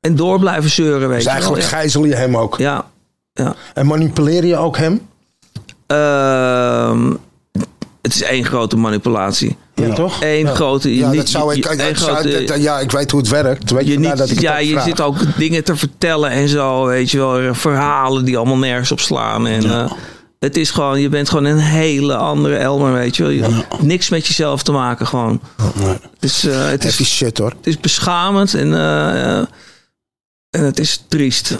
En 0.00 0.16
door 0.16 0.38
blijven 0.38 0.70
zeuren, 0.70 1.08
weet 1.08 1.16
Dus 1.16 1.24
je 1.24 1.30
eigenlijk 1.30 1.60
wel. 1.62 1.70
gijzel 1.70 2.04
je 2.04 2.14
hem 2.14 2.36
ook. 2.36 2.58
Ja, 2.58 2.84
ja. 3.32 3.54
En 3.74 3.86
manipuleer 3.86 4.44
je 4.44 4.56
ook 4.56 4.76
hem? 4.76 5.00
Ehm, 5.86 7.12
het 8.02 8.14
is 8.14 8.22
één 8.22 8.44
grote 8.44 8.76
manipulatie. 8.76 9.56
Ja, 9.74 9.94
toch? 9.94 10.16
Eén 10.22 10.46
ja. 10.46 10.54
grote... 10.54 10.94
Ja, 10.96 11.12
dat 11.12 11.28
zou 11.28 11.54
ik. 11.54 11.66
grote- 11.66 12.44
dat- 12.44 12.62
ja, 12.62 12.78
ik 12.80 12.90
weet 12.90 13.10
hoe 13.10 13.20
het 13.20 13.28
werkt. 13.28 13.70
Weet 13.70 13.86
je, 13.86 13.98
niet, 13.98 14.16
dat 14.16 14.28
ik 14.30 14.34
het 14.34 14.40
ja, 14.40 14.58
je 14.58 14.72
vraag. 14.72 14.84
zit 14.84 15.00
ook 15.00 15.16
dingen 15.38 15.64
te 15.64 15.76
vertellen 15.76 16.30
en 16.30 16.48
zo, 16.48 16.84
weet 16.86 17.10
je 17.10 17.18
wel. 17.18 17.54
Verhalen 17.54 18.24
die 18.24 18.36
allemaal 18.36 18.56
nergens 18.58 18.92
op 18.92 19.00
slaan. 19.00 19.46
En, 19.46 19.64
eh, 19.70 19.90
het 20.38 20.56
is 20.56 20.70
gewoon, 20.70 21.00
je 21.00 21.08
bent 21.08 21.28
gewoon 21.28 21.44
een 21.44 21.58
hele 21.58 22.16
andere 22.16 22.56
Elmer, 22.56 22.92
weet 22.92 23.16
je 23.16 23.22
wel. 23.22 23.32
Je, 23.32 23.62
Niks 23.80 24.08
met 24.08 24.26
jezelf 24.26 24.62
te 24.62 24.72
maken 24.72 25.06
gewoon. 25.06 25.40
Het 25.92 26.02
is, 26.20 26.44
eh, 26.44 26.64
het 26.68 26.84
is 26.84 26.96
Heavy 26.98 27.04
shit 27.12 27.38
hoor. 27.38 27.50
het 27.56 27.66
is 27.66 27.80
beschamend 27.80 28.54
en, 28.54 28.74
eh, 28.74 29.36
en 30.50 30.64
het 30.64 30.78
is 30.78 31.04
triest. 31.08 31.58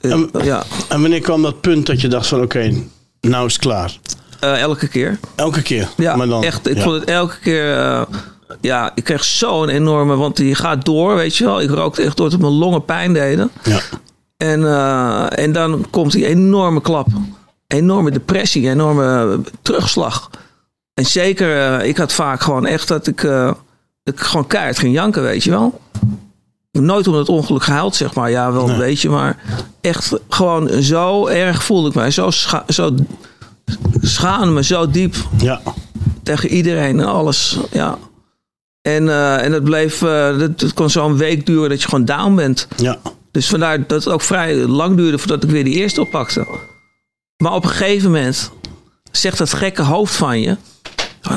En- 0.00 0.30
ja, 0.42 0.62
En 0.88 1.00
wanneer 1.00 1.20
kwam 1.20 1.42
dat 1.42 1.60
punt 1.60 1.86
dat 1.86 2.00
je 2.00 2.08
dacht 2.08 2.26
van 2.26 2.42
oké, 2.42 2.72
nou 3.20 3.46
is 3.46 3.52
het 3.52 3.62
klaar? 3.62 3.98
Eh, 4.42 4.60
elke 4.60 4.88
keer. 4.88 5.18
Elke 5.34 5.62
keer. 5.62 5.88
Ja, 5.96 6.16
maar 6.16 6.26
dan, 6.26 6.44
echt. 6.44 6.68
Ik 6.68 6.76
ja. 6.76 6.82
vond 6.82 7.00
het 7.00 7.04
elke 7.08 7.38
keer... 7.38 7.76
eh, 7.78 8.02
ja, 8.60 8.92
ik 8.94 9.04
kreeg 9.04 9.24
zo'n 9.24 9.68
enorme... 9.68 10.16
Want 10.16 10.38
je 10.38 10.54
gaat 10.54 10.84
door, 10.84 11.14
weet 11.14 11.36
je 11.36 11.44
wel. 11.44 11.60
Ik 11.60 11.70
rookte 11.70 12.02
echt 12.02 12.16
door 12.16 12.30
tot 12.30 12.40
mijn 12.40 12.52
longen 12.52 12.84
pijn 12.84 13.12
deden. 13.12 13.50
Ja. 13.62 13.80
En, 14.36 14.64
eh, 14.64 15.38
en 15.38 15.52
dan 15.52 15.86
komt 15.90 16.12
die 16.12 16.26
enorme 16.26 16.80
klap. 16.80 17.06
Enorme 17.66 18.10
depressie, 18.10 18.68
enorme 18.68 19.40
terugslag. 19.62 20.30
En 20.94 21.06
zeker, 21.06 21.82
ik 21.84 21.96
had 21.96 22.12
vaak 22.12 22.42
gewoon 22.42 22.66
echt 22.66 22.88
dat 22.88 23.06
ik, 23.06 23.22
dat 23.22 23.56
ik 24.04 24.20
gewoon 24.20 24.46
keihard 24.46 24.78
ging 24.78 24.94
janken, 24.94 25.22
weet 25.22 25.44
je 25.44 25.50
wel. 25.50 25.80
Nooit 26.70 27.06
om 27.06 27.14
het 27.14 27.28
ongeluk 27.28 27.62
gehuild, 27.62 27.96
zeg 27.96 28.14
maar. 28.14 28.30
Ja, 28.30 28.52
wel 28.52 28.68
een 28.68 28.78
beetje, 28.78 29.08
maar 29.08 29.36
echt 29.80 30.12
gewoon 30.28 30.82
zo 30.82 31.26
erg 31.26 31.64
voelde 31.64 31.88
ik 31.88 31.94
mij. 31.94 32.10
Zo, 32.10 32.30
scha 32.30 32.64
zo 32.68 32.94
schaamde 34.00 34.50
me 34.52 34.64
zo 34.64 34.90
diep 34.90 35.14
Ja. 35.38 35.60
tegen 36.22 36.48
iedereen 36.48 37.00
en 37.00 37.06
alles. 37.06 37.56
Ja. 37.72 37.98
En, 38.82 39.08
eh, 39.08 39.44
en 39.44 39.50
dat 39.50 39.64
bleef, 39.64 39.98
dat, 39.98 40.60
dat 40.60 40.72
kon 40.74 40.90
zo'n 40.90 41.16
week 41.16 41.46
duren 41.46 41.68
dat 41.68 41.82
je 41.82 41.88
gewoon 41.88 42.04
down 42.04 42.34
bent. 42.34 42.68
Ja. 42.76 42.98
Dus 43.30 43.48
vandaar 43.48 43.86
dat 43.86 44.04
het 44.04 44.12
ook 44.12 44.20
vrij 44.20 44.54
lang 44.56 44.96
duurde 44.96 45.18
voordat 45.18 45.42
ik 45.44 45.50
weer 45.50 45.64
die 45.64 45.74
eerste 45.74 46.00
oppakte. 46.00 46.46
Maar 47.42 47.52
op 47.54 47.64
een 47.64 47.70
gegeven 47.70 48.10
moment 48.10 48.50
zegt 49.12 49.38
dat 49.38 49.52
gekke 49.52 49.82
hoofd 49.82 50.14
van 50.14 50.40
je. 50.40 50.56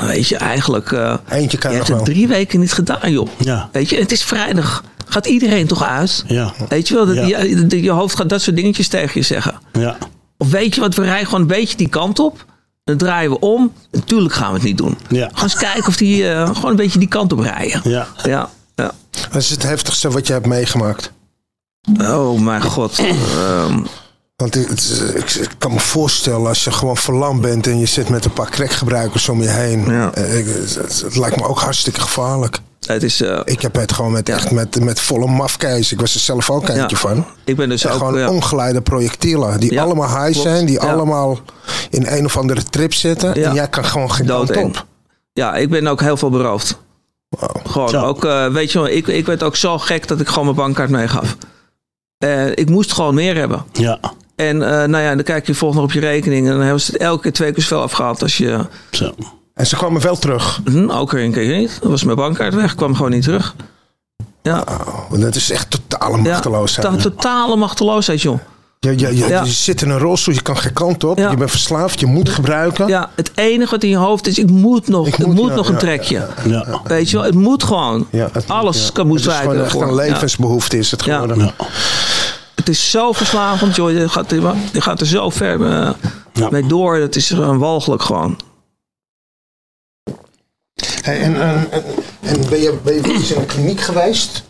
weet 0.06 0.28
je, 0.28 0.36
eigenlijk. 0.36 0.92
eh 0.92 1.14
Eentje 1.28 1.58
kan 1.58 1.70
je 1.70 1.76
hebt 1.76 1.88
het 1.88 1.96
wel. 1.96 2.06
drie 2.06 2.28
weken 2.28 2.60
niet 2.60 2.72
gedaan, 2.72 3.10
joh. 3.12 3.28
Ja. 3.38 3.68
Weet 3.72 3.88
je, 3.90 3.96
het 3.96 4.12
is 4.12 4.22
vrijdag. 4.24 4.84
Gaat 5.08 5.26
iedereen 5.26 5.66
toch 5.66 5.82
uit? 5.82 6.24
Ja. 6.26 6.52
Weet 6.68 6.88
je 6.88 6.94
wel, 6.94 7.06
dat, 7.06 7.14
Ja. 7.16 7.42
je, 7.42 7.82
je 7.82 7.90
hoofd 7.90 8.16
gaat 8.16 8.28
dat 8.28 8.40
soort 8.42 8.56
dingetjes 8.56 8.88
tegen 8.88 9.20
je 9.20 9.26
zeggen. 9.26 9.54
Ja. 9.72 9.96
Of 10.38 10.50
weet 10.50 10.74
je 10.74 10.80
wat, 10.80 10.94
we 10.94 11.02
rijden 11.02 11.24
gewoon 11.26 11.40
een 11.40 11.46
beetje 11.46 11.76
die 11.76 11.88
kant 11.88 12.18
op. 12.18 12.44
Dan 12.84 12.96
draaien 12.96 13.30
we 13.30 13.38
om. 13.40 13.72
Natuurlijk 13.90 14.34
gaan 14.34 14.48
we 14.48 14.54
het 14.54 14.62
niet 14.66 14.78
doen. 14.78 14.98
Ja. 15.08 15.26
Gewoon 15.28 15.42
eens 15.42 15.54
kijken 15.56 15.86
of 15.86 15.96
die 15.96 16.28
eh, 16.30 16.54
gewoon 16.54 16.70
een 16.70 16.76
beetje 16.76 16.98
die 16.98 17.08
kant 17.08 17.32
op 17.32 17.38
rijden. 17.38 17.80
Ja. 17.84 18.06
Ja. 18.24 18.50
ja. 18.74 18.92
Dat 19.10 19.42
is 19.42 19.50
het 19.50 19.62
heftigste 19.62 20.10
wat 20.10 20.26
je 20.26 20.32
hebt 20.32 20.46
meegemaakt. 20.46 21.12
Oh 22.00 22.40
mijn 22.40 22.62
god. 22.62 22.98
Ehm, 23.38 23.78
Want 24.36 24.54
het 24.54 25.02
ik, 25.14 25.30
ik 25.30 25.50
kan 25.58 25.72
me 25.72 25.80
voorstellen 25.80 26.46
als 26.46 26.64
je 26.64 26.70
gewoon 26.72 26.96
verlamd 26.96 27.40
bent 27.40 27.66
en 27.66 27.78
je 27.78 27.86
zit 27.86 28.08
met 28.08 28.24
een 28.24 28.32
paar 28.32 28.50
crackgebruikers 28.50 29.28
om 29.28 29.42
je 29.42 29.48
heen. 29.48 29.84
Ja. 29.90 30.12
Eh, 30.12 30.38
ik- 30.38 30.46
het, 30.46 30.74
het- 30.74 31.00
het 31.00 31.16
lijkt 31.16 31.36
me 31.36 31.44
ook 31.46 31.58
hartstikke 31.60 32.00
gevaarlijk. 32.00 32.58
Het 32.80 33.02
is, 33.02 33.20
eh, 33.20 33.40
Ik 33.44 33.60
heb 33.62 33.74
het 33.74 33.92
gewoon 33.92 34.12
met, 34.12 34.26
Ja. 34.28 34.34
echt 34.34 34.50
met, 34.50 34.80
met 34.80 35.00
volle 35.00 35.26
mafkeis. 35.26 35.92
Ik 35.92 36.00
was 36.00 36.14
er 36.14 36.20
zelf 36.20 36.50
ook 36.50 36.68
eentje 36.68 36.80
Ja. 36.88 36.96
van. 36.96 37.26
ik 37.44 37.56
ben 37.56 37.68
dus 37.68 37.84
En 37.84 37.90
ook... 37.90 37.96
gewoon 37.98 38.18
ja, 38.18 38.28
ongeleide 38.30 38.80
projectielen. 38.80 39.60
Die 39.60 39.72
Ja, 39.72 39.82
allemaal 39.82 40.08
high 40.08 40.20
klopt. 40.32 40.36
zijn. 40.48 40.66
Die 40.66 40.80
Ja. 40.80 40.92
allemaal 40.92 41.38
in 41.90 42.06
een 42.06 42.24
of 42.24 42.36
andere 42.36 42.62
trip 42.62 42.94
zitten. 42.94 43.40
Ja. 43.40 43.48
En 43.48 43.54
jij 43.54 43.68
kan 43.68 43.84
gewoon 43.84 44.12
geen 44.12 44.26
kant 44.26 44.56
op. 44.56 44.86
Ja, 45.32 45.54
ik 45.56 45.70
ben 45.70 45.86
ook 45.86 46.00
heel 46.00 46.16
veel 46.16 46.30
beroofd. 46.30 46.78
Gewoon 47.64 47.88
Zo. 47.88 48.02
ook, 48.04 48.24
eh, 48.24 48.46
weet 48.46 48.72
je 48.72 48.78
wel, 48.78 48.88
ik, 48.88 49.06
ik 49.06 49.26
werd 49.26 49.42
ook 49.42 49.56
zo 49.56 49.78
gek 49.78 50.08
dat 50.08 50.20
ik 50.20 50.28
gewoon 50.28 50.44
mijn 50.44 50.56
bankkaart 50.56 50.90
meegaf. 50.90 51.36
Eh, 52.18 52.46
ik 52.50 52.68
moest 52.68 52.92
gewoon 52.92 53.14
meer 53.14 53.36
hebben. 53.36 53.64
Ja, 53.72 53.98
En 54.36 54.62
eh, 54.62 54.88
nou 54.88 55.04
ja, 55.04 55.14
dan 55.14 55.22
kijk 55.24 55.46
je 55.46 55.54
volgende 55.54 55.82
op 55.84 55.92
je 55.92 56.00
rekening 56.00 56.46
en 56.46 56.52
dan 56.52 56.60
hebben 56.62 56.80
ze 56.80 56.92
het 56.92 57.00
elke 57.00 57.22
keer 57.22 57.32
twee 57.32 57.52
keer 57.52 57.62
zoveel 57.62 57.82
afgehaald 57.82 58.22
als 58.22 58.36
je... 58.36 58.66
zo. 58.90 59.14
En 59.56 59.66
ze 59.66 59.76
kwamen 59.76 60.00
wel 60.02 60.16
terug. 60.16 60.60
Hm, 60.64 60.90
ook 60.90 61.10
weer 61.10 61.24
een 61.24 61.32
keer 61.32 61.56
niet. 61.58 61.78
Dan 61.80 61.90
was 61.90 62.04
mijn 62.04 62.16
bankkaart 62.16 62.54
weg, 62.54 62.74
kwam 62.74 62.94
gewoon 62.94 63.10
niet 63.10 63.22
terug. 63.22 63.54
Ja, 64.42 64.64
Oh, 65.10 65.20
dat 65.20 65.34
is 65.34 65.50
echt 65.50 65.70
totale 65.70 66.16
ja 66.16 66.22
machteloosheid. 66.22 67.00
to- 67.02 67.10
totale 67.10 67.56
machteloosheid, 67.56 68.22
joh. 68.22 68.38
Je, 68.80 68.98
je, 68.98 69.16
je, 69.16 69.28
Ja. 69.28 69.42
je 69.44 69.50
zit 69.50 69.82
in 69.82 69.90
een 69.90 69.98
rolstoel, 69.98 70.34
je 70.34 70.42
kan 70.42 70.56
geen 70.56 70.72
kant 70.72 71.04
op. 71.04 71.18
Ja. 71.18 71.30
Je 71.30 71.36
bent 71.36 71.50
verslaafd, 71.50 72.00
je 72.00 72.06
moet 72.06 72.28
gebruiken. 72.28 72.86
Ja, 72.88 73.10
het 73.14 73.30
enige 73.34 73.70
wat 73.70 73.82
in 73.82 73.88
je 73.88 73.96
hoofd 73.96 74.26
is, 74.26 74.38
ik 74.38 74.50
moet 74.50 74.88
nog, 74.88 75.06
Ik 75.06 75.18
ik 75.18 75.26
moet, 75.26 75.34
moet, 75.34 75.48
ja, 75.48 75.54
nog 75.54 75.66
ja, 75.66 75.72
een 75.72 75.78
trekje. 75.78 76.26
Ja. 76.48 76.80
Weet 76.84 77.10
je 77.10 77.16
wel, 77.16 77.24
het 77.26 77.34
moet 77.34 77.62
gewoon. 77.64 78.06
Ja, 78.10 78.28
het- 78.32 78.48
Alles 78.48 78.84
ja. 78.84 78.90
kan, 78.92 79.06
moet 79.06 79.24
Het 79.24 79.32
is 79.32 79.38
gewoon 79.38 79.56
echt 79.60 79.74
een 79.74 79.86
Ja. 79.86 79.92
levensbehoefte 79.94 80.78
is 80.78 80.90
het 80.90 81.04
Ja. 81.04 81.12
geworden. 81.18 81.38
Ja. 81.44 81.52
Het 82.54 82.68
is 82.68 82.90
zo 82.90 83.12
verslavend, 83.12 83.76
joh. 83.76 83.90
Je 83.90 84.08
gaat, 84.08 84.30
je 84.72 84.80
gaat 84.80 85.00
er 85.00 85.06
zo 85.06 85.30
ver 85.30 85.66
eh, 85.66 85.90
Ja. 86.32 86.48
mee 86.50 86.66
door. 86.66 86.96
Het 86.96 87.16
is 87.16 87.28
gewoon 87.28 87.58
walgelijk 87.58 88.02
gewoon. 88.02 88.38
Hey, 91.06 91.20
en, 91.20 91.40
en, 91.40 91.70
en, 91.70 91.82
en 92.20 92.48
ben, 92.48 92.60
je, 92.60 92.78
ben 92.82 92.94
je 92.94 93.00
in 93.00 93.40
een 93.40 93.46
kliniek 93.46 93.80
geweest? 93.80 94.44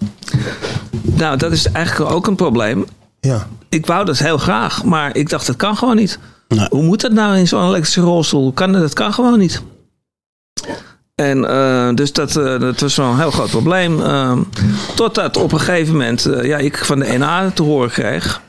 Nou, 1.03 1.37
dat 1.37 1.53
is 1.53 1.67
eigenlijk 1.73 2.11
ook 2.13 2.27
een 2.27 2.35
probleem. 2.35 2.85
Ja. 3.21 3.47
Ik 3.69 3.87
wou 3.87 4.05
dat 4.05 4.19
heel 4.19 4.39
graag, 4.39 4.85
maar 4.85 5.17
ik 5.17 5.29
dacht, 5.29 5.47
dat 5.47 5.57
kan 5.57 5.77
gewoon 5.77 5.97
niet. 5.97 6.19
Nee. 6.49 6.67
Hoe 6.71 6.83
moet 6.83 7.01
dat 7.01 7.13
nou 7.13 7.37
in 7.37 7.49
zo'n 7.49 7.67
elektrische 7.67 8.01
rolstoel? 8.01 8.53
Kan, 8.53 8.73
dat 8.73 8.93
kan 8.93 9.13
gewoon 9.13 9.39
niet. 9.39 9.63
En 11.15 11.45
eh, 11.51 11.95
dus 11.95 12.13
dat, 12.13 12.37
eh, 12.37 12.61
dat 12.61 12.81
was 12.81 12.97
wel 12.97 13.11
een 13.11 13.19
heel 13.19 13.31
groot 13.31 13.51
probleem. 13.51 14.03
Ehm, 14.03 14.43
totdat 14.95 15.37
op 15.37 15.53
een 15.53 15.61
gegeven 15.61 15.93
moment 15.93 16.27
eh, 16.27 16.45
ja, 16.45 16.57
ik 16.57 16.85
van 16.85 16.99
de 16.99 17.19
NA 17.19 17.51
te 17.51 17.63
horen 17.63 17.91
kreeg. 17.91 18.43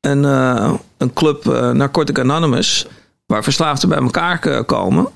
Een, 0.00 0.24
eh, 0.24 0.72
een 0.98 1.12
club 1.12 1.44
Narcotic 1.72 2.18
Anonymous. 2.18 2.86
Waar 3.26 3.42
verslaafden 3.42 3.88
bij 3.88 3.98
elkaar 3.98 4.64
komen. 4.64 5.08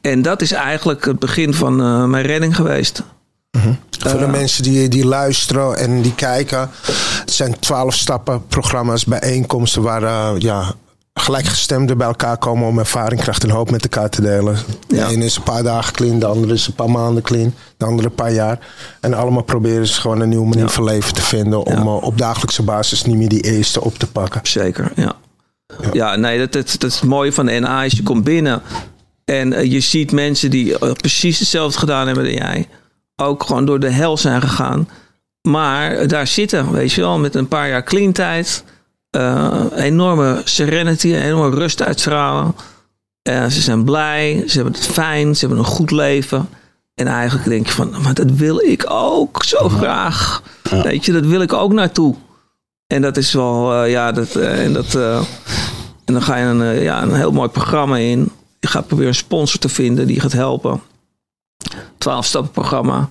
En 0.00 0.22
dat 0.22 0.42
is 0.42 0.52
eigenlijk 0.52 1.04
het 1.04 1.18
begin 1.18 1.54
van 1.54 1.80
eh, 1.80 2.04
mijn 2.04 2.24
redding 2.26 2.56
geweest. 2.56 3.02
Voor 3.98 4.18
de 4.20 4.26
mensen 4.26 4.62
die, 4.62 4.88
die 4.88 5.06
luisteren 5.06 5.76
en 5.76 6.02
die 6.02 6.14
kijken. 6.14 6.70
Het 7.20 7.32
zijn 7.32 7.58
twaalf 7.58 7.94
stappen 7.94 8.46
programma's, 8.46 9.04
bijeenkomsten 9.04 9.82
waar 9.82 10.02
eh, 10.02 10.30
ja, 10.40 10.72
gelijkgestemden 11.14 11.98
bij 11.98 12.06
elkaar 12.06 12.36
komen 12.38 12.68
om 12.68 12.78
ervaring, 12.78 13.20
kracht 13.20 13.42
en 13.42 13.50
hoop 13.50 13.70
met 13.70 13.82
elkaar 13.82 14.08
te 14.10 14.20
delen. 14.22 14.56
De 14.86 14.96
Ja. 14.96 15.08
ene 15.08 15.24
is 15.24 15.36
een 15.36 15.42
paar 15.42 15.62
dagen 15.62 15.92
clean, 15.92 16.18
de 16.18 16.26
andere 16.26 16.52
is 16.52 16.66
een 16.66 16.74
paar 16.74 16.90
maanden 16.90 17.22
clean, 17.22 17.54
de 17.76 17.84
andere 17.84 18.08
een 18.08 18.14
paar 18.14 18.32
jaar. 18.32 18.58
En 19.00 19.14
allemaal 19.14 19.42
proberen 19.42 19.86
ze 19.86 20.00
gewoon 20.00 20.20
een 20.20 20.28
nieuwe 20.28 20.46
manier 20.48 20.68
van 20.68 20.84
leven 20.84 21.14
te 21.14 21.22
vinden 21.22 21.62
om 21.66 21.72
Ja. 21.72 21.78
eh, 21.80 22.02
op 22.02 22.18
dagelijkse 22.18 22.62
basis 22.62 23.04
niet 23.04 23.16
meer 23.16 23.28
die 23.28 23.40
eerste 23.42 23.80
op 23.84 23.98
te 23.98 24.06
pakken. 24.06 24.40
Zeker, 24.42 24.92
ja. 24.96 25.12
Ja, 25.92 26.16
nee, 26.16 26.38
dat, 26.38 26.52
dat, 26.52 26.74
dat 26.78 26.90
is 26.90 26.94
het 27.00 27.08
mooie 27.08 27.32
van 27.32 27.46
de 27.46 27.58
NA 27.58 27.84
is 27.84 27.92
je 27.92 28.02
komt 28.02 28.24
binnen 28.24 28.62
en 29.38 29.52
eh, 29.52 29.70
je 29.72 29.80
ziet 29.80 30.12
mensen 30.12 30.50
die 30.50 30.78
eh, 30.78 30.92
precies 30.92 31.38
hetzelfde 31.38 31.78
gedaan 31.78 32.06
hebben 32.06 32.24
dan 32.24 32.32
jij. 32.34 32.68
Ook 33.16 33.42
gewoon 33.42 33.64
door 33.64 33.80
de 33.80 33.90
hel 33.90 34.16
zijn 34.16 34.40
gegaan. 34.40 34.88
Maar 35.48 36.06
daar 36.06 36.26
zitten, 36.26 36.72
weet 36.72 36.92
je 36.92 37.00
wel, 37.00 37.18
met 37.18 37.34
een 37.34 37.48
paar 37.48 37.68
jaar 37.68 37.84
clean 37.84 38.12
tijd. 38.12 38.64
eh, 39.10 39.64
enorme 39.76 40.40
serenity, 40.44 41.14
enorme 41.14 41.56
rust 41.56 41.82
uitstralen. 41.82 42.54
Eh, 43.22 43.46
ze 43.46 43.60
zijn 43.60 43.84
blij, 43.84 44.44
ze 44.46 44.54
hebben 44.54 44.72
het 44.74 44.86
fijn, 44.86 45.34
ze 45.36 45.40
hebben 45.46 45.58
een 45.64 45.70
goed 45.70 45.90
leven. 45.90 46.48
En 46.94 47.06
eigenlijk 47.06 47.48
denk 47.48 47.66
je 47.66 47.72
van, 47.72 47.94
maar 48.02 48.14
dat 48.14 48.30
wil 48.30 48.60
ik 48.60 48.84
ook 48.88 49.42
zo 49.44 49.68
graag. 49.68 50.42
Ja. 50.70 50.82
Weet 50.82 51.04
je, 51.04 51.12
dat 51.12 51.26
wil 51.26 51.40
ik 51.40 51.52
ook 51.52 51.72
naartoe. 51.72 52.14
En 52.86 53.02
dat 53.02 53.16
is 53.16 53.32
wel, 53.32 53.74
eh, 53.74 53.90
ja, 53.90 54.12
dat, 54.12 54.36
eh, 54.36 54.64
en, 54.64 54.72
dat, 54.72 54.94
eh, 54.94 55.16
en 56.04 56.12
dan 56.14 56.22
ga 56.22 56.36
je 56.36 56.44
een, 56.44 56.62
eh, 56.62 56.82
ja, 56.82 57.02
een 57.02 57.14
heel 57.14 57.32
mooi 57.32 57.48
programma 57.48 57.96
in. 57.96 58.30
Je 58.62 58.68
gaat 58.68 58.86
proberen 58.86 59.08
een 59.10 59.16
sponsor 59.16 59.60
te 59.60 59.68
vinden 59.68 60.06
die 60.06 60.20
gaat 60.20 60.32
helpen. 60.32 60.80
12 61.98 62.26
stappen 62.26 62.50
programma. 62.52 63.08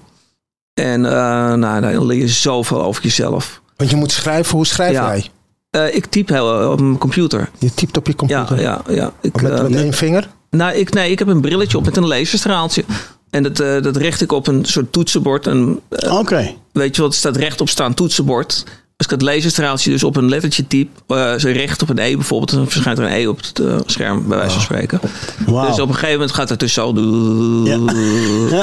En 0.74 1.06
eh, 1.06 1.54
nou, 1.54 1.82
dan 1.82 2.06
leer 2.06 2.18
je 2.18 2.28
zoveel 2.28 2.84
over 2.84 3.04
jezelf. 3.04 3.62
Want 3.78 3.89
je 3.89 3.95
moet 3.95 4.12
schrijven, 4.12 4.56
hoe 4.56 4.66
schrijf 4.66 4.93
Ja. 4.93 5.08
jij? 5.08 5.30
Eh, 5.70 5.95
ik 5.95 6.06
typ 6.06 6.30
heel 6.30 6.62
eh, 6.62 6.70
op 6.72 6.80
mijn 6.82 6.97
computer. 6.97 7.49
Je 7.60 7.74
typt 7.74 7.97
op 7.97 8.06
je 8.08 8.12
Ja, 8.12 8.18
computer. 8.18 8.62
ja, 8.62 8.82
ja. 8.89 9.12
Ik, 9.22 9.41
Met, 9.41 9.62
met 9.70 9.76
één 9.82 9.93
vinger? 9.93 10.28
nou, 10.49 10.74
ik, 10.76 10.93
nee, 10.93 11.12
ik 11.12 11.20
heb 11.20 11.28
een 11.28 11.41
brilletje 11.41 11.78
op 11.78 11.86
met 11.86 11.97
een 11.97 12.08
laserstraaltje. 12.08 12.84
En 13.30 13.43
dat, 13.43 13.56
dat 13.84 13.95
richt 13.95 14.22
ik 14.22 14.32
op 14.32 14.47
een 14.47 14.66
soort 14.66 14.91
toetsenbord. 14.93 15.47
En, 15.47 15.80
Oké. 16.10 16.54
weet 16.72 16.95
je 16.95 17.02
wat, 17.02 17.12
er 17.12 17.18
staat 17.18 17.36
rechtop 17.36 17.70
staan 17.70 17.93
toetsenbord. 17.93 18.66
Als 19.02 19.10
ik 19.12 19.20
het 19.20 19.30
laserstraaltje 19.30 19.91
dus 19.91 20.04
op 20.04 20.16
een 20.16 20.30
lettertje 20.30 20.68
typ, 20.68 20.88
eh 21.08 21.34
zo 21.38 21.47
recht 21.49 21.82
op 21.82 21.89
een 21.89 21.99
E 21.99 22.16
bijvoorbeeld, 22.16 22.52
dan 22.52 22.70
verschijnt 22.70 22.97
er 22.99 23.06
een 23.06 23.12
E 23.12 23.28
op 23.28 23.38
het 23.38 23.60
eh, 23.60 23.76
scherm, 23.86 24.28
bij 24.28 24.38
wijze 24.38 24.54
van 24.54 24.62
spreken. 24.62 24.99
Dus 25.45 25.80
op 25.80 25.88
een 25.88 25.93
gegeven 25.93 26.12
moment 26.12 26.32
gaat 26.32 26.49
het 26.49 26.60
dus 26.60 26.74
zo. 26.74 26.93
Ja. 27.66 27.78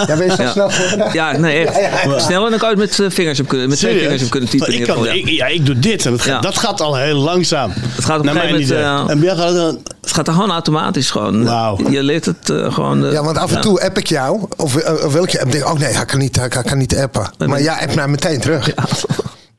Ja, 0.07 0.17
ben 0.17 0.27
je 0.27 0.35
zo 0.37 0.43
Ja. 0.43 0.51
snel 0.51 0.71
voor? 0.71 1.09
Ja, 1.13 1.37
nee, 1.37 1.67
echt. 1.67 2.23
Sneller 2.23 2.51
dan 2.51 2.55
ik 2.55 2.63
ooit 2.65 2.79
met, 2.79 3.01
eh, 3.01 3.07
vingers 3.11 3.39
heb 3.39 3.49
kunnen, 3.49 3.69
met 3.69 3.79
twee 3.79 3.99
vingers 3.99 4.21
heb 4.21 4.31
kunnen 4.31 4.49
typen. 4.49 4.73
Ik, 4.73 4.83
kan, 4.87 4.97
geval, 4.97 5.05
ja. 5.05 5.13
ik, 5.13 5.29
ja, 5.29 5.47
ik 5.47 5.67
doe 5.67 5.79
dit 5.79 6.05
en 6.07 6.11
dat, 6.11 6.21
gaat, 6.21 6.29
Ja. 6.31 6.41
dat 6.41 6.59
gaat 6.59 6.81
al 6.81 6.97
heel 6.97 7.19
langzaam. 7.19 7.71
Het 7.75 8.05
gaat 8.05 8.19
op 8.19 8.27
een 8.27 8.33
gegeven 8.33 8.53
moment. 8.53 8.71
eh, 8.71 9.31
en 9.31 9.37
gaat 9.37 9.49
het 9.49 9.57
dan... 9.57 9.79
het 10.01 10.13
gaat 10.13 10.27
er 10.27 10.33
gewoon 10.33 10.51
automatisch 10.51 11.11
gewoon. 11.11 11.45
Wauw. 11.45 11.91
Je 11.91 12.03
leert 12.03 12.25
het 12.25 12.53
gewoon. 12.69 13.11
Ja, 13.11 13.25
want 13.25 13.39
af 13.39 13.49
en 13.51 13.57
ja. 13.57 13.63
toe 13.63 13.81
app 13.85 13.99
ik 13.99 14.07
jou. 14.07 14.47
Of, 14.57 14.77
of 15.05 15.13
wil 15.13 15.23
ik 15.25 15.31
je 15.31 15.41
app? 15.41 15.51
Denk 15.53 15.65
ik, 15.65 15.71
oh 15.71 15.79
nee, 15.79 15.93
hij 15.93 16.05
kan 16.05 16.19
niet, 16.19 16.37
hij 16.37 16.49
kan, 16.49 16.79
niet 16.79 16.97
appen. 16.97 17.31
Maar 17.47 17.63
ja, 17.63 17.79
app 17.81 17.95
mij 17.95 18.09
meteen 18.09 18.41
terug. 18.41 18.71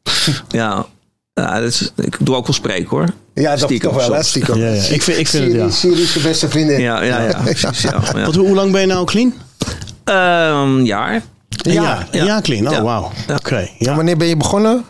Ja, 0.49 0.85
Ja, 1.33 1.43
ja 1.43 1.59
dat 1.59 1.69
is, 1.69 1.91
ik 1.95 2.17
doe 2.19 2.35
ook 2.35 2.45
wel 2.45 2.55
spreken 2.55 2.89
hoor. 2.89 3.05
dat 3.33 3.59
Stiekem 3.59 3.89
toch 3.91 3.99
wel, 3.99 4.09
hè, 4.09 4.13
soms. 4.15 4.27
stiekem. 4.29 4.57
Ja, 4.57 4.67
ja. 4.73 4.81
Ik 4.83 5.01
vind, 5.01 5.17
ik 5.17 5.27
vind 5.27 5.43
het, 5.45 5.53
ja. 5.53 5.69
Siri 5.69 6.01
is 6.01 6.13
je 6.13 6.19
beste 6.19 6.49
vriendin. 6.49 6.79
Ja, 6.79 7.01
ja, 7.03 7.21
ja. 7.21 7.39
precies, 7.43 7.81
ja, 7.81 8.01
ja. 8.13 8.21
Want 8.21 8.35
hoe, 8.35 8.45
hoe 8.47 8.55
lang 8.55 8.71
ben 8.71 8.81
je 8.81 8.87
nou 8.87 9.05
clean? 9.05 9.33
Ehm, 10.03 10.79
jaar. 10.85 11.13
Een 11.63 11.73
Ja, 11.73 11.81
jaar. 11.81 12.07
Een 12.11 12.19
ja. 12.19 12.25
jaar 12.25 12.41
clean. 12.41 12.67
Oh, 12.67 12.73
Ja. 12.73 12.81
wauw. 12.83 13.11
Ja. 13.27 13.35
Oké. 13.35 13.67
Ja. 13.77 13.95
Wanneer 13.95 14.17
ben 14.17 14.27
je 14.27 14.37
begonnen? 14.37 14.85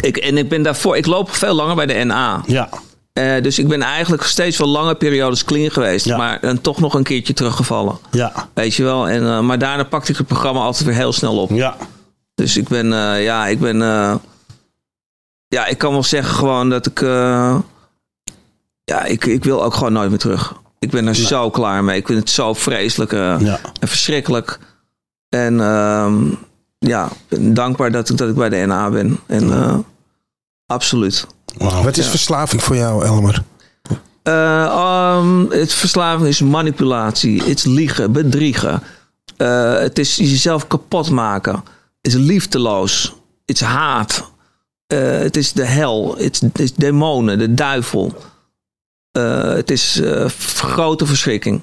Ik, 0.00 0.16
en 0.16 0.38
ik 0.38 0.48
ben 0.48 0.62
daarvoor, 0.62 0.96
ik 0.96 1.06
loop 1.06 1.30
veel 1.30 1.54
langer 1.54 1.74
bij 1.76 1.86
de 1.86 2.04
NA. 2.04 2.42
Ja. 2.46 2.68
Eh, 3.12 3.42
dus 3.42 3.58
ik 3.58 3.68
ben 3.68 3.82
eigenlijk 3.82 4.22
steeds 4.22 4.58
wel 4.58 4.68
lange 4.68 4.94
periodes 4.94 5.44
clean 5.44 5.70
geweest. 5.70 6.04
Ja. 6.04 6.16
Maar 6.16 6.38
dan 6.40 6.60
toch 6.60 6.80
nog 6.80 6.94
een 6.94 7.02
keertje 7.02 7.32
teruggevallen. 7.32 7.98
Ja. 8.10 8.32
Weet 8.54 8.74
je 8.74 8.82
wel. 8.82 9.08
En, 9.08 9.26
eh, 9.26 9.40
maar 9.40 9.58
daarna 9.58 9.82
pakte 9.84 10.10
ik 10.12 10.18
het 10.18 10.26
programma 10.26 10.60
altijd 10.60 10.84
weer 10.84 10.94
heel 10.94 11.12
snel 11.12 11.38
op. 11.38 11.50
Ja. 11.50 11.76
Dus 12.34 12.56
ik 12.56 12.68
ben, 12.68 12.92
eh, 12.92 13.24
ja, 13.24 13.46
ik 13.46 13.60
ben, 13.60 13.82
eh, 13.82 14.14
ja, 15.48 15.66
ik 15.66 15.78
kan 15.78 15.92
wel 15.92 16.02
zeggen 16.02 16.34
gewoon 16.34 16.70
dat 16.70 16.86
ik, 16.86 17.00
eh, 17.02 17.58
ja, 18.84 19.04
ik, 19.04 19.24
ik 19.24 19.44
wil 19.44 19.64
ook 19.64 19.74
gewoon 19.74 19.92
nooit 19.92 20.10
meer 20.10 20.18
terug. 20.18 20.54
Ik 20.78 20.90
ben 20.90 21.06
er 21.06 21.14
zo 21.14 21.50
klaar 21.50 21.84
mee. 21.84 21.96
Ik 21.98 22.06
vind 22.06 22.18
het 22.18 22.30
zo 22.30 22.54
vreselijk 22.54 23.12
eh, 23.12 23.36
Ja. 23.40 23.58
en 23.80 23.88
verschrikkelijk. 23.88 24.58
En 25.28 25.60
ehm, 25.60 26.24
ja, 26.78 27.06
ik 27.06 27.10
ben 27.28 27.54
dankbaar 27.54 27.90
dat 27.92 28.08
ik, 28.08 28.16
dat 28.16 28.28
ik 28.28 28.34
bij 28.34 28.48
de 28.48 28.56
NA 28.66 28.90
ben. 28.90 29.18
En 29.26 29.52
eh, 29.52 29.78
absoluut. 30.66 31.26
Wat 31.58 31.96
is 31.96 32.06
verslaving 32.08 32.62
voor 32.62 32.76
jou, 32.76 33.04
Elmer? 33.04 33.42
Eh, 34.22 34.64
ehm, 34.64 35.50
het 35.50 35.72
verslaving 35.72 36.28
is 36.28 36.40
manipulatie. 36.40 37.38
Het 37.42 37.58
is 37.58 37.64
liegen, 37.64 38.12
bedriegen. 38.12 38.82
Eh, 39.36 39.78
het 39.78 39.98
is 39.98 40.16
jezelf 40.16 40.66
kapot 40.66 41.10
maken. 41.10 41.52
Het 42.00 42.12
is 42.12 42.14
liefdeloos. 42.14 43.14
Het 43.46 43.60
is 43.60 43.66
haat. 43.66 44.30
Eh, 44.88 45.18
het 45.18 45.36
is 45.36 45.52
de 45.52 45.64
hel. 45.64 46.14
Het 46.18 46.42
is, 46.56 46.74
demonen, 46.74 47.38
de 47.38 47.54
duivel. 47.54 48.14
Eh, 49.12 49.42
het 49.42 49.70
is 49.70 50.00
eh, 50.00 50.24
grote 50.58 51.06
verschrikking. 51.06 51.62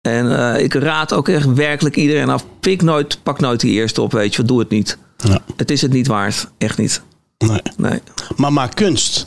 En 0.00 0.38
eh, 0.54 0.62
ik 0.62 0.74
raad 0.74 1.12
ook 1.12 1.28
echt 1.28 1.52
werkelijk 1.54 1.96
iedereen 1.96 2.28
af. 2.28 2.44
Pik 2.60 2.82
nooit, 2.82 3.18
pak 3.22 3.40
nooit 3.40 3.60
die 3.60 3.72
eerste 3.72 4.02
op, 4.02 4.12
weet 4.12 4.34
je. 4.34 4.42
Doe 4.42 4.58
het 4.58 4.70
niet. 4.70 4.98
Ja. 5.16 5.38
Het 5.56 5.70
is 5.70 5.80
het 5.82 5.92
niet 5.92 6.06
waard. 6.06 6.48
Echt 6.58 6.78
niet. 6.78 7.02
Nee. 7.38 7.60
Nee. 7.76 8.00
Maar 8.36 8.52
maak 8.52 8.74
kunst. 8.74 9.26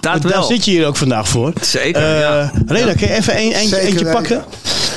Dat 0.00 0.22
Daar 0.22 0.32
wel. 0.32 0.42
zit 0.42 0.64
je 0.64 0.70
hier 0.70 0.86
ook 0.86 0.96
vandaag 0.96 1.28
voor. 1.28 1.52
Zeker, 1.60 2.02
Eh, 2.02 2.20
ja. 2.20 2.52
Reda, 2.66 2.94
kun 2.94 3.06
je 3.08 3.14
even 3.14 3.32
een, 3.36 3.52
eentje, 3.52 3.68
Zeker 3.68 3.88
eentje 3.88 4.10
pakken? 4.12 4.44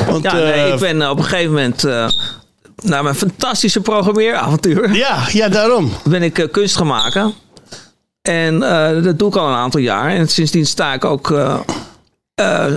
Want, 0.08 0.24
Ja, 0.24 0.34
nee, 0.34 0.44
eh, 0.52 0.74
ik 0.74 0.80
ben 0.80 1.10
op 1.10 1.18
een 1.18 1.24
gegeven 1.24 1.50
moment 1.54 1.84
eh 1.84 2.10
na 2.82 3.02
mijn 3.02 3.16
fantastische 3.16 3.82
programmeeravontuur 3.82 4.94
ja, 4.96 5.24
ja, 5.32 5.50
daarom. 5.50 5.92
ben 6.04 6.24
ik 6.24 6.40
eh, 6.40 6.52
kunst 6.52 6.76
gaan 6.76 6.88
maken. 6.88 7.34
En 8.22 8.64
eh, 8.64 9.04
dat 9.04 9.20
doe 9.20 9.28
ik 9.28 9.36
al 9.36 9.48
een 9.48 9.56
aantal 9.56 9.80
jaar. 9.80 10.10
En 10.10 10.28
sindsdien 10.28 10.66
sta 10.66 10.94
ik 10.94 11.06
ook 11.06 11.32
eh, 11.32 12.74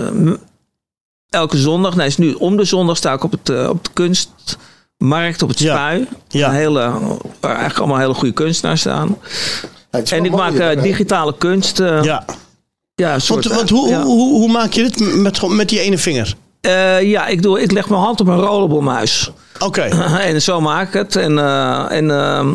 elke 1.29 1.57
zondag, 1.57 1.95
nee, 1.95 2.07
is 2.07 2.17
nu 2.17 2.33
om 2.33 2.57
de 2.57 2.63
zondag 2.63 2.97
sta 2.97 3.13
ik 3.13 3.23
op, 3.23 3.31
het, 3.31 3.69
op 3.69 3.83
de 3.83 3.89
kunstmarkt, 3.93 5.41
op 5.41 5.49
het 5.49 5.59
spui. 5.59 6.07
Ja. 6.27 6.47
Een 6.47 6.55
hele, 6.55 6.79
waar 7.39 7.51
eigenlijk 7.51 7.79
allemaal 7.79 7.97
hele 7.97 8.13
goede 8.13 8.33
kunstenaars 8.33 8.79
staan. 8.79 9.17
En 9.89 10.25
ik 10.25 10.31
maak 10.31 10.81
digitale 10.81 11.35
kunst. 11.37 11.77
ja. 11.77 12.25
Ja, 12.97 13.19
soort, 13.19 13.45
want, 13.45 13.57
want 13.57 13.69
hoe, 13.69 13.89
ja. 13.89 14.03
hoe, 14.03 14.15
hoe, 14.15 14.33
hoe 14.33 14.51
maak 14.51 14.71
je 14.71 14.83
dit 14.83 15.15
met, 15.15 15.47
met 15.47 15.69
die 15.69 15.79
ene 15.79 15.97
vinger? 15.97 16.35
Ja, 17.01 17.27
ik, 17.27 17.41
doe, 17.41 17.61
ik 17.61 17.71
leg 17.71 17.89
mijn 17.89 18.01
hand 18.01 18.21
op 18.21 18.27
een 18.27 18.39
rollable 18.39 18.81
Oké, 19.59 19.81
en 20.31 20.41
zo 20.41 20.61
maak 20.61 20.87
ik 20.87 20.93
het. 20.93 21.15
En, 21.15 21.39
eh, 21.39 21.85
en, 21.91 22.11
ehm, 22.11 22.47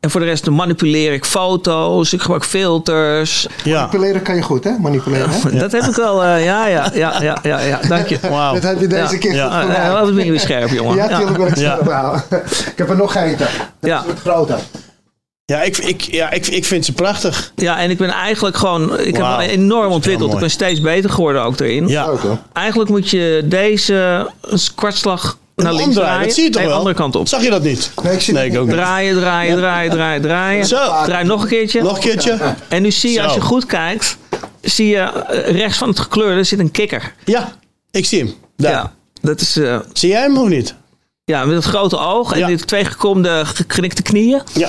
en 0.00 0.10
voor 0.10 0.20
de 0.20 0.26
rest 0.26 0.50
manipuleer 0.50 1.12
ik 1.12 1.24
foto's. 1.24 2.12
Ik 2.12 2.20
gebruik 2.20 2.44
filters. 2.44 3.46
ja. 3.64 3.76
Manipuleren 3.78 4.22
kan 4.22 4.34
je 4.36 4.42
goed, 4.42 4.64
hè? 4.64 4.70
Manipuleren, 4.80 5.30
hè? 5.30 5.58
Dat 5.58 5.72
heb 5.72 5.82
ik 5.82 5.94
wel. 5.94 6.22
eh, 6.24 6.44
ja, 6.44 6.66
ja, 6.66 6.90
ja, 6.94 7.22
ja, 7.22 7.38
ja, 7.42 7.60
ja, 7.60 7.80
dank 7.88 8.06
je. 8.06 8.18
Wauw. 8.30 8.52
Dat 8.54 8.62
heb 8.62 8.80
je 8.80 8.86
deze 8.86 9.12
Ja. 9.12 9.18
keer 9.18 9.34
Ja. 9.34 9.44
goed 9.60 9.70
gedaan. 9.70 9.82
ja, 9.92 10.00
wat 10.04 10.14
ben 10.14 10.24
je 10.24 10.30
weer 10.30 10.40
scherp, 10.40 10.68
jongen. 10.70 10.96
Ja, 10.96 11.08
natuurlijk 11.08 11.38
ben 11.38 11.46
ik 11.46 11.56
Ja. 11.56 11.72
scherp 11.74 11.90
houden. 11.92 12.22
Ik 12.70 12.72
heb 12.78 12.90
er 12.90 12.96
nog 12.96 13.14
eentje. 13.14 13.44
Dat 13.80 13.90
Ja. 13.90 14.00
is 14.00 14.06
wat 14.06 14.18
groter. 14.20 14.58
Ja, 15.46 15.62
ik, 15.62 15.76
ik, 15.76 16.00
ja 16.00 16.30
ik, 16.30 16.46
ik 16.46 16.64
vind 16.64 16.84
ze 16.84 16.92
prachtig. 16.92 17.52
Ja, 17.54 17.78
en 17.78 17.90
ik 17.90 17.98
ben 17.98 18.08
eigenlijk 18.10 18.56
gewoon... 18.56 18.98
Ik 19.00 19.16
heb 19.16 19.26
me 19.36 19.48
enorm 19.48 19.92
ontwikkeld. 19.92 20.32
Ik 20.32 20.38
ben 20.38 20.50
steeds 20.50 20.80
beter 20.80 21.10
geworden 21.10 21.42
ook 21.42 21.60
erin. 21.60 21.88
Ja. 21.88 22.10
Eigenlijk 22.52 22.90
moet 22.90 23.10
je 23.10 23.42
deze 23.44 24.26
een 24.40 24.58
kwartslag 24.74 25.36
naar 25.56 25.72
links 25.72 25.86
Omdraaien, 25.88 25.94
draaien. 26.10 26.26
dat 26.26 26.34
zie 26.34 26.44
je 26.44 26.50
toch 26.50 26.60
nee, 26.60 26.68
wel? 26.70 26.78
andere 26.78 26.96
kant 26.96 27.16
op. 27.16 27.28
Zag 27.28 27.42
je 27.42 27.50
dat 27.50 27.62
niet? 27.62 27.90
Nee, 28.02 28.12
ik 28.12 28.20
zie 28.20 28.34
Nee, 28.34 28.50
ik 28.50 28.58
ook 28.58 28.66
niet. 28.66 28.74
Draaien, 28.74 29.16
draaien, 29.16 29.56
draaien, 29.56 29.90
draaien, 29.90 30.22
draaien. 30.22 30.66
Zo. 30.66 30.76
Draai 31.04 31.24
nog 31.24 31.42
een 31.42 31.48
keertje. 31.48 31.82
Nog 31.82 31.94
een 31.94 32.00
keertje? 32.02 32.54
En 32.68 32.82
nu 32.82 32.90
zie 32.90 33.10
je, 33.12 33.22
als 33.22 33.34
je 33.34 33.40
goed 33.40 33.66
kijkt, 33.66 34.16
zie 34.60 34.86
je 34.88 34.98
eh, 34.98 35.56
rechts 35.56 35.78
van 35.78 35.88
het 35.88 35.98
gekleurde 36.00 36.42
zit 36.44 36.58
een 36.58 36.70
kikker. 36.70 37.14
Ja, 37.24 37.52
ik 37.90 38.06
zie 38.06 38.18
hem. 38.18 38.34
Daar. 38.56 38.72
Ja, 38.72 38.92
dat 39.20 39.40
is... 39.40 39.56
eh, 39.56 39.78
Zie 39.92 40.08
jij 40.10 40.20
hem 40.20 40.38
of 40.38 40.48
niet? 40.48 40.74
ja, 41.24 41.44
met 41.44 41.56
het 41.56 41.64
grote 41.64 41.98
oog 41.98 42.32
en 42.32 42.38
Ja. 42.38 42.46
die 42.46 42.56
twee 42.56 42.84
gekomde 42.84 43.42
geknikte 43.44 44.02
knieën. 44.02 44.42
Ja. 44.52 44.68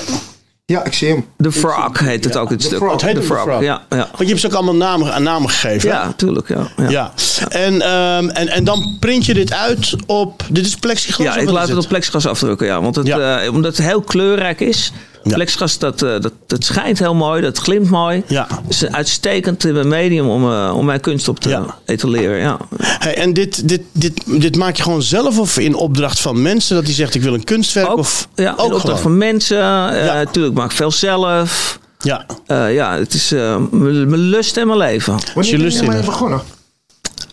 Ja, 0.64 0.84
ik 0.84 0.92
zie 0.92 1.08
hem. 1.08 1.26
De 1.36 1.52
frog 1.52 1.98
heet 1.98 2.24
het 2.24 2.36
ook, 2.36 2.50
het 2.50 2.62
stuk. 2.62 2.78
frog. 2.78 2.92
Het 2.92 3.02
heet 3.02 3.14
de 3.14 3.22
frog, 3.22 3.42
frog. 3.42 3.60
ja. 3.62 3.82
Ja, 3.88 3.96
Want 3.96 4.18
je 4.18 4.26
hebt 4.26 4.40
ze 4.40 4.46
ook 4.46 4.52
allemaal 4.52 4.74
namen, 4.74 5.12
aan 5.14 5.22
namen 5.22 5.50
gegeven. 5.50 5.90
hè? 5.90 5.94
ja 5.96 6.12
tuurlijk, 6.16 6.48
ja. 6.48 6.68
ja. 6.76 6.88
Ja. 6.88 7.12
En, 7.48 7.82
ehm, 7.82 8.28
en, 8.28 8.48
en 8.48 8.64
dan 8.64 8.96
print 9.00 9.26
je 9.26 9.34
dit 9.34 9.52
uit 9.52 9.94
op. 10.06 10.42
Dit 10.50 10.66
is 10.66 10.74
plexiglas? 10.76 11.26
Ja, 11.34 11.36
ik 11.40 11.50
laat 11.50 11.68
het 11.68 11.78
op 11.78 11.88
plexiglas 11.88 12.26
afdrukken, 12.26 12.66
ja. 12.66 12.80
Want 12.82 12.96
het, 12.96 13.06
Ja. 13.06 13.40
eh, 13.40 13.52
omdat 13.52 13.76
het 13.76 13.86
heel 13.86 14.00
kleurrijk 14.00 14.60
is. 14.60 14.92
Ja. 15.24 15.34
Plexiglas, 15.34 15.78
dat, 15.78 16.02
eh, 16.02 16.20
dat, 16.20 16.32
dat 16.46 16.64
schijnt 16.64 16.98
heel 16.98 17.14
mooi, 17.14 17.42
dat 17.42 17.58
glimt 17.58 17.90
mooi. 17.90 18.22
Ja. 18.26 18.46
Het 18.50 18.58
is 18.68 18.80
een 18.80 18.94
uitstekend 18.96 19.64
eh, 19.64 19.82
medium 19.82 20.28
om, 20.28 20.52
eh, 20.52 20.72
om 20.76 20.84
mijn 20.84 21.00
kunst 21.00 21.28
op 21.28 21.40
te 21.40 21.48
Ja. 21.48 21.64
etaleren, 21.86 22.38
ja. 22.38 22.58
Hey, 22.78 23.16
en 23.16 23.32
dit, 23.32 23.68
dit, 23.68 23.80
dit, 23.92 24.22
dit 24.26 24.56
maak 24.56 24.76
je 24.76 24.82
gewoon 24.82 25.02
zelf 25.02 25.38
of 25.38 25.58
in 25.58 25.74
opdracht 25.74 26.20
van 26.20 26.42
mensen? 26.42 26.76
Dat 26.76 26.84
die 26.86 26.94
zegt 26.94 27.14
ik 27.14 27.22
wil 27.22 27.34
een 27.34 27.44
kunstwerk? 27.44 27.88
Ook, 27.90 27.98
of, 27.98 28.28
ja, 28.34 28.44
in 28.44 28.50
ook 28.52 28.60
opdracht 28.64 28.82
gewoon? 28.84 28.98
van 29.00 29.18
mensen. 29.18 29.56
eh 29.56 30.04
Ja. 30.06 30.14
Natuurlijk 30.14 30.54
maak 30.54 30.70
ik 30.70 30.76
veel 30.76 30.90
zelf. 30.90 31.78
Ja. 31.98 32.26
Eh, 32.46 32.74
ja, 32.74 32.96
het 32.98 33.14
is 33.14 33.32
eh, 33.32 33.56
mijn 33.70 34.16
lust 34.16 34.56
en 34.56 34.66
mijn 34.66 34.78
leven. 34.78 35.12
Wanneer 35.34 35.44
je 35.44 35.56
ben 35.56 35.60
lust 35.64 35.76
je 35.76 35.82
in 35.82 35.88
ermee 35.88 36.02
hebt. 36.02 36.12
begonnen? 36.12 36.40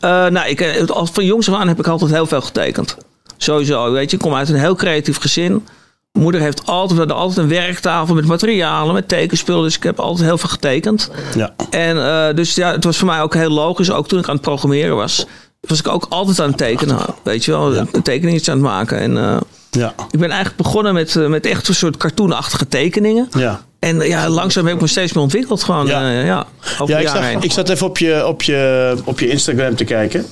Eh, 0.03 0.25
nou, 0.27 0.47
ik, 0.47 0.61
eh, 0.61 0.85
al 0.87 1.05
van 1.05 1.25
jongs 1.25 1.49
af 1.49 1.55
aan 1.55 1.67
heb 1.67 1.79
ik 1.79 1.87
altijd 1.87 2.11
heel 2.11 2.25
veel 2.25 2.41
getekend. 2.41 2.97
Sowieso, 3.37 3.91
weet 3.91 4.09
je. 4.09 4.15
Ik 4.15 4.21
kom 4.23 4.33
uit 4.35 4.49
een 4.49 4.55
heel 4.55 4.75
creatief 4.75 5.17
gezin. 5.17 5.67
Moeder 6.11 6.41
heeft 6.41 6.65
altijd, 6.65 7.07
we 7.07 7.13
altijd 7.13 7.37
een 7.37 7.47
werktafel 7.47 8.15
met 8.15 8.25
materialen, 8.25 8.93
met 8.93 9.07
tekenspullen. 9.07 9.63
Dus 9.63 9.75
ik 9.75 9.83
heb 9.83 9.99
altijd 9.99 10.27
heel 10.27 10.37
veel 10.37 10.49
getekend. 10.49 11.09
Ja. 11.35 11.53
En 11.69 12.05
eh, 12.05 12.35
dus 12.35 12.55
ja, 12.55 12.71
het 12.71 12.83
was 12.83 12.97
voor 12.97 13.07
mij 13.07 13.21
ook 13.21 13.33
heel 13.33 13.49
logisch. 13.49 13.91
Ook 13.91 14.07
toen 14.07 14.19
ik 14.19 14.27
aan 14.27 14.33
het 14.33 14.43
programmeren 14.43 14.95
was, 14.95 15.25
was 15.59 15.79
ik 15.79 15.87
ook 15.87 16.05
altijd 16.09 16.39
aan 16.39 16.47
het 16.47 16.57
tekenen. 16.57 16.97
Weet 17.23 17.45
je 17.45 17.51
wel, 17.51 17.75
een 17.77 18.01
tekeningetje 18.03 18.51
aan 18.51 18.57
het 18.57 18.67
maken. 18.67 18.97
En 18.99 19.41
Ja. 19.71 19.93
ik 20.11 20.19
ben 20.19 20.29
eigenlijk 20.29 20.63
begonnen 20.63 20.93
met, 20.93 21.15
met 21.15 21.45
echt 21.45 21.67
een 21.67 21.75
soort 21.75 21.97
cartoonachtige 21.97 22.67
tekeningen. 22.67 23.27
Ja. 23.37 23.61
En 23.83 24.01
eh, 24.01 24.07
ja, 24.07 24.29
langzaam 24.29 24.65
heb 24.65 24.75
ik 24.75 24.81
me 24.81 24.87
steeds 24.87 25.13
meer 25.13 25.23
ontwikkeld. 25.23 25.63
Gewoon, 25.63 25.85
Ja. 25.87 26.09
ja. 26.09 26.45
ja, 26.85 26.97
ik, 26.97 27.07
zag, 27.07 27.31
ik 27.43 27.51
zat 27.51 27.69
even 27.69 27.85
op 27.87 27.97
je, 27.97 28.27
op 28.27 28.41
je, 28.43 28.95
op 29.05 29.19
je 29.19 29.27
Instagram 29.29 29.75
te 29.75 29.83
kijken. 29.83 30.25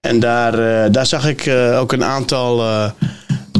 En 0.00 0.20
daar, 0.20 0.84
eh, 0.84 0.92
daar 0.92 1.06
zag 1.06 1.26
ik 1.28 1.46
eh, 1.46 1.78
ook 1.80 1.92
een 1.92 2.04
aantal. 2.04 2.60
eh, 2.60 2.90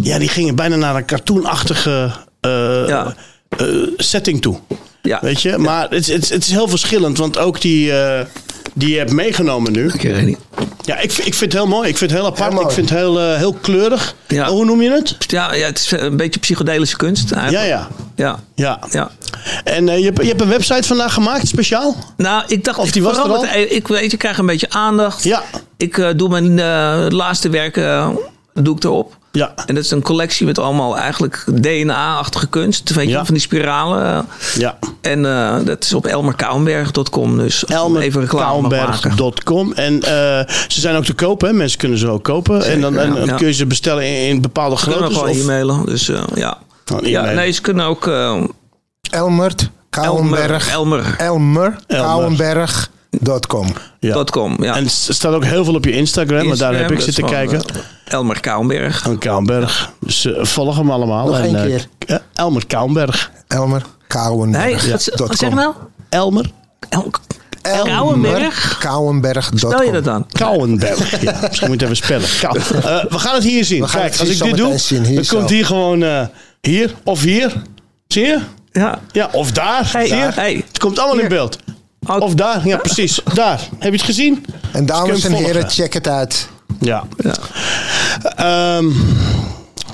ja, 0.02 0.18
die 0.18 0.28
gingen 0.28 0.54
bijna 0.54 0.76
naar 0.76 0.96
een 0.96 1.04
cartoonachtige 1.06 2.10
eh, 2.40 2.84
Ja. 2.88 3.14
eh, 3.48 3.66
setting 3.96 4.40
toe. 4.42 4.58
ja. 5.02 5.18
Weet 5.22 5.42
je? 5.42 5.58
Maar 5.58 5.82
het, 5.82 5.92
is- 5.92 6.06
het, 6.12 6.28
het 6.28 6.42
is 6.42 6.50
heel 6.50 6.68
verschillend, 6.68 7.18
want 7.18 7.38
ook 7.38 7.60
die, 7.60 7.92
eh, 7.92 8.26
die 8.74 8.92
je 8.92 8.98
hebt 8.98 9.12
meegenomen 9.12 9.72
nu. 9.72 9.86
Ik 9.92 10.02
weet 10.02 10.26
niet. 10.26 10.38
Ja, 10.84 10.96
ik, 10.98 11.12
ik 11.12 11.34
vind 11.34 11.40
het 11.40 11.52
heel 11.52 11.66
mooi. 11.66 11.88
Ik 11.88 11.96
vind 11.96 12.10
het 12.10 12.20
heel 12.20 12.28
apart. 12.28 12.52
Heel 12.52 12.62
ik 12.62 12.70
vind 12.70 12.90
het 12.90 12.98
heel, 12.98 13.20
eh, 13.20 13.36
heel 13.36 13.52
kleurig. 13.60 14.14
Ja. 14.28 14.42
Oh, 14.48 14.50
hoe 14.54 14.64
noem 14.64 14.82
je 14.82 14.90
het? 14.90 15.16
Ja, 15.26 15.54
ja, 15.54 15.66
het 15.66 15.78
is 15.78 15.90
een 15.90 16.16
beetje 16.16 16.40
psychedelische 16.40 16.96
kunst 16.96 17.30
Ja, 17.30 17.36
eigenlijk. 17.36 17.68
ja. 17.68 17.88
ja. 18.16 18.38
ja. 18.54 18.78
ja. 18.90 19.10
En 19.64 19.88
eh, 19.88 19.98
je, 19.98 20.04
hebt, 20.04 20.20
je 20.22 20.28
hebt 20.28 20.40
een 20.40 20.48
website 20.48 20.82
vandaag 20.88 21.14
gemaakt, 21.14 21.48
speciaal? 21.48 21.96
Nou, 22.16 22.44
ik 22.46 22.64
dacht, 22.64 22.78
Of 22.78 22.86
ik 22.86 22.92
die 22.92 23.02
was 23.02 23.16
er 23.16 23.22
al? 23.22 23.46
het- 23.46 23.72
Ik 23.72 23.88
weet, 23.88 24.10
je 24.10 24.16
krijgt 24.16 24.38
een 24.38 24.46
beetje 24.46 24.70
aandacht. 24.70 25.24
Ja. 25.24 25.42
Ik 25.76 25.98
eh, 25.98 26.08
doe 26.16 26.28
mijn 26.28 26.58
eh, 26.58 27.06
laatste 27.08 27.48
werken 27.48 27.84
eh, 27.88 28.08
doe 28.54 28.76
ik 28.76 28.84
erop. 28.84 29.16
Ja. 29.32 29.52
En 29.66 29.74
dat 29.74 29.84
is 29.84 29.90
een 29.90 30.02
collectie 30.02 30.46
met 30.46 30.58
allemaal 30.58 30.96
eigenlijk 30.98 31.44
DNA-achtige 31.62 32.46
kunst. 32.46 32.90
Weet 32.94 33.04
je, 33.06 33.10
Ja. 33.12 33.24
van 33.24 33.34
die 33.34 33.42
spiralen. 33.42 34.26
Ja. 34.58 34.78
En 35.00 35.26
eh, 35.26 35.56
dat 35.64 35.84
is 35.84 35.94
op 35.94 36.06
elmerkouwenberg.com. 36.06 37.36
Dus 37.38 37.68
even 37.68 38.20
reclame 38.20 38.60
mag 38.60 38.70
maken. 38.70 39.10
Elmerkouwenberg.com. 39.10 39.72
En 39.72 39.94
eh, 40.02 40.54
ze 40.68 40.80
zijn 40.80 40.96
ook 40.96 41.04
te 41.04 41.12
kopen. 41.14 41.48
Hè? 41.48 41.54
Mensen 41.54 41.78
kunnen 41.78 41.98
ze 41.98 42.08
ook 42.08 42.24
kopen. 42.24 42.64
en 42.64 42.80
dan, 42.80 42.98
en, 42.98 43.24
ja. 43.24 43.34
kun 43.36 43.46
je 43.46 43.52
ze 43.52 43.66
bestellen 43.66 44.06
in, 44.06 44.28
in 44.28 44.40
bepaalde 44.40 44.76
Ze 44.78 44.82
kunnen 44.84 44.98
groottes. 45.00 45.18
gewoon 45.20 45.36
of- 45.36 45.42
e-mailen. 45.42 45.86
Dus 45.86 46.08
eh, 46.08 46.22
ja. 46.34 46.58
Ja. 47.02 47.22
Nee, 47.24 47.50
ze 47.50 47.60
kunnen 47.60 47.84
ook... 47.86 48.06
eh, 48.06 48.42
Elmert, 49.10 49.70
Kouwenberg. 49.90 50.68
Elmer. 50.72 51.14
Elmer, 51.18 51.76
Kouwenberg.com. 51.86 53.66
Ja. 54.00 54.12
dot 54.14 54.30
.com, 54.30 54.56
ja. 54.62 54.76
En 54.76 54.84
er 54.84 54.90
staat 54.90 55.34
ook 55.34 55.44
heel 55.44 55.64
veel 55.64 55.74
op 55.74 55.84
je 55.84 55.92
Instagram. 55.92 56.46
maar 56.46 56.56
daar 56.56 56.74
heb 56.74 56.90
ik 56.90 57.00
zitten 57.00 57.24
kijken. 57.26 57.58
eh, 57.64 57.80
Elmer 58.04 58.40
Kouwenberg. 58.40 59.06
Aan 59.06 59.18
Kouwenberg. 59.18 59.92
Dus 60.00 60.24
eh, 60.24 60.44
volg 60.44 60.76
hem 60.76 60.90
allemaal. 60.90 61.26
Nog 61.26 61.36
en, 61.38 61.44
één 61.44 61.56
eh, 61.56 61.62
keer. 61.62 62.20
Elmer 62.34 62.66
Kouwenberg. 62.66 63.30
Elmer, 63.48 63.80
Nee, 63.80 63.86
Kouwenberg. 64.08 64.86
wat, 64.90 65.10
dot 65.14 65.28
wat 65.28 65.36
zeg 65.38 65.54
nou? 65.54 65.74
Elmer 66.08 66.50
El 66.88 67.10
Elmer, 67.62 67.84
Kouwenberg? 67.92 68.78
Kouwenberg.com. 68.80 69.58
Spel 69.58 69.82
je 69.82 69.92
dat 69.92 70.04
dan? 70.04 70.26
Kouwenberg. 70.32 71.20
Ja, 71.22 71.38
misschien 71.48 71.68
moet 71.68 71.80
je 71.80 71.86
het 71.86 71.94
even 72.00 72.22
spellen. 72.22 72.28
Kou- 72.40 72.82
Eh, 72.82 73.04
we 73.10 73.18
gaan 73.18 73.34
het 73.34 73.44
hier 73.44 73.64
zien. 73.64 73.86
Kijk, 73.86 74.16
als 74.18 74.28
ik 74.28 74.42
dit 74.42 74.56
doe, 74.56 74.78
zien. 74.78 75.04
Hier 75.04 75.14
dan 75.14 75.24
zo. 75.24 75.36
komt 75.36 75.50
hier 75.50 75.66
gewoon 75.66 76.02
eh, 76.02 76.26
hier 76.60 76.94
of 77.04 77.22
hier. 77.22 77.62
Zie 78.06 78.24
je? 78.26 78.38
Ja. 78.72 78.98
Ja, 79.12 79.28
of 79.32 79.52
daar. 79.52 79.88
Hey, 79.92 80.06
Zie 80.06 80.16
je? 80.16 80.28
hey. 80.34 80.64
Het 80.68 80.78
komt 80.78 80.98
allemaal 80.98 81.22
in 81.22 81.28
beeld. 81.28 81.58
Of 82.06 82.34
daar, 82.34 82.66
ja 82.68 82.76
precies. 82.76 83.20
Daar. 83.34 83.60
Heb 83.78 83.92
je 83.92 83.96
het 83.98 84.06
gezien? 84.06 84.44
En 84.72 84.86
dames 84.86 85.24
en 85.24 85.32
heren, 85.32 85.52
volgen? 85.52 85.70
check 85.70 85.92
het 85.92 86.08
uit. 86.08 86.48
Ja. 86.80 87.04
Ja. 87.16 87.34
Ehm, 88.36 88.86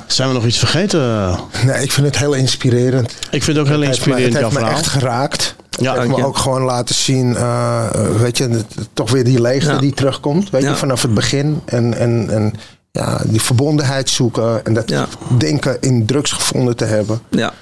zijn 0.07 0.29
we 0.29 0.35
nog 0.35 0.45
iets 0.45 0.59
vergeten? 0.59 1.31
Nee, 1.65 1.83
ik 1.83 1.93
vind 1.93 2.07
het 2.07 2.19
heel 2.19 2.33
inspirerend. 2.33 3.11
Ik 3.31 3.43
vind 3.43 3.47
het 3.47 3.59
ook 3.59 3.67
heel 3.67 3.75
Het 3.75 3.81
me- 3.81 3.87
inspirerend, 3.95 4.33
jouw 4.33 4.43
Het 4.43 4.53
heeft 4.53 4.65
me 4.65 4.71
echt 4.71 4.87
geraakt. 4.87 5.55
Ja, 5.71 5.93
het 5.93 6.03
heeft 6.03 6.17
me 6.17 6.25
ook 6.27 6.39
gewoon 6.39 6.63
laten 6.63 6.95
zien, 6.95 7.37
eh, 7.37 7.85
weet 8.19 8.39
je, 8.39 8.49
het- 8.49 8.75
toch 8.93 9.11
weer 9.11 9.25
die 9.25 9.41
leegte 9.41 9.71
Ja. 9.73 9.79
die 9.79 9.93
terugkomt. 9.95 10.51
Weet 10.51 10.63
je, 10.63 10.75
vanaf 10.77 11.03
het 11.03 11.15
begin. 11.15 11.61
En, 11.65 11.99
en, 11.99 12.31
en 12.31 12.53
ja, 12.93 13.21
die 13.25 13.41
verbondenheid 13.43 14.11
zoeken. 14.11 14.65
En 14.65 14.75
dat 14.75 14.89
Ja. 14.91 15.07
denken 15.39 15.77
in 15.81 16.07
drugs 16.07 16.33
gevonden 16.33 16.77
te 16.77 16.85
hebben. 16.85 17.21
ja. 17.31 17.53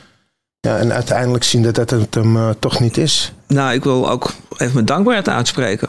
Ja, 0.65 0.77
en 0.77 0.93
uiteindelijk 0.93 1.45
zien 1.45 1.63
dat 1.63 1.75
dat 1.75 1.91
het 1.91 2.15
hem 2.15 2.37
eh, 2.37 2.49
toch 2.59 2.81
niet 2.81 2.97
is. 2.97 3.33
Nou, 3.47 3.75
ik 3.75 3.85
wil 3.85 4.11
ook 4.11 4.33
even 4.57 4.75
mijn 4.75 4.87
dankbaarheid 4.87 5.29
uitspreken. 5.29 5.89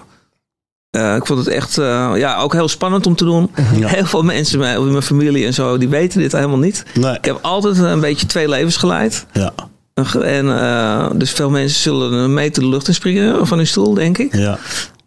Eh, 0.90 1.16
ik 1.16 1.26
vond 1.26 1.40
het 1.40 1.48
echt 1.48 1.78
eh, 1.78 2.12
ja, 2.16 2.38
ook 2.38 2.54
heel 2.54 2.68
spannend 2.68 3.08
om 3.08 3.16
te 3.16 3.24
doen. 3.24 3.52
Ja. 3.76 3.88
Heel 3.88 4.06
veel 4.06 4.24
mensen 4.24 4.62
in 4.62 4.92
mijn 4.92 5.04
familie 5.04 5.46
en 5.46 5.54
zo, 5.54 5.78
die 5.78 5.90
weten 5.90 6.20
dit 6.20 6.32
helemaal 6.32 6.58
niet. 6.58 6.86
Nee. 6.94 7.14
Ik 7.14 7.26
heb 7.26 7.40
altijd 7.42 7.78
een 7.78 8.00
beetje 8.00 8.26
twee 8.26 8.50
levens 8.50 8.78
geleid. 8.78 9.26
Ja. 9.34 9.54
En 10.22 11.18
dus 11.18 11.32
veel 11.32 11.50
mensen 11.50 11.80
zullen 11.80 12.14
een 12.14 12.34
meter 12.34 12.62
de 12.62 12.70
lucht 12.70 12.88
in 12.88 12.94
springen 12.94 13.48
van 13.48 13.58
hun 13.58 13.68
stoel, 13.68 13.94
denk 13.94 14.18
ik. 14.18 14.36
Ja. 14.36 14.58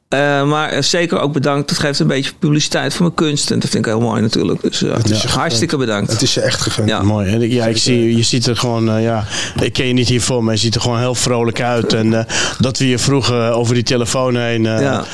Eh, 0.09 0.45
maar 0.45 0.69
eh, 0.71 0.83
zeker 0.83 1.21
ook 1.21 1.33
bedankt. 1.33 1.69
Dat 1.69 1.79
geeft 1.79 1.99
een 1.99 2.07
beetje 2.07 2.33
publiciteit 2.39 2.93
voor 2.95 3.03
mijn 3.03 3.15
kunst. 3.15 3.51
En 3.51 3.59
dat 3.59 3.71
vind 3.71 3.87
ik 3.87 3.93
heel 3.93 4.01
mooi 4.01 4.21
natuurlijk. 4.23 4.63
Dus 4.63 4.83
eh, 4.83 4.95
is 5.11 5.23
je 5.23 5.29
hartstikke 5.29 5.77
bedankt. 5.77 6.13
Het 6.13 6.23
is 6.23 6.35
je 6.35 6.41
echt 6.41 6.61
gegund. 6.61 6.89
Ja. 6.89 7.03
Mooi. 7.03 7.29
hè? 7.31 7.37
Ja, 7.37 7.67
ik 7.67 7.77
zie, 7.77 8.17
je 8.17 8.23
ziet 8.23 8.47
er 8.47 8.57
gewoon, 8.57 8.91
eh, 8.91 9.03
ja, 9.03 9.25
ik 9.61 9.73
ken 9.73 9.87
je 9.87 9.93
niet 9.93 10.09
hiervoor, 10.09 10.45
maar 10.45 10.55
je 10.55 10.61
ziet 10.61 10.75
er 10.75 10.81
gewoon 10.81 10.99
heel 10.99 11.15
vrolijk 11.15 11.61
uit. 11.61 11.93
En 11.93 12.15
eh, 12.19 12.25
dat 12.59 12.79
we 12.79 12.89
je 12.89 12.99
vroegen 12.99 13.55
over 13.55 13.75
die 13.75 13.83
telefoon 13.83 14.37
heen. 14.37 14.67
eh, 14.67 14.81
ja. 14.81 15.05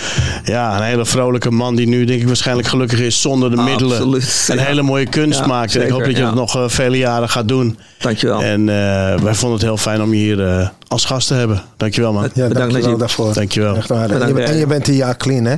Ja. 0.45 0.77
een 0.77 0.83
hele 0.83 1.07
vrolijke 1.07 1.51
man 1.51 1.75
die 1.77 1.87
nu 1.87 2.05
denk 2.05 2.21
ik 2.21 2.27
waarschijnlijk 2.27 2.69
gelukkig 2.69 3.01
is 3.01 3.21
zonder 3.21 3.51
de 3.51 3.63
middelen. 3.63 3.97
Absoluut, 3.97 4.47
En 4.49 4.57
ja. 4.57 4.63
hele 4.63 4.83
mooie 4.83 5.07
kunst 5.09 5.39
Ja, 5.39 5.47
maakt. 5.47 5.77
En 5.77 5.83
ik 5.83 5.91
hoop 5.91 6.01
dat 6.05 6.11
je 6.11 6.17
ja. 6.17 6.25
dat 6.25 6.35
nog 6.35 6.73
vele 6.73 6.99
jaren 6.99 7.29
gaat 7.29 7.49
doen. 7.49 7.79
Dankjewel. 7.99 8.43
En 8.43 8.61
eh, 8.69 8.75
wij 9.21 9.35
vonden 9.35 9.59
het 9.59 9.63
heel 9.67 9.77
fijn 9.77 10.03
om 10.03 10.15
je 10.15 10.21
hier 10.21 10.47
eh, 10.49 10.69
als 10.89 11.05
gast 11.05 11.29
te 11.29 11.35
hebben. 11.35 11.63
Dankjewel 11.77 12.13
man. 12.13 12.23
Ja, 12.23 12.29
Bedankt, 12.31 12.55
dankjewel 12.57 12.83
Najib. 12.83 12.99
daarvoor. 12.99 13.35
Dankjewel. 13.35 13.77
Echt 13.77 13.89
waar. 13.89 14.11
En 14.11 14.19
Bedankt, 14.19 14.49
je, 14.49 14.55
je 14.59 14.67
bent 14.67 14.84
een 14.89 14.95
jaar 14.95 15.17
clean, 15.17 15.45
hè? 15.45 15.55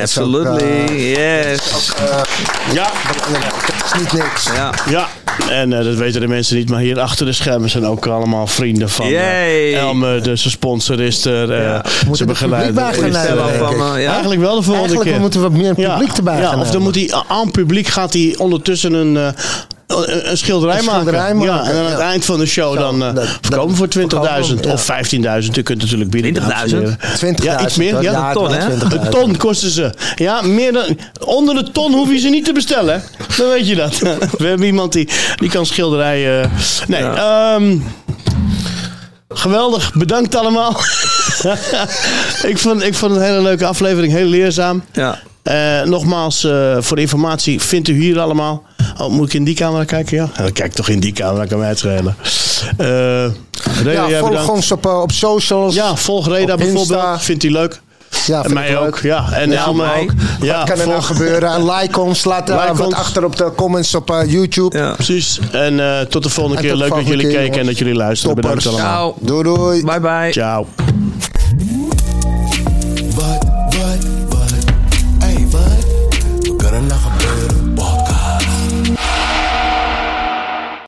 Absolutely. 0.00 1.08
yes. 1.10 1.72
Ja, 2.72 2.90
Het 2.92 3.84
is 3.84 4.00
niet 4.00 4.12
niks. 4.12 4.44
Ja. 4.56 4.70
ja. 4.90 5.06
En 5.50 5.72
eh, 5.72 5.84
dat 5.84 5.94
weten 5.94 6.20
de 6.20 6.26
mensen 6.28 6.56
niet, 6.56 6.68
maar 6.70 6.80
hier 6.80 7.00
achter 7.00 7.26
de 7.26 7.32
schermen 7.32 7.70
zijn 7.70 7.86
ook 7.86 8.06
allemaal 8.06 8.46
vrienden 8.46 8.88
van 8.90 9.06
eh, 9.06 9.78
Elme. 9.78 10.20
De 10.20 10.36
zijn 10.36 10.52
sponsor 10.52 11.00
is 11.00 11.24
er. 11.24 11.52
eh, 11.52 11.62
Ja. 11.62 11.84
Ze 12.12 12.24
begeleiden. 12.24 12.74
van, 13.58 13.94
eh, 13.94 14.02
ja. 14.02 14.10
Eigenlijk 14.10 14.40
wel 14.40 14.54
de 14.56 14.62
volgende 14.62 14.78
Eigenlijk 14.78 15.10
keer. 15.10 15.20
moeten 15.20 15.40
we 15.42 15.48
wat 15.48 15.58
meer 15.58 15.74
publiek 15.74 16.16
erbij 16.16 16.40
ja, 16.40 16.48
gaan 16.48 16.60
Of 16.60 16.70
dan 16.70 16.82
moet 16.82 16.94
hij 16.94 17.12
aan 17.28 17.50
publiek 17.50 17.86
gaat 17.86 18.12
hij 18.12 18.34
ondertussen 18.38 18.92
een, 18.92 19.16
eh, 19.16 19.28
een, 19.96 20.30
een 20.30 20.36
schilderij, 20.38 20.76
Een 20.76 20.82
schilderij 20.82 21.34
maken. 21.34 21.36
maken, 21.36 21.64
Ja, 21.64 21.70
en 21.70 21.76
aan 21.84 21.90
het 21.90 21.98
eind 22.00 22.24
van 22.24 22.38
de 22.38 22.46
show 22.46 22.74
Zo, 22.74 22.78
dan 22.80 23.02
eh, 23.04 23.14
dat- 23.14 23.38
verkopen 23.40 23.76
voor 23.76 23.88
20.000 23.88 24.60
verkopen, 24.60 24.72
of 24.72 24.82
15.000. 24.84 25.56
U 25.58 25.62
kunt 25.62 25.80
natuurlijk 25.80 26.10
bieden. 26.10 26.32
20.000? 26.34 26.96
20.000. 27.18 27.42
Ja, 27.42 27.60
iets 27.64 27.76
meer. 27.76 28.02
Ja, 28.02 28.28
een 28.28 28.34
ton, 28.34 28.52
hè? 28.52 28.58
20.000. 28.70 28.92
Een 29.04 29.10
ton 29.10 29.36
kosten 29.36 29.70
ze. 29.70 29.92
Ja, 30.14 30.42
meer 30.42 30.72
dan, 30.72 30.98
onder 31.24 31.54
de 31.54 31.70
ton 31.70 31.92
hoef 31.92 32.10
je 32.10 32.18
ze 32.18 32.28
niet 32.28 32.44
te 32.44 32.52
bestellen. 32.52 33.02
Dan 33.36 33.48
weet 33.48 33.68
je 33.68 33.74
dat. 33.74 33.98
We 34.38 34.46
hebben 34.46 34.66
iemand 34.66 34.92
die, 34.92 35.08
die 35.36 35.48
kan 35.50 35.66
schilderijen. 35.66 36.50
nee, 36.86 37.02
ehm, 37.02 37.76
geweldig. 39.28 39.92
Bedankt 39.92 40.34
allemaal. 40.36 40.70
ik, 42.52 42.58
vond, 42.58 42.82
ik 42.82 42.94
vond 42.94 43.12
het 43.12 43.20
een 43.20 43.26
hele 43.28 43.42
leuke 43.42 43.66
aflevering. 43.66 44.12
Heel 44.12 44.26
leerzaam. 44.26 44.84
Ja. 44.92 45.18
Eh, 45.42 45.82
nogmaals, 45.82 46.44
eh, 46.44 46.76
voor 46.80 46.98
informatie 46.98 47.60
vindt 47.60 47.88
u 47.88 47.92
hier 48.00 48.20
allemaal. 48.20 48.62
Oh, 48.98 49.08
moet 49.10 49.26
ik 49.26 49.34
in 49.34 49.44
die 49.44 49.54
camera 49.54 49.84
kijken? 49.84 50.16
Ja, 50.16 50.42
dan 50.42 50.52
kijk 50.52 50.72
toch 50.72 50.88
in 50.88 51.00
die 51.00 51.12
camera, 51.12 51.44
kan 51.46 51.58
mij 51.58 51.68
het 51.68 51.78
schelen. 51.78 52.16
Eh, 52.76 52.86
Reda, 53.84 54.06
Ja, 54.08 54.18
volg 54.18 54.30
bedankt. 54.30 54.50
ons 54.50 54.72
op, 54.72 54.86
eh, 54.86 55.00
op 55.00 55.12
socials. 55.12 55.74
Ja, 55.74 55.96
volg 55.96 56.28
Reda 56.28 56.54
bijvoorbeeld. 56.54 56.88
Insta. 56.90 57.18
Vindt 57.20 57.42
hij 57.42 57.50
leuk? 57.52 57.80
Ja, 58.26 58.36
En 58.36 58.42
vind 58.48 58.58
ik 58.58 58.66
mij 58.70 58.78
ook. 58.78 58.98
Ja, 58.98 59.32
en 59.32 59.50
Ja, 59.50 59.72
mij. 59.72 60.00
ook. 60.02 60.10
Ja, 60.40 60.58
Wat 60.58 60.68
kan 60.70 60.78
er 60.80 60.88
nou 60.88 61.02
gebeuren? 61.02 61.52
En 61.52 61.70
like 61.70 62.00
ons. 62.00 62.24
Laat 62.24 62.50
eh, 62.50 62.56
Like 62.60 62.74
wat 62.76 62.86
ons. 62.86 62.94
achter 62.94 63.24
op 63.24 63.36
de 63.36 63.52
comments 63.56 63.94
op 63.94 64.24
YouTube. 64.26 64.78
ja. 64.78 64.92
Precies. 64.92 65.38
En 65.52 65.80
eh, 65.80 66.00
tot 66.00 66.22
de 66.22 66.28
volgende 66.28 66.58
En 66.58 66.64
keer. 66.64 66.76
Leuk 66.76 66.94
dat 66.94 67.06
jullie 67.06 67.28
keken 67.28 67.60
en 67.60 67.66
dat 67.66 67.78
jullie 67.78 67.94
luisteren. 67.94 68.34
Toppers. 68.34 68.64
Bedankt 68.64 68.82
allemaal. 68.84 69.14
Ciao. 69.20 69.26
Doei 69.42 69.42
doei. 69.56 69.84
Bye 69.84 70.00
bye. 70.00 70.30
Ciao. 70.32 70.66